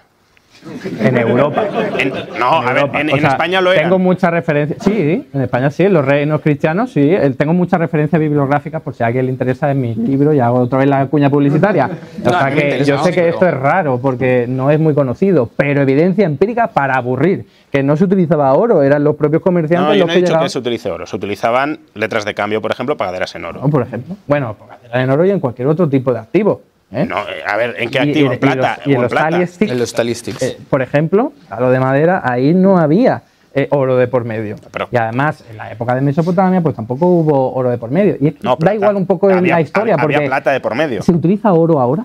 En 1.01 1.17
Europa. 1.17 1.65
En- 1.99 2.13
no, 2.39 2.47
a 2.63 2.73
ver, 2.73 2.91
en, 2.95 3.11
O 3.11 3.15
en 3.15 3.21
sea, 3.21 3.31
España 3.31 3.61
lo 3.61 3.73
eran. 3.73 3.85
Tengo 3.85 3.99
muchas 3.99 4.31
referencias. 4.31 4.83
Sí, 4.83 5.27
en 5.33 5.41
España 5.43 5.71
sí, 5.71 5.85
en 5.85 5.93
los 5.93 6.05
reinos 6.05 6.41
cristianos 6.41 6.93
sí. 6.93 7.01
eh, 7.03 7.35
Tengo 7.37 7.53
muchas 7.53 7.81
referencias 7.81 8.21
bibliográficas 8.21 8.83
por 8.83 8.95
si 8.95 9.03
a 9.03 9.07
alguien 9.07 9.27
le 9.27 9.33
interesa 9.33 9.71
en 9.71 9.81
mi 9.81 9.95
libro 9.95 10.33
y 10.33 10.41
hago 10.41 10.61
otra 10.61 10.79
vez 10.79 10.89
la 10.89 11.07
cuña 11.07 11.31
publicitaria. 11.31 11.89
O 12.27 12.31
No, 12.31 12.39
sea 12.39 12.51
que 12.51 12.61
interesa, 12.65 12.85
yo 12.85 12.99
sé 13.05 13.13
que 13.13 13.29
esto 13.29 13.47
es 13.47 13.55
raro 13.55 13.99
porque 14.01 14.47
no 14.49 14.71
es 14.71 14.79
muy 14.81 14.95
conocido, 14.95 15.49
pero 15.57 15.83
evidencia 15.83 16.25
empírica 16.27 16.69
para 16.69 16.95
aburrir. 16.97 17.47
Que 17.71 17.83
no 17.83 17.97
se 17.97 18.05
utilizaba 18.05 18.53
oro, 18.55 18.83
eran 18.83 19.05
los 19.05 19.17
propios 19.17 19.43
comerciantes 19.43 19.89
No, 19.89 19.95
yo 19.95 20.01
los 20.01 20.07
no 20.07 20.13
he 20.13 20.15
que 20.15 20.21
dicho 20.21 20.29
llegaban. 20.31 20.47
que 20.47 20.51
se 20.51 20.59
utilice 20.59 20.91
oro. 20.91 21.07
Se 21.07 21.17
utilizaban 21.17 21.81
letras 21.95 22.25
de 22.25 22.33
cambio, 22.35 22.63
por 22.63 22.71
ejemplo, 22.71 22.97
pagaderas 22.97 23.35
en 23.35 23.45
oro. 23.45 23.61
¿no? 23.63 23.69
Por 23.69 23.83
ejemplo. 23.83 24.17
Bueno, 24.27 24.57
pues 24.59 24.71
en 24.95 25.11
oro 25.11 25.25
y 25.27 25.31
en 25.31 25.41
cualquier 25.41 25.69
otro 25.69 25.89
tipo 25.89 26.13
de 26.13 26.21
activo. 26.21 26.63
¿Eh? 26.93 27.05
No, 27.07 27.19
eh, 27.29 27.43
a 27.47 27.57
ver, 27.57 27.75
¿en 27.79 27.91
qué 27.91 27.99
activo? 27.99 28.31
y- 28.31 28.35
¿En 28.35 28.41
plata? 28.41 28.79
Y, 28.79 28.79
los, 28.79 28.87
y 28.89 28.93
¿O 28.93 28.97
en 28.97 29.03
los 29.03 29.13
plata? 29.13 29.31
tally 29.31 29.47
stick, 29.47 29.71
En 29.71 29.79
los 29.79 29.89
statistics. 29.91 30.43
eh, 30.43 30.59
por 30.71 30.83
ejemplo, 30.83 31.33
a 31.51 31.61
lo 31.61 31.71
de 31.71 31.81
madera, 31.81 32.23
ahí 32.25 32.55
no 32.55 32.79
había 32.79 33.23
eh, 33.55 33.69
oro 33.71 33.97
de 33.97 34.07
por 34.07 34.25
medio. 34.25 34.57
Pero- 34.71 34.89
y 34.91 34.97
además, 34.99 35.43
en 35.51 35.57
la 35.57 35.73
época 35.73 35.95
de 35.95 36.03
Mesopotamia, 36.03 36.61
pues 36.61 36.77
tampoco 36.77 37.07
hubo 37.07 37.55
oro 37.55 37.71
de 37.71 37.79
por 37.79 37.91
medio. 37.91 38.17
Y 38.21 38.29
es 38.29 38.35
que 38.35 38.41
No, 38.43 38.57
pero 38.59 38.71
da 38.71 38.75
igual 38.75 38.97
un 38.97 39.07
poco 39.07 39.31
en 39.31 39.39
había- 39.39 39.55
la 39.55 39.61
historia, 39.63 39.95
había 39.95 40.03
porque 40.19 40.27
plata 40.29 40.53
de 40.53 40.61
por 40.61 40.75
medio. 40.75 41.03
¿se 41.03 41.13
utiliza 41.13 41.53
oro 41.55 41.81
ahora? 41.81 42.05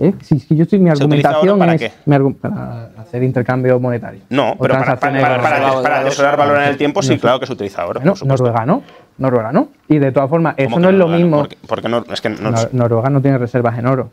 ¿Eh? 0.00 0.12
Si, 0.22 0.38
si 0.38 0.54
yo 0.56 0.62
estoy, 0.64 0.78
mi 0.78 0.90
¿Se 0.96 1.04
utiliza 1.04 1.28
argumentación 1.30 1.58
para 1.58 1.74
es 1.74 1.80
qué? 1.80 1.92
mi 2.06 2.14
argu- 2.16 2.36
para 2.36 2.90
hacer 3.00 3.22
intercambio 3.24 3.80
monetario. 3.80 4.20
No, 4.30 4.56
pero 4.60 4.74
para, 4.74 4.96
para, 4.96 5.20
para, 5.20 5.42
para- 5.42 6.36
valor 6.36 6.56
en 6.62 6.68
el 6.68 6.76
tiempo, 6.76 7.02
sí, 7.02 7.08
sé. 7.14 7.18
claro 7.18 7.40
que 7.40 7.46
se 7.46 7.52
utiliza 7.52 7.84
oro. 7.86 8.00
Bueno. 8.00 8.14
Noruega 8.24 8.64
no. 8.64 8.82
Noruega 9.18 9.52
no. 9.52 9.68
Y 9.88 9.98
de 9.98 10.12
todas 10.12 10.30
formas, 10.30 10.54
eso 10.56 10.70
¿Cómo 10.70 10.80
no 10.80 10.90
es 10.90 10.94
lo 10.96 11.08
mismo. 11.08 11.38
Porque, 11.38 11.58
porque 11.66 11.88
no, 11.88 12.04
es 12.10 12.20
que 12.20 12.28
no, 12.30 12.50
Nor- 12.52 12.72
Noruega 12.72 13.10
no 13.10 13.20
tiene 13.20 13.38
reservas 13.38 13.78
en 13.78 13.86
oro. 13.86 14.10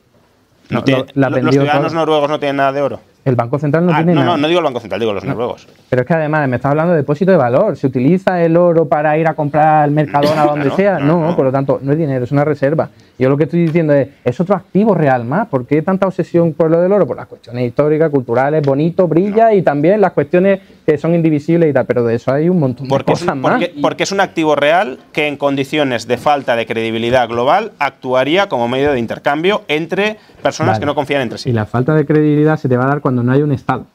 no 0.70 0.84
tiene- 0.84 1.06
la 1.14 1.30
los 1.30 1.52
ciudadanos 1.52 1.94
noruegos 1.94 2.30
no 2.30 2.40
tienen 2.40 2.58
nada 2.58 2.72
de 2.72 2.82
oro. 2.82 3.00
El 3.26 3.36
Banco 3.36 3.58
Central 3.60 3.86
no 3.88 3.92
Ah, 3.92 3.98
tiene 3.98 4.14
no, 4.14 4.20
nada. 4.22 4.32
no, 4.34 4.42
no 4.44 4.48
digo 4.48 4.60
el 4.60 4.66
Banco 4.66 4.80
Central, 4.80 5.00
digo 5.00 5.12
los 5.12 5.24
noruegos. 5.26 5.68
Pero 5.90 6.04
es 6.04 6.08
que 6.08 6.14
además 6.14 6.48
me 6.48 6.58
estás 6.58 6.70
hablando 6.70 6.92
de 6.94 6.98
depósito 7.00 7.32
de 7.32 7.38
valor. 7.38 7.76
¿Se 7.76 7.88
utiliza 7.88 8.42
el 8.44 8.56
oro 8.56 8.88
para 8.88 9.18
ir 9.18 9.28
a 9.28 9.34
comprar 9.34 9.84
al 9.84 9.92
Mercadona 9.92 10.46
o 10.46 10.50
donde 10.52 10.70
sea? 10.72 11.00
no, 11.00 11.20
No, 11.22 11.28
no. 11.32 11.36
por 11.36 11.46
lo 11.46 11.52
tanto, 11.52 11.80
no 11.82 11.92
es 11.92 11.98
dinero, 11.98 12.24
es 12.24 12.32
una 12.32 12.46
reserva. 12.46 12.90
Yo 13.18 13.30
lo 13.30 13.38
que 13.38 13.46
estoy 13.46 13.62
diciendo 13.66 13.94
es, 13.94 14.10
es 14.24 14.40
otro 14.40 14.56
activo 14.56 14.94
real 14.94 15.26
más. 15.26 15.48
¿Por 15.48 15.66
qué 15.66 15.82
tanta 15.82 16.06
obsesión 16.06 16.54
por 16.54 16.70
lo 16.70 16.80
del 16.82 16.92
oro? 16.92 17.08
Por 17.08 17.16
las 17.18 17.26
cuestiones 17.28 17.66
históricas, 17.66 18.12
culturales, 18.12 18.62
bonito, 18.66 19.08
brilla 19.08 19.54
y 19.54 19.62
también 19.64 20.02
las 20.02 20.12
cuestiones 20.12 20.60
que 20.86 20.98
son 20.98 21.16
indivisibles 21.16 21.70
y 21.70 21.74
tal. 21.74 21.86
Pero 21.86 22.04
de 22.04 22.16
eso 22.16 22.32
hay 22.32 22.48
un 22.50 22.60
montón 22.60 22.84
de 22.86 22.90
Porque 22.90 23.14
es, 23.14 23.20
cosas 23.22 23.34
un- 23.36 23.42
más. 23.42 23.52
porque, 23.54 23.74
porque 23.82 24.04
es 24.04 24.12
un 24.12 24.20
activo 24.20 24.56
real 24.56 25.00
que 25.14 25.28
en 25.28 25.38
condiciones 25.38 26.06
de 26.08 26.18
falta 26.18 26.56
de 26.56 26.66
credibilidad 26.68 27.28
global 27.28 27.72
actuaría 27.80 28.48
como 28.50 28.68
medio 28.68 28.92
de 28.92 29.00
intercambio 29.00 29.64
entre 29.68 30.18
personas 30.44 30.74
Vale. 30.74 30.80
que 30.82 30.86
no 30.86 30.94
confían 30.94 31.22
entre 31.22 31.38
sí. 31.40 31.50
Y 31.50 31.54
la 31.54 31.66
falta 31.66 31.96
de 31.96 32.06
credibilidad 32.06 32.58
se 32.60 32.68
te 32.70 32.78
va 32.78 32.84
a 32.84 32.88
dar 32.90 33.02
cuando 33.02 33.15
no 33.24 33.32
hay 33.32 33.42
un 33.42 33.52
Estado. 33.52 33.86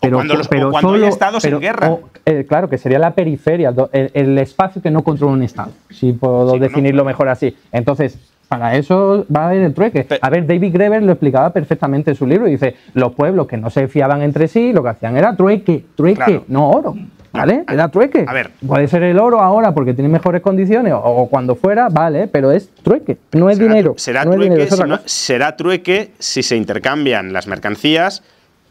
cuando 0.00 0.34
los- 0.34 0.46
o 0.46 0.70
cuando 0.70 0.92
hay 0.94 1.04
estados 1.04 1.44
en 1.46 1.58
guerra. 1.60 1.90
o, 1.90 2.00
eh, 2.26 2.44
claro, 2.46 2.68
que 2.68 2.76
sería 2.76 2.98
la 2.98 3.12
periferia, 3.14 3.72
el, 3.92 4.10
el 4.12 4.38
espacio 4.38 4.82
que 4.82 4.90
no 4.90 5.02
controla 5.02 5.32
un 5.32 5.42
Estado, 5.42 5.70
si 5.90 6.12
puedo 6.12 6.50
Sí, 6.50 6.58
no, 6.58 6.62
definirlo 6.62 7.04
mejor 7.06 7.28
así. 7.30 7.56
Entonces, 7.72 8.18
para 8.48 8.76
eso 8.76 9.24
va 9.34 9.44
a 9.44 9.46
haber 9.48 9.62
el 9.62 9.72
trueque. 9.72 10.06
A 10.20 10.28
ver, 10.28 10.46
David 10.46 10.74
Greber 10.74 11.02
lo 11.02 11.12
explicaba 11.12 11.50
perfectamente 11.50 12.10
en 12.10 12.16
su 12.16 12.26
libro. 12.26 12.44
Dice, 12.46 12.76
los 12.92 13.12
pueblos 13.14 13.46
que 13.46 13.56
no 13.56 13.70
se 13.70 13.88
fiaban 13.88 14.20
entre 14.20 14.46
sí, 14.48 14.74
lo 14.74 14.82
que 14.82 14.90
hacían 14.90 15.16
era 15.16 15.34
trueque, 15.34 15.86
trueque, 15.96 16.16
Claro. 16.16 16.44
no 16.48 16.70
oro. 16.70 16.94
¿Vale? 17.32 17.64
Era 17.68 17.88
trueque. 17.88 18.24
A 18.28 18.32
ver. 18.32 18.50
Puede 18.64 18.86
ser 18.86 19.02
el 19.02 19.18
oro 19.18 19.40
ahora 19.40 19.72
porque 19.74 19.92
tiene 19.92 20.08
mejores 20.08 20.40
condiciones 20.40 20.92
o, 20.92 20.98
o 20.98 21.28
cuando 21.28 21.56
fuera, 21.56 21.88
vale, 21.88 22.28
pero 22.28 22.52
es 22.52 22.68
trueque, 22.84 23.16
no 23.32 23.50
es 23.50 23.56
Será- 23.56 23.68
dinero. 23.68 23.94
Será, 23.96 24.24
no 24.24 24.32
es 24.32 24.36
trueque 24.36 24.54
dinero, 24.54 24.76
si 24.76 24.82
no- 24.84 25.00
será 25.06 25.56
trueque 25.56 26.12
si 26.20 26.44
se 26.44 26.54
intercambian 26.56 27.32
las 27.32 27.48
mercancías 27.48 28.22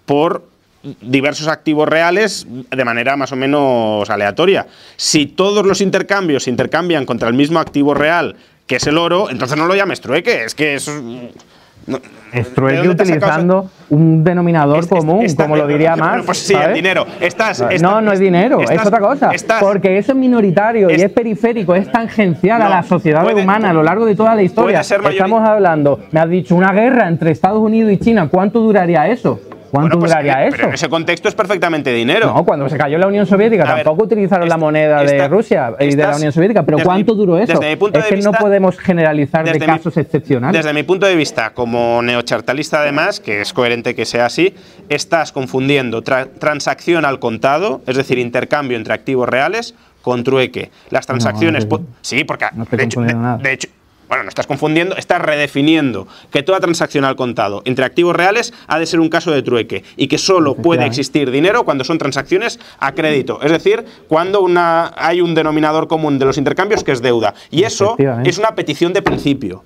por 0.06 0.44
diversos 1.02 1.48
activos 1.48 1.88
reales 1.88 2.46
de 2.70 2.86
manera 2.86 3.16
más 3.16 3.32
o 3.32 3.36
menos 3.38 4.10
aleatoria. 4.10 4.68
Si 4.98 5.26
todos 5.28 5.66
los 5.66 5.80
intercambios 5.82 6.44
se 6.44 6.50
intercambian 6.50 7.06
contra 7.06 7.30
el 7.30 7.34
mismo 7.36 7.60
activo 7.60 7.94
real, 7.94 8.36
que 8.68 8.76
es 8.78 8.88
el 8.88 8.98
oro, 8.98 9.30
entonces 9.30 9.58
no 9.58 9.66
lo 9.66 9.76
llames 9.76 10.02
trueque, 10.02 10.44
es 10.46 10.56
que 10.56 10.76
eso 10.76 10.92
es... 10.92 11.02
no- 11.88 12.00
Es 12.34 12.50
¿de 12.50 12.56
trueque 12.56 12.78
dónde 12.80 12.96
te 12.96 13.04
has 13.04 13.10
sacado 13.10 13.32
eso? 13.32 13.36
utilizando 13.60 13.72
un 13.92 14.24
denominador 14.24 14.80
Es- 14.80 14.88
común, 14.88 15.26
como 15.38 15.56
lo 15.56 15.68
diría 15.68 15.92
bueno, 15.92 16.06
más. 16.18 16.26
pues 16.26 16.38
sí, 16.40 16.54
el 16.54 16.74
dinero. 16.74 17.06
Estás- 17.22 17.60
estás- 17.62 17.82
no, 17.82 18.02
no 18.02 18.12
es 18.12 18.20
dinero, 18.20 18.60
es 18.62 18.86
otra 18.86 19.00
cosa. 19.00 19.32
porque 19.62 19.98
eso 19.98 20.12
es 20.14 20.18
minoritario 20.18 20.90
y 20.90 20.96
es- 20.96 21.12
periférico, 21.12 21.76
es 21.76 21.90
tangencial 21.92 22.62
a 22.62 22.68
la 22.70 22.84
sociedad 22.84 23.24
puede- 23.24 23.44
humana 23.44 23.70
a 23.70 23.74
lo 23.74 23.84
largo 23.84 24.06
de 24.06 24.16
toda 24.16 24.34
la 24.36 24.42
historia. 24.44 24.82
Estamos 24.82 25.48
hablando, 25.48 26.00
me 26.12 26.20
has 26.20 26.30
dicho, 26.30 26.56
una 26.56 26.74
guerra 26.74 27.08
entre 27.08 27.32
Estados 27.32 27.60
Unidos 27.62 27.92
y 27.94 27.98
China, 27.98 28.28
¿cuánto 28.30 28.60
duraría 28.60 29.08
eso? 29.08 29.40
¿Cuánto 29.74 29.98
Bueno, 29.98 30.00
pues, 30.02 30.12
duraría 30.12 30.44
eh, 30.46 30.48
eso? 30.50 30.56
Pero 30.58 30.68
en 30.68 30.74
ese 30.76 30.88
contexto 30.88 31.28
es 31.30 31.34
perfectamente 31.34 31.92
dinero. 31.92 32.28
No, 32.32 32.46
cuando 32.46 32.70
se 32.70 32.78
cayó 32.78 33.00
la 33.00 33.08
Unión 33.08 33.26
Soviética 33.26 33.64
A 33.64 33.74
ver, 33.74 33.84
tampoco 33.84 34.06
utilizaron 34.06 34.48
la 34.48 34.56
moneda 34.58 35.00
de 35.00 35.06
esta- 35.18 35.28
Rusia 35.28 35.74
y 35.80 35.96
de 35.96 36.04
la 36.04 36.16
Unión 36.16 36.32
Soviética, 36.32 36.62
pero 36.62 36.78
¿cuánto 36.84 37.14
mi- 37.14 37.18
duró 37.20 37.40
eso? 37.40 37.54
desde 37.54 37.70
mi 37.72 37.76
punto 37.76 37.98
es 37.98 38.06
de 38.06 38.10
que 38.12 38.16
no 38.22 38.30
vista- 38.30 38.38
podemos 38.44 38.78
generalizar 38.78 39.44
de 39.46 39.54
mi- 39.60 39.66
casos 39.66 39.98
excepcionales. 39.98 40.64
Desde 40.64 40.76
mi 40.76 40.84
punto 40.84 41.08
de 41.08 41.16
vista, 41.16 41.56
como 41.56 42.04
neochartalista 42.04 42.82
además, 42.82 43.20
que 43.20 43.42
es 43.42 43.52
coherente 43.52 43.96
que 43.96 44.06
sea 44.06 44.28
así, 44.28 44.54
estás 44.90 45.32
confundiendo 45.32 46.04
tra- 46.04 46.28
transacción 46.38 47.04
al 47.04 47.18
contado, 47.18 47.82
es 47.88 47.98
decir, 47.98 48.20
intercambio 48.20 48.78
entre 48.78 48.94
activos 48.94 49.28
reales, 49.28 49.74
con 50.04 50.24
trueque. 50.24 50.70
Las 50.92 51.08
transacciones... 51.08 51.66
no 51.68 51.80
sí, 52.02 52.24
porque... 52.26 52.46
no 52.54 52.64
estoy 52.64 52.78
de 52.78 52.84
hecho, 52.84 53.02
de- 53.02 53.14
nada. 53.16 53.38
de 53.38 53.54
hecho, 53.54 53.70
bueno, 54.14 54.26
no 54.26 54.30
estás 54.30 54.46
confundiendo, 54.46 54.96
estás 54.96 55.20
redefiniendo 55.20 56.08
que 56.32 56.44
toda 56.44 56.60
transacción 56.60 57.04
al 57.04 57.16
contado 57.16 57.64
entre 57.66 57.84
activos 57.84 58.16
reales 58.16 58.54
ha 58.68 58.78
de 58.78 58.86
ser 58.86 59.00
un 59.00 59.10
caso 59.10 59.32
de 59.32 59.42
trueque 59.42 59.84
y 59.98 60.08
que 60.08 60.20
solo 60.20 60.54
puede 60.54 60.86
existir 60.86 61.32
dinero 61.32 61.66
cuando 61.66 61.84
son 61.84 61.98
transacciones 61.98 62.60
a 62.78 62.92
crédito, 62.92 63.40
es 63.42 63.52
decir, 63.52 63.84
cuando 64.08 64.42
una, 64.42 64.94
hay 64.98 65.20
un 65.20 65.34
denominador 65.34 65.88
común 65.88 66.20
de 66.20 66.26
los 66.26 66.38
intercambios 66.38 66.84
que 66.84 66.92
es 66.92 67.02
deuda. 67.02 67.34
Y 67.50 67.64
eso 67.64 67.96
es 68.24 68.38
una 68.38 68.54
petición 68.54 68.94
de 68.94 69.02
principio. 69.02 69.64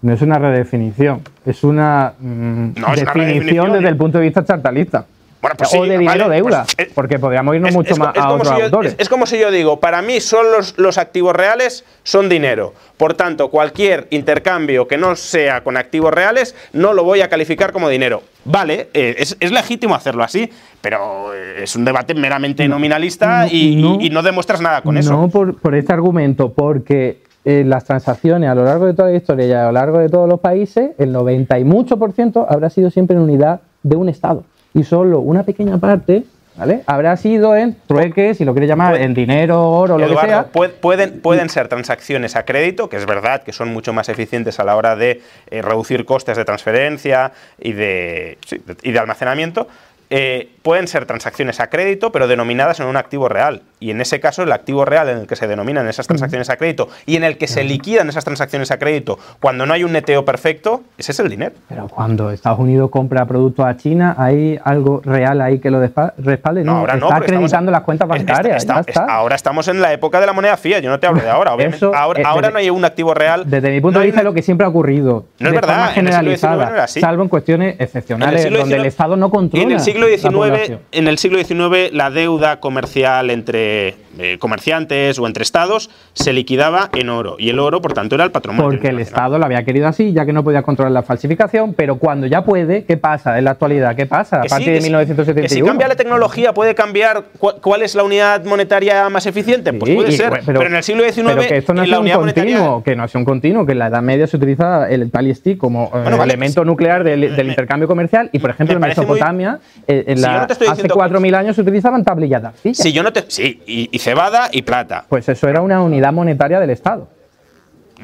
No 0.00 0.14
es 0.14 0.22
una 0.22 0.38
redefinición, 0.38 1.20
es 1.44 1.62
una 1.62 2.14
mm, 2.18 2.80
No, 2.80 2.94
es 2.94 3.02
una 3.02 3.12
definición 3.12 3.14
redefinición. 3.14 3.72
desde 3.74 3.88
el 3.88 3.96
punto 3.98 4.16
de 4.16 4.24
vista 4.24 4.42
chartalista. 4.42 5.04
Bueno, 5.40 5.56
pues 5.56 5.70
o 5.70 5.82
sí, 5.84 5.88
de 5.88 5.98
dinero 5.98 6.24
vale, 6.24 6.36
deuda, 6.36 6.64
pues, 6.76 6.88
eh, 6.88 6.92
porque 6.94 7.18
podríamos 7.18 7.54
irnos 7.54 7.70
Es- 7.70 7.74
mucho 7.76 7.92
es 7.94 7.98
más 7.98 8.14
es 8.14 8.20
a 8.22 8.28
otros 8.30 8.48
si 8.54 8.60
autores. 8.62 8.92
es- 8.92 9.00
es 9.00 9.08
como 9.08 9.24
si 9.26 9.38
yo 9.38 9.50
digo, 9.50 9.80
para 9.80 10.02
mí 10.02 10.20
son 10.20 10.50
los, 10.52 10.78
los 10.78 10.98
activos 10.98 11.34
reales 11.34 11.84
son 12.02 12.28
dinero. 12.28 12.74
Por 12.98 13.14
tanto, 13.14 13.48
cualquier 13.48 14.06
intercambio 14.10 14.86
que 14.86 14.98
no 14.98 15.16
sea 15.16 15.62
con 15.64 15.78
activos 15.78 16.12
reales 16.12 16.54
no 16.74 16.92
lo 16.92 17.04
voy 17.04 17.22
a 17.22 17.28
calificar 17.30 17.72
como 17.72 17.88
dinero. 17.88 18.22
Vale, 18.44 18.88
eh, 18.92 19.14
es, 19.18 19.36
es 19.40 19.50
legítimo 19.52 19.94
hacerlo 19.94 20.22
así, 20.22 20.50
pero 20.82 21.32
eh, 21.34 21.62
es 21.62 21.74
un 21.74 21.84
debate 21.86 22.14
meramente 22.14 22.68
nominalista 22.68 23.42
no, 23.46 23.48
y, 23.50 23.76
no. 23.76 23.98
y 24.00 24.10
no 24.10 24.22
demuestras 24.22 24.60
nada 24.60 24.82
con 24.82 24.94
no 24.94 25.00
eso. 25.00 25.28
por, 25.30 25.56
por 25.58 25.74
este 25.74 25.92
argumento, 25.92 26.52
porque 26.52 27.22
eh, 27.46 27.64
las 27.66 27.84
transacciones 27.84 28.50
a 28.50 28.54
lo 28.54 28.64
largo 28.64 28.84
de 28.84 28.92
toda 28.92 29.08
la 29.10 29.16
historia 29.16 29.46
y 29.46 29.52
a 29.52 29.64
lo 29.64 29.72
largo 29.72 29.98
de 29.98 30.10
todos 30.10 30.28
los 30.28 30.40
países, 30.40 30.90
el 30.98 31.12
90 31.12 31.58
y 31.58 31.64
mucho 31.64 31.96
por 31.98 32.12
ciento 32.12 32.46
habrá 32.48 32.68
sido 32.68 32.90
siempre 32.90 33.16
en 33.16 33.22
unidad 33.22 33.60
de 33.82 33.96
un 33.96 34.10
Estado. 34.10 34.44
Y 34.74 34.84
solo 34.84 35.20
una 35.20 35.42
pequeña 35.42 35.78
parte 35.78 36.24
¿vale? 36.56 36.82
habrá 36.86 37.16
sido 37.16 37.56
en 37.56 37.76
trueques, 37.86 38.36
si 38.38 38.44
lo 38.44 38.52
quieres 38.52 38.68
llamar, 38.68 38.96
en 39.00 39.14
dinero, 39.14 39.68
oro, 39.70 39.98
lo 39.98 40.06
que 40.08 40.16
sea. 40.16 40.52
pue- 40.52 40.70
pueden, 40.70 41.20
pueden 41.20 41.48
ser 41.48 41.68
transacciones 41.68 42.36
a 42.36 42.44
crédito, 42.44 42.88
que 42.88 42.96
es 42.96 43.06
verdad 43.06 43.42
que 43.42 43.52
son 43.52 43.72
mucho 43.72 43.92
más 43.92 44.08
eficientes 44.08 44.60
a 44.60 44.64
la 44.64 44.76
hora 44.76 44.94
de 44.96 45.22
eh, 45.50 45.62
reducir 45.62 46.04
costes 46.04 46.36
de 46.36 46.44
transferencia 46.44 47.32
y 47.58 47.72
de, 47.72 48.38
sí, 48.46 48.58
de- 48.64 48.76
y 48.82 48.92
de 48.92 48.98
almacenamiento. 48.98 49.66
Eh, 50.10 50.48
pueden 50.62 50.88
ser 50.88 51.06
transacciones 51.06 51.60
a 51.60 51.68
crédito, 51.70 52.10
pero 52.12 52.26
denominadas 52.26 52.80
en 52.80 52.86
un 52.86 52.96
activo 52.96 53.28
real. 53.28 53.62
Y 53.80 53.90
en 53.90 54.00
ese 54.02 54.20
caso, 54.20 54.42
el 54.42 54.52
activo 54.52 54.84
real 54.84 55.08
en 55.08 55.18
el 55.18 55.26
que 55.26 55.36
se 55.36 55.48
denominan 55.48 55.88
esas 55.88 56.06
transacciones 56.06 56.50
a 56.50 56.56
crédito 56.58 56.88
y 57.06 57.16
en 57.16 57.24
el 57.24 57.38
que 57.38 57.46
se 57.48 57.64
liquidan 57.64 58.08
esas 58.10 58.24
transacciones 58.24 58.70
a 58.70 58.78
crédito 58.78 59.18
cuando 59.40 59.64
no 59.64 59.72
hay 59.72 59.84
un 59.84 59.92
neteo 59.92 60.22
perfecto, 60.24 60.82
ese 60.98 61.12
es 61.12 61.20
el 61.20 61.30
dinero. 61.30 61.52
Pero 61.68 61.88
cuando 61.88 62.30
Estados 62.30 62.58
Unidos 62.58 62.90
compra 62.90 63.24
productos 63.26 63.64
a 63.64 63.76
China, 63.78 64.14
¿hay 64.18 64.60
algo 64.64 65.00
real 65.02 65.40
ahí 65.40 65.58
que 65.60 65.70
lo 65.70 65.80
respalde? 65.80 66.62
No, 66.62 66.76
ahora 66.78 66.94
no, 66.96 67.06
está 67.06 67.18
estamos- 67.20 67.22
acreditando 67.22 67.72
las 67.72 67.80
cuentas 67.82 68.06
es- 68.06 68.08
bancarias. 68.26 68.56
está- 68.58 68.74
ya 68.74 68.80
está- 68.80 68.90
está. 69.02 69.14
ahora 69.14 69.34
estamos 69.36 69.66
en 69.68 69.80
la 69.80 69.92
época 69.94 70.20
de 70.20 70.26
la 70.26 70.34
moneda 70.34 70.56
fiat, 70.58 70.82
yo 70.82 70.90
no 70.90 71.00
te 71.00 71.06
hablo 71.06 71.22
de 71.22 71.30
ahora. 71.30 71.54
Obviamente, 71.54 71.76
Eso, 71.78 71.94
ahora 71.94 72.20
eh, 72.20 72.24
ahora 72.26 72.48
desde- 72.48 72.52
no 72.52 72.58
hay 72.58 72.70
un 72.70 72.84
activo 72.84 73.14
real. 73.14 73.44
Desde 73.48 73.70
mi 73.70 73.80
punto 73.80 73.98
no 73.98 74.00
de 74.00 74.06
vista, 74.06 74.20
una- 74.20 74.28
lo 74.30 74.34
que 74.34 74.42
siempre 74.42 74.66
ha 74.66 74.68
ocurrido. 74.68 75.24
No 75.38 75.48
es 75.48 75.54
verdad, 75.54 75.86
forma 75.86 75.92
en 75.94 76.06
el 76.06 76.12
XIX 76.12 76.14
generalizada, 76.36 76.66
no 76.68 76.74
era 76.74 76.84
así. 76.84 77.00
salvo 77.00 77.22
en 77.22 77.28
cuestiones 77.30 77.76
excepcionales, 77.78 78.42
donde 78.44 78.58
el 78.60 78.66
XIX 78.66 78.86
Estado 78.88 79.16
no 79.16 79.30
controla. 79.30 79.62
Y 79.62 79.66
en 79.66 79.72
el 79.72 79.80
siglo 79.80 80.06
la 80.06 80.16
XIX, 80.18 80.34
población. 80.34 80.80
en 80.92 81.08
el 81.08 81.16
siglo 81.16 81.38
XIX 81.42 81.90
la 81.92 82.10
deuda 82.10 82.60
comercial 82.60 83.30
entre 83.30 83.69
eh, 84.18 84.36
comerciantes 84.38 85.18
o 85.18 85.26
entre 85.26 85.42
estados 85.42 85.90
se 86.12 86.32
liquidaba 86.32 86.90
en 86.94 87.08
oro 87.08 87.36
y 87.38 87.48
el 87.50 87.58
oro, 87.58 87.80
por 87.80 87.92
tanto, 87.92 88.14
era 88.16 88.24
el 88.24 88.30
patrimonio. 88.30 88.70
Porque 88.70 88.88
el. 88.88 89.00
Estado 89.00 89.38
lo 89.38 89.44
había 89.44 89.64
querido 89.64 89.86
así, 89.88 90.12
ya 90.12 90.26
que 90.26 90.32
no 90.32 90.44
podía 90.44 90.62
controlar 90.62 90.92
la 90.92 91.02
falsificación, 91.02 91.74
pero 91.74 91.96
cuando 91.96 92.26
ya 92.26 92.44
puede, 92.44 92.84
¿qué 92.84 92.96
pasa 92.96 93.38
en 93.38 93.44
la 93.44 93.52
actualidad? 93.52 93.96
¿Qué 93.96 94.06
pasa 94.06 94.38
a 94.38 94.42
Que 94.42 94.48
sí, 94.48 94.52
partir 94.52 94.66
que 94.66 94.72
de 94.74 94.80
sí, 94.80 94.86
1971? 94.88 95.42
Que 95.42 95.54
si 95.54 95.62
cambia 95.62 95.88
la 95.88 95.94
tecnología, 95.96 96.52
puede 96.52 96.74
cambiar 96.74 97.24
cu- 97.38 97.52
cuál 97.62 97.82
es 97.82 97.94
la 97.94 98.02
unidad 98.04 98.44
monetaria 98.44 99.08
más 99.08 99.26
eficiente. 99.26 99.72
Pues 99.72 99.90
Sí, 99.90 99.96
puede 99.96 100.12
ser. 100.12 100.40
Pero, 100.44 100.62
en 100.66 100.74
el 100.74 100.82
siglo 100.82 101.02
XIX, 101.04 101.24
pero 101.34 101.42
que 101.48 101.56
esto 101.58 101.72
no 101.74 101.82
es 101.82 101.88
la 101.88 101.98
un 102.00 102.08
continuo, 102.10 102.20
monetaria. 102.20 102.82
que 102.84 102.96
no 102.96 103.04
es 103.04 103.14
un 103.14 103.24
continuo, 103.24 103.66
que 103.66 103.72
en 103.72 103.78
la 103.78 103.86
Edad 103.86 104.02
Media 104.02 104.26
se 104.26 104.36
utiliza 104.36 104.88
el 104.90 105.10
tal 105.10 105.26
y 105.28 105.34
stick 105.34 105.58
como 105.58 105.86
eh, 105.94 106.02
vale, 106.04 106.22
elemento 106.24 106.64
nuclear 106.64 107.04
del, 107.04 107.20
del 107.34 107.46
me- 107.46 107.52
intercambio 107.52 107.88
comercial 107.88 108.28
y 108.32 108.38
por 108.38 108.50
ejemplo 108.50 108.74
me 108.74 108.78
en 108.78 108.80
parece 108.82 109.00
muy- 109.02 109.10
Mesopotamia 109.14 109.58
eh, 109.86 110.04
en 110.08 110.16
Si 110.18 110.22
la- 110.22 110.40
no 110.40 110.46
te 110.46 110.52
estoy 110.54 110.68
hace 110.68 110.82
diciendo- 110.82 110.94
4.000 110.96 111.34
años 111.34 111.56
se 111.56 111.62
utilizaban 111.62 112.04
tablillas 112.04 112.42
de 112.42 112.48
arcilla. 112.48 112.74
Si 112.74 112.92
yo 112.92 113.02
no 113.02 113.12
te. 113.12 113.24
Sí, 113.28 113.59
y, 113.66 113.88
y 113.92 113.98
cebada 113.98 114.48
y 114.52 114.62
plata. 114.62 115.04
Pues 115.08 115.28
eso 115.28 115.48
era 115.48 115.60
una 115.62 115.82
unidad 115.82 116.12
monetaria 116.12 116.60
del 116.60 116.70
Estado. 116.70 117.08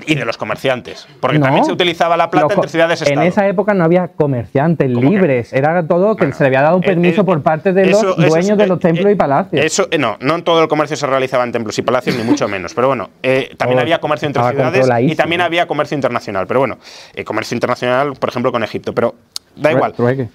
Y 0.07 0.15
de 0.15 0.27
los 0.27 0.37
comerciantes. 0.37 1.09
Porque 1.21 1.39
No. 1.39 1.47
también 1.47 1.65
se 1.65 1.73
utilizaba 1.73 2.19
la 2.19 2.29
plata 2.29 2.49
Los 2.49 2.55
entre 2.57 2.69
ciudades 2.71 3.01
En 3.01 3.09
estados. 3.09 3.29
esa 3.29 3.49
época 3.49 3.73
no 3.73 3.83
había 3.83 4.09
comerciantes 4.09 4.91
libres, 4.91 5.55
era 5.55 5.87
todo 5.87 6.15
que 6.17 6.25
Bueno, 6.27 6.37
se 6.37 6.43
le 6.45 6.49
había 6.49 6.61
dado 6.61 6.77
un 6.77 6.85
eh, 6.85 6.87
permiso 6.87 7.23
eh, 7.23 7.25
por 7.25 7.43
parte 7.43 7.73
de 7.73 7.87
los 7.87 8.01
eso 8.03 8.15
dueños 8.15 8.59
de 8.59 8.67
los 8.67 8.77
eh, 8.77 8.83
templos 8.83 9.07
eh, 9.07 9.13
y 9.13 9.15
palacios. 9.15 9.65
Eso, 9.65 9.89
no, 9.99 10.19
no 10.21 10.35
en 10.35 10.43
todo 10.43 10.61
el 10.61 10.69
comercio 10.69 10.99
se 10.99 11.07
realizaba 11.07 11.45
en 11.45 11.53
templos 11.53 11.79
y 11.79 11.83
palacios, 11.83 12.15
ni 12.15 12.25
mucho 12.25 12.47
menos. 12.47 12.75
Pero 12.75 12.89
bueno, 12.89 13.09
eh, 13.23 13.55
también 13.57 13.77
Todo 13.79 13.83
había 13.85 13.99
comercio 13.99 14.27
entre 14.27 14.43
ciudades 14.51 14.87
y 15.01 15.17
también 15.17 15.41
había 15.41 15.67
comercio 15.67 15.95
internacional. 15.95 16.47
Pero 16.47 16.61
bueno, 16.61 16.77
comercio 17.25 17.55
internacional, 17.55 18.13
por 18.21 18.29
ejemplo, 18.29 18.53
con 18.53 18.63
Egipto. 18.65 18.93
Pero 18.93 19.15
da 19.57 19.73
igual. 19.73 19.95
trueque. 19.95 20.29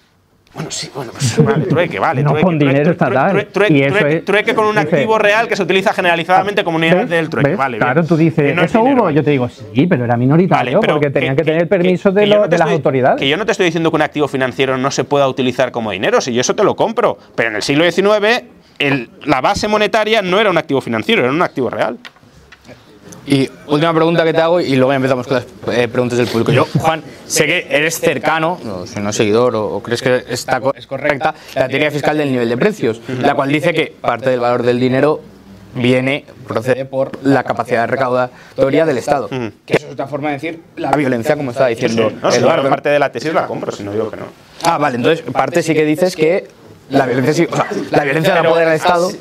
Bueno, 0.53 0.69
sí, 0.69 0.89
bueno, 0.93 1.11
pues 1.13 1.37
vale, 1.45 1.65
trueque, 1.65 1.97
vale. 1.99 2.23
No 2.23 2.31
trueque, 2.31 2.45
con 2.45 2.59
trueque, 2.59 2.73
dinero 2.73 2.91
estatal. 2.91 3.47
trueque, 3.53 4.21
trueque, 4.25 4.51
es- 4.51 4.55
con 4.57 4.65
un 4.65 4.75
dice- 4.75 4.95
activo 4.95 5.17
real 5.17 5.47
que 5.47 5.55
se 5.55 5.63
utiliza 5.63 5.93
generalizadamente 5.93 6.63
como 6.63 6.77
unidad 6.77 6.97
¿Ves? 6.97 7.09
del 7.09 7.29
trueque. 7.29 7.49
¿Ves? 7.51 7.57
Vale, 7.57 7.77
claro, 7.77 8.01
bien. 8.01 8.07
tú 8.07 8.17
dices, 8.17 8.55
no 8.55 8.61
es 8.63 8.69
¿eso 8.71 8.79
dinero. 8.79 9.03
hubo? 9.03 9.09
Yo 9.11 9.23
te 9.23 9.31
digo, 9.31 9.47
sí, 9.47 9.87
pero 9.87 10.03
era 10.03 10.17
minoritario 10.17 10.77
Vale, 10.77 10.77
pero 10.81 10.93
porque 10.95 11.09
tenían 11.09 11.35
que, 11.37 11.43
tener 11.43 11.61
el 11.61 11.67
permiso 11.69 12.11
de, 12.11 12.21
que 12.21 12.27
lo- 12.27 12.35
no 12.37 12.41
te 12.43 12.49
de 12.49 12.57
las 12.57 12.67
estoy- 12.67 12.75
autoridades. 12.75 13.19
Que 13.19 13.29
yo 13.29 13.37
no 13.37 13.45
te 13.45 13.51
estoy 13.53 13.65
diciendo 13.65 13.89
que 13.91 13.95
un 13.95 14.01
activo 14.01 14.27
financiero 14.27 14.77
no 14.77 14.91
se 14.91 15.03
pueda 15.05 15.27
utilizar 15.29 15.71
como 15.71 15.91
dinero, 15.91 16.19
si 16.19 16.33
yo 16.33 16.41
eso 16.41 16.53
te 16.55 16.63
lo 16.63 16.75
compro. 16.75 17.17
Pero 17.35 17.49
en 17.49 17.55
el 17.55 17.61
siglo 17.61 17.89
XIX, 17.89 18.43
el- 18.79 19.09
la 19.25 19.39
base 19.39 19.67
monetaria 19.69 20.21
no 20.21 20.39
era 20.39 20.49
un 20.49 20.57
activo 20.57 20.81
financiero, 20.81 21.21
era 21.23 21.31
un 21.31 21.41
activo 21.41 21.69
real. 21.69 21.97
Y 23.25 23.49
última 23.67 23.93
pregunta 23.93 24.23
que 24.23 24.33
te 24.33 24.41
hago 24.41 24.59
y 24.59 24.75
luego 24.75 24.91
ya 24.91 24.95
empezamos 24.95 25.27
con 25.27 25.35
las 25.35 25.45
eh, 25.77 25.87
preguntas 25.87 26.17
del 26.17 26.27
público. 26.27 26.51
Yo, 26.51 26.65
Juan, 26.79 27.03
sé 27.27 27.45
que 27.45 27.67
eres 27.69 27.99
cercano, 27.99 28.57
o 28.67 28.87
si 28.87 28.99
no 28.99 29.13
seguidor, 29.13 29.55
o, 29.55 29.67
o 29.75 29.83
crees 29.83 30.01
que 30.01 30.23
está, 30.29 30.59
co- 30.59 30.73
es 30.75 30.87
correcta, 30.87 31.35
la 31.55 31.67
teoría 31.67 31.91
fiscal 31.91 32.17
del 32.17 32.31
nivel 32.31 32.49
de 32.49 32.57
precios, 32.57 32.99
la 33.21 33.35
cual 33.35 33.49
dice 33.49 33.73
que 33.73 33.93
parte 34.01 34.29
del 34.31 34.39
valor 34.39 34.63
del 34.63 34.79
dinero 34.79 35.21
viene, 35.75 36.25
procede 36.47 36.83
por 36.85 37.11
la 37.23 37.43
capacidad 37.43 37.87
recaudatoria 37.87 38.85
del 38.85 38.97
Estado. 38.97 39.29
Que 39.29 39.73
eso 39.75 39.85
es 39.87 39.93
otra 39.93 40.07
forma 40.07 40.29
de 40.29 40.33
decir 40.33 40.61
la 40.75 40.91
violencia, 40.91 41.35
como 41.37 41.51
estaba 41.51 41.69
diciendo 41.69 42.11
No, 42.21 42.31
si 42.31 42.39
Eduardo. 42.39 42.63
no, 42.63 42.69
parte 42.69 42.89
de 42.89 42.99
la 42.99 43.11
tesis 43.11 43.33
la 43.33 43.45
compro, 43.45 43.71
si 43.71 43.83
no 43.83 43.91
digo 43.93 44.09
que 44.09 44.17
no. 44.17 44.25
Ah, 44.63 44.77
vale, 44.79 44.97
entonces 44.97 45.23
parte 45.31 45.61
sí 45.63 45.73
que 45.73 45.85
dices 45.85 46.15
que 46.15 46.47
la 46.89 47.05
violencia 47.05 47.33
sí, 47.33 47.47
o 47.49 47.55
sea, 47.55 47.67
la 47.91 48.03
violencia 48.03 48.33
da 48.33 48.43
poder 48.43 48.67
al 48.67 48.75
Estado. 48.75 49.11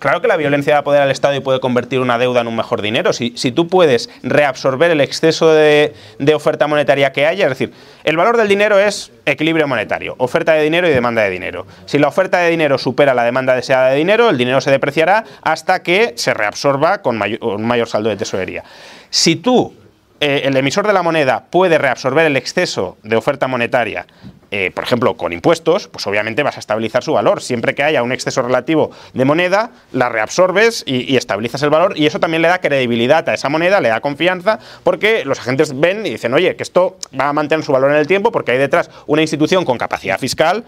Claro 0.00 0.22
que 0.22 0.28
la 0.28 0.36
violencia 0.36 0.74
da 0.74 0.82
poder 0.82 1.02
al 1.02 1.10
Estado 1.10 1.34
y 1.34 1.40
puede 1.40 1.60
convertir 1.60 2.00
una 2.00 2.18
deuda 2.18 2.40
en 2.40 2.48
un 2.48 2.56
mejor 2.56 2.80
dinero. 2.80 3.12
Si, 3.12 3.34
si 3.36 3.52
tú 3.52 3.68
puedes 3.68 4.08
reabsorber 4.22 4.90
el 4.90 5.02
exceso 5.02 5.52
de, 5.52 5.94
de 6.18 6.34
oferta 6.34 6.66
monetaria 6.66 7.12
que 7.12 7.26
haya, 7.26 7.44
es 7.44 7.50
decir, 7.50 7.72
el 8.02 8.16
valor 8.16 8.38
del 8.38 8.48
dinero 8.48 8.78
es 8.78 9.12
equilibrio 9.26 9.68
monetario, 9.68 10.14
oferta 10.16 10.54
de 10.54 10.62
dinero 10.62 10.88
y 10.88 10.90
demanda 10.90 11.22
de 11.22 11.28
dinero. 11.28 11.66
Si 11.84 11.98
la 11.98 12.08
oferta 12.08 12.38
de 12.38 12.50
dinero 12.50 12.78
supera 12.78 13.12
la 13.12 13.24
demanda 13.24 13.54
deseada 13.54 13.90
de 13.90 13.96
dinero, 13.96 14.30
el 14.30 14.38
dinero 14.38 14.62
se 14.62 14.70
depreciará 14.70 15.24
hasta 15.42 15.82
que 15.82 16.14
se 16.16 16.32
reabsorba 16.32 17.02
con 17.02 17.18
mayor, 17.18 17.38
un 17.44 17.66
mayor 17.66 17.86
saldo 17.86 18.08
de 18.08 18.16
tesorería. 18.16 18.64
Si 19.10 19.36
tú 19.36 19.74
eh, 20.22 20.42
el 20.44 20.56
emisor 20.56 20.86
de 20.86 20.92
la 20.92 21.02
moneda 21.02 21.44
puede 21.50 21.78
reabsorber 21.78 22.26
el 22.26 22.36
exceso 22.36 22.98
de 23.02 23.16
oferta 23.16 23.48
monetaria, 23.48 24.06
eh, 24.50 24.70
por 24.74 24.84
ejemplo, 24.84 25.16
con 25.16 25.32
impuestos, 25.32 25.88
pues 25.88 26.06
obviamente 26.06 26.42
vas 26.42 26.56
a 26.56 26.60
estabilizar 26.60 27.04
su 27.04 27.12
valor. 27.12 27.40
Siempre 27.40 27.74
que 27.74 27.82
haya 27.82 28.02
un 28.02 28.12
exceso 28.12 28.42
relativo 28.42 28.90
de 29.14 29.24
moneda, 29.24 29.70
la 29.92 30.08
reabsorbes 30.08 30.82
y, 30.86 31.12
y 31.12 31.16
estabilizas 31.16 31.62
el 31.62 31.70
valor 31.70 31.94
y 31.96 32.06
eso 32.06 32.20
también 32.20 32.42
le 32.42 32.48
da 32.48 32.58
credibilidad 32.58 33.28
a 33.28 33.34
esa 33.34 33.48
moneda, 33.48 33.80
le 33.80 33.88
da 33.88 34.00
confianza, 34.00 34.58
porque 34.82 35.24
los 35.24 35.38
agentes 35.38 35.78
ven 35.78 36.04
y 36.06 36.10
dicen, 36.10 36.34
oye, 36.34 36.56
que 36.56 36.62
esto 36.62 36.96
va 37.18 37.28
a 37.28 37.32
mantener 37.32 37.64
su 37.64 37.72
valor 37.72 37.90
en 37.90 37.98
el 37.98 38.06
tiempo 38.06 38.32
porque 38.32 38.52
hay 38.52 38.58
detrás 38.58 38.90
una 39.06 39.22
institución 39.22 39.64
con 39.64 39.78
capacidad 39.78 40.18
fiscal 40.18 40.64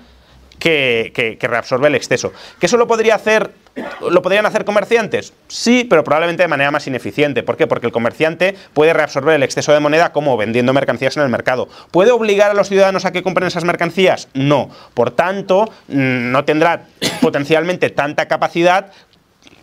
que, 0.62 1.36
que- 1.38 1.48
reabsorbe 1.48 1.88
el 1.88 1.96
exceso. 1.96 2.32
¿Que 2.60 2.66
eso 2.66 2.76
lo 2.76 2.86
podría 2.86 3.16
hacer, 3.16 3.50
lo 4.08 4.22
podrían 4.22 4.46
hacer 4.46 4.64
comerciantes? 4.64 5.32
Sí, 5.48 5.84
pero 5.90 6.04
probablemente 6.04 6.44
de 6.44 6.48
manera 6.48 6.70
más 6.70 6.86
ineficiente. 6.86 7.42
¿Por 7.42 7.56
qué? 7.56 7.66
Porque 7.66 7.86
el 7.86 7.92
comerciante 7.92 8.54
puede 8.72 8.92
reabsorber 8.92 9.34
el 9.34 9.42
exceso 9.42 9.72
de 9.72 9.80
moneda 9.80 10.12
como 10.12 10.36
vendiendo 10.36 10.72
mercancías 10.72 11.16
en 11.16 11.24
el 11.24 11.30
mercado. 11.30 11.68
¿Puede 11.90 12.12
obligar 12.12 12.52
a 12.52 12.54
los 12.54 12.68
ciudadanos 12.68 13.04
a 13.04 13.10
que 13.10 13.24
compren 13.24 13.48
esas 13.48 13.64
mercancías? 13.64 14.28
No. 14.34 14.70
Por 14.94 15.10
tanto, 15.10 15.64
mm, 15.88 16.30
no 16.30 16.44
tendrá 16.44 16.84
potencialmente 17.20 17.90
tanta 17.90 18.28
capacidad 18.28 18.92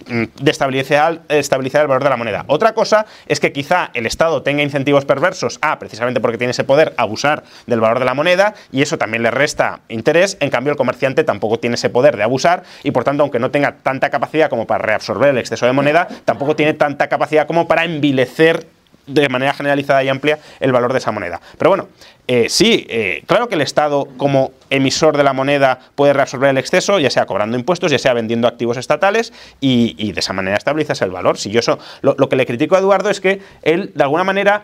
de 0.07 0.51
estabilizar, 0.51 1.21
estabilizar 1.29 1.81
el 1.81 1.87
valor 1.87 2.03
de 2.03 2.09
la 2.09 2.17
moneda. 2.17 2.45
Otra 2.47 2.73
cosa 2.73 3.05
es 3.27 3.39
que 3.39 3.51
quizá 3.51 3.91
el 3.93 4.05
Estado 4.05 4.43
tenga 4.43 4.63
incentivos 4.63 5.05
perversos 5.05 5.59
a, 5.61 5.79
precisamente 5.79 6.19
porque 6.19 6.37
tiene 6.37 6.51
ese 6.51 6.63
poder, 6.63 6.93
abusar 6.97 7.43
del 7.67 7.79
valor 7.79 7.99
de 7.99 8.05
la 8.05 8.13
moneda 8.13 8.53
y 8.71 8.81
eso 8.81 8.97
también 8.97 9.23
le 9.23 9.31
resta 9.31 9.81
interés. 9.89 10.37
En 10.39 10.49
cambio, 10.49 10.71
el 10.71 10.77
comerciante 10.77 11.23
tampoco 11.23 11.59
tiene 11.59 11.75
ese 11.75 11.89
poder 11.89 12.17
de 12.17 12.23
abusar 12.23 12.63
y, 12.83 12.91
por 12.91 13.03
tanto, 13.03 13.23
aunque 13.23 13.39
no 13.39 13.51
tenga 13.51 13.77
tanta 13.77 14.09
capacidad 14.09 14.49
como 14.49 14.67
para 14.67 14.83
reabsorber 14.83 15.29
el 15.29 15.37
exceso 15.37 15.65
de 15.65 15.73
moneda, 15.73 16.07
tampoco 16.25 16.55
tiene 16.55 16.73
tanta 16.73 17.07
capacidad 17.07 17.47
como 17.47 17.67
para 17.67 17.85
envilecer 17.85 18.78
de 19.09 19.29
manera 19.29 19.53
generalizada 19.53 20.03
y 20.03 20.09
amplia 20.09 20.39
el 20.59 20.71
valor 20.71 20.93
de 20.93 20.99
esa 20.99 21.11
moneda. 21.11 21.41
Pero 21.57 21.69
bueno, 21.69 21.87
eh, 22.27 22.47
sí, 22.49 22.85
eh, 22.89 23.23
claro 23.25 23.49
que 23.49 23.55
el 23.55 23.61
Estado 23.61 24.07
como 24.17 24.51
emisor 24.69 25.17
de 25.17 25.23
la 25.23 25.33
moneda 25.33 25.79
puede 25.95 26.13
reabsorber 26.13 26.51
el 26.51 26.57
exceso, 26.57 26.99
ya 26.99 27.09
sea 27.09 27.25
cobrando 27.25 27.57
impuestos, 27.57 27.91
ya 27.91 27.99
sea 27.99 28.13
vendiendo 28.13 28.47
activos 28.47 28.77
estatales 28.77 29.33
y, 29.59 30.11
de 30.11 30.19
esa 30.19 30.33
manera 30.33 30.57
estabilizas 30.57 31.01
el 31.01 31.11
valor. 31.11 31.37
Si 31.37 31.49
yo 31.49 31.59
eso, 31.59 31.79
lo, 32.01 32.15
que 32.29 32.35
le 32.35 32.45
critico 32.45 32.75
a 32.75 32.79
Eduardo 32.79 33.09
es 33.09 33.19
que 33.19 33.41
él, 33.63 33.91
de 33.95 34.03
alguna 34.03 34.23
manera, 34.23 34.63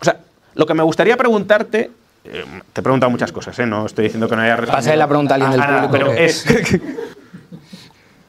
o 0.00 0.04
sea, 0.04 0.18
lo 0.54 0.66
que 0.66 0.74
me 0.74 0.82
gustaría 0.82 1.16
preguntarte 1.16 1.90
eh, 2.24 2.44
te 2.72 2.80
he 2.80 2.82
preguntado 2.82 3.10
muchas 3.10 3.32
cosas, 3.32 3.58
¿eh? 3.58 3.66
no 3.66 3.86
estoy 3.86 4.04
diciendo 4.04 4.28
que 4.28 4.36
no 4.36 4.42
haya 4.42 4.56
respondido. 4.56 4.76
Pasa 4.76 4.96
la 4.96 5.06
pregunta 5.06 5.34
a 5.34 5.36
alguien 5.36 5.52
del 5.52 5.62
público. 5.62 5.88
Pero 5.92 6.12
es, 6.12 6.44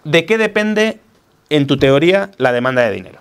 ¿De 0.03 0.25
qué 0.25 0.37
depende, 0.37 0.99
en 1.49 1.67
tu 1.67 1.77
teoría, 1.77 2.31
la 2.37 2.51
demanda 2.51 2.81
de 2.81 2.91
dinero? 2.91 3.19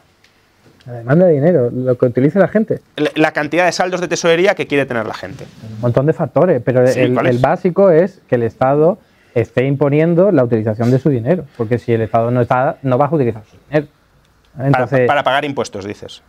La 0.88 0.94
demanda 0.94 1.26
de 1.26 1.34
dinero, 1.34 1.70
lo 1.70 1.98
que 1.98 2.06
utiliza 2.06 2.38
la 2.38 2.48
gente. 2.48 2.80
La 3.14 3.32
cantidad 3.32 3.66
de 3.66 3.72
saldos 3.72 4.00
de 4.00 4.08
tesorería 4.08 4.54
que 4.54 4.66
quiere 4.66 4.86
tener 4.86 5.06
la 5.06 5.12
gente. 5.12 5.44
Un 5.74 5.80
montón 5.82 6.06
de 6.06 6.14
factores, 6.14 6.62
pero 6.64 6.82
el, 6.82 7.38
básico 7.38 7.90
es 7.90 8.22
que 8.26 8.36
el 8.36 8.42
Estado 8.42 8.98
esté 9.34 9.66
imponiendo 9.66 10.32
la 10.32 10.42
utilización 10.44 10.90
de 10.90 10.98
su 10.98 11.10
dinero, 11.10 11.44
porque 11.58 11.78
si 11.78 11.92
el 11.92 12.00
Estado 12.00 12.30
no 12.30 12.40
está, 12.40 12.78
no 12.82 12.96
vas 12.96 13.12
a 13.12 13.16
utilizar 13.16 13.42
su 13.44 13.58
dinero. 13.68 13.86
para 15.06 15.22
pagar 15.22 15.44
impuestos, 15.44 15.84
dices 15.84 16.22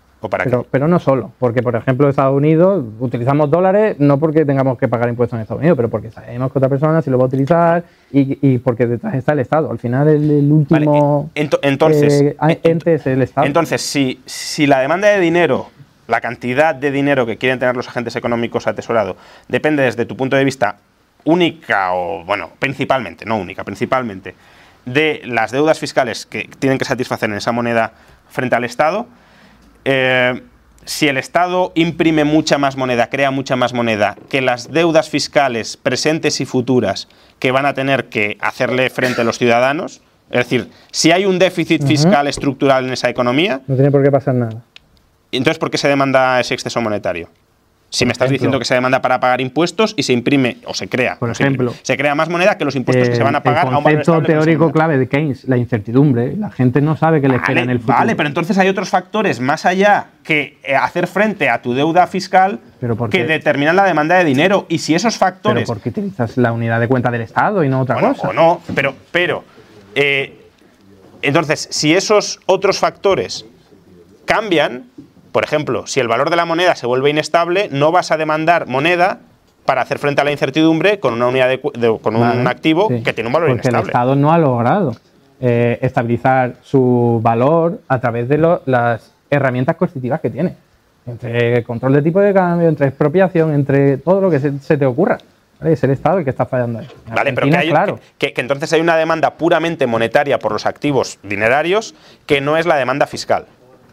pero, 0.72 0.88
no 0.88 1.00
solo, 1.00 1.32
porque 1.40 1.64
por 1.64 1.76
ejemplo 1.76 2.06
en 2.06 2.10
Estados 2.10 2.36
Unidos 2.36 2.84
utilizamos 3.00 3.50
dólares 3.50 3.96
no 4.00 4.20
porque 4.20 4.46
tengamos 4.46 4.78
que 4.78 4.88
pagar 4.88 5.08
impuestos 5.08 5.38
en 5.38 5.44
Estados 5.44 5.62
Unidos, 5.62 5.78
pero 5.78 5.90
porque 5.90 6.12
sabemos 6.12 6.52
que 6.52 6.60
otra 6.60 6.68
persona 6.68 7.02
sí 7.02 7.10
lo 7.10 7.18
va 7.18 7.24
a 7.24 7.28
utilizar 7.28 7.84
y, 8.12 8.58
porque 8.60 8.88
detrás 8.88 9.14
está 9.16 9.34
el 9.34 9.40
Estado. 9.40 9.72
Al 9.72 9.80
final 9.80 10.08
el, 10.08 10.52
último 10.52 11.30
entonces, 11.36 12.22
eh, 12.22 12.60
ente 12.64 12.96
es 12.96 13.06
el 13.08 13.22
Estado. 13.22 13.46
Entonces, 13.46 13.82
si, 13.82 14.22
si 14.26 14.66
la 14.66 14.80
demanda 14.80 15.08
de 15.08 15.20
dinero, 15.20 15.70
la 16.08 16.22
cantidad 16.22 16.74
de 16.74 16.92
dinero 16.92 17.26
que 17.26 17.38
quieren 17.38 17.60
tener 17.60 17.76
los 17.76 17.88
agentes 17.88 18.16
económicos 18.16 18.68
atesorado, 18.68 19.16
depende 19.48 19.84
desde 19.84 20.06
tu 20.06 20.18
punto 20.18 20.36
de 20.36 20.44
vista 20.44 20.78
única 21.24 21.94
o, 21.94 22.24
bueno, 22.24 22.50
principalmente, 22.60 23.26
no 23.26 23.38
única, 23.38 23.64
principalmente, 23.64 24.36
de 24.86 25.22
las 25.26 25.52
deudas 25.52 25.80
fiscales 25.80 26.26
que 26.26 26.50
tienen 26.60 26.80
que 26.80 26.86
satisfacer 26.86 27.30
en 27.30 27.36
esa 27.36 27.52
moneda 27.52 27.94
frente 28.30 28.56
al 28.56 28.64
Estado, 28.64 29.08
eh, 29.86 30.42
si 30.86 31.08
el 31.08 31.18
Estado 31.18 31.72
imprime 31.76 32.24
mucha 32.24 32.58
más 32.58 32.76
moneda, 32.76 33.10
crea 33.10 33.30
mucha 33.30 33.56
más 33.56 33.74
moneda, 33.74 34.16
que 34.30 34.42
las 34.42 34.72
deudas 34.72 35.10
fiscales 35.10 35.78
presentes 35.78 36.42
y 36.42 36.46
futuras 36.46 37.08
que 37.40 37.52
van 37.52 37.66
a 37.66 37.74
tener 37.74 38.10
que 38.10 38.38
hacerle 38.42 38.90
frente 38.90 39.22
a 39.22 39.24
los 39.24 39.38
ciudadanos, 39.38 40.02
es 40.30 40.38
decir, 40.38 40.70
si 40.92 41.12
hay 41.12 41.26
un 41.26 41.40
déficit 41.40 41.84
fiscal 41.84 42.28
estructural 42.28 42.86
en 42.86 42.94
esa 42.94 43.10
economía... 43.10 43.62
No 43.66 43.76
tiene 43.76 43.90
por 43.90 44.04
qué 44.04 44.12
pasar 44.12 44.36
nada. 44.36 44.62
Entonces, 45.32 45.58
¿por 45.58 45.72
qué 45.72 45.78
se 45.78 45.88
demanda 45.88 46.40
ese 46.40 46.54
exceso 46.54 46.82
monetario? 46.82 47.30
Si 47.92 48.06
me 48.06 48.12
estás 48.12 48.30
diciendo 48.30 48.60
que 48.60 48.66
se 48.66 48.76
demanda 48.76 49.02
para 49.02 49.20
pagar 49.20 49.42
impuestos 49.42 49.96
y 49.98 50.04
se 50.04 50.14
imprime 50.14 50.58
o 50.66 50.74
se 50.76 50.88
crea, 50.88 51.18
por 51.18 51.32
ejemplo, 51.32 51.74
se, 51.82 51.98
crea 51.98 52.14
más 52.14 52.30
moneda 52.30 52.58
que 52.58 52.66
los 52.66 52.76
impuestos 52.76 53.10
que 53.10 53.16
se 53.16 53.24
van 53.24 53.36
a 53.36 53.42
pagar 53.42 53.68
el 53.68 53.74
concepto 53.74 54.14
a 54.14 54.18
un 54.20 54.26
teórico 54.26 54.72
clave 54.72 54.98
de 54.98 55.08
Keynes, 55.08 55.48
la 55.48 55.58
incertidumbre. 55.58 56.36
La 56.38 56.52
gente 56.52 56.82
no 56.82 56.96
sabe 56.96 57.20
qué 57.20 57.28
le 57.28 57.38
espera 57.38 57.62
en 57.62 57.70
el 57.72 57.80
futuro. 57.80 57.98
Vale, 57.98 58.16
pero 58.16 58.30
entonces 58.30 58.58
hay 58.60 58.70
otros 58.70 58.90
factores 58.90 59.40
más 59.40 59.66
allá 59.66 60.08
que 60.24 60.60
eh, 60.64 60.76
hacer 60.76 61.08
frente 61.08 61.50
a 61.50 61.62
tu 61.62 61.74
deuda 61.74 62.06
fiscal 62.06 62.60
que 63.10 63.26
determinan 63.26 63.76
la 63.76 63.86
demanda 63.86 64.18
de 64.18 64.24
dinero. 64.24 64.68
Y 64.70 64.78
si 64.78 64.94
esos 64.94 65.18
factores. 65.18 65.64
¿Pero 65.64 65.76
por 65.76 65.82
qué 65.82 65.90
utilizas 65.90 66.38
la 66.38 66.52
unidad 66.52 66.80
de 66.80 66.88
cuenta 66.88 67.10
del 67.10 67.22
Estado 67.22 67.64
y 67.64 67.70
no 67.70 67.82
otra 67.82 68.00
cosa? 68.00 68.30
O 68.30 68.34
no, 68.34 68.62
pero, 68.76 68.94
pero 69.12 69.44
eh, 69.96 70.40
entonces, 71.22 71.68
si 71.72 71.94
esos 71.94 72.40
otros 72.46 72.80
factores 72.80 73.46
cambian, 74.26 74.86
por 75.32 75.44
ejemplo, 75.44 75.86
si 75.88 76.00
el 76.00 76.08
valor 76.08 76.30
de 76.30 76.36
la 76.36 76.46
moneda 76.46 76.76
se 76.76 76.88
vuelve 76.88 77.10
inestable, 77.10 77.70
no 77.72 77.92
vas 77.92 78.12
a 78.12 78.18
demandar 78.18 78.68
moneda 78.68 79.20
para 79.66 79.82
hacer 79.82 80.00
frente 80.00 80.22
a 80.22 80.24
la 80.24 80.32
incertidumbre 80.32 81.00
con 81.00 81.14
una 81.14 81.28
unidad 81.28 81.48
de, 81.48 81.60
con 82.02 82.16
un 82.16 82.48
activo 82.48 82.88
que 82.88 83.14
tiene 83.14 83.28
un 83.28 83.34
valor 83.34 83.50
Porque 83.50 83.68
inestable. 83.68 83.84
el 83.84 83.90
Estado 83.90 84.16
no 84.16 84.34
ha 84.34 84.38
logrado 84.38 84.96
eh, 85.40 85.78
estabilizar 85.82 86.56
su 86.64 87.20
valor 87.22 87.80
a 87.88 88.00
través 88.00 88.28
de 88.28 88.40
las 88.66 89.12
herramientas 89.30 89.76
constitutivas 89.76 90.22
que 90.22 90.30
tiene. 90.30 90.56
Entre 91.06 91.64
control 91.64 91.94
de 91.94 92.02
tipo 92.02 92.20
de 92.20 92.34
cambio, 92.34 92.68
entre 92.68 92.88
expropiación, 92.88 93.54
entre 93.54 93.98
todo 93.98 94.22
lo 94.22 94.32
que 94.32 94.40
se, 94.40 94.78
te 94.78 94.86
ocurra. 94.86 95.18
Es 95.64 95.84
el 95.84 95.92
Estado 95.92 96.20
el 96.20 96.24
que 96.24 96.30
está 96.30 96.46
fallando 96.46 96.80
ahí. 96.80 96.88
Vale, 97.14 97.34
pero 97.34 97.48
claro. 97.48 98.00
que, 98.18 98.34
entonces 98.38 98.72
hay 98.74 98.82
una 98.82 98.96
demanda 98.96 99.36
puramente 99.36 99.88
monetaria 99.88 100.40
por 100.40 100.52
los 100.52 100.66
activos 100.66 101.20
dinerarios 101.22 101.94
que 102.26 102.42
no 102.42 102.58
es 102.58 102.66
la 102.66 102.78
demanda 102.78 103.06
fiscal 103.08 103.46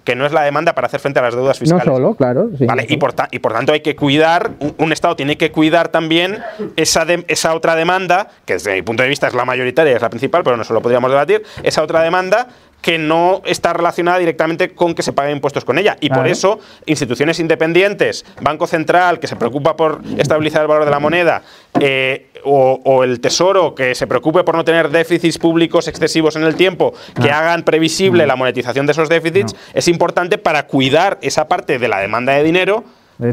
que 0.06 0.14
no 0.14 0.24
es 0.24 0.32
la 0.32 0.42
demanda 0.42 0.72
para 0.74 0.86
hacer 0.86 1.00
frente 1.00 1.18
a 1.18 1.22
las 1.22 1.34
deudas 1.34 1.58
fiscales. 1.58 1.84
No 1.84 1.94
solo, 1.94 2.14
claro. 2.14 2.48
¿Vale? 2.60 2.86
Y, 2.88 2.96
por 2.96 3.12
y 3.32 3.40
por 3.40 3.52
tanto 3.52 3.72
hay 3.72 3.80
que 3.80 3.96
cuidar, 3.96 4.52
un, 4.78 4.92
Estado 4.92 5.16
tiene 5.16 5.36
que 5.36 5.50
cuidar 5.50 5.88
también 5.88 6.38
esa, 6.76 7.04
esa 7.26 7.54
otra 7.54 7.74
demanda, 7.74 8.28
que 8.46 8.54
desde 8.54 8.72
mi 8.74 8.82
punto 8.82 9.02
de 9.02 9.08
vista 9.08 9.26
es 9.26 9.34
la 9.34 9.44
mayoritaria, 9.44 9.94
es 9.96 10.00
la 10.00 10.08
principal, 10.08 10.44
pero 10.44 10.56
no 10.56 10.64
solo 10.64 10.80
podríamos 10.80 11.10
debatir, 11.10 11.42
esa 11.64 11.82
otra 11.82 12.02
demanda 12.02 12.46
que 12.80 12.98
no 12.98 13.42
está 13.44 13.72
relacionada 13.72 14.18
directamente 14.18 14.70
con 14.70 14.94
que 14.94 15.02
se 15.02 15.12
paguen 15.12 15.32
impuestos 15.32 15.64
con 15.64 15.76
ella. 15.76 15.96
Y 16.00 16.08
por 16.08 16.28
eso, 16.28 16.60
instituciones 16.84 17.40
independientes, 17.40 18.24
Banco 18.40 18.68
Central, 18.68 19.18
que 19.18 19.26
se 19.26 19.34
preocupa 19.34 19.76
por 19.76 20.00
estabilizar 20.18 20.62
el 20.62 20.68
valor 20.68 20.84
de 20.84 20.90
la 20.92 21.00
moneda, 21.00 21.42
eh, 21.80 22.30
o, 22.46 23.04
el 23.04 23.20
Tesoro, 23.20 23.74
que 23.74 23.94
se 23.94 24.06
preocupe 24.06 24.44
por 24.44 24.54
no 24.54 24.64
tener 24.64 24.90
déficits 24.90 25.38
públicos 25.38 25.88
excesivos 25.88 26.36
en 26.36 26.44
el 26.44 26.54
tiempo, 26.54 26.94
que 27.20 27.30
hagan 27.30 27.64
previsible 27.64 28.26
la 28.26 28.36
monetización 28.36 28.86
de 28.86 28.92
esos 28.92 29.08
déficits, 29.08 29.54
es 29.74 29.88
importante 29.88 30.38
para 30.38 30.66
cuidar 30.66 31.18
esa 31.22 31.48
parte 31.48 31.78
de 31.78 31.88
la 31.88 31.98
demanda 31.98 32.32
de 32.32 32.42
dinero 32.42 32.84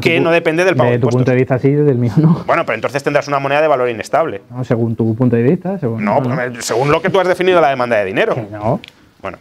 que 0.01 0.19
no 0.19 0.31
depende 0.31 0.63
del 0.63 0.75
pago 0.75 0.91
de 0.91 0.99
tu 0.99 1.09
punto 1.09 1.31
de 1.31 1.37
vista 1.37 1.59
sí, 1.59 1.69
del 1.69 1.97
mío 1.97 2.13
no. 2.15 2.43
Bueno, 2.47 2.65
pero 2.65 2.75
entonces 2.75 3.03
tendrás 3.03 3.27
una 3.27 3.39
moneda 3.39 3.61
de 3.61 3.67
valor 3.67 3.89
inestable. 3.89 4.41
según 4.63 4.95
tu 4.95 5.13
punto 5.13 5.35
de 5.35 5.43
vista. 5.43 5.77
Según 5.77 6.05
no, 6.05 6.21
según 6.59 6.89
lo 6.89 7.01
que 7.01 7.09
tú 7.09 7.19
has 7.19 7.27
definido 7.27 7.59
la 7.59 7.69
demanda 7.69 7.97
de 7.97 8.05
dinero. 8.05 8.35
no. 8.51 8.79
Bueno. 9.21 9.37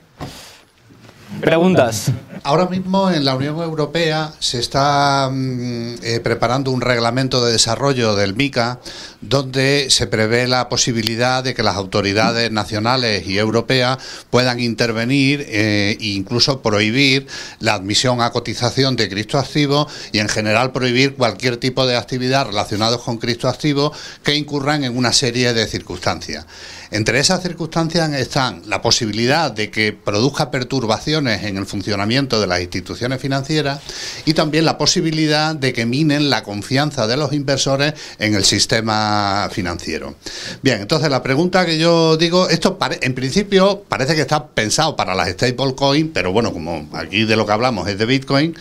Preguntas. 1.40 2.12
Ahora 2.44 2.66
mismo 2.66 3.10
en 3.10 3.24
la 3.24 3.36
Unión 3.36 3.58
Europea 3.58 4.30
se 4.38 4.58
está 4.58 5.30
mm, 5.30 5.94
eh, 6.02 6.20
preparando 6.22 6.70
un 6.70 6.80
reglamento 6.80 7.44
de 7.44 7.52
desarrollo 7.52 8.14
del 8.14 8.34
MICA 8.34 8.78
donde 9.22 9.86
se 9.88 10.08
prevé 10.08 10.48
la 10.48 10.68
posibilidad 10.68 11.42
de 11.44 11.54
que 11.54 11.62
las 11.62 11.76
autoridades 11.76 12.50
nacionales 12.50 13.26
y 13.26 13.38
europeas 13.38 13.98
puedan 14.30 14.60
intervenir 14.60 15.46
eh, 15.48 15.96
e 15.98 16.06
incluso 16.08 16.60
prohibir 16.60 17.26
la 17.60 17.74
admisión 17.74 18.20
a 18.20 18.30
cotización 18.30 18.96
de 18.96 19.08
criptoactivos 19.08 19.86
y 20.10 20.18
en 20.18 20.28
general 20.28 20.72
prohibir 20.72 21.14
cualquier 21.14 21.56
tipo 21.56 21.86
de 21.86 21.96
actividad 21.96 22.46
relacionada 22.46 22.98
con 22.98 23.18
criptoactivos 23.18 23.96
que 24.24 24.34
incurran 24.34 24.84
en 24.84 24.96
una 24.96 25.12
serie 25.12 25.52
de 25.54 25.66
circunstancias. 25.66 26.44
Entre 26.90 27.18
esas 27.18 27.40
circunstancias 27.40 28.12
están 28.12 28.62
la 28.66 28.82
posibilidad 28.82 29.50
de 29.50 29.70
que 29.70 29.94
produzca 29.94 30.50
perturbaciones 30.50 31.44
en 31.44 31.56
el 31.56 31.64
funcionamiento 31.64 32.38
de 32.38 32.46
las 32.46 32.60
instituciones 32.60 33.18
financieras 33.18 33.80
y 34.26 34.34
también 34.34 34.66
la 34.66 34.76
posibilidad 34.76 35.54
de 35.54 35.72
que 35.72 35.86
minen 35.86 36.28
la 36.28 36.42
confianza 36.42 37.06
de 37.06 37.16
los 37.16 37.32
inversores 37.32 37.94
en 38.18 38.34
el 38.34 38.44
sistema 38.44 39.11
financiero. 39.50 40.14
Bien, 40.62 40.80
entonces 40.80 41.10
la 41.10 41.22
pregunta 41.22 41.66
que 41.66 41.78
yo 41.78 42.16
digo, 42.16 42.48
esto 42.48 42.78
en 43.00 43.14
principio 43.14 43.84
parece 43.88 44.14
que 44.14 44.20
está 44.20 44.48
pensado 44.48 44.96
para 44.96 45.14
las 45.14 45.28
stablecoins, 45.30 46.10
pero 46.12 46.32
bueno, 46.32 46.52
como 46.52 46.88
aquí 46.94 47.24
de 47.24 47.36
lo 47.36 47.46
que 47.46 47.52
hablamos 47.52 47.88
es 47.88 47.98
de 47.98 48.06
Bitcoin, 48.06 48.56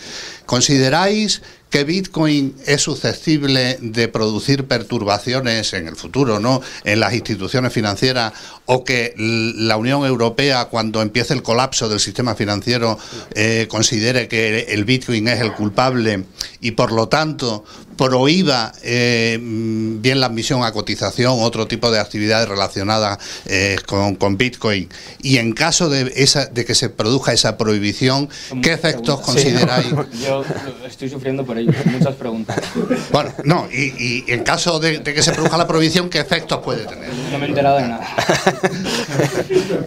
¿consideráis 0.46 1.42
que 1.72 1.84
Bitcoin 1.84 2.54
es 2.66 2.82
susceptible 2.82 3.78
de 3.80 4.06
producir 4.06 4.66
perturbaciones 4.66 5.72
en 5.72 5.88
el 5.88 5.96
futuro, 5.96 6.38
¿no? 6.38 6.60
En 6.84 7.00
las 7.00 7.14
instituciones 7.14 7.72
financieras 7.72 8.34
o 8.66 8.84
que 8.84 9.14
la 9.16 9.78
Unión 9.78 10.04
Europea 10.04 10.66
cuando 10.66 11.00
empiece 11.00 11.32
el 11.32 11.42
colapso 11.42 11.88
del 11.88 11.98
sistema 11.98 12.34
financiero 12.34 12.98
eh, 13.34 13.68
considere 13.70 14.28
que 14.28 14.66
el 14.68 14.84
Bitcoin 14.84 15.26
es 15.28 15.40
el 15.40 15.54
culpable 15.54 16.24
y 16.60 16.72
por 16.72 16.92
lo 16.92 17.08
tanto 17.08 17.64
prohíba 17.96 18.72
eh, 18.82 19.38
bien 19.40 20.20
la 20.20 20.26
admisión 20.26 20.64
a 20.64 20.72
cotización, 20.72 21.36
otro 21.40 21.66
tipo 21.66 21.90
de 21.90 22.00
actividades 22.00 22.48
relacionadas 22.48 23.18
eh, 23.46 23.76
con, 23.86 24.16
con 24.16 24.36
Bitcoin, 24.36 24.88
y 25.22 25.38
en 25.38 25.52
caso 25.52 25.88
de, 25.88 26.12
esa, 26.16 26.46
de 26.46 26.64
que 26.64 26.74
se 26.74 26.88
produzca 26.88 27.32
esa 27.32 27.56
prohibición, 27.56 28.28
¿qué 28.62 28.72
efectos 28.72 29.20
consideráis? 29.20 29.88
Yo 30.24 30.44
estoy 30.86 31.08
sufriendo 31.08 31.44
por 31.44 31.58
ello, 31.58 31.72
muchas 31.86 32.14
preguntas. 32.14 32.58
Bueno, 33.10 33.32
no, 33.44 33.68
y, 33.72 34.24
y 34.26 34.32
en 34.32 34.42
caso 34.42 34.80
de, 34.80 34.98
de 34.98 35.14
que 35.14 35.22
se 35.22 35.32
produzca 35.32 35.56
la 35.56 35.66
prohibición, 35.66 36.08
¿qué 36.08 36.18
efectos 36.20 36.60
puede 36.60 36.84
tener? 36.86 37.10
No 37.30 37.38
me 37.38 37.46
he 37.46 37.48
enterado 37.48 37.78
de 37.78 37.88
nada. 37.88 38.06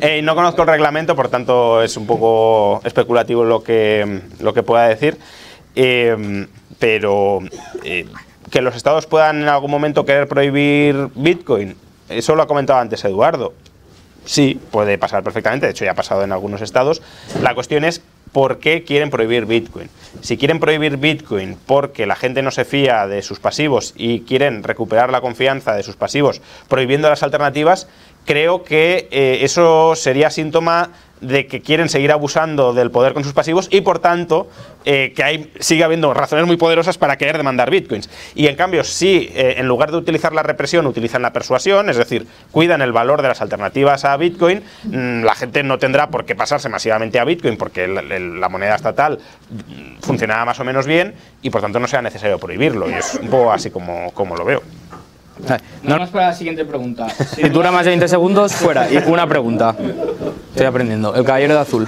Eh, 0.01 0.21
no 0.21 0.35
conozco 0.35 0.61
el 0.61 0.67
reglamento, 0.67 1.15
por 1.15 1.29
tanto 1.29 1.81
es 1.81 1.97
un 1.97 2.05
poco 2.05 2.81
especulativo 2.83 3.43
lo 3.43 3.63
que, 3.63 4.21
lo 4.39 4.53
que 4.53 4.61
pueda 4.63 4.87
decir. 4.87 5.17
Pero 6.79 7.39
eh, 7.83 8.07
que 8.51 8.61
los 8.61 8.75
estados 8.75 9.05
puedan 9.05 9.41
en 9.41 9.49
algún 9.49 9.71
momento 9.71 10.05
querer 10.05 10.27
prohibir 10.27 11.09
Bitcoin, 11.15 11.75
eso 12.09 12.35
lo 12.35 12.43
ha 12.43 12.47
comentado 12.47 12.79
antes 12.79 13.03
Eduardo. 13.05 13.53
Sí, 14.25 14.59
puede 14.71 14.97
pasar 14.97 15.23
perfectamente, 15.23 15.67
de 15.67 15.71
hecho 15.71 15.85
ya 15.85 15.91
ha 15.91 15.95
pasado 15.95 16.23
en 16.23 16.31
algunos 16.31 16.61
estados. 16.61 17.01
La 17.41 17.53
cuestión 17.53 17.85
es 17.85 18.01
por 18.31 18.59
qué 18.59 18.83
quieren 18.83 19.11
prohibir 19.11 19.45
Bitcoin. 19.45 19.89
Si 20.21 20.35
quieren 20.35 20.59
prohibir 20.59 20.97
Bitcoin 20.97 21.57
porque 21.65 22.05
la 22.05 22.15
gente 22.15 22.41
no 22.41 22.51
se 22.51 22.65
fía 22.65 23.07
de 23.07 23.21
sus 23.21 23.39
pasivos 23.39 23.93
y 23.95 24.21
quieren 24.21 24.63
recuperar 24.63 25.11
la 25.11 25.21
confianza 25.21 25.73
de 25.73 25.83
sus 25.83 25.95
pasivos 25.95 26.41
prohibiendo 26.67 27.09
las 27.09 27.23
alternativas, 27.23 27.87
creo 28.25 28.63
que 28.63 29.07
eh, 29.11 29.39
eso 29.43 29.95
sería 29.95 30.29
síntoma 30.31 30.89
de 31.27 31.47
que 31.47 31.61
quieren 31.61 31.89
seguir 31.89 32.11
abusando 32.11 32.73
del 32.73 32.91
poder 32.91 33.13
con 33.13 33.23
sus 33.23 33.33
pasivos 33.33 33.67
y 33.71 33.81
por 33.81 33.99
tanto 33.99 34.47
eh, 34.85 35.13
que 35.15 35.23
hay, 35.23 35.51
sigue 35.59 35.83
habiendo 35.83 36.13
razones 36.13 36.45
muy 36.45 36.57
poderosas 36.57 36.97
para 36.97 37.17
querer 37.17 37.37
demandar 37.37 37.69
bitcoins. 37.71 38.09
Y 38.35 38.47
en 38.47 38.55
cambio, 38.55 38.83
si 38.83 39.29
eh, 39.33 39.55
en 39.57 39.67
lugar 39.67 39.91
de 39.91 39.97
utilizar 39.97 40.33
la 40.33 40.43
represión 40.43 40.85
utilizan 40.85 41.21
la 41.21 41.33
persuasión, 41.33 41.89
es 41.89 41.97
decir, 41.97 42.27
cuidan 42.51 42.81
el 42.81 42.91
valor 42.91 43.21
de 43.21 43.27
las 43.29 43.41
alternativas 43.41 44.05
a 44.05 44.15
bitcoin, 44.17 44.61
mm, 44.83 45.23
la 45.23 45.35
gente 45.35 45.63
no 45.63 45.79
tendrá 45.79 46.09
por 46.09 46.25
qué 46.25 46.35
pasarse 46.35 46.69
masivamente 46.69 47.19
a 47.19 47.23
bitcoin 47.25 47.57
porque 47.57 47.85
el- 47.85 48.11
el- 48.11 48.39
la 48.39 48.49
moneda 48.49 48.75
estatal 48.75 49.19
mm, 49.49 50.01
funcionaba 50.01 50.45
más 50.45 50.59
o 50.59 50.63
menos 50.63 50.85
bien 50.85 51.15
y 51.41 51.49
por 51.49 51.61
tanto 51.61 51.79
no 51.79 51.87
sea 51.87 52.01
necesario 52.01 52.37
prohibirlo. 52.37 52.89
Y 52.89 52.93
es 52.93 53.15
un 53.21 53.29
poco 53.29 53.51
así 53.51 53.71
como, 53.71 54.11
como 54.13 54.35
lo 54.35 54.45
veo. 54.45 54.61
No 55.83 55.97
más 55.97 56.09
para 56.09 56.27
la 56.27 56.33
siguiente 56.33 56.65
pregunta. 56.65 57.07
Si 57.09 57.49
dura 57.49 57.71
más 57.71 57.83
de 57.83 57.89
20 57.89 58.07
segundos, 58.07 58.53
fuera. 58.53 58.91
Y 58.91 58.97
una 59.07 59.27
pregunta. 59.27 59.75
Estoy 60.49 60.65
aprendiendo. 60.65 61.13
El 61.13 61.23
caballero 61.23 61.53
de 61.53 61.59
azul. 61.59 61.87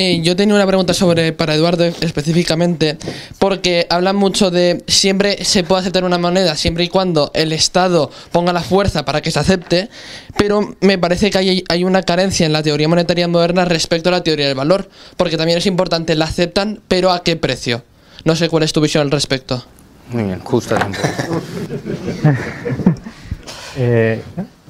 Eh, 0.00 0.20
yo 0.22 0.36
tenía 0.36 0.54
una 0.54 0.64
pregunta 0.64 0.94
sobre 0.94 1.32
para 1.32 1.56
Eduardo 1.56 1.84
específicamente, 1.84 2.98
porque 3.40 3.84
hablan 3.90 4.14
mucho 4.14 4.48
de 4.52 4.84
siempre 4.86 5.44
se 5.44 5.64
puede 5.64 5.80
aceptar 5.80 6.04
una 6.04 6.18
moneda 6.18 6.54
siempre 6.54 6.84
y 6.84 6.88
cuando 6.88 7.32
el 7.34 7.52
Estado 7.52 8.08
ponga 8.30 8.52
la 8.52 8.60
fuerza 8.60 9.04
para 9.04 9.22
que 9.22 9.32
se 9.32 9.40
acepte, 9.40 9.88
pero 10.36 10.76
me 10.80 10.98
parece 10.98 11.30
que 11.30 11.38
hay, 11.38 11.64
hay 11.68 11.82
una 11.82 12.04
carencia 12.04 12.46
en 12.46 12.52
la 12.52 12.62
teoría 12.62 12.86
monetaria 12.86 13.26
moderna 13.26 13.64
respecto 13.64 14.10
a 14.10 14.12
la 14.12 14.22
teoría 14.22 14.46
del 14.46 14.54
valor, 14.54 14.88
porque 15.16 15.36
también 15.36 15.58
es 15.58 15.66
importante, 15.66 16.14
la 16.14 16.26
aceptan, 16.26 16.80
pero 16.86 17.10
¿a 17.10 17.24
qué 17.24 17.34
precio? 17.34 17.82
No 18.24 18.36
sé 18.36 18.48
cuál 18.48 18.62
es 18.62 18.72
tu 18.72 18.80
visión 18.80 19.02
al 19.02 19.10
respecto. 19.10 19.64
Muy 20.10 20.24
bien, 20.24 20.40
justo. 20.40 20.76
Eh, 23.80 24.20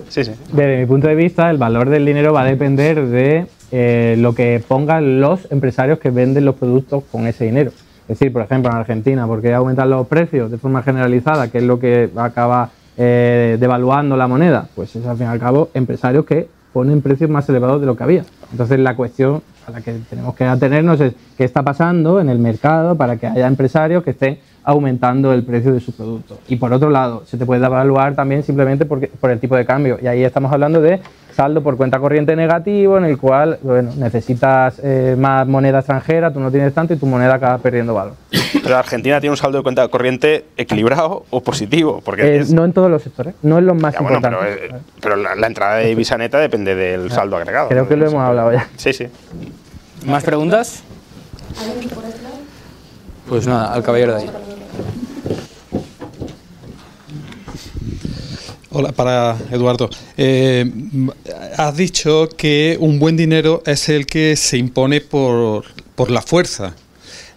Sí, 0.09 0.25
sí. 0.25 0.33
Desde 0.53 0.79
mi 0.79 0.87
punto 0.87 1.07
de 1.09 1.15
vista, 1.15 1.51
el 1.51 1.59
valor 1.59 1.91
del 1.91 2.07
dinero 2.07 2.33
va 2.33 2.43
a 2.43 2.45
depender 2.45 3.07
de 3.07 3.47
eh, 3.71 4.17
lo 4.19 4.35
que 4.35 4.63
pongan 4.67 5.21
los 5.21 5.51
empresarios 5.51 5.99
que 5.99 6.11
venden 6.11 6.45
los 6.45 6.55
productos 6.55 7.05
con 7.11 7.27
ese 7.27 7.45
dinero. 7.45 7.71
Es 8.03 8.19
decir, 8.19 8.33
por 8.33 8.43
ejemplo, 8.43 8.71
en 8.71 8.79
Argentina, 8.79 9.27
¿por 9.27 9.43
qué 9.43 9.53
aumentan 9.53 9.91
los 9.91 10.07
precios 10.07 10.51
de 10.51 10.57
forma 10.57 10.83
generalizada? 10.83 11.49
que 11.49 11.59
es 11.59 11.65
lo 11.65 11.79
que 11.79 12.11
acaba 12.17 12.71
eh, 12.97 13.59
devaluando 13.61 14.17
la 14.17 14.27
moneda? 14.27 14.69
Pues 14.75 14.97
es 14.97 15.05
al 15.05 15.19
fin 15.19 15.27
y 15.27 15.31
al 15.31 15.39
cabo 15.39 15.71
empresarios 15.75 16.25
que 16.25 16.49
ponen 16.73 17.03
precios 17.03 17.29
más 17.29 17.47
elevados 17.51 17.81
de 17.81 17.87
lo 17.87 17.97
que 17.97 18.05
había. 18.05 18.25
Entonces 18.51 18.79
la 18.79 18.97
cuestión 18.97 19.43
a 19.69 19.71
la 19.71 19.81
que 19.83 19.93
tenemos 20.09 20.35
que 20.35 20.45
atenernos 20.45 21.01
es 21.01 21.15
qué 21.37 21.45
está 21.45 21.63
pasando 21.63 22.21
en 22.21 22.29
el 22.29 22.39
mercado 22.39 22.97
para 22.97 23.17
que 23.17 23.27
haya 23.27 23.47
empresarios 23.47 24.03
que 24.03 24.11
estén 24.11 24.39
aumentando 24.65 25.33
el 25.33 25.45
precio 25.45 25.73
de 25.73 25.81
su 25.81 25.93
producto. 25.93 26.39
Y 26.49 26.57
por 26.57 26.73
otro 26.73 26.91
lado, 26.91 27.23
se 27.27 27.37
te 27.37 27.47
puede 27.47 27.65
evaluar 27.65 28.15
también 28.15 28.43
simplemente 28.43 28.87
porque, 28.87 29.09
por 29.09 29.31
el 29.31 29.41
tipo 29.41 29.57
de 29.57 29.65
cambio. 29.65 29.99
Y 30.03 30.07
ahí 30.07 30.25
estamos 30.25 30.53
hablando 30.53 30.81
de 30.81 31.01
saldo 31.39 31.63
por 31.63 31.77
cuenta 31.77 32.01
corriente 32.01 32.35
negativo, 32.35 32.99
en 32.99 33.05
el 33.05 33.17
cual 33.17 33.61
bueno, 33.63 33.93
necesitas 33.97 34.81
eh, 34.83 35.15
más 35.17 35.47
moneda 35.47 35.79
extranjera, 35.79 36.33
tú 36.33 36.41
no 36.41 36.51
tienes 36.51 36.75
tanto 36.75 36.95
y 36.95 36.97
tu 36.97 37.07
moneda 37.07 37.35
acaba 37.35 37.59
perdiendo 37.59 37.95
valor. 37.95 38.15
Pero 38.61 38.77
Argentina 38.77 39.21
tiene 39.21 39.31
un 39.31 39.37
saldo 39.37 39.59
de 39.59 39.63
cuenta 39.63 39.87
corriente 39.87 40.47
equilibrado 40.57 41.27
o 41.31 41.41
positivo. 41.41 42.03
Porque 42.05 42.23
Eh, 42.23 42.39
es- 42.41 42.51
no 42.53 42.65
en 42.65 42.73
todos 42.73 42.91
los 42.91 43.05
sectores, 43.05 43.37
no 43.43 43.59
en 43.59 43.67
los 43.67 43.81
más 43.81 43.95
Ya, 43.95 44.01
bueno, 44.01 44.19
pero, 44.21 44.39
importantes. 44.43 44.81
eh, 44.81 44.83
pero 45.01 45.15
la, 45.15 45.37
la 45.37 45.47
entrada 45.47 45.77
de 45.77 45.87
divisa 45.87 46.19
neta 46.19 46.39
depende 46.41 46.75
del 46.75 47.09
saldo 47.13 47.37
agregado. 47.37 47.69
Creo 47.69 47.85
¿no? 47.85 47.89
que 47.89 47.95
lo 47.97 48.09
hemos 48.09 48.21
hablado 48.21 48.53
ya. 48.53 48.67
Sí, 48.77 48.93
sí. 48.93 49.07
¿Más 50.07 50.25
preguntas? 50.25 50.83
Pues 53.29 53.47
nada, 53.47 53.75
al 53.75 53.85
caballero 53.85 54.17
de 54.17 54.23
ahí. 54.23 54.31
Hola, 58.71 58.93
para 58.93 59.39
Eduardo. 59.51 59.89
Eh, 60.19 60.71
has 61.57 61.75
dicho 61.75 62.29
que 62.37 62.77
un 62.79 62.99
buen 62.99 63.17
dinero 63.17 63.63
es 63.65 63.89
el 63.89 64.05
que 64.05 64.37
se 64.37 64.59
impone 64.59 65.01
por, 65.01 65.65
por 65.95 66.11
la 66.11 66.21
fuerza. 66.21 66.77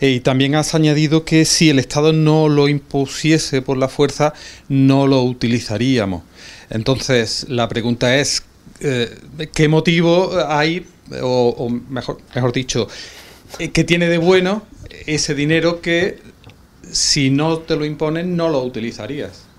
Eh, 0.01 0.09
y 0.09 0.19
también 0.19 0.55
has 0.55 0.75
añadido 0.75 1.23
que 1.23 1.45
si 1.45 1.69
el 1.69 1.79
Estado 1.79 2.11
no 2.11 2.49
lo 2.49 2.67
impusiese 2.67 3.61
por 3.61 3.77
la 3.77 3.87
fuerza, 3.87 4.33
no 4.67 5.07
lo 5.07 5.23
utilizaríamos. 5.23 6.23
Entonces, 6.69 7.45
la 7.47 7.69
pregunta 7.69 8.17
es, 8.17 8.43
eh, 8.81 9.17
¿qué 9.53 9.69
motivo 9.69 10.33
hay, 10.49 10.85
o, 11.21 11.69
mejor, 11.69 12.17
mejor 12.35 12.51
dicho, 12.51 12.89
qué 13.57 13.83
tiene 13.85 14.09
de 14.09 14.17
bueno 14.17 14.63
ese 15.05 15.33
dinero 15.33 15.79
que 15.79 16.19
si 16.91 17.29
no 17.29 17.59
te 17.59 17.77
lo 17.77 17.85
imponen, 17.85 18.35
no 18.35 18.49
lo 18.49 18.61
utilizarías? 18.63 19.50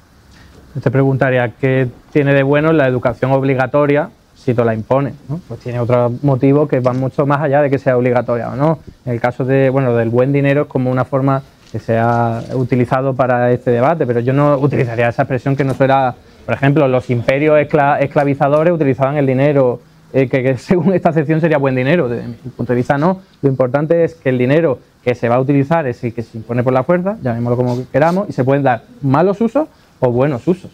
Te 0.81 0.91
preguntaría 0.91 1.53
qué 1.61 1.89
tiene 2.13 2.33
de 2.35 2.43
bueno 2.43 2.73
la 2.73 2.87
educación 2.89 3.33
obligatoria 3.33 4.11
si 4.35 4.55
te 4.55 4.65
la 4.65 4.75
impone. 4.75 5.15
¿no? 5.29 5.41
Pues 5.47 5.61
tiene 5.61 5.79
otro 5.79 6.13
motivo 6.23 6.67
que 6.67 6.81
va 6.81 6.93
mucho 6.93 7.27
más 7.27 7.41
allá 7.43 7.61
de 7.63 7.71
que 7.71 7.79
sea 7.79 7.97
obligatoria 7.97 8.51
o 8.51 8.57
no. 8.57 8.79
En 9.05 9.13
el 9.13 9.21
caso 9.21 9.45
de, 9.45 9.71
bueno, 9.71 9.95
del 9.95 10.09
buen 10.09 10.33
dinero 10.33 10.63
es 10.63 10.69
como 10.69 10.91
una 10.91 11.05
forma 11.05 11.43
que 11.71 11.79
se 11.79 11.99
ha 11.99 12.43
utilizado 12.55 13.15
para 13.15 13.51
este 13.53 13.71
debate, 13.71 14.07
pero 14.07 14.21
yo 14.21 14.33
no 14.33 14.59
utilizaría 14.59 15.09
esa 15.09 15.23
expresión 15.23 15.57
que 15.57 15.65
no 15.65 15.75
fuera, 15.75 16.15
por 16.45 16.55
ejemplo, 16.55 16.87
los 16.89 17.09
imperios 17.09 17.59
escla- 17.61 17.99
esclavizadores 18.01 18.73
utilizaban 18.75 19.17
el 19.17 19.27
dinero, 19.27 19.81
eh, 20.13 20.29
que, 20.29 20.57
según 20.59 20.93
esta 20.93 21.11
acepción 21.11 21.41
sería 21.41 21.59
buen 21.59 21.75
dinero. 21.75 22.09
Desde 22.09 22.29
mi 22.29 22.35
punto 22.35 22.73
de 22.73 22.77
vista 22.77 22.99
no. 22.99 23.21
Lo 23.43 23.49
importante 23.49 24.05
es 24.05 24.15
que 24.15 24.29
el 24.31 24.39
dinero 24.39 24.79
que 25.05 25.15
se 25.15 25.29
va 25.29 25.37
a 25.37 25.41
utilizar 25.41 25.87
es 25.87 26.03
el 26.05 26.13
que 26.13 26.23
se 26.23 26.37
impone 26.39 26.63
por 26.63 26.73
la 26.73 26.83
fuerza, 26.85 27.17
llamémoslo 27.23 27.57
como 27.57 27.79
queramos, 27.91 28.29
y 28.29 28.33
se 28.33 28.45
pueden 28.45 28.63
dar 28.65 28.83
malos 29.01 29.41
usos 29.41 29.69
o 30.03 30.11
buenos 30.11 30.47
usos. 30.49 30.71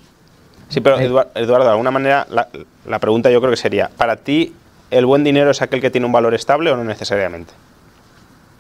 Sí, 0.68 0.80
pero 0.80 0.98
Eduard- 0.98 1.28
Eduardo, 1.34 1.64
de 1.66 1.70
alguna 1.72 1.90
manera 1.90 2.26
la, 2.30 2.48
la 2.86 2.98
pregunta 2.98 3.30
yo 3.30 3.40
creo 3.40 3.50
que 3.50 3.56
sería, 3.56 3.90
¿para 3.96 4.16
ti 4.16 4.54
el 4.90 5.06
buen 5.06 5.22
dinero 5.24 5.50
es 5.50 5.60
aquel 5.62 5.80
que 5.80 5.90
tiene 5.90 6.06
un 6.06 6.12
valor 6.12 6.34
estable 6.34 6.70
o 6.70 6.76
no 6.76 6.84
necesariamente? 6.84 7.52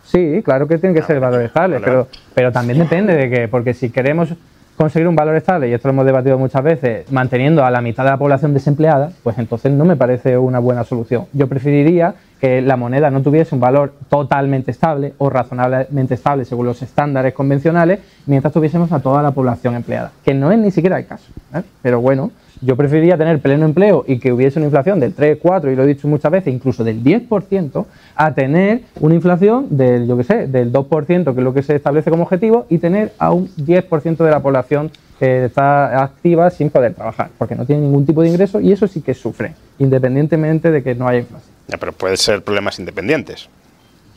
Sí, 0.04 0.40
claro 0.44 0.66
que 0.68 0.78
tienen 0.78 0.94
que 0.98 1.06
ser 1.06 1.20
valores 1.20 1.48
estables, 1.48 1.80
vale, 1.80 1.90
pero, 1.90 2.08
pero 2.34 2.52
también 2.52 2.78
depende 2.78 3.14
de 3.14 3.28
que, 3.30 3.48
porque 3.48 3.74
si 3.74 3.90
queremos 3.90 4.30
conseguir 4.78 5.08
un 5.08 5.16
valor 5.16 5.34
estable, 5.34 5.68
y 5.68 5.72
esto 5.72 5.88
lo 5.88 5.92
hemos 5.92 6.06
debatido 6.06 6.38
muchas 6.38 6.62
veces, 6.62 7.10
manteniendo 7.10 7.64
a 7.64 7.70
la 7.70 7.80
mitad 7.80 8.04
de 8.04 8.10
la 8.10 8.16
población 8.16 8.54
desempleada, 8.54 9.10
pues 9.24 9.36
entonces 9.36 9.72
no 9.72 9.84
me 9.84 9.96
parece 9.96 10.38
una 10.38 10.60
buena 10.60 10.84
solución. 10.84 11.26
Yo 11.32 11.48
preferiría 11.48 12.14
que 12.40 12.62
la 12.62 12.76
moneda 12.76 13.10
no 13.10 13.20
tuviese 13.20 13.56
un 13.56 13.60
valor 13.60 13.92
totalmente 14.08 14.70
estable 14.70 15.14
o 15.18 15.28
razonablemente 15.30 16.14
estable 16.14 16.44
según 16.44 16.66
los 16.66 16.80
estándares 16.80 17.34
convencionales, 17.34 17.98
mientras 18.26 18.52
tuviésemos 18.52 18.92
a 18.92 19.00
toda 19.00 19.20
la 19.20 19.32
población 19.32 19.74
empleada, 19.74 20.12
que 20.24 20.32
no 20.32 20.52
es 20.52 20.58
ni 20.60 20.70
siquiera 20.70 20.96
el 20.96 21.06
caso. 21.06 21.26
¿eh? 21.54 21.62
Pero 21.82 22.00
bueno, 22.00 22.30
yo 22.60 22.76
preferiría 22.76 23.16
tener 23.16 23.40
pleno 23.40 23.64
empleo 23.64 24.04
y 24.06 24.18
que 24.18 24.32
hubiese 24.32 24.58
una 24.58 24.66
inflación 24.66 25.00
del 25.00 25.14
3, 25.14 25.38
4, 25.40 25.70
y 25.70 25.76
lo 25.76 25.84
he 25.84 25.86
dicho 25.86 26.08
muchas 26.08 26.30
veces, 26.32 26.52
incluso 26.52 26.84
del 26.84 27.02
10%, 27.02 27.86
a 28.14 28.34
tener 28.34 28.82
una 29.00 29.14
inflación 29.14 29.66
del, 29.70 30.06
yo 30.06 30.16
qué 30.16 30.24
sé, 30.24 30.46
del 30.46 30.72
2%, 30.72 31.24
que 31.24 31.30
es 31.30 31.44
lo 31.44 31.54
que 31.54 31.62
se 31.62 31.76
establece 31.76 32.10
como 32.10 32.24
objetivo, 32.24 32.66
y 32.68 32.78
tener 32.78 33.12
a 33.18 33.32
un 33.32 33.48
10% 33.48 34.16
de 34.16 34.30
la 34.30 34.40
población 34.40 34.90
que 35.18 35.46
está 35.46 36.02
activa 36.02 36.50
sin 36.50 36.70
poder 36.70 36.94
trabajar, 36.94 37.30
porque 37.38 37.54
no 37.54 37.66
tiene 37.66 37.82
ningún 37.82 38.06
tipo 38.06 38.22
de 38.22 38.28
ingreso 38.28 38.60
y 38.60 38.72
eso 38.72 38.86
sí 38.86 39.02
que 39.02 39.14
sufre, 39.14 39.54
independientemente 39.78 40.70
de 40.70 40.82
que 40.82 40.94
no 40.94 41.08
haya 41.08 41.20
inflación. 41.20 41.52
Ya, 41.66 41.76
pero 41.76 41.92
pueden 41.92 42.16
ser 42.16 42.42
problemas 42.42 42.78
independientes. 42.78 43.48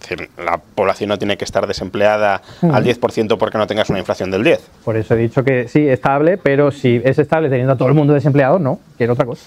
Decir, 0.01 0.29
la 0.43 0.57
población 0.57 1.09
no 1.09 1.17
tiene 1.17 1.37
que 1.37 1.45
estar 1.45 1.67
desempleada 1.67 2.41
al 2.61 2.83
10% 2.83 3.37
porque 3.37 3.57
no 3.57 3.67
tengas 3.67 3.89
una 3.89 3.99
inflación 3.99 4.31
del 4.31 4.43
10%. 4.43 4.59
Por 4.83 4.97
eso 4.97 5.13
he 5.13 5.17
dicho 5.17 5.43
que 5.43 5.67
sí, 5.67 5.87
estable, 5.87 6.37
pero 6.37 6.71
si 6.71 7.01
es 7.03 7.19
estable 7.19 7.49
teniendo 7.49 7.73
a 7.73 7.77
todo 7.77 7.87
el 7.87 7.93
mundo 7.93 8.13
desempleado, 8.13 8.59
no, 8.59 8.79
quiero 8.97 9.13
otra 9.13 9.25
cosa. 9.25 9.45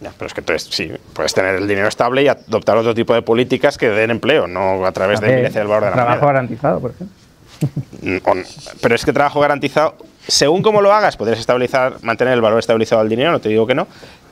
Ya, 0.00 0.12
pero 0.18 0.26
es 0.26 0.34
que 0.34 0.40
entonces 0.40 0.68
sí, 0.70 0.92
puedes 1.14 1.32
tener 1.32 1.54
el 1.54 1.66
dinero 1.66 1.88
estable 1.88 2.22
y 2.22 2.28
adoptar 2.28 2.76
otro 2.76 2.94
tipo 2.94 3.14
de 3.14 3.22
políticas 3.22 3.78
que 3.78 3.88
den 3.88 4.10
empleo, 4.10 4.46
no 4.46 4.84
a 4.84 4.92
través 4.92 5.20
de 5.20 5.30
envilecer 5.30 5.62
el 5.62 5.68
valor 5.68 5.84
de 5.84 5.90
la 5.90 5.96
trabajo 5.96 6.26
garantizado, 6.26 6.80
por 6.80 6.90
ejemplo. 6.90 7.16
Mm, 8.02 8.18
Pero 8.82 8.94
es 8.94 9.04
que 9.04 9.12
trabajo 9.14 9.40
garantizado, 9.40 9.96
según 10.28 10.62
cómo 10.62 10.82
lo 10.82 10.92
hagas, 10.92 11.16
podrías 11.16 11.38
estabilizar, 11.38 11.94
mantener 12.02 12.34
el 12.34 12.42
valor 12.42 12.58
estabilizado 12.58 13.00
del 13.00 13.08
dinero, 13.08 13.32
no 13.32 13.40
te 13.40 13.48
digo 13.48 13.66
que 13.66 13.74
no, 13.74 13.86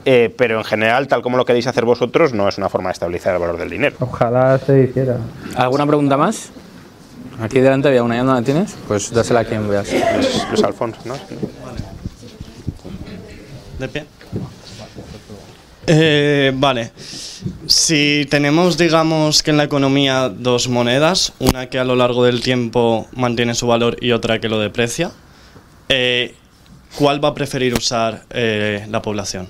eh, 0.05 0.35
pero 0.37 0.59
en 0.59 0.65
general, 0.65 1.09
tal 1.09 1.23
como 1.23 1.37
lo 1.37 1.45
queréis 1.45 1.67
hacer 1.67 1.85
vosotros, 1.85 2.33
no 2.33 2.49
es 2.49 2.59
una 2.59 2.69
forma 2.69 2.89
de 2.91 2.95
estabilizar 2.95 3.35
el 3.35 3.41
valor 3.41 3.59
del 3.59 3.71
dinero. 3.71 3.97
Ojalá 4.01 4.59
se 4.59 4.83
hiciera. 4.83 5.19
¿Alguna 5.57 5.87
pregunta 5.87 6.17
más? 6.17 6.51
Aquí 7.41 7.61
delante 7.61 7.89
había 7.89 8.03
una, 8.03 8.17
¿ya 8.17 8.23
no 8.23 8.35
la 8.35 8.43
tienes? 8.43 8.77
Pues 8.87 9.11
dásela 9.11 9.41
a 9.41 9.45
quien 9.45 9.69
veas. 9.69 9.91
Luis, 9.93 10.47
Luis 10.51 10.63
Alfonso, 10.63 11.01
¿no? 11.05 11.15
De 13.79 13.89
pie. 13.89 14.05
Eh, 15.87 16.53
vale. 16.55 16.93
Si 17.67 18.27
tenemos, 18.31 18.79
digamos, 18.79 19.43
que 19.43 19.51
en 19.51 19.57
la 19.57 19.65
economía 19.65 20.29
dos 20.29 20.69
monedas, 20.69 21.33
una 21.39 21.69
que 21.69 21.79
a 21.79 21.85
lo 21.85 21.97
largo 21.97 22.25
del 22.25 22.41
tiempo 22.41 23.07
mantiene 23.13 23.55
su 23.55 23.67
valor 23.67 23.97
y 24.01 24.13
otra 24.13 24.41
que 24.41 24.49
lo 24.49 24.59
deprecia, 24.59 25.11
eh, 25.89 26.35
¿cuál 26.97 27.23
va 27.23 27.31
a 27.31 27.35
preferir 27.35 27.75
usar 27.75 28.25
eh, 28.31 28.87
la 28.89 29.03
población? 29.03 29.49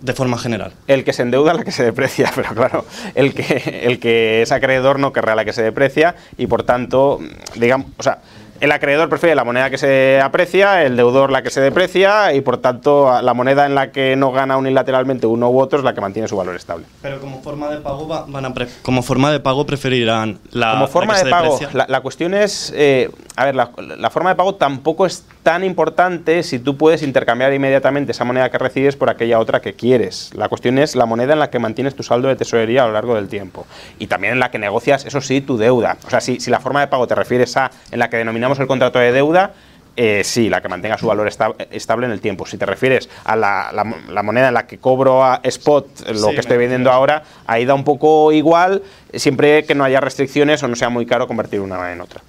De 0.00 0.12
forma 0.12 0.38
general. 0.38 0.72
El 0.86 1.04
que 1.04 1.12
se 1.12 1.22
endeuda, 1.22 1.54
la 1.54 1.64
que 1.64 1.72
se 1.72 1.82
deprecia, 1.84 2.30
pero 2.36 2.50
claro, 2.54 2.84
el 3.14 3.34
que, 3.34 3.80
el 3.84 3.98
que 3.98 4.42
es 4.42 4.52
acreedor 4.52 4.98
no 4.98 5.12
querrá 5.12 5.34
la 5.34 5.44
que 5.44 5.52
se 5.52 5.62
deprecia 5.62 6.14
y 6.36 6.46
por 6.46 6.62
tanto, 6.64 7.18
digamos, 7.54 7.86
o 7.98 8.02
sea, 8.02 8.18
el 8.58 8.72
acreedor 8.72 9.10
prefiere 9.10 9.34
la 9.34 9.44
moneda 9.44 9.68
que 9.68 9.76
se 9.76 10.18
aprecia, 10.22 10.82
el 10.84 10.96
deudor 10.96 11.30
la 11.30 11.42
que 11.42 11.50
se 11.50 11.60
deprecia 11.60 12.32
y 12.32 12.40
por 12.40 12.56
tanto 12.56 13.20
la 13.20 13.34
moneda 13.34 13.66
en 13.66 13.74
la 13.74 13.92
que 13.92 14.16
no 14.16 14.32
gana 14.32 14.56
unilateralmente 14.56 15.26
uno 15.26 15.50
u 15.50 15.60
otro 15.60 15.78
es 15.78 15.84
la 15.84 15.92
que 15.94 16.00
mantiene 16.00 16.26
su 16.26 16.38
valor 16.38 16.56
estable. 16.56 16.86
Pero 17.02 17.20
como 17.20 17.42
forma 17.42 17.68
de 17.68 17.80
pago 17.80 18.08
va- 18.08 18.24
van 18.26 18.46
a 18.46 18.54
como 18.80 19.02
forma 19.02 19.30
de 19.30 19.40
pago 19.40 19.66
preferirán 19.66 20.38
la 20.52 20.70
Como 20.70 20.82
la 20.84 20.88
forma 20.88 21.12
que 21.14 21.18
de 21.18 21.24
se 21.26 21.30
pago, 21.30 21.58
la, 21.74 21.84
la 21.86 22.00
cuestión 22.00 22.32
es, 22.32 22.72
eh, 22.74 23.10
a 23.36 23.44
ver, 23.44 23.54
la, 23.56 23.70
la 23.98 24.08
forma 24.08 24.30
de 24.30 24.36
pago 24.36 24.54
tampoco 24.54 25.04
es 25.04 25.26
tan 25.46 25.62
importante 25.62 26.42
si 26.42 26.58
tú 26.58 26.76
puedes 26.76 27.04
intercambiar 27.04 27.52
inmediatamente 27.52 28.10
esa 28.10 28.24
moneda 28.24 28.50
que 28.50 28.58
recibes 28.58 28.96
por 28.96 29.08
aquella 29.10 29.38
otra 29.38 29.60
que 29.60 29.74
quieres. 29.74 30.32
La 30.34 30.48
cuestión 30.48 30.76
es 30.76 30.96
la 30.96 31.06
moneda 31.06 31.34
en 31.34 31.38
la 31.38 31.50
que 31.50 31.60
mantienes 31.60 31.94
tu 31.94 32.02
saldo 32.02 32.26
de 32.26 32.34
tesorería 32.34 32.82
a 32.82 32.88
lo 32.88 32.92
largo 32.94 33.14
del 33.14 33.28
tiempo. 33.28 33.64
Y 34.00 34.08
también 34.08 34.32
en 34.32 34.40
la 34.40 34.50
que 34.50 34.58
negocias, 34.58 35.06
eso 35.06 35.20
sí, 35.20 35.40
tu 35.42 35.56
deuda. 35.56 35.98
O 36.04 36.10
sea, 36.10 36.20
si, 36.20 36.40
si 36.40 36.50
la 36.50 36.58
forma 36.58 36.80
de 36.80 36.88
pago 36.88 37.06
te 37.06 37.14
refieres 37.14 37.56
a 37.56 37.70
en 37.92 38.00
la 38.00 38.10
que 38.10 38.16
denominamos 38.16 38.58
el 38.58 38.66
contrato 38.66 38.98
de 38.98 39.12
deuda, 39.12 39.52
eh, 39.94 40.22
sí, 40.24 40.48
la 40.50 40.60
que 40.60 40.68
mantenga 40.68 40.98
su 40.98 41.06
valor 41.06 41.28
esta- 41.28 41.54
estable 41.70 42.06
en 42.06 42.12
el 42.12 42.20
tiempo. 42.20 42.44
Si 42.44 42.58
te 42.58 42.66
refieres 42.66 43.08
a 43.24 43.36
la, 43.36 43.70
la 43.72 43.84
mo- 43.84 43.96
la 44.10 44.24
moneda 44.24 44.48
en 44.48 44.54
la 44.54 44.66
que 44.66 44.78
cobro 44.78 45.22
a 45.24 45.38
spot 45.44 45.86
eh, 46.08 46.12
lo 46.12 46.28
Sí, 46.30 46.34
que 46.34 46.40
estoy 46.40 46.56
vendiendo 46.58 46.90
ahora, 46.90 47.22
ahí 47.46 47.64
da 47.64 47.74
un 47.74 47.84
poco 47.84 48.32
igual, 48.32 48.82
siempre 49.14 49.64
que 49.64 49.76
no 49.76 49.84
haya 49.84 50.00
restricciones 50.00 50.60
o 50.64 50.66
no 50.68 50.74
sea 50.74 50.88
muy 50.88 51.06
caro 51.06 51.28
convertir 51.28 51.60
una 51.60 51.92
en 51.92 52.00
otra. 52.00 52.20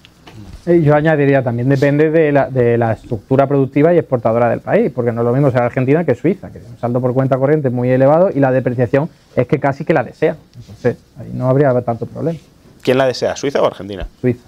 Yo 0.68 0.96
añadiría 0.96 1.42
también 1.44 1.70
depende 1.70 2.12
de 2.12 2.32
la, 2.32 2.50
de 2.50 2.78
la 2.78 2.92
estructura 2.92 3.48
productiva 3.48 3.94
y 3.94 3.98
exportadora 3.98 4.50
del 4.50 4.60
país, 4.60 4.92
porque 4.94 5.14
no 5.14 5.22
es 5.22 5.26
lo 5.26 5.32
mismo 5.32 5.50
ser 5.50 5.62
Argentina 5.62 6.04
que 6.04 6.14
Suiza, 6.14 6.52
que 6.52 6.60
un 6.60 6.78
saldo 6.78 7.00
por 7.00 7.14
cuenta 7.14 7.38
corriente 7.38 7.70
muy 7.70 7.90
elevado 7.90 8.30
y 8.34 8.40
la 8.42 8.52
depreciación 8.52 9.10
es 9.36 9.48
que 9.48 9.60
casi 9.60 9.86
que 9.86 9.94
la 9.94 10.04
desea. 10.04 10.36
Entonces, 10.58 10.98
ahí 11.18 11.32
no 11.34 11.50
habría 11.50 11.80
tanto 11.82 12.06
problema. 12.06 12.38
¿Quién 12.82 12.98
la 12.98 13.06
desea, 13.06 13.36
Suiza 13.38 13.62
o 13.62 13.66
Argentina? 13.66 14.08
Suiza. 14.20 14.44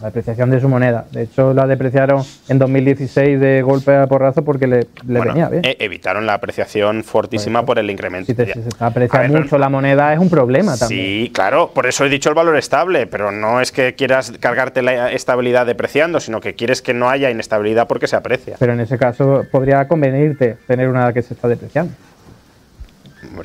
La 0.00 0.08
depreciación 0.08 0.50
de 0.50 0.60
su 0.60 0.68
moneda. 0.68 1.06
De 1.10 1.22
hecho, 1.22 1.54
la 1.54 1.66
depreciaron 1.66 2.22
en 2.48 2.58
2016 2.58 3.40
de 3.40 3.62
golpe 3.62 3.96
a 3.96 4.06
porrazo 4.06 4.44
porque 4.44 4.66
le, 4.66 4.80
le 4.80 4.86
Bueno, 5.18 5.32
venía 5.32 5.48
bien. 5.48 5.64
e- 5.64 5.76
evitaron 5.80 6.26
la 6.26 6.34
apreciación 6.34 7.02
fortísima 7.02 7.64
por 7.64 7.78
el 7.78 7.90
incremento. 7.90 8.26
si 8.26 8.34
te, 8.34 8.52
si 8.52 8.60
se 8.62 8.68
aprecia 8.78 9.20
ver, 9.20 9.30
mucho 9.30 9.56
la 9.56 9.70
moneda 9.70 10.12
es 10.12 10.18
un 10.18 10.28
problema 10.28 10.76
también. 10.76 11.00
Sí, 11.26 11.30
claro, 11.32 11.70
por 11.72 11.86
eso 11.86 12.04
he 12.04 12.10
dicho 12.10 12.28
el 12.28 12.34
valor 12.34 12.58
estable, 12.58 13.06
pero 13.06 13.32
no 13.32 13.62
es 13.62 13.72
que 13.72 13.94
quieras 13.94 14.32
cargarte 14.38 14.82
la 14.82 15.10
estabilidad 15.12 15.64
depreciando, 15.64 16.20
sino 16.20 16.42
que 16.42 16.54
quieres 16.54 16.82
que 16.82 16.92
no 16.92 17.08
haya 17.08 17.30
inestabilidad 17.30 17.86
porque 17.88 18.06
se 18.06 18.16
aprecia. 18.16 18.56
Pero 18.58 18.74
en 18.74 18.80
ese 18.80 18.98
caso 18.98 19.46
podría 19.50 19.88
convenirte 19.88 20.58
tener 20.66 20.90
una 20.90 21.10
que 21.14 21.22
se 21.22 21.32
está 21.32 21.48
depreciando. 21.48 21.94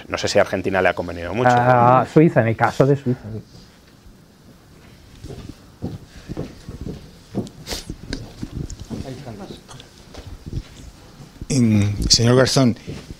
No 0.09 0.17
sé 0.17 0.27
si 0.27 0.37
a 0.37 0.41
Argentina 0.41 0.81
le 0.81 0.89
ha 0.89 0.93
convenido 0.93 1.33
mucho. 1.33 1.49
A 1.49 2.05
Suiza, 2.11 2.41
en 2.41 2.49
el 2.49 2.55
caso 2.57 2.85
de 2.85 2.97
Suiza. 2.97 3.21
Mm, 3.23 3.39
Señor 12.09 12.35
Garzón, 12.37 12.77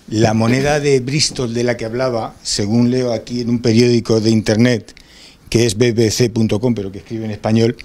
la 0.08 0.32
moneda 0.32 0.80
de 0.80 1.00
Bristol 1.00 1.52
de 1.52 1.64
la 1.64 1.76
que 1.76 1.84
hablaba, 1.84 2.34
según 2.42 2.90
leo 2.90 3.12
aquí 3.12 3.42
en 3.42 3.50
un 3.50 3.60
periódico 3.60 4.20
de 4.20 4.30
internet, 4.30 4.94
que 5.50 5.66
es 5.66 5.76
bbc.com, 5.76 6.74
pero 6.74 6.90
que 6.90 6.98
escribe 6.98 7.26
en 7.26 7.30
español, 7.30 7.76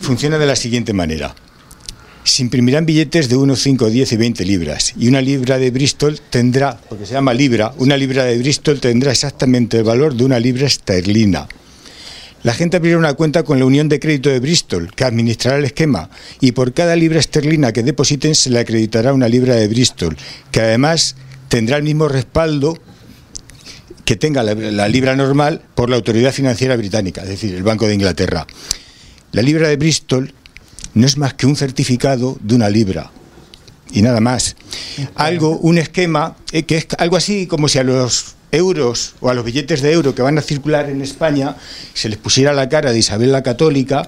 funciona 0.00 0.38
de 0.38 0.46
la 0.46 0.54
siguiente 0.54 0.92
manera. 0.92 1.34
Se 2.22 2.42
imprimirán 2.42 2.86
billetes 2.86 3.28
de 3.28 3.36
1, 3.36 3.56
5, 3.56 3.90
10 3.90 4.12
y 4.12 4.16
20 4.16 4.44
libras. 4.44 4.94
Y 4.96 5.08
una 5.08 5.20
libra 5.20 5.58
de 5.58 5.70
Bristol 5.70 6.20
tendrá, 6.30 6.80
porque 6.88 7.04
se 7.04 7.14
llama 7.14 7.34
libra, 7.34 7.74
una 7.78 7.96
libra 7.96 8.24
de 8.24 8.38
Bristol 8.38 8.80
tendrá 8.80 9.10
exactamente 9.10 9.78
el 9.78 9.84
valor 9.84 10.14
de 10.14 10.24
una 10.24 10.38
libra 10.38 10.66
esterlina. 10.66 11.48
La 12.44 12.52
gente 12.52 12.76
abrirá 12.76 12.98
una 12.98 13.14
cuenta 13.14 13.42
con 13.42 13.58
la 13.58 13.64
Unión 13.64 13.88
de 13.88 13.98
Crédito 13.98 14.28
de 14.28 14.38
Bristol, 14.38 14.92
que 14.94 15.04
administrará 15.04 15.56
el 15.56 15.64
esquema, 15.64 16.10
y 16.40 16.52
por 16.52 16.74
cada 16.74 16.94
libra 16.94 17.18
esterlina 17.18 17.72
que 17.72 17.82
depositen 17.82 18.34
se 18.34 18.50
le 18.50 18.60
acreditará 18.60 19.14
una 19.14 19.28
libra 19.28 19.54
de 19.54 19.66
Bristol, 19.66 20.14
que 20.50 20.60
además 20.60 21.16
tendrá 21.48 21.78
el 21.78 21.82
mismo 21.82 22.06
respaldo 22.06 22.78
que 24.04 24.16
tenga 24.16 24.42
la, 24.42 24.54
la 24.54 24.88
libra 24.88 25.16
normal 25.16 25.62
por 25.74 25.88
la 25.88 25.96
Autoridad 25.96 26.32
Financiera 26.32 26.76
Británica, 26.76 27.22
es 27.22 27.28
decir, 27.28 27.54
el 27.54 27.62
Banco 27.62 27.86
de 27.86 27.94
Inglaterra. 27.94 28.46
La 29.32 29.40
libra 29.40 29.68
de 29.68 29.76
Bristol 29.76 30.34
no 30.92 31.06
es 31.06 31.16
más 31.16 31.32
que 31.32 31.46
un 31.46 31.56
certificado 31.56 32.36
de 32.42 32.54
una 32.54 32.68
libra 32.68 33.10
y 33.90 34.02
nada 34.02 34.20
más. 34.20 34.56
Algo, 35.14 35.56
un 35.58 35.78
esquema 35.78 36.36
eh, 36.52 36.64
que 36.64 36.76
es 36.76 36.86
algo 36.98 37.16
así 37.16 37.46
como 37.46 37.68
si 37.68 37.78
a 37.78 37.84
los 37.84 38.34
euros 38.54 39.14
o 39.20 39.28
a 39.30 39.34
los 39.34 39.44
billetes 39.44 39.82
de 39.82 39.92
euro 39.92 40.14
que 40.14 40.22
van 40.22 40.38
a 40.38 40.42
circular 40.42 40.88
en 40.90 41.00
España 41.02 41.56
se 41.94 42.08
les 42.08 42.18
pusiera 42.18 42.52
la 42.52 42.68
cara 42.68 42.92
de 42.92 42.98
Isabel 42.98 43.32
la 43.32 43.42
Católica 43.42 44.06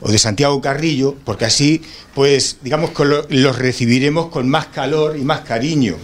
o 0.00 0.10
de 0.10 0.18
Santiago 0.18 0.60
Carrillo, 0.60 1.16
porque 1.24 1.46
así, 1.46 1.80
pues, 2.14 2.58
digamos 2.62 2.90
los 3.30 3.58
recibiremos 3.58 4.26
con 4.26 4.48
más 4.48 4.66
calor 4.66 5.16
y 5.16 5.22
más 5.22 5.40
cariño. 5.40 5.96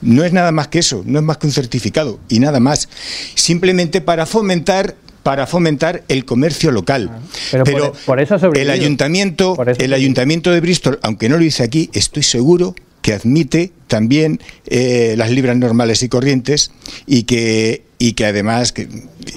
No 0.00 0.24
es 0.24 0.32
nada 0.32 0.52
más 0.52 0.68
que 0.68 0.78
eso, 0.80 1.02
no 1.06 1.18
es 1.18 1.24
más 1.24 1.38
que 1.38 1.46
un 1.46 1.52
certificado 1.52 2.18
y 2.28 2.38
nada 2.38 2.60
más. 2.60 2.88
Simplemente 3.34 4.00
para 4.00 4.26
fomentar 4.26 4.96
para 5.22 5.46
fomentar 5.46 6.02
el 6.08 6.26
comercio 6.26 6.70
local. 6.70 7.10
pero 7.50 7.64
por- 7.92 7.98
por 8.04 8.20
eso 8.20 8.34
el 8.34 8.68
ayuntamiento, 8.74 9.54
el 9.82 9.92
ayuntamiento 9.94 10.50
de 10.50 10.60
Bristol, 10.60 10.98
aunque 11.02 11.30
no 11.30 11.36
lo 11.38 11.42
dice 11.44 11.62
aquí, 11.62 11.88
estoy 11.94 12.22
seguro 12.22 12.74
que 13.04 13.12
admite 13.12 13.70
también 13.86 14.40
eh, 14.66 15.14
las 15.18 15.30
libras 15.30 15.54
normales 15.58 16.02
y 16.02 16.08
corrientes 16.08 16.70
y 17.06 17.24
que 17.24 17.82
y 17.98 18.14
que 18.14 18.24
además 18.24 18.72
que, 18.72 18.88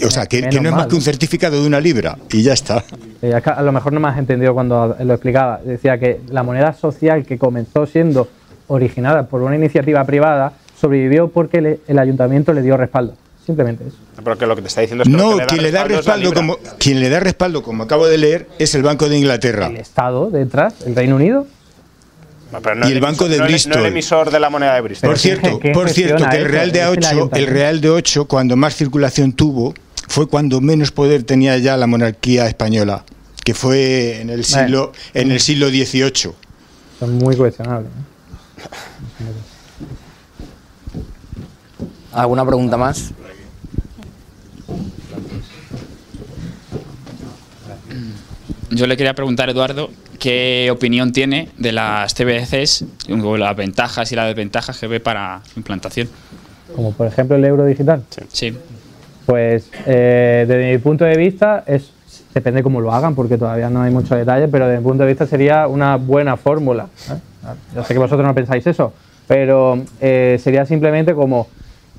o 0.06 0.10
sea 0.10 0.26
que, 0.26 0.48
que 0.48 0.62
no 0.62 0.70
es 0.70 0.76
más 0.76 0.88
que 0.88 0.96
un 0.96 1.02
certificado 1.02 1.60
de 1.62 1.68
una 1.68 1.82
libra 1.82 2.18
y 2.32 2.44
ya 2.44 2.54
está. 2.54 2.86
Eh, 3.22 3.34
es 3.36 3.44
que 3.44 3.50
a 3.50 3.62
lo 3.62 3.74
mejor 3.74 3.92
no 3.92 4.00
me 4.00 4.08
has 4.08 4.18
entendido 4.18 4.54
cuando 4.54 4.96
lo 5.04 5.14
explicaba. 5.14 5.60
Decía 5.66 5.98
que 6.00 6.22
la 6.30 6.44
moneda 6.44 6.72
social 6.74 7.26
que 7.26 7.38
comenzó 7.38 7.86
siendo 7.86 8.30
originada 8.68 9.28
por 9.28 9.42
una 9.42 9.58
iniciativa 9.58 10.04
privada 10.06 10.54
sobrevivió 10.80 11.28
porque 11.28 11.60
le- 11.62 11.80
el 11.90 12.00
ayuntamiento 12.00 12.54
le 12.54 12.62
dio 12.62 12.78
respaldo. 12.78 13.16
Simplemente 13.46 13.84
eso. 13.88 13.98
Porque 14.24 14.46
lo 14.46 14.56
que 14.56 14.62
te 14.62 14.68
está 14.70 14.80
diciendo 14.82 15.04
es 15.04 15.10
que 15.10 15.16
No, 15.16 15.38
que 15.38 15.46
quien 15.46 15.64
le 15.64 15.72
da 15.72 15.84
respaldo 15.84 16.34
como 16.34 16.58
quien 16.80 17.00
le 17.02 17.10
da 17.10 17.20
respaldo 17.20 17.62
como 17.64 17.84
acabo 17.84 18.08
de 18.08 18.18
leer 18.18 18.48
es 18.60 18.76
el 18.76 18.84
Banco 18.84 19.10
de 19.10 19.18
Inglaterra. 19.18 19.68
El 19.68 19.76
Estado 19.78 20.30
detrás, 20.30 20.74
el 20.86 20.96
Reino 20.96 21.18
Unido. 21.18 21.48
No, 22.52 22.62
pero 22.62 22.76
no 22.76 22.88
y 22.88 22.92
el 22.94 23.02
Banco 23.02 23.26
emisor- 23.26 23.30
de 23.30 23.38
no 23.38 23.44
el- 23.46 23.50
Bristol. 23.52 23.74
No 23.74 23.80
el 23.80 23.86
emisor 23.88 24.32
de 24.32 24.40
la 24.40 24.50
moneda 24.50 24.74
de 24.76 24.82
Bristol. 24.82 25.10
Por 25.10 25.20
cierto, 25.20 25.60
por 25.74 25.90
cierto 25.90 26.26
que 26.30 26.38
el 26.38 26.46
Real 26.46 26.72
de 26.72 26.84
A8, 26.84 27.30
el 27.38 27.48
Real 27.48 27.82
de 27.82 27.90
8 27.90 28.26
cuando 28.26 28.56
más 28.56 28.76
circulación 28.76 29.34
tuvo 29.34 29.74
fue 30.08 30.28
cuando 30.28 30.62
menos 30.62 30.92
poder 30.92 31.24
tenía 31.24 31.58
ya 31.58 31.76
la 31.76 31.88
monarquía 31.88 32.48
española, 32.48 33.04
que 33.44 33.54
fue 33.54 34.22
en 34.22 34.30
el 34.30 34.46
siglo 34.46 34.94
en 35.14 35.32
el 35.32 35.40
siglo 35.42 35.68
XVIII. 35.70 36.32
Son 37.00 37.16
muy 37.18 37.36
cuestionables. 37.36 37.90
¿eh? 37.90 38.64
¿Alguna 42.14 42.46
pregunta 42.46 42.78
más? 42.78 43.12
Yo 48.70 48.86
le 48.88 48.98
quería 48.98 49.14
preguntar 49.14 49.48
a 49.48 49.52
Eduardo 49.52 49.90
qué 50.20 50.70
opinión 50.72 51.12
tiene 51.12 51.50
de 51.58 51.72
las 51.72 52.14
CBDCs, 52.14 52.86
o 53.24 53.38
las 53.38 53.56
ventajas 53.56 54.12
y 54.12 54.16
las 54.16 54.28
desventajas 54.28 54.80
que 54.80 54.88
ve 54.88 55.00
para 55.00 55.42
su 55.52 55.60
implantación. 55.60 56.10
Como 56.76 56.92
por 56.92 57.08
ejemplo 57.08 57.36
el 57.36 57.46
euro 57.46 57.66
digital. 57.66 58.04
Sí. 58.32 58.56
Pues 59.26 59.70
eh, 59.86 60.46
desde 60.48 60.72
mi 60.72 60.78
punto 60.78 61.06
de 61.06 61.18
vista 61.18 61.64
es 61.66 61.92
depende 62.34 62.62
cómo 62.64 62.82
lo 62.82 62.94
hagan 62.94 63.16
porque 63.16 63.38
todavía 63.38 63.70
no 63.70 63.82
hay 63.82 63.92
mucho 63.92 64.16
detalle, 64.16 64.48
pero 64.48 64.68
desde 64.68 64.80
mi 64.80 64.84
punto 64.84 65.04
de 65.04 65.10
vista 65.10 65.26
sería 65.26 65.68
una 65.68 65.96
buena 65.98 66.38
fórmula. 66.38 66.88
¿eh? 67.10 67.18
Yo 67.76 67.84
sé 67.84 67.94
que 67.94 68.00
vosotros 68.00 68.26
no 68.26 68.34
pensáis 68.34 68.66
eso, 68.68 68.94
pero 69.28 69.82
eh, 70.00 70.40
sería 70.42 70.66
simplemente 70.66 71.14
como 71.14 71.48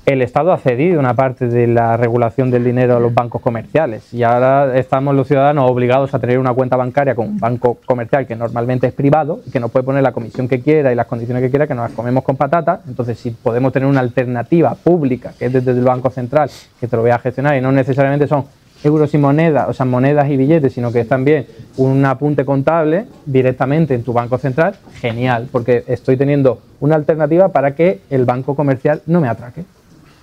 el 0.05 0.21
Estado 0.21 0.51
ha 0.51 0.57
cedido 0.57 0.99
una 0.99 1.13
parte 1.13 1.47
de 1.47 1.67
la 1.67 1.97
regulación 1.97 2.51
del 2.51 2.63
dinero 2.63 2.97
a 2.97 2.99
los 2.99 3.13
bancos 3.13 3.41
comerciales 3.41 4.13
y 4.13 4.23
ahora 4.23 4.77
estamos 4.77 5.15
los 5.15 5.27
ciudadanos 5.27 5.69
obligados 5.69 6.13
a 6.13 6.19
tener 6.19 6.39
una 6.39 6.53
cuenta 6.53 6.75
bancaria 6.75 7.15
con 7.15 7.27
un 7.27 7.39
banco 7.39 7.77
comercial 7.85 8.25
que 8.25 8.35
normalmente 8.35 8.87
es 8.87 8.93
privado 8.93 9.41
y 9.45 9.51
que 9.51 9.59
nos 9.59 9.71
puede 9.71 9.83
poner 9.83 10.03
la 10.03 10.11
comisión 10.11 10.47
que 10.47 10.61
quiera 10.61 10.91
y 10.91 10.95
las 10.95 11.07
condiciones 11.07 11.43
que 11.43 11.49
quiera, 11.49 11.67
que 11.67 11.75
nos 11.75 11.89
las 11.89 11.93
comemos 11.93 12.23
con 12.23 12.37
patatas. 12.37 12.81
Entonces, 12.87 13.19
si 13.19 13.31
podemos 13.31 13.73
tener 13.73 13.87
una 13.87 13.99
alternativa 13.99 14.73
pública, 14.75 15.33
que 15.37 15.45
es 15.45 15.53
desde 15.53 15.71
el 15.71 15.81
Banco 15.81 16.09
Central, 16.09 16.49
que 16.79 16.87
te 16.87 16.95
lo 16.95 17.03
vaya 17.03 17.15
a 17.15 17.19
gestionar 17.19 17.57
y 17.57 17.61
no 17.61 17.71
necesariamente 17.71 18.27
son 18.27 18.45
euros 18.83 19.13
y 19.13 19.17
monedas, 19.17 19.67
o 19.67 19.73
sea, 19.73 19.85
monedas 19.85 20.29
y 20.29 20.37
billetes, 20.37 20.73
sino 20.73 20.91
que 20.91 21.01
es 21.01 21.07
también 21.07 21.45
un 21.77 22.05
apunte 22.05 22.45
contable 22.45 23.05
directamente 23.25 23.93
en 23.93 24.03
tu 24.03 24.13
banco 24.13 24.37
central, 24.37 24.75
genial, 25.01 25.49
porque 25.51 25.83
estoy 25.87 26.15
teniendo 26.15 26.61
una 26.79 26.95
alternativa 26.95 27.49
para 27.49 27.75
que 27.75 28.01
el 28.09 28.25
banco 28.25 28.55
comercial 28.55 29.01
no 29.05 29.19
me 29.19 29.27
atraque. 29.27 29.65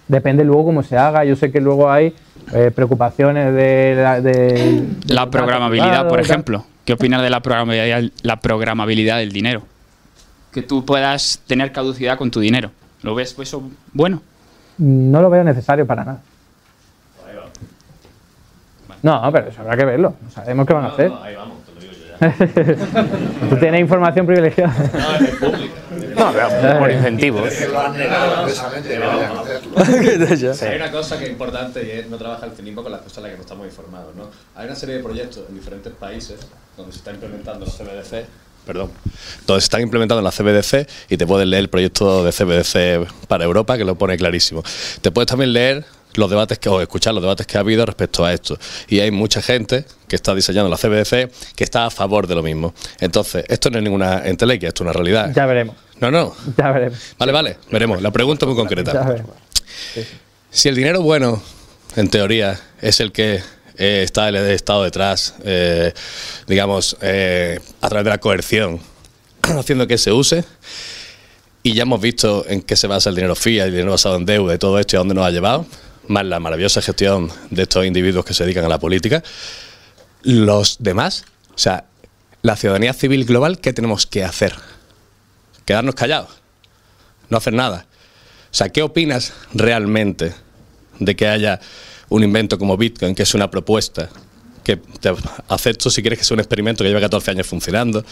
Depende 0.09 0.45
luego 0.45 0.65
cómo 0.66 0.83
se 0.83 0.97
haga. 0.97 1.24
Yo 1.24 1.35
sé 1.37 1.51
que 1.51 1.61
luego 1.61 1.91
hay 1.91 2.15
eh, 2.55 2.70
preocupaciones 2.74 3.53
de 3.55 3.95
la, 3.97 4.20
de- 4.20 4.85
La 5.09 5.28
programabilidad, 5.31 6.09
por 6.09 6.20
ejemplo. 6.20 6.65
¿Qué 6.85 6.93
opinas 6.93 7.20
de 7.23 7.31
la 7.31 7.41
programabilidad, 7.41 8.03
la 8.23 8.37
programabilidad 8.41 9.19
del 9.19 9.33
dinero? 9.33 9.62
Que 10.53 10.62
tú 10.62 10.85
puedas 10.85 11.43
tener 11.47 11.73
caducidad 11.73 12.16
con 12.16 12.31
tu 12.31 12.39
dinero. 12.41 12.70
¿Lo 13.03 13.15
ves 13.15 13.35
pues, 13.35 13.49
eso 13.49 13.69
bueno? 13.93 14.23
No 14.78 15.20
lo 15.20 15.28
veo 15.31 15.43
necesario 15.43 15.87
para 15.87 16.05
nada. 16.05 16.20
No, 19.03 19.31
pero 19.33 19.49
eso 19.49 19.61
habrá 19.61 19.77
que 19.77 19.85
verlo. 19.85 20.15
No 20.23 20.31
sabemos 20.31 20.66
qué 20.66 20.73
van 20.73 20.85
a 20.85 20.89
hacer. 20.89 21.12
Tú 23.51 23.57
tienes 23.57 23.81
información 23.81 24.27
privilegiada. 24.27 24.74
No, 25.41 25.49
pero 26.17 26.79
por 26.79 26.91
incentivos. 26.91 27.53
Hay 30.63 30.77
una 30.77 30.91
cosa 30.91 31.19
que 31.19 31.25
es 31.25 31.31
importante 31.31 31.87
y 31.87 31.91
es 31.99 32.09
no 32.09 32.17
trabaja 32.17 32.47
el 32.47 32.53
cinismo 32.53 32.83
con 32.83 32.93
las 32.93 33.03
cosas 33.03 33.19
en 33.19 33.25
las 33.25 33.33
que 33.33 33.37
no 33.37 33.43
estamos 33.43 33.67
informados. 33.67 34.15
¿no? 34.15 34.31
Hay 34.55 34.67
una 34.67 34.75
serie 34.75 34.97
de 34.97 35.03
proyectos 35.03 35.45
en 35.49 35.55
diferentes 35.55 35.93
países 35.93 36.41
donde 36.77 36.93
se 36.93 36.99
está 36.99 37.13
implementando 37.13 37.67
los 37.67 37.75
CBDC. 37.75 38.25
Perdón. 38.67 38.91
Donde 39.47 39.61
se 39.61 39.67
están 39.67 39.83
implementando 39.83 40.23
las 40.23 40.37
CBDC 40.37 40.89
y 41.09 41.17
te 41.17 41.27
puedes 41.27 41.47
leer 41.47 41.63
el 41.63 41.69
proyecto 41.69 42.25
de 42.25 42.33
CBDC 42.33 43.29
para 43.29 43.45
Europa 43.45 43.79
que 43.79 43.85
lo 43.85 43.97
pone 43.97 44.17
clarísimo. 44.17 44.65
Te 45.01 45.13
puedes 45.13 45.29
también 45.29 45.53
leer 45.53 45.85
los 46.17 46.31
debates 46.31 46.59
que, 46.59 46.69
o 46.69 46.81
escuchar 46.81 47.15
los 47.15 47.23
debates 47.23 47.47
que 47.47 47.57
ha 47.57 47.61
habido 47.61 47.85
respecto 47.87 48.25
a 48.25 48.33
esto. 48.33 48.59
Y 48.89 49.01
hay 49.01 49.11
mucha 49.11 49.41
gente 49.43 49.85
que 50.09 50.17
está 50.17 50.35
diseñando 50.35 50.69
la 50.71 50.77
CBDC 50.77 51.31
que 51.55 51.65
está 51.65 51.87
a 51.87 51.91
favor 51.91 52.27
de 52.27 52.35
lo 52.35 52.43
mismo. 52.43 52.75
Entonces, 53.01 53.45
esto 53.49 53.71
no 53.71 53.79
es 53.79 53.85
ninguna 53.85 54.27
entelequia, 54.27 54.69
esto 54.69 54.83
es 54.83 54.87
una 54.87 54.93
realidad. 54.93 55.33
Ya 55.35 55.47
veremos. 55.47 55.77
No, 56.01 56.11
no. 56.11 56.35
Ya 56.57 56.71
veremos. 56.73 56.99
Vale, 57.19 57.33
vale, 57.33 57.57
veremos. 57.71 58.03
La 58.03 58.11
pregunta 58.11 58.45
es 58.45 58.49
muy 58.49 58.57
Ya 58.57 58.61
concreta. 58.61 59.03
veremos. 59.05 59.31
Si 60.51 60.69
el 60.69 60.75
dinero 60.75 61.03
bueno, 61.03 61.43
en 61.97 62.09
teoría, 62.09 62.59
es 62.81 63.01
el 63.01 63.13
que 63.13 63.43
eh, 63.79 64.03
está 64.05 64.29
el 64.29 64.37
Estado 64.37 64.85
detrás, 64.85 65.35
eh, 65.45 65.93
digamos, 66.47 66.97
eh, 67.03 67.59
a 67.81 67.89
través 67.89 68.05
de 68.05 68.11
la 68.11 68.19
coerción, 68.19 68.81
haciendo 69.43 69.87
que 69.87 69.99
se 69.99 70.13
use, 70.13 70.45
y 71.63 71.75
ya 71.75 71.83
hemos 71.83 72.01
visto 72.01 72.45
en 72.49 72.63
qué 72.63 72.77
se 72.77 72.87
basa 72.87 73.11
el 73.11 73.17
dinero 73.17 73.35
fiat, 73.35 73.67
el 73.67 73.73
dinero 73.73 73.91
basado 73.91 74.17
en 74.17 74.25
deuda 74.25 74.55
y 74.55 74.59
todo 74.59 74.79
esto 74.79 74.95
y 74.95 74.97
a 74.97 75.01
dónde 75.01 75.15
nos 75.15 75.27
ha 75.27 75.31
llevado, 75.31 75.67
más 76.09 76.24
la 76.24 76.41
maravillosa 76.41 76.83
gestión 76.83 77.31
de 77.51 77.62
estos 77.62 77.85
individuos 77.85 78.24
que 78.24 78.35
se 78.35 78.45
dedican 78.45 78.65
a 78.65 78.69
la 78.69 78.78
política, 78.78 79.23
los 80.23 80.77
demás, 80.81 81.24
o 81.55 81.59
sea, 81.59 81.87
la 82.43 82.57
ciudadanía 82.57 82.93
civil 82.93 83.24
global, 83.24 83.61
¿qué 83.61 83.73
tenemos 83.73 84.07
que 84.07 84.24
hacer? 84.24 84.55
Quedarnos 85.65 85.95
callados, 85.95 86.31
no 87.28 87.39
hacer 87.39 87.55
nada. 87.55 87.87
O 88.51 88.55
sea, 88.55 88.69
¿qué 88.69 88.83
opinas 88.83 89.33
realmente 89.53 90.33
de 90.99 91.16
que 91.16 91.27
haya 91.27 91.61
un 92.09 92.23
invento 92.23 92.59
como 92.59 92.77
Bitcoin, 92.77 93.15
que 93.15 93.23
es 93.23 93.35
una 93.35 93.51
propuesta 93.51 94.09
que 94.62 94.77
te 94.77 95.12
acepto 95.49 95.91
si 95.91 96.03
quieres 96.03 96.19
que 96.19 96.24
sea 96.24 96.35
un 96.35 96.41
experimento 96.41 96.83
que 96.83 96.89
lleva 96.89 97.01
14 97.01 97.33
años 97.33 97.47
funcionando, 97.47 98.05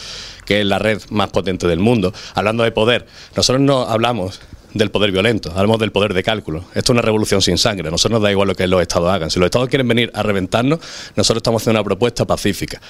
que 0.45 0.61
es 0.61 0.66
la 0.66 0.79
red 0.79 1.01
más 1.11 1.31
potente 1.31 1.66
del 1.66 1.79
mundo? 1.79 2.12
Hablando 2.35 2.62
de 2.62 2.73
poder, 2.73 3.07
nosotros 3.37 3.61
no 3.61 3.83
hablamos 3.83 4.41
del 4.75 4.91
poder 4.91 5.13
violento, 5.13 5.53
hablamos 5.53 5.79
del 5.79 5.93
poder 5.93 6.13
de 6.13 6.23
cálculo. 6.23 6.65
Esto 6.75 6.81
es 6.81 6.91
una 6.91 7.03
revolución 7.03 7.41
sin 7.41 7.57
sangre, 7.57 7.91
nosotros 7.91 8.19
nos 8.19 8.23
da 8.23 8.31
igual 8.31 8.49
lo 8.49 8.55
que 8.55 8.67
los 8.67 8.83
estados 8.83 9.11
hagan. 9.11 9.31
Si 9.31 9.39
los 9.39 9.47
estados 9.47 9.69
quieren 9.69 9.87
venir 9.87 10.11
a 10.15 10.23
reventarnos, 10.23 10.81
nosotros 11.15 11.39
estamos 11.39 11.63
haciendo 11.63 11.81
una 11.81 11.85
propuesta 11.85 12.25
pacífica, 12.25 12.81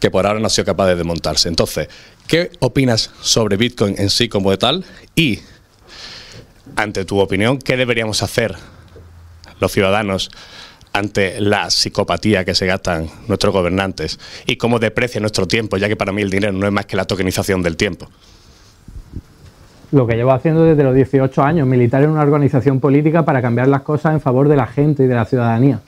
que 0.00 0.10
por 0.10 0.26
ahora 0.26 0.40
no 0.40 0.46
ha 0.46 0.50
sido 0.50 0.64
capaz 0.64 0.86
de 0.88 0.96
desmontarse. 0.96 1.48
Entonces, 1.48 1.88
¿qué 2.26 2.50
opinas 2.60 3.10
sobre 3.20 3.56
Bitcoin 3.56 3.94
en 3.98 4.08
sí 4.08 4.28
como 4.28 4.50
de 4.50 4.56
tal? 4.56 4.84
Y 5.14 5.40
ante 6.76 7.04
tu 7.04 7.20
opinión, 7.20 7.58
¿qué 7.58 7.76
deberíamos 7.76 8.22
hacer 8.22 8.56
los 9.60 9.70
ciudadanos 9.70 10.30
ante 10.94 11.40
la 11.40 11.70
psicopatía 11.70 12.44
que 12.44 12.54
se 12.54 12.66
gastan 12.66 13.10
nuestros 13.28 13.52
gobernantes 13.52 14.18
y 14.46 14.56
cómo 14.56 14.78
deprecia 14.78 15.20
nuestro 15.20 15.46
tiempo, 15.46 15.76
ya 15.76 15.88
que 15.88 15.96
para 15.96 16.12
mí 16.12 16.22
el 16.22 16.30
dinero 16.30 16.52
no 16.52 16.66
es 16.66 16.72
más 16.72 16.86
que 16.86 16.96
la 16.96 17.04
tokenización 17.04 17.62
del 17.62 17.76
tiempo? 17.76 18.08
Lo 19.94 20.08
que 20.08 20.16
llevo 20.16 20.32
haciendo 20.32 20.64
desde 20.64 20.82
los 20.82 20.92
18 20.92 21.40
años, 21.44 21.68
militar 21.68 22.02
en 22.02 22.10
una 22.10 22.22
organización 22.22 22.80
política 22.80 23.24
para 23.24 23.40
cambiar 23.40 23.68
las 23.68 23.82
cosas 23.82 24.12
en 24.12 24.20
favor 24.20 24.48
de 24.48 24.56
la 24.56 24.66
gente 24.66 25.04
y 25.04 25.06
de 25.06 25.14
la 25.14 25.24
ciudadanía. 25.24 25.78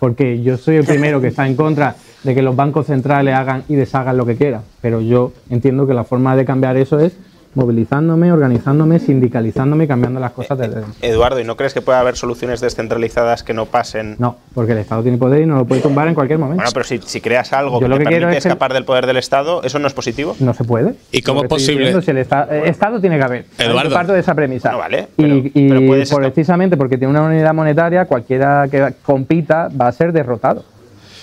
Porque 0.00 0.42
yo 0.42 0.56
soy 0.56 0.74
el 0.74 0.84
primero 0.84 1.20
que 1.20 1.28
está 1.28 1.46
en 1.46 1.54
contra 1.54 1.94
de 2.24 2.34
que 2.34 2.42
los 2.42 2.56
bancos 2.56 2.86
centrales 2.86 3.36
hagan 3.36 3.62
y 3.68 3.76
deshagan 3.76 4.16
lo 4.16 4.26
que 4.26 4.34
quieran. 4.34 4.62
Pero 4.80 5.00
yo 5.00 5.30
entiendo 5.48 5.86
que 5.86 5.94
la 5.94 6.02
forma 6.02 6.34
de 6.34 6.44
cambiar 6.44 6.76
eso 6.76 6.98
es 6.98 7.16
movilizándome, 7.54 8.32
organizándome, 8.32 8.98
sindicalizándome 8.98 9.84
y 9.84 9.88
cambiando 9.88 10.20
las 10.20 10.32
cosas 10.32 10.58
desde 10.58 10.76
dentro. 10.76 10.92
Eduardo, 11.02 11.40
¿y 11.40 11.44
no 11.44 11.56
crees 11.56 11.74
que 11.74 11.80
puede 11.82 11.98
haber 11.98 12.16
soluciones 12.16 12.60
descentralizadas 12.60 13.42
que 13.42 13.54
no 13.54 13.66
pasen? 13.66 14.16
No, 14.18 14.36
porque 14.54 14.72
el 14.72 14.78
Estado 14.78 15.02
tiene 15.02 15.18
poder 15.18 15.42
y 15.42 15.46
no 15.46 15.56
lo 15.56 15.64
puede 15.64 15.80
tumbar 15.82 16.08
en 16.08 16.14
cualquier 16.14 16.38
momento. 16.38 16.62
Bueno, 16.62 16.70
pero 16.72 16.84
si, 16.84 16.98
si 17.04 17.20
creas 17.20 17.52
algo 17.52 17.74
Yo 17.80 17.86
que 17.86 17.88
lo 17.88 17.96
te 17.98 18.04
que 18.04 18.10
permite 18.10 18.36
es 18.38 18.42
que- 18.44 18.48
escapar 18.48 18.72
del 18.72 18.84
poder 18.84 19.06
del 19.06 19.16
Estado, 19.16 19.62
¿eso 19.62 19.78
no 19.78 19.86
es 19.86 19.94
positivo? 19.94 20.34
No 20.40 20.54
se 20.54 20.64
puede. 20.64 20.94
¿Y 21.10 21.22
cómo 21.22 21.42
es 21.42 21.48
posible? 21.48 21.80
diciendo, 21.80 22.02
si 22.02 22.10
el 22.10 22.18
Estado, 22.18 22.52
eh, 22.52 22.68
Estado 22.68 23.00
tiene 23.00 23.18
que 23.18 23.24
haber. 23.24 23.46
Eduardo. 23.58 23.90
Yo 23.90 23.94
parto 23.96 24.12
de 24.12 24.20
esa 24.20 24.34
premisa. 24.34 24.74
vale, 24.76 25.08
y 25.18 25.50
y 25.54 25.68
pero 25.68 26.16
precisamente 26.20 26.76
porque 26.76 26.96
tiene 26.98 27.10
una 27.10 27.22
unidad 27.22 27.52
monetaria, 27.54 28.06
cualquiera 28.06 28.66
que 28.70 28.94
compita 29.02 29.68
va 29.68 29.88
a 29.88 29.92
ser 29.92 30.12
derrotado. 30.12 30.64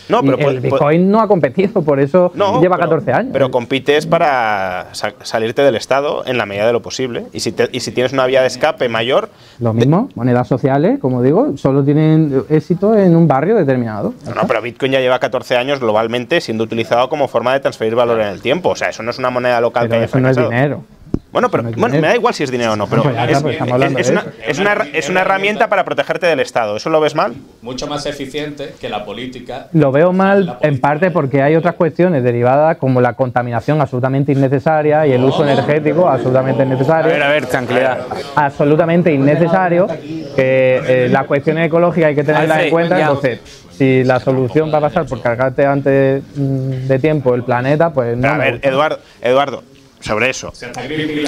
No, 0.10 0.22
pero 0.24 0.38
puede- 0.38 0.60
Bitcoin 0.60 1.10
no 1.12 1.22
ha 1.22 1.28
competido, 1.28 1.82
por 1.82 2.00
eso 2.00 2.32
No, 2.36 2.60
lleva 2.62 2.76
pero- 2.78 2.90
14 2.90 3.14
años. 3.14 3.30
Pero 3.32 3.52
compites 3.52 4.06
para 4.06 4.88
sa- 4.94 5.14
salirte 5.22 5.62
del 5.62 5.76
Estado 5.76 6.24
en 6.26 6.38
la 6.38 6.46
medida 6.46 6.66
de 6.68 6.74
lo 6.74 6.82
posible. 6.82 7.26
Y 7.32 7.40
si, 7.42 7.52
te- 7.52 7.70
y 7.72 7.80
si 7.80 7.92
tienes 7.92 8.12
una 8.14 8.26
vía 8.26 8.42
de 8.42 8.48
escape 8.48 8.90
mayor, 8.90 9.30
Lo 9.60 9.74
mismo, 9.74 10.10
monedas 10.16 10.48
sociales, 10.48 11.00
como 11.00 11.22
digo, 11.22 11.56
solo 11.58 11.84
tienen 11.84 12.44
éxito 12.50 12.98
en 12.98 13.16
un 13.16 13.28
barrio 13.28 13.56
determinado. 13.56 14.14
No, 14.26 14.34
no, 14.34 14.48
pero 14.48 14.62
Bitcoin 14.62 14.92
ya 14.92 15.00
lleva 15.00 15.20
14 15.20 15.56
años 15.58 15.80
globalmente 15.80 16.42
siendo 16.42 16.64
utilizado 16.64 17.10
como 17.10 17.28
forma 17.28 17.54
de 17.54 17.60
transferir 17.60 17.96
valor 17.96 18.20
en 18.22 18.28
el 18.28 18.42
tiempo. 18.42 18.70
O 18.70 18.76
sea, 18.76 18.90
eso 18.90 19.04
no 19.04 19.12
es 19.12 19.20
una 19.20 19.30
moneda 19.30 19.62
local 19.62 19.84
que 19.84 19.90
Pero 19.90 19.98
haya 20.00 20.06
eso 20.06 20.20
no 20.20 20.30
es 20.30 20.38
dinero. 20.38 20.84
Bueno, 21.32 21.50
pero 21.50 21.62
bueno, 21.64 21.94
me 22.02 22.08
da 22.08 22.16
igual 22.16 22.34
si 22.34 22.44
es 22.44 22.50
dinero 22.50 22.74
o 22.74 22.76
no, 22.76 22.88
pero 22.88 23.04
es, 23.04 23.42
una, 23.42 23.60
eso. 24.00 24.22
es 24.48 24.58
una 24.60 24.72
herra- 24.72 24.88
es 24.92 25.10
una 25.10 25.22
herramienta 25.22 25.68
para 25.70 25.84
protegerte 25.84 26.26
del 26.26 26.40
Estado. 26.40 26.78
¿Eso 26.78 26.90
lo 26.90 27.00
ves 27.00 27.14
mal? 27.14 27.36
Mucho 27.62 27.86
más 27.86 28.06
eficiente 28.08 28.74
que 28.82 28.90
la 28.90 29.06
política. 29.06 29.68
Lo 29.74 29.92
veo 29.92 30.12
mal 30.12 30.58
en 30.62 30.80
parte 30.80 31.12
porque 31.12 31.44
hay 31.44 31.56
otras 31.56 31.76
cuestiones 31.76 32.24
derivadas 32.24 32.78
como 32.78 33.00
la 33.00 33.14
contaminación 33.14 33.80
absolutamente 33.80 34.32
innecesaria 34.32 35.06
y 35.06 35.12
el 35.12 35.24
uso 35.24 35.44
energético 35.48 36.10
absolutamente 36.10 36.64
innecesario. 36.64 37.12
A 37.12 37.14
ver, 37.14 37.24
a 37.24 37.30
ver, 37.30 37.46
tranquilidad. 37.46 38.00
Absolutamente 38.36 39.14
innecesario. 39.14 39.88
Que 40.36 40.82
eh, 41.06 41.10
las 41.12 41.26
cuestiones 41.28 41.68
ecológicas 41.68 42.08
hay 42.10 42.16
que 42.16 42.24
tenerlas 42.24 42.64
en 42.64 42.70
cuenta. 42.72 43.00
Entonces, 43.00 43.40
si 43.72 44.04
la 44.04 44.20
solución 44.20 44.72
va 44.74 44.80
a 44.80 44.82
pasar 44.82 45.06
por 45.06 45.22
cargarte 45.22 45.66
antes 45.66 46.24
mm, 46.36 46.88
de 46.88 47.00
tiempo 47.00 47.36
el 47.36 47.44
planeta, 47.44 47.92
pues 47.94 48.18
no. 48.18 48.28
A 48.30 48.38
ver. 48.38 48.60
Eduardo, 48.64 49.00
Eduardo, 49.22 49.64
sobre 50.00 50.30
eso. 50.30 50.52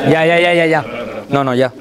Ya, 0.09 0.25
ya, 0.25 0.39
ya, 0.39 0.53
ya, 0.53 0.65
ya. 0.65 0.85
No, 1.29 1.43
no, 1.43 1.53
ya. 1.55 1.71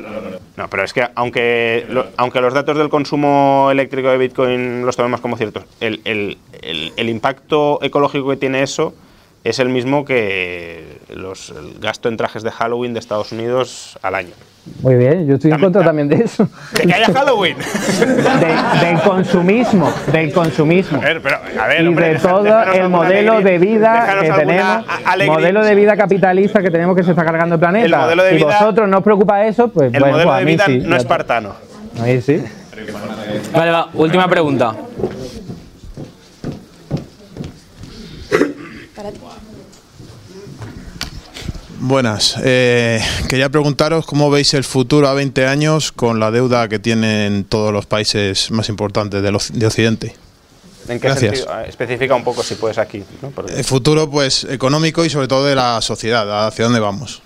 No, 0.56 0.68
pero 0.68 0.84
es 0.84 0.92
que 0.92 1.06
aunque, 1.14 1.86
lo- 1.88 2.06
aunque 2.16 2.40
los 2.40 2.52
datos 2.52 2.76
del 2.76 2.88
consumo 2.88 3.68
eléctrico 3.70 4.10
de 4.10 4.18
Bitcoin 4.18 4.84
los 4.84 4.96
tomemos 4.96 5.20
como 5.20 5.36
ciertos, 5.36 5.64
el, 5.80 6.00
el- 6.04 6.36
el- 6.62 6.92
el 6.96 7.08
impacto 7.08 7.78
ecológico 7.82 8.28
que 8.30 8.36
tiene 8.36 8.62
eso 8.62 8.92
es 9.44 9.58
el 9.58 9.68
mismo 9.70 10.04
que 10.04 10.98
los, 11.14 11.50
el 11.50 11.78
gasto 11.80 12.08
en 12.08 12.16
trajes 12.16 12.42
de 12.42 12.50
Halloween 12.50 12.92
de 12.92 13.00
Estados 13.00 13.32
Unidos 13.32 13.98
al 14.02 14.14
año. 14.14 14.30
Muy 14.82 14.96
bien, 14.96 15.26
yo 15.26 15.36
estoy 15.36 15.50
en 15.52 15.58
contra 15.58 15.82
también 15.82 16.06
de 16.08 16.16
eso. 16.16 16.46
¡De 16.76 16.82
que 16.86 16.92
haya 16.92 17.06
Halloween! 17.14 17.56
De- 17.58 18.86
del 18.86 19.00
consumismo, 19.02 19.90
del 20.12 20.30
consumismo. 20.34 20.98
A 20.98 21.04
ver, 21.04 21.22
pero, 21.22 21.38
a 21.58 21.66
ver, 21.66 21.82
y 21.82 21.86
hombre, 21.88 22.08
de 22.08 22.12
deja- 22.14 22.28
todo 22.28 22.62
el 22.74 22.88
modelo 22.90 23.32
alegría- 23.36 23.50
de 23.52 23.58
vida 23.58 24.16
que 24.20 24.30
tenemos, 24.32 24.84
alegría. 25.06 25.32
modelo 25.34 25.64
de 25.64 25.74
vida 25.74 25.96
capitalista 25.96 26.60
que 26.60 26.70
tenemos 26.70 26.94
que 26.94 27.02
se 27.02 27.10
está 27.12 27.24
cargando 27.24 27.54
el 27.54 27.60
planeta. 27.60 27.86
El 27.86 27.96
modelo 27.96 28.22
de 28.24 28.32
y 28.32 28.36
vida- 28.36 28.46
vosotros 28.58 28.88
no 28.88 28.98
os 28.98 29.02
preocupa 29.04 29.46
eso, 29.46 29.68
pues 29.68 29.92
El 29.94 30.00
bueno, 30.00 30.12
modelo 30.16 30.28
pues 30.30 30.36
a 30.36 30.38
de 30.40 30.44
mí 30.44 30.52
vida 30.52 30.64
sí. 30.66 30.78
no 30.84 30.96
espartano. 30.96 31.54
Ahí 32.02 32.20
sí. 32.20 32.44
Vale, 33.54 33.70
va, 33.70 33.88
última 33.94 34.28
pregunta. 34.28 34.74
Buenas. 41.82 42.36
Eh, 42.44 43.00
quería 43.28 43.48
preguntaros 43.48 44.04
cómo 44.04 44.30
veis 44.30 44.52
el 44.54 44.64
futuro 44.64 45.08
a 45.08 45.14
20 45.14 45.46
años 45.46 45.92
con 45.92 46.20
la 46.20 46.30
deuda 46.30 46.68
que 46.68 46.78
tienen 46.78 47.44
todos 47.44 47.72
los 47.72 47.86
países 47.86 48.50
más 48.50 48.68
importantes 48.68 49.22
del 49.22 49.34
oc- 49.34 49.50
de 49.50 49.66
Occidente. 49.66 50.16
¿En 50.88 50.98
qué 51.00 51.06
Gracias. 51.08 51.36
sentido? 51.38 51.54
Ah, 51.54 51.64
Especifica 51.64 52.14
un 52.14 52.24
poco 52.24 52.42
si 52.42 52.56
puedes 52.56 52.76
aquí. 52.76 53.02
¿no? 53.22 53.30
Porque- 53.30 53.54
El 53.54 53.64
futuro, 53.64 54.10
pues, 54.10 54.44
económico 54.44 55.04
y 55.04 55.10
sobre 55.10 55.28
todo 55.28 55.46
de 55.46 55.54
la 55.54 55.80
sociedad, 55.80 56.46
hacia 56.48 56.64
dónde 56.64 56.80
vamos. 56.80 57.22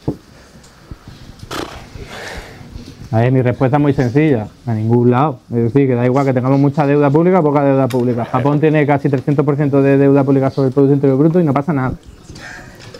A 3.14 3.30
mi 3.30 3.42
respuesta 3.42 3.76
es 3.76 3.80
muy 3.80 3.92
sencilla, 3.92 4.48
a 4.66 4.74
ningún 4.74 5.08
lado. 5.08 5.38
Es 5.48 5.72
decir, 5.72 5.86
que 5.86 5.94
da 5.94 6.04
igual 6.04 6.26
que 6.26 6.32
tengamos 6.32 6.58
mucha 6.58 6.84
deuda 6.84 7.10
pública 7.10 7.38
o 7.38 7.42
poca 7.44 7.62
deuda 7.62 7.86
pública. 7.86 8.24
Japón 8.24 8.58
tiene 8.58 8.84
casi 8.88 9.08
300% 9.08 9.80
de 9.82 9.98
deuda 9.98 10.24
pública 10.24 10.50
sobre 10.50 10.66
el 10.68 10.74
Producto 10.74 10.94
Interior 10.94 11.18
Bruto 11.18 11.38
y 11.38 11.44
no 11.44 11.52
pasa 11.52 11.72
nada. 11.72 11.92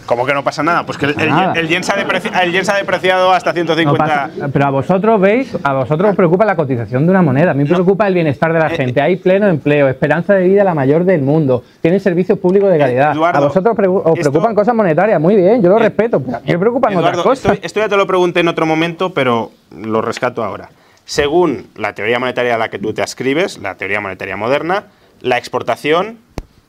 ¿Cómo 0.07 0.27
que 0.27 0.35
no 0.35 0.45
pasa 0.45 0.63
nada? 0.63 0.85
Pues 0.85 0.99
que 0.99 1.07
el, 1.07 1.15
yen- 1.17 1.57
el 1.57 1.67
yen 1.69 1.83
se 1.83 1.93
ha 1.93 2.43
el 2.43 2.53
yen 2.53 2.65
se 2.65 2.73
ha 2.73 2.77
depreciado 2.77 3.33
hasta 3.33 3.51
No 3.51 3.55
150. 3.55 3.97
pasa- 4.05 4.49
pero 4.53 4.67
a 4.67 4.71
vosotros 4.71 5.21
veis, 5.21 5.57
a 5.63 5.73
vosotros 5.73 6.11
os 6.11 6.17
preocupa 6.17 6.45
la 6.45 6.57
cotización 6.57 7.05
de 7.07 7.11
una 7.11 7.23
moneda, 7.23 7.53
a 7.53 7.55
mí 7.55 7.65
me 7.65 7.71
preocupa 7.71 8.07
el 8.07 8.15
bienestar 8.15 8.53
de 8.53 8.59
la 8.59 8.67
Eh, 8.67 8.77
gente. 8.77 9.01
Hay 9.01 9.17
pleno 9.17 9.47
empleo, 9.49 9.89
esperanza 9.89 10.35
de 10.35 10.47
vida 10.47 10.63
la 10.63 10.75
mayor 10.75 11.05
del 11.05 11.23
mundo, 11.23 11.65
tienen 11.81 12.01
servicios 12.01 12.39
públicos 12.39 12.71
de 12.71 12.79
calidad. 12.79 13.11
Eh, 13.11 13.15
Eduardo, 13.15 13.39
a 13.39 13.47
vosotros 13.49 13.75
os 13.79 14.19
esto- 14.19 14.31
preocupan 14.31 14.55
cosas 14.55 14.75
monetarias, 14.75 15.21
muy 15.21 15.37
bien, 15.37 15.63
yo 15.63 15.71
lo 15.71 15.79
respeto, 15.79 16.21
pero 16.21 16.37
a 16.37 16.41
mí 16.41 16.47
me 16.53 16.59
preocupan 16.59 16.93
otras 16.97 17.13
Eduardo, 17.15 17.31
cosas. 17.31 17.53
esto, 17.55 17.67
esto 17.67 17.81
ya 17.81 17.89
te 17.89 17.97
lo 17.97 18.07
pregunté 18.07 18.41
en 18.41 18.49
otro 18.49 18.67
momento, 18.67 19.15
pero 19.15 19.51
lo 19.75 20.03
rescato 20.03 20.45
ahora. 20.45 20.69
Según 21.07 21.67
la 21.77 21.95
teoría 21.95 22.19
monetaria 22.19 22.55
a 22.55 22.59
la 22.59 22.69
que 22.69 22.79
tú 22.79 22.93
te 22.93 23.03
ascribes, 23.03 23.59
la 23.59 23.75
teoría 23.77 24.01
monetaria 24.01 24.37
moderna, 24.37 24.85
la 25.21 25.39
exportación 25.39 26.19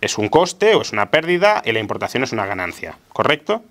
es 0.05 0.17
un 0.17 0.29
coste 0.29 0.75
o 0.75 0.81
es 0.81 0.91
una 0.91 1.07
pérdida 1.07 1.61
y 1.65 1.71
la 1.71 1.79
importación 1.79 2.23
es 2.23 2.31
una 2.31 2.45
ganancia, 2.45 2.95
¿correcto? 3.09 3.63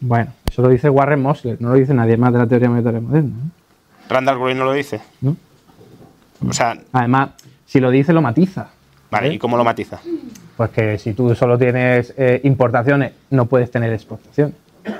Bueno, 0.00 0.32
eso 0.50 0.62
lo 0.62 0.68
dice 0.68 0.88
Warren 0.88 1.20
Mosler, 1.20 1.60
no 1.60 1.70
lo 1.70 1.74
dice 1.74 1.92
nadie 1.94 2.16
más 2.16 2.32
de 2.32 2.38
la 2.38 2.46
teoría 2.46 2.68
monetaria 2.68 3.00
moderna. 3.00 3.34
¿eh? 3.36 4.06
Randall 4.08 4.38
Groy 4.38 4.54
no 4.54 4.64
lo 4.64 4.72
dice. 4.72 5.00
No. 5.20 5.36
O 6.48 6.52
sea, 6.52 6.78
Además, 6.92 7.30
si 7.66 7.80
lo 7.80 7.90
dice, 7.90 8.12
lo 8.12 8.22
matiza. 8.22 8.68
vale, 9.10 9.34
¿y 9.34 9.38
cómo 9.38 9.56
lo 9.56 9.64
matiza? 9.64 10.00
Pues 10.56 10.70
que 10.70 10.98
si 10.98 11.12
tú 11.14 11.34
solo 11.34 11.58
tienes 11.58 12.14
eh, 12.16 12.40
importaciones, 12.44 13.12
no 13.30 13.46
puedes 13.46 13.70
tener 13.70 13.92
exportación. 13.92 14.54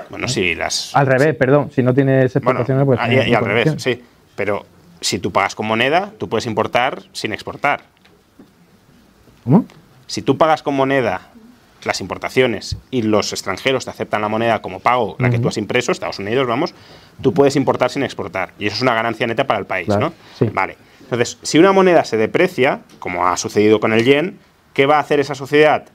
Bueno, 0.09 0.27
sí, 0.27 0.53
las. 0.53 0.95
Al 0.95 1.07
revés, 1.07 1.35
perdón, 1.35 1.71
si 1.71 1.81
no 1.81 1.93
tienes 1.93 2.33
Bueno, 2.33 2.59
exportaciones, 2.61 2.85
pues 2.85 2.99
ah, 3.01 3.11
y, 3.11 3.31
y 3.31 3.33
al 3.33 3.45
revés, 3.45 3.75
sí. 3.77 4.03
Pero 4.35 4.65
si 5.01 5.17
tú 5.19 5.31
pagas 5.31 5.55
con 5.55 5.65
moneda, 5.65 6.11
tú 6.17 6.29
puedes 6.29 6.45
importar 6.45 7.01
sin 7.13 7.33
exportar. 7.33 7.81
¿Cómo? 9.43 9.65
Si 10.09 10.23
tú 10.23 10.39
pagas 10.39 10.63
con 10.63 10.73
moneda 10.73 11.29
las 11.83 12.01
importaciones 12.01 12.77
y 12.89 13.03
los 13.03 13.31
extranjeros 13.31 13.85
te 13.85 13.91
aceptan 13.91 14.21
la 14.21 14.27
moneda 14.27 14.59
como 14.59 14.79
pago, 14.79 15.15
la 15.19 15.29
que 15.29 15.37
tú 15.37 15.47
has 15.47 15.57
impreso, 15.57 15.91
Estados 15.91 16.17
Unidos, 16.17 16.47
vamos, 16.47 16.73
tú 17.21 17.31
puedes 17.31 17.55
importar 17.55 17.91
sin 17.91 18.01
exportar. 18.01 18.53
Y 18.57 18.65
eso 18.65 18.77
es 18.77 18.81
una 18.81 18.95
ganancia 18.95 19.27
neta 19.27 19.45
para 19.45 19.59
el 19.59 19.67
país, 19.67 19.85
Claro, 19.85 20.11
¿no? 20.39 20.51
Vale. 20.51 20.77
Entonces, 21.01 21.37
si 21.43 21.59
una 21.59 21.73
moneda 21.73 22.03
se 22.05 22.17
deprecia, 22.17 22.81
como 22.97 23.27
ha 23.27 23.37
sucedido 23.37 23.79
con 23.79 23.93
el 23.93 24.03
yen, 24.03 24.39
¿qué 24.73 24.87
va 24.87 24.97
a 24.97 24.99
hacer 24.99 25.19
esa 25.19 25.35
sociedad? 25.35 25.85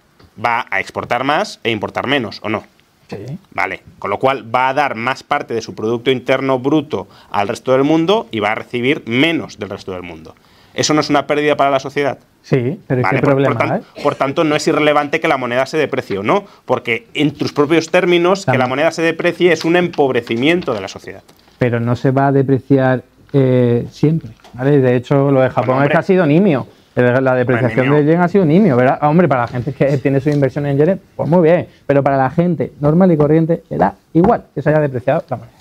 Va 0.42 0.64
a 0.70 0.78
exportar 0.78 1.24
más 1.24 1.58
e 1.64 1.72
importar 1.72 2.06
menos, 2.06 2.38
¿o 2.44 2.48
no? 2.48 2.62
Sí. 3.10 3.16
Vale, 3.50 3.82
con 3.98 4.10
lo 4.10 4.20
cual 4.20 4.54
va 4.54 4.68
a 4.68 4.74
dar 4.74 4.94
más 4.94 5.24
parte 5.24 5.54
de 5.54 5.60
su 5.60 5.74
Producto 5.74 6.12
Interno 6.12 6.60
Bruto 6.60 7.08
al 7.32 7.48
resto 7.48 7.72
del 7.72 7.82
mundo 7.82 8.28
y 8.30 8.38
va 8.38 8.52
a 8.52 8.54
recibir 8.54 9.02
menos 9.06 9.58
del 9.58 9.70
resto 9.70 9.90
del 9.90 10.02
mundo. 10.02 10.36
¿Eso 10.74 10.92
no 10.94 11.01
es 11.01 11.10
una 11.10 11.26
pérdida 11.26 11.56
para 11.56 11.70
la 11.70 11.80
sociedad? 11.80 12.18
Sí, 12.42 12.78
pero 12.86 13.02
Vale, 13.02 13.16
¿qué 13.16 13.22
por- 13.22 13.30
problema 13.30 13.55
por, 13.59 13.66
tan- 13.68 13.76
hay? 13.76 14.02
por 14.02 14.14
tanto, 14.16 14.44
no 14.44 14.55
es 14.56 14.66
irrelevante 14.68 15.20
que 15.20 15.28
la 15.28 15.36
moneda 15.38 15.64
se 15.66 15.78
deprecie 15.78 16.18
o 16.18 16.22
no, 16.22 16.44
porque 16.66 17.06
en 17.14 17.30
tus 17.32 17.52
propios 17.52 17.90
términos, 17.90 18.44
que 18.44 18.59
la 18.59 18.66
moneda 18.66 18.90
se 18.90 19.02
deprecie 19.02 19.52
es 19.52 19.64
un 19.64 19.76
empobrecimiento 19.76 20.74
de 20.74 20.80
la 20.80 20.88
sociedad. 20.88 21.22
Pero 21.59 21.80
no 21.80 21.96
se 21.96 22.10
va 22.10 22.26
a 22.28 22.32
depreciar 22.32 23.02
eh, 23.32 23.86
siempre. 23.90 24.30
¿vale? 24.52 24.80
De 24.80 24.96
hecho, 24.96 25.30
lo 25.30 25.40
de 25.40 25.48
Japón 25.51 25.76
Bueno, 25.76 25.84
es 25.84 25.90
que 25.90 25.96
ha 25.98 26.02
sido 26.02 26.26
nimio. 26.26 26.66
Eh, 26.96 27.20
La 27.20 27.34
depreciación 27.34 27.86
nimio. 27.86 27.98
del 27.98 28.06
yen 28.06 28.20
ha 28.20 28.28
sido 28.28 28.44
nimio, 28.44 28.76
¿verdad? 28.76 28.98
Hombre, 29.02 29.26
para 29.26 29.42
la 29.42 29.48
gente 29.48 29.72
que 29.72 29.98
tiene 29.98 30.20
su 30.20 30.30
inversión 30.30 30.66
en 30.66 30.76
yenes, 30.78 30.98
pues 31.16 31.28
muy 31.28 31.42
bien. 31.42 31.66
Pero 31.86 32.02
para 32.05 32.16
la 32.16 32.30
gente 32.30 32.72
normal 32.80 33.10
y 33.10 33.16
corriente, 33.16 33.62
le 33.70 33.76
da 33.78 33.94
igual 34.12 34.44
que 34.55 34.62
se 34.62 34.70
haya 34.70 34.78
depreciado 34.80 35.24
la 35.28 35.36
moneda. 35.36 35.55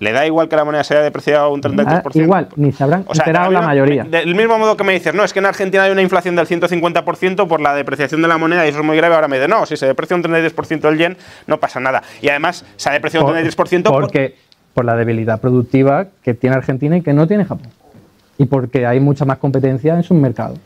¿Le 0.00 0.12
da 0.12 0.26
igual 0.26 0.48
que 0.48 0.56
la 0.56 0.64
moneda 0.64 0.82
se 0.82 0.94
haya 0.94 1.04
depreciado 1.04 1.50
un 1.52 1.60
Da 1.60 1.70
33%? 1.70 2.16
igual, 2.24 2.48
ni 2.56 2.72
se 2.72 2.82
habrán 2.82 3.04
O 3.06 3.14
sea, 3.14 3.22
enterado 3.24 3.50
la 3.52 3.60
misma- 3.60 3.66
mayoría. 3.68 4.04
Del 4.04 4.34
mismo 4.34 4.58
modo 4.58 4.76
que 4.76 4.82
me 4.84 4.92
dices, 4.92 5.14
no, 5.14 5.22
es 5.22 5.32
que 5.32 5.38
en 5.38 5.46
Argentina 5.46 5.84
hay 5.84 5.92
una 5.92 6.02
inflación 6.02 6.34
del 6.34 6.46
150% 6.46 7.46
por 7.46 7.60
la 7.60 7.74
depreciación 7.74 8.20
de 8.20 8.28
la 8.28 8.36
moneda 8.36 8.66
y 8.66 8.70
eso 8.70 8.80
es 8.80 8.84
muy 8.84 8.96
grave. 8.96 9.14
Ahora 9.14 9.28
me 9.28 9.36
dices, 9.36 9.48
no, 9.48 9.64
si 9.66 9.76
se 9.76 9.86
deprecia 9.86 10.16
un 10.16 10.22
33% 10.24 10.88
el 10.88 10.98
yen, 10.98 11.16
no 11.46 11.60
pasa 11.60 11.78
nada. 11.80 12.02
Y 12.20 12.28
además, 12.28 12.64
se 12.76 12.88
ha 12.90 12.92
depreciado 12.92 13.26
un 13.26 13.32
33% 13.34 13.84
por- 13.92 14.02
porque 14.02 14.36
por 14.74 14.84
la 14.84 14.96
debilidad 14.96 15.40
productiva 15.40 16.08
que 16.22 16.34
tiene 16.34 16.56
Argentina 16.56 16.96
y 16.96 17.02
que 17.02 17.12
no 17.12 17.28
tiene 17.28 17.44
Japón. 17.44 17.68
Y 18.36 18.46
porque 18.46 18.86
hay 18.86 18.98
mucha 18.98 19.24
más 19.24 19.38
competencia 19.38 19.94
en 19.94 20.02
sus 20.02 20.16
mercados. 20.18 20.58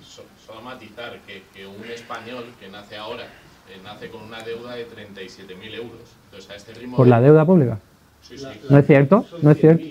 Solo 0.00 0.62
matizar 0.62 1.18
que, 1.26 1.42
que 1.52 1.66
un 1.66 1.84
español 1.92 2.44
que 2.60 2.68
nace 2.68 2.96
ahora 2.96 3.24
eh, 3.24 3.80
nace 3.84 4.08
con 4.10 4.22
una 4.22 4.40
deuda 4.42 4.76
de 4.76 4.86
37.000 4.86 5.74
euros. 5.74 5.98
Entonces, 6.26 6.50
a 6.50 6.54
este 6.54 6.72
ritmo. 6.74 6.96
Por 6.96 7.06
de- 7.06 7.10
la 7.10 7.20
deuda 7.20 7.44
pública. 7.44 7.78
¿No 8.68 8.78
es 8.78 8.86
cierto? 8.86 9.24
¿No 9.42 9.50
es 9.50 9.58
cierto? 9.58 9.84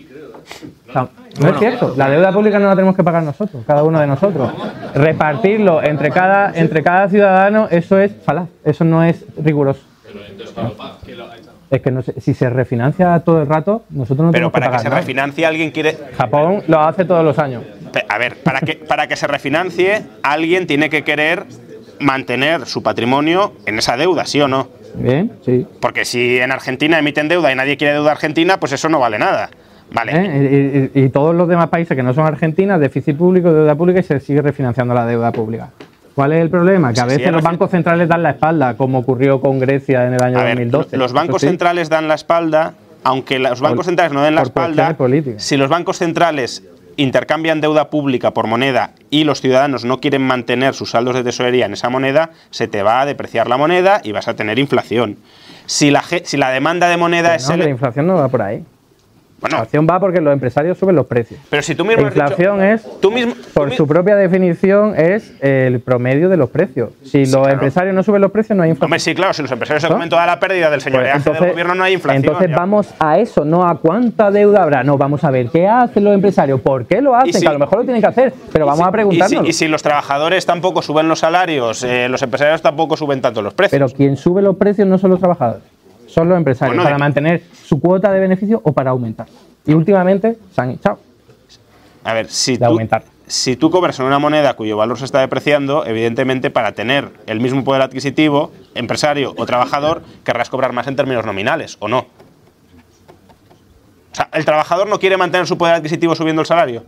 No, 0.95 1.09
no 1.41 1.49
es 1.49 1.59
cierto. 1.59 1.93
La 1.97 2.09
deuda 2.09 2.31
pública 2.31 2.57
no 2.59 2.67
la 2.67 2.75
tenemos 2.75 2.95
que 2.95 3.03
pagar 3.03 3.23
nosotros, 3.23 3.63
cada 3.67 3.83
uno 3.83 3.99
de 3.99 4.07
nosotros. 4.07 4.51
Repartirlo 4.95 5.83
entre 5.83 6.09
cada, 6.09 6.51
entre 6.57 6.81
cada 6.83 7.07
ciudadano, 7.09 7.67
eso 7.69 7.99
es 7.99 8.11
falaz. 8.23 8.47
Eso 8.63 8.83
no 8.83 9.03
es 9.03 9.23
riguroso. 9.41 9.81
Pero 10.05 10.19
entonces, 10.25 10.53
¿quién 10.55 10.65
lo 10.65 10.73
paga? 10.75 10.93
¿Quién 11.05 11.17
lo- 11.17 11.27
Es 11.71 11.81
que 11.83 11.91
no 11.91 12.01
sé, 12.01 12.19
si 12.19 12.33
se 12.33 12.49
refinancia 12.49 13.19
todo 13.19 13.41
el 13.41 13.47
rato, 13.47 13.83
nosotros 13.91 14.25
no 14.25 14.31
Pero 14.31 14.49
tenemos 14.49 14.51
que 14.51 14.53
para 14.53 14.65
que 14.65 14.69
pagar 14.69 14.81
se 14.81 14.89
nada. 14.89 15.01
refinancie 15.01 15.45
alguien 15.45 15.69
quiere... 15.69 15.95
Japón 16.17 16.63
lo 16.67 16.79
hace 16.81 17.05
todos 17.05 17.23
los 17.23 17.37
años. 17.37 17.63
A 18.07 18.17
ver, 18.17 18.37
para 18.37 18.59
que, 18.61 18.73
para 18.75 19.07
que 19.07 19.15
se 19.15 19.27
refinancie, 19.27 20.01
alguien 20.23 20.65
tiene 20.65 20.89
que 20.89 21.03
querer 21.03 21.45
mantener 21.99 22.65
su 22.65 22.81
patrimonio 22.81 23.53
en 23.67 23.77
esa 23.77 23.97
deuda, 23.97 24.25
¿sí 24.25 24.41
o 24.41 24.47
no? 24.47 24.67
Bien, 24.95 25.31
sí. 25.45 25.65
Porque 25.79 26.05
si 26.05 26.37
en 26.39 26.51
Argentina 26.51 26.99
emiten 26.99 27.27
deuda 27.27 27.51
y 27.51 27.55
nadie 27.55 27.77
quiere 27.77 27.93
deuda 27.93 28.11
argentina, 28.11 28.59
pues 28.59 28.71
eso 28.73 28.89
no 28.89 28.99
vale 28.99 29.17
nada. 29.19 29.49
Vale. 29.91 30.11
¿Eh? 30.13 30.89
Y, 30.93 30.99
y- 30.99 31.05
y 31.05 31.09
todos 31.09 31.33
los 31.35 31.47
demás 31.47 31.69
países 31.69 31.95
que 31.97 32.03
no 32.03 32.13
son 32.13 32.25
Argentina, 32.27 32.77
déficit 32.77 33.17
público, 33.17 33.51
deuda 33.51 33.75
pública 33.75 33.99
y 33.99 34.03
se 34.03 34.19
sigue 34.19 34.41
refinanciando 34.41 34.93
la 34.93 35.05
deuda 35.05 35.31
pública. 35.31 35.69
¿Cuál 36.13 36.33
es 36.33 36.41
el 36.41 36.49
problema? 36.49 36.91
Que 36.93 36.99
a 36.99 37.05
veces 37.05 37.23
sí, 37.25 37.31
los 37.31 37.41
bancos 37.43 37.71
centrales 37.71 38.07
dan 38.09 38.21
la 38.23 38.31
espalda, 38.31 38.75
como 38.75 38.99
ocurrió 38.99 39.39
con 39.39 39.57
Grecia 39.59 40.05
en 40.05 40.13
el 40.13 40.21
año 40.21 40.37
A 40.37 40.43
ver, 40.43 40.55
2012. 40.57 40.97
los 40.97 41.13
bancos 41.13 41.41
sí. 41.41 41.47
centrales 41.47 41.89
dan 41.89 42.07
la 42.07 42.15
espalda, 42.15 42.73
aunque 43.03 43.39
los 43.39 43.61
bancos 43.61 43.85
centrales 43.85 44.11
no 44.13 44.21
den 44.21 44.35
la 44.35 44.41
espalda, 44.41 44.95
si 45.37 45.55
los 45.57 45.69
bancos 45.69 45.97
centrales 45.97 46.63
intercambian 46.99 47.61
deuda 47.61 47.89
pública 47.89 48.31
por 48.31 48.47
moneda 48.47 48.91
y 49.09 49.23
los 49.23 49.41
ciudadanos 49.41 49.85
no 49.85 49.99
quieren 49.99 50.21
mantener 50.21 50.73
sus 50.73 50.91
saldos 50.91 51.15
de 51.15 51.23
tesorería 51.23 51.65
en 51.65 51.73
esa 51.73 51.89
moneda, 51.89 52.31
se 52.51 52.67
te 52.67 52.83
va 52.83 53.01
a 53.01 53.05
depreciar 53.05 53.47
la 53.47 53.57
moneda 53.57 54.01
y 54.03 54.11
vas 54.11 54.27
a 54.27 54.35
tener 54.35 54.59
inflación. 54.59 55.17
Si 55.65 55.91
la, 55.91 56.03
si 56.03 56.35
la 56.35 56.49
demanda 56.49 56.89
de 56.89 56.97
moneda 56.97 57.35
es 57.35 57.47
No, 57.49 57.55
la 57.55 57.69
inflación 57.69 58.07
no 58.07 58.15
va 58.15 58.27
por 58.27 58.41
ahí. 58.41 58.65
La 59.41 59.47
inflación 59.49 59.87
va 59.89 59.99
porque 59.99 60.21
los 60.21 60.33
empresarios 60.33 60.77
suben 60.77 60.95
los 60.95 61.05
precios. 61.05 61.39
Pero 61.49 61.61
si 61.63 61.75
tú 61.75 61.85
mismo 61.85 62.01
La 62.01 62.07
has 62.07 62.13
dicho- 62.13 62.23
inflación 62.25 62.63
es, 62.63 62.99
tú 62.99 63.11
mismo, 63.11 63.33
por 63.53 63.71
su 63.73 63.87
propia 63.87 64.15
definición, 64.15 64.93
es 64.97 65.33
el 65.41 65.79
promedio 65.79 66.29
de 66.29 66.37
los 66.37 66.49
precios. 66.49 66.89
Si 67.03 67.19
los 67.25 67.29
claro. 67.31 67.49
empresarios 67.51 67.95
no 67.95 68.03
suben 68.03 68.21
los 68.21 68.31
precios, 68.31 68.55
no 68.57 68.63
hay 68.63 68.69
inflación. 68.71 68.87
Hombre, 68.87 68.99
sí, 68.99 69.15
claro, 69.15 69.33
si 69.33 69.41
los 69.41 69.51
empresarios 69.51 69.81
se 69.83 69.89
¿No? 69.89 69.95
comen 69.95 70.09
toda 70.09 70.25
la 70.25 70.39
pérdida 70.39 70.69
del 70.69 70.81
señoreaje 70.81 71.21
Pues 71.23 71.39
del 71.39 71.49
gobierno 71.51 71.75
no 71.75 71.83
hay 71.83 71.93
inflación. 71.93 72.23
entonces 72.25 72.49
ya. 72.49 72.55
vamos 72.55 72.93
a 72.99 73.19
eso, 73.19 73.45
no 73.45 73.67
a 73.67 73.77
cuánta 73.79 74.31
deuda 74.31 74.63
habrá. 74.63 74.83
No, 74.83 74.97
vamos 74.97 75.23
a 75.23 75.31
ver 75.31 75.49
qué 75.49 75.67
hacen 75.67 76.03
los 76.03 76.13
empresarios, 76.13 76.59
por 76.61 76.85
qué 76.85 77.01
lo 77.01 77.15
hacen, 77.15 77.33
si- 77.33 77.41
que 77.41 77.47
a 77.47 77.53
lo 77.53 77.59
mejor 77.59 77.79
lo 77.79 77.83
tienen 77.85 78.01
que 78.01 78.07
hacer, 78.07 78.33
pero 78.51 78.65
vamos 78.65 78.85
a 78.85 78.89
Y 78.89 78.91
preguntarnos. 78.91 79.47
y 79.47 79.53
si 79.53 79.67
los 79.67 79.81
trabajadores 79.81 80.45
tampoco 80.45 80.81
suben 80.81 81.07
los 81.07 81.19
salarios, 81.19 81.83
eh, 81.83 82.07
los 82.09 82.21
empresarios 82.21 82.61
tampoco 82.61 82.97
suben 82.97 83.21
tanto 83.21 83.41
los 83.41 83.53
precios. 83.53 83.71
Pero 83.79 83.95
quien 83.95 84.17
sube 84.17 84.41
los 84.41 84.55
precios 84.55 84.87
no 84.87 84.97
son 84.97 85.11
los 85.11 85.19
trabajadores, 85.19 85.63
son 86.09 86.27
los 86.29 86.37
empresarios, 86.37 86.75
Bueno, 86.75 86.83
para 86.83 86.95
de- 86.95 86.99
mantener 86.99 87.43
su 87.65 87.79
cuota 87.79 88.11
de 88.11 88.19
beneficio 88.19 88.61
o 88.63 88.73
para 88.73 88.91
aumentar. 88.91 89.27
Y 89.65 89.73
últimamente 89.73 90.37
se 90.53 90.61
han 90.61 90.71
echado. 90.71 90.99
A 92.03 92.13
ver, 92.13 92.29
si 92.29 92.53
de 92.53 92.59
tú, 92.59 92.65
aumentar. 92.65 93.03
si 93.27 93.55
tú 93.55 93.69
cobras 93.69 93.99
en 93.99 94.05
una 94.05 94.19
moneda 94.19 94.55
cuyo 94.55 94.77
valor 94.77 94.97
se 94.97 95.05
está 95.05 95.19
depreciando, 95.19 95.85
evidentemente 95.85 96.49
para 96.49 96.71
tener 96.71 97.09
el 97.27 97.39
mismo 97.39 97.63
poder 97.63 97.81
adquisitivo, 97.83 98.51
empresario 98.73 99.33
o 99.37 99.45
trabajador, 99.45 100.01
querrás 100.23 100.49
cobrar 100.49 100.73
más 100.73 100.87
en 100.87 100.95
términos 100.95 101.25
nominales, 101.25 101.77
¿o 101.79 101.87
no? 101.87 101.99
O 104.11 104.15
sea, 104.15 104.29
¿el 104.33 104.45
trabajador 104.45 104.87
no 104.87 104.99
quiere 104.99 105.17
mantener 105.17 105.45
su 105.45 105.57
poder 105.57 105.75
adquisitivo 105.75 106.15
subiendo 106.15 106.41
el 106.41 106.47
salario? 106.47 106.83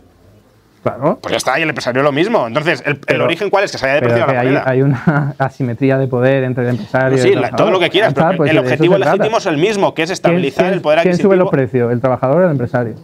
Claro. 0.82 1.18
Pues 1.22 1.30
ya 1.30 1.36
está, 1.36 1.58
y 1.60 1.62
el 1.62 1.68
empresario 1.68 2.02
lo 2.02 2.10
mismo. 2.10 2.46
Entonces, 2.48 2.82
¿el, 3.06 3.20
origen 3.20 3.50
cuál 3.50 3.62
es? 3.64 3.70
Que 3.72 3.78
se 3.78 3.86
haya 3.86 3.94
depreciado 4.00 4.32
la 4.32 4.40
hay, 4.40 4.46
moneda. 4.48 4.64
hay 4.66 4.82
una 4.82 5.34
asimetría 5.38 5.96
de 5.96 6.08
poder 6.08 6.42
entre 6.42 6.64
el 6.64 6.70
empresario 6.70 7.18
sí, 7.18 7.28
y 7.28 7.32
el 7.34 7.40
la- 7.40 7.50
todo 7.50 7.70
lo 7.70 7.78
que 7.78 7.88
quieras, 7.88 8.12
pero 8.14 8.26
trabajador. 8.26 8.48
el 8.48 8.56
pues 8.56 8.72
objetivo 8.72 8.98
legítimo 8.98 9.38
es 9.38 9.46
el 9.46 9.56
mismo, 9.58 9.94
que 9.94 10.02
es 10.02 10.08
¿Quién- 10.08 10.12
estabilizar 10.14 10.64
quién- 10.64 10.74
el 10.74 10.80
poder 10.80 11.02
¿Quién 11.02 11.16
sube 11.16 11.36
los 11.36 11.50
precios? 11.50 11.92
¿El 11.92 12.00
trabajador 12.00 12.42
o 12.42 12.44
el 12.46 12.50
empresario? 12.50 12.94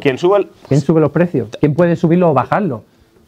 ¿Quién 0.00 0.16
sube 0.16 0.38
el- 0.38 0.48
¿Quién 0.68 0.80
sube 0.80 1.00
los 1.02 1.10
precios? 1.12 1.48
¿Quién 1.60 1.74
puede 1.74 1.96
subirlo 1.96 2.30
o 2.30 2.34
bajarlo? 2.34 2.82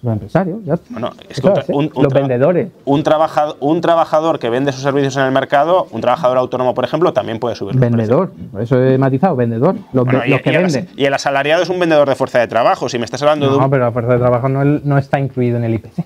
Los 0.04 0.12
empresarios, 0.12 0.58
ya 0.64 0.74
está. 0.74 0.86
Bueno, 0.92 1.10
es 1.30 1.38
¿eh? 1.38 1.42
un, 1.68 1.90
un 1.94 2.02
los 2.02 2.12
vendedores. 2.12 2.68
Un 2.84 3.02
trabajador, 3.02 3.56
un 3.60 3.80
trabajador 3.80 4.38
que 4.38 4.50
vende 4.50 4.70
sus 4.72 4.82
servicios 4.82 5.16
en 5.16 5.22
el 5.24 5.32
mercado, 5.32 5.86
un 5.90 6.00
trabajador 6.02 6.36
autónomo, 6.36 6.74
por 6.74 6.84
ejemplo, 6.84 7.12
también 7.14 7.38
puede 7.38 7.54
subir. 7.56 7.76
Vendedor, 7.76 8.30
por 8.52 8.60
eso 8.60 8.78
he 8.82 8.98
matizado, 8.98 9.34
vendedor. 9.34 9.76
Los, 9.92 10.04
Bueno, 10.04 10.20
ve- 10.20 10.28
y, 10.28 10.30
los 10.32 10.40
que 10.42 10.52
y 10.52 10.54
el 10.54 10.62
venden. 10.62 10.88
y 10.96 11.04
el 11.06 11.14
asalariado 11.14 11.62
es 11.62 11.70
un 11.70 11.80
vendedor 11.80 12.08
de 12.08 12.14
fuerza 12.16 12.38
de 12.38 12.46
trabajo. 12.48 12.88
Si 12.88 12.98
me 12.98 13.06
estás 13.06 13.22
hablando 13.22 13.46
de 13.50 13.56
No, 13.56 13.64
un. 13.64 13.70
pero 13.70 13.84
la 13.84 13.92
fuerza 13.92 14.12
de 14.12 14.18
trabajo 14.18 14.48
no, 14.48 14.62
no 14.64 14.98
está 14.98 15.18
incluido 15.18 15.56
en 15.56 15.64
el 15.64 15.74
IPC. 15.74 16.04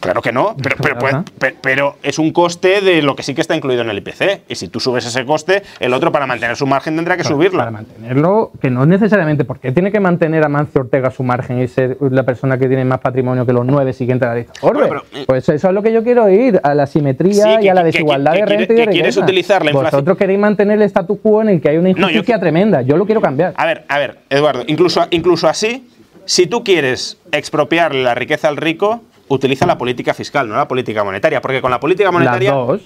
Claro 0.00 0.22
que 0.22 0.32
no, 0.32 0.54
pero, 0.62 1.54
pero, 1.60 1.96
es 2.02 2.18
un 2.18 2.32
coste 2.32 2.80
de 2.80 3.02
lo 3.02 3.16
que 3.16 3.22
sí 3.22 3.34
que 3.34 3.40
está 3.40 3.54
incluido 3.56 3.82
en 3.82 3.90
el 3.90 3.98
IPC. 3.98 4.42
Y 4.48 4.54
si 4.54 4.68
tú 4.68 4.80
subes 4.80 5.04
ese 5.06 5.24
coste, 5.24 5.62
el 5.80 5.92
otro 5.94 6.12
para 6.12 6.26
mantener 6.26 6.56
su 6.56 6.66
margen 6.66 6.96
tendrá 6.96 7.16
que 7.16 7.24
subirlo. 7.24 7.58
Para 7.58 7.70
mantenerlo, 7.70 8.52
que 8.60 8.70
no 8.70 8.86
necesariamente, 8.86 9.44
porque 9.44 9.72
tiene 9.72 9.90
que 9.92 10.00
mantener 10.00 10.44
a 10.44 10.48
Mancio 10.48 10.82
Ortega 10.82 11.10
su 11.10 11.22
margen 11.22 11.60
y 11.60 11.68
ser 11.68 11.96
la 12.00 12.22
persona 12.22 12.58
que 12.58 12.68
tiene 12.68 12.84
más 12.84 13.00
patrimonio 13.00 13.44
que 13.46 13.52
los 13.52 13.64
nueve 13.66 13.92
siguientes 13.92 14.26
a 14.26 14.30
la 14.30 14.36
lista. 14.38 14.52
Orbe, 14.60 14.88
pues 15.26 15.48
eso 15.48 15.68
es 15.68 15.74
lo 15.74 15.82
que 15.82 15.92
yo 15.92 16.02
quiero 16.04 16.28
ir, 16.28 16.60
a 16.62 16.74
la 16.74 16.86
simetría 16.86 17.44
Sí, 17.44 17.56
que- 17.58 17.64
y 17.66 17.68
a 17.68 17.74
la 17.74 17.82
desigualdad 17.82 18.32
que- 18.34 18.40
de 18.40 18.46
renta 18.46 18.72
y 18.72 18.76
de 18.76 18.86
quieres 18.88 19.16
utilizar 19.16 19.64
la 19.64 19.70
inflación- 19.70 19.98
Vosotros 19.98 20.18
queréis 20.18 20.38
mantener 20.38 20.76
el 20.76 20.82
statu 20.82 21.20
quo 21.20 21.42
en 21.42 21.48
el 21.48 21.60
que 21.60 21.70
hay 21.70 21.76
una 21.78 21.88
No, 21.90 21.96
yo- 21.96 22.02
injusticia 22.08 22.38
tremenda. 22.38 22.82
Yo 22.82 22.96
lo 22.96 23.06
quiero 23.06 23.20
cambiar. 23.20 23.54
A 23.56 23.66
ver, 23.66 23.84
a 23.88 23.98
ver, 23.98 24.18
Eduardo, 24.30 24.62
incluso, 24.66 25.06
incluso 25.10 25.48
así, 25.48 25.88
si 26.24 26.46
tú 26.46 26.62
quieres 26.62 27.16
expropiarle 27.32 28.02
la 28.02 28.14
riqueza 28.14 28.48
al 28.48 28.56
rico, 28.56 29.00
utiliza 29.28 29.66
la 29.66 29.76
política 29.78 30.14
fiscal, 30.14 30.48
no 30.48 30.56
la 30.56 30.66
política 30.68 31.04
monetaria. 31.04 31.40
Porque 31.40 31.60
con 31.60 31.70
la 31.70 31.80
política 31.80 32.10
monetaria. 32.10 32.50
Las 32.54 32.66
dos. 32.66 32.80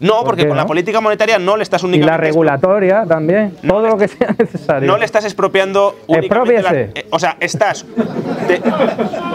No, 0.00 0.16
¿Por 0.18 0.24
porque 0.26 0.48
con 0.48 0.56
la 0.56 0.66
política 0.66 1.00
monetaria 1.00 1.38
no 1.38 1.56
le 1.56 1.62
estás 1.62 1.82
Y 1.82 1.86
únicamente. 1.86 2.10
la 2.10 2.16
regulatoria 2.16 3.04
también. 3.06 3.56
Todo 3.66 3.86
lo 3.88 3.96
que 3.96 4.08
sea 4.08 4.34
necesario. 4.38 4.86
No 4.90 4.96
le 4.98 5.04
estás 5.04 5.24
expropiando 5.24 5.96
únicamente 6.08 6.62
la- 6.62 6.72
eh, 6.74 7.06
O 7.10 7.18
sea, 7.18 7.36
estás. 7.38 7.84
Te, 8.48 8.60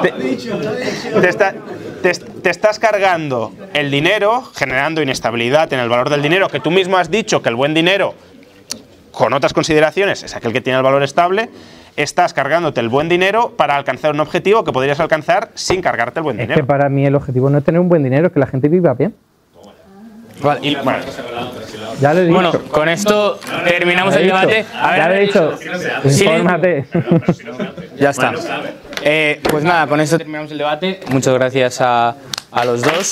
te- 0.02 0.12
te 1.22 1.30
está- 1.30 1.54
te 2.02 2.10
est- 2.10 2.26
te 2.42 2.50
estás 2.50 2.80
cargando 2.80 3.52
el 3.74 3.92
dinero, 3.92 4.44
generando 4.56 5.02
inestabilidad 5.02 5.72
en 5.74 5.80
el 5.80 5.90
valor 5.90 6.10
del 6.10 6.22
dinero, 6.22 6.48
que 6.50 6.60
tú 6.60 6.72
mismo 6.72 6.98
has 6.98 7.10
dicho 7.12 7.42
que 7.42 7.50
el 7.50 7.56
buen 7.56 7.74
dinero, 7.74 8.14
con 9.12 9.34
otras 9.34 9.54
consideraciones, 9.54 10.24
es 10.24 10.36
aquel 10.36 10.52
que 10.54 10.62
tiene 10.62 10.78
el 10.78 10.84
valor 10.84 11.04
estable. 11.04 11.50
Estás 12.00 12.34
cargándote 12.34 12.80
el 12.80 12.88
buen 12.88 13.10
dinero 13.10 13.56
para 13.58 13.76
alcanzar 13.76 14.12
un 14.14 14.22
objetivo 14.22 14.64
que 14.64 14.72
podrías 14.72 15.02
alcanzar 15.02 15.50
sin 15.54 15.82
cargarte 15.82 16.22
el 16.22 16.24
buen 16.24 16.40
Es 16.40 16.44
dinero. 16.48 16.62
que 16.62 16.66
para 16.66 16.88
mí 16.88 17.06
el 17.06 17.14
objetivo 17.14 17.50
no 17.50 17.58
es 17.58 17.64
tener 17.66 17.82
un 17.82 17.90
buen 17.90 18.02
dinero, 18.04 18.28
es 18.28 18.32
que 18.34 18.40
la 18.40 18.48
gente 18.48 18.70
viva 18.70 18.94
bien. 18.94 19.14
Vale, 20.42 20.62
y- 20.64 20.76
bueno, 20.76 21.00
Ya 22.00 22.14
lo 22.14 22.22
he 22.22 22.24
dicho. 22.24 22.34
bueno, 22.34 22.52
con 22.72 22.88
esto 22.88 23.38
terminamos 23.68 24.16
el 24.16 24.28
debate. 24.28 24.66
A 24.82 24.92
ver, 24.92 24.98
ya 24.98 25.08
lo 25.10 25.14
he 25.16 25.20
dicho. 25.20 25.60
Infórmate. 26.06 26.86
Ya 27.98 28.12
está. 28.12 28.32
Eh, 29.04 29.42
pues 29.52 29.66
nada, 29.66 29.86
con 29.88 30.00
esto 30.00 30.18
terminamos 30.18 30.50
el 30.54 30.58
debate. 30.58 31.02
Muchas 31.12 31.34
gracias 31.34 31.82
a, 31.82 32.16
a 32.54 32.64
los 32.64 32.82
dos. 32.82 33.12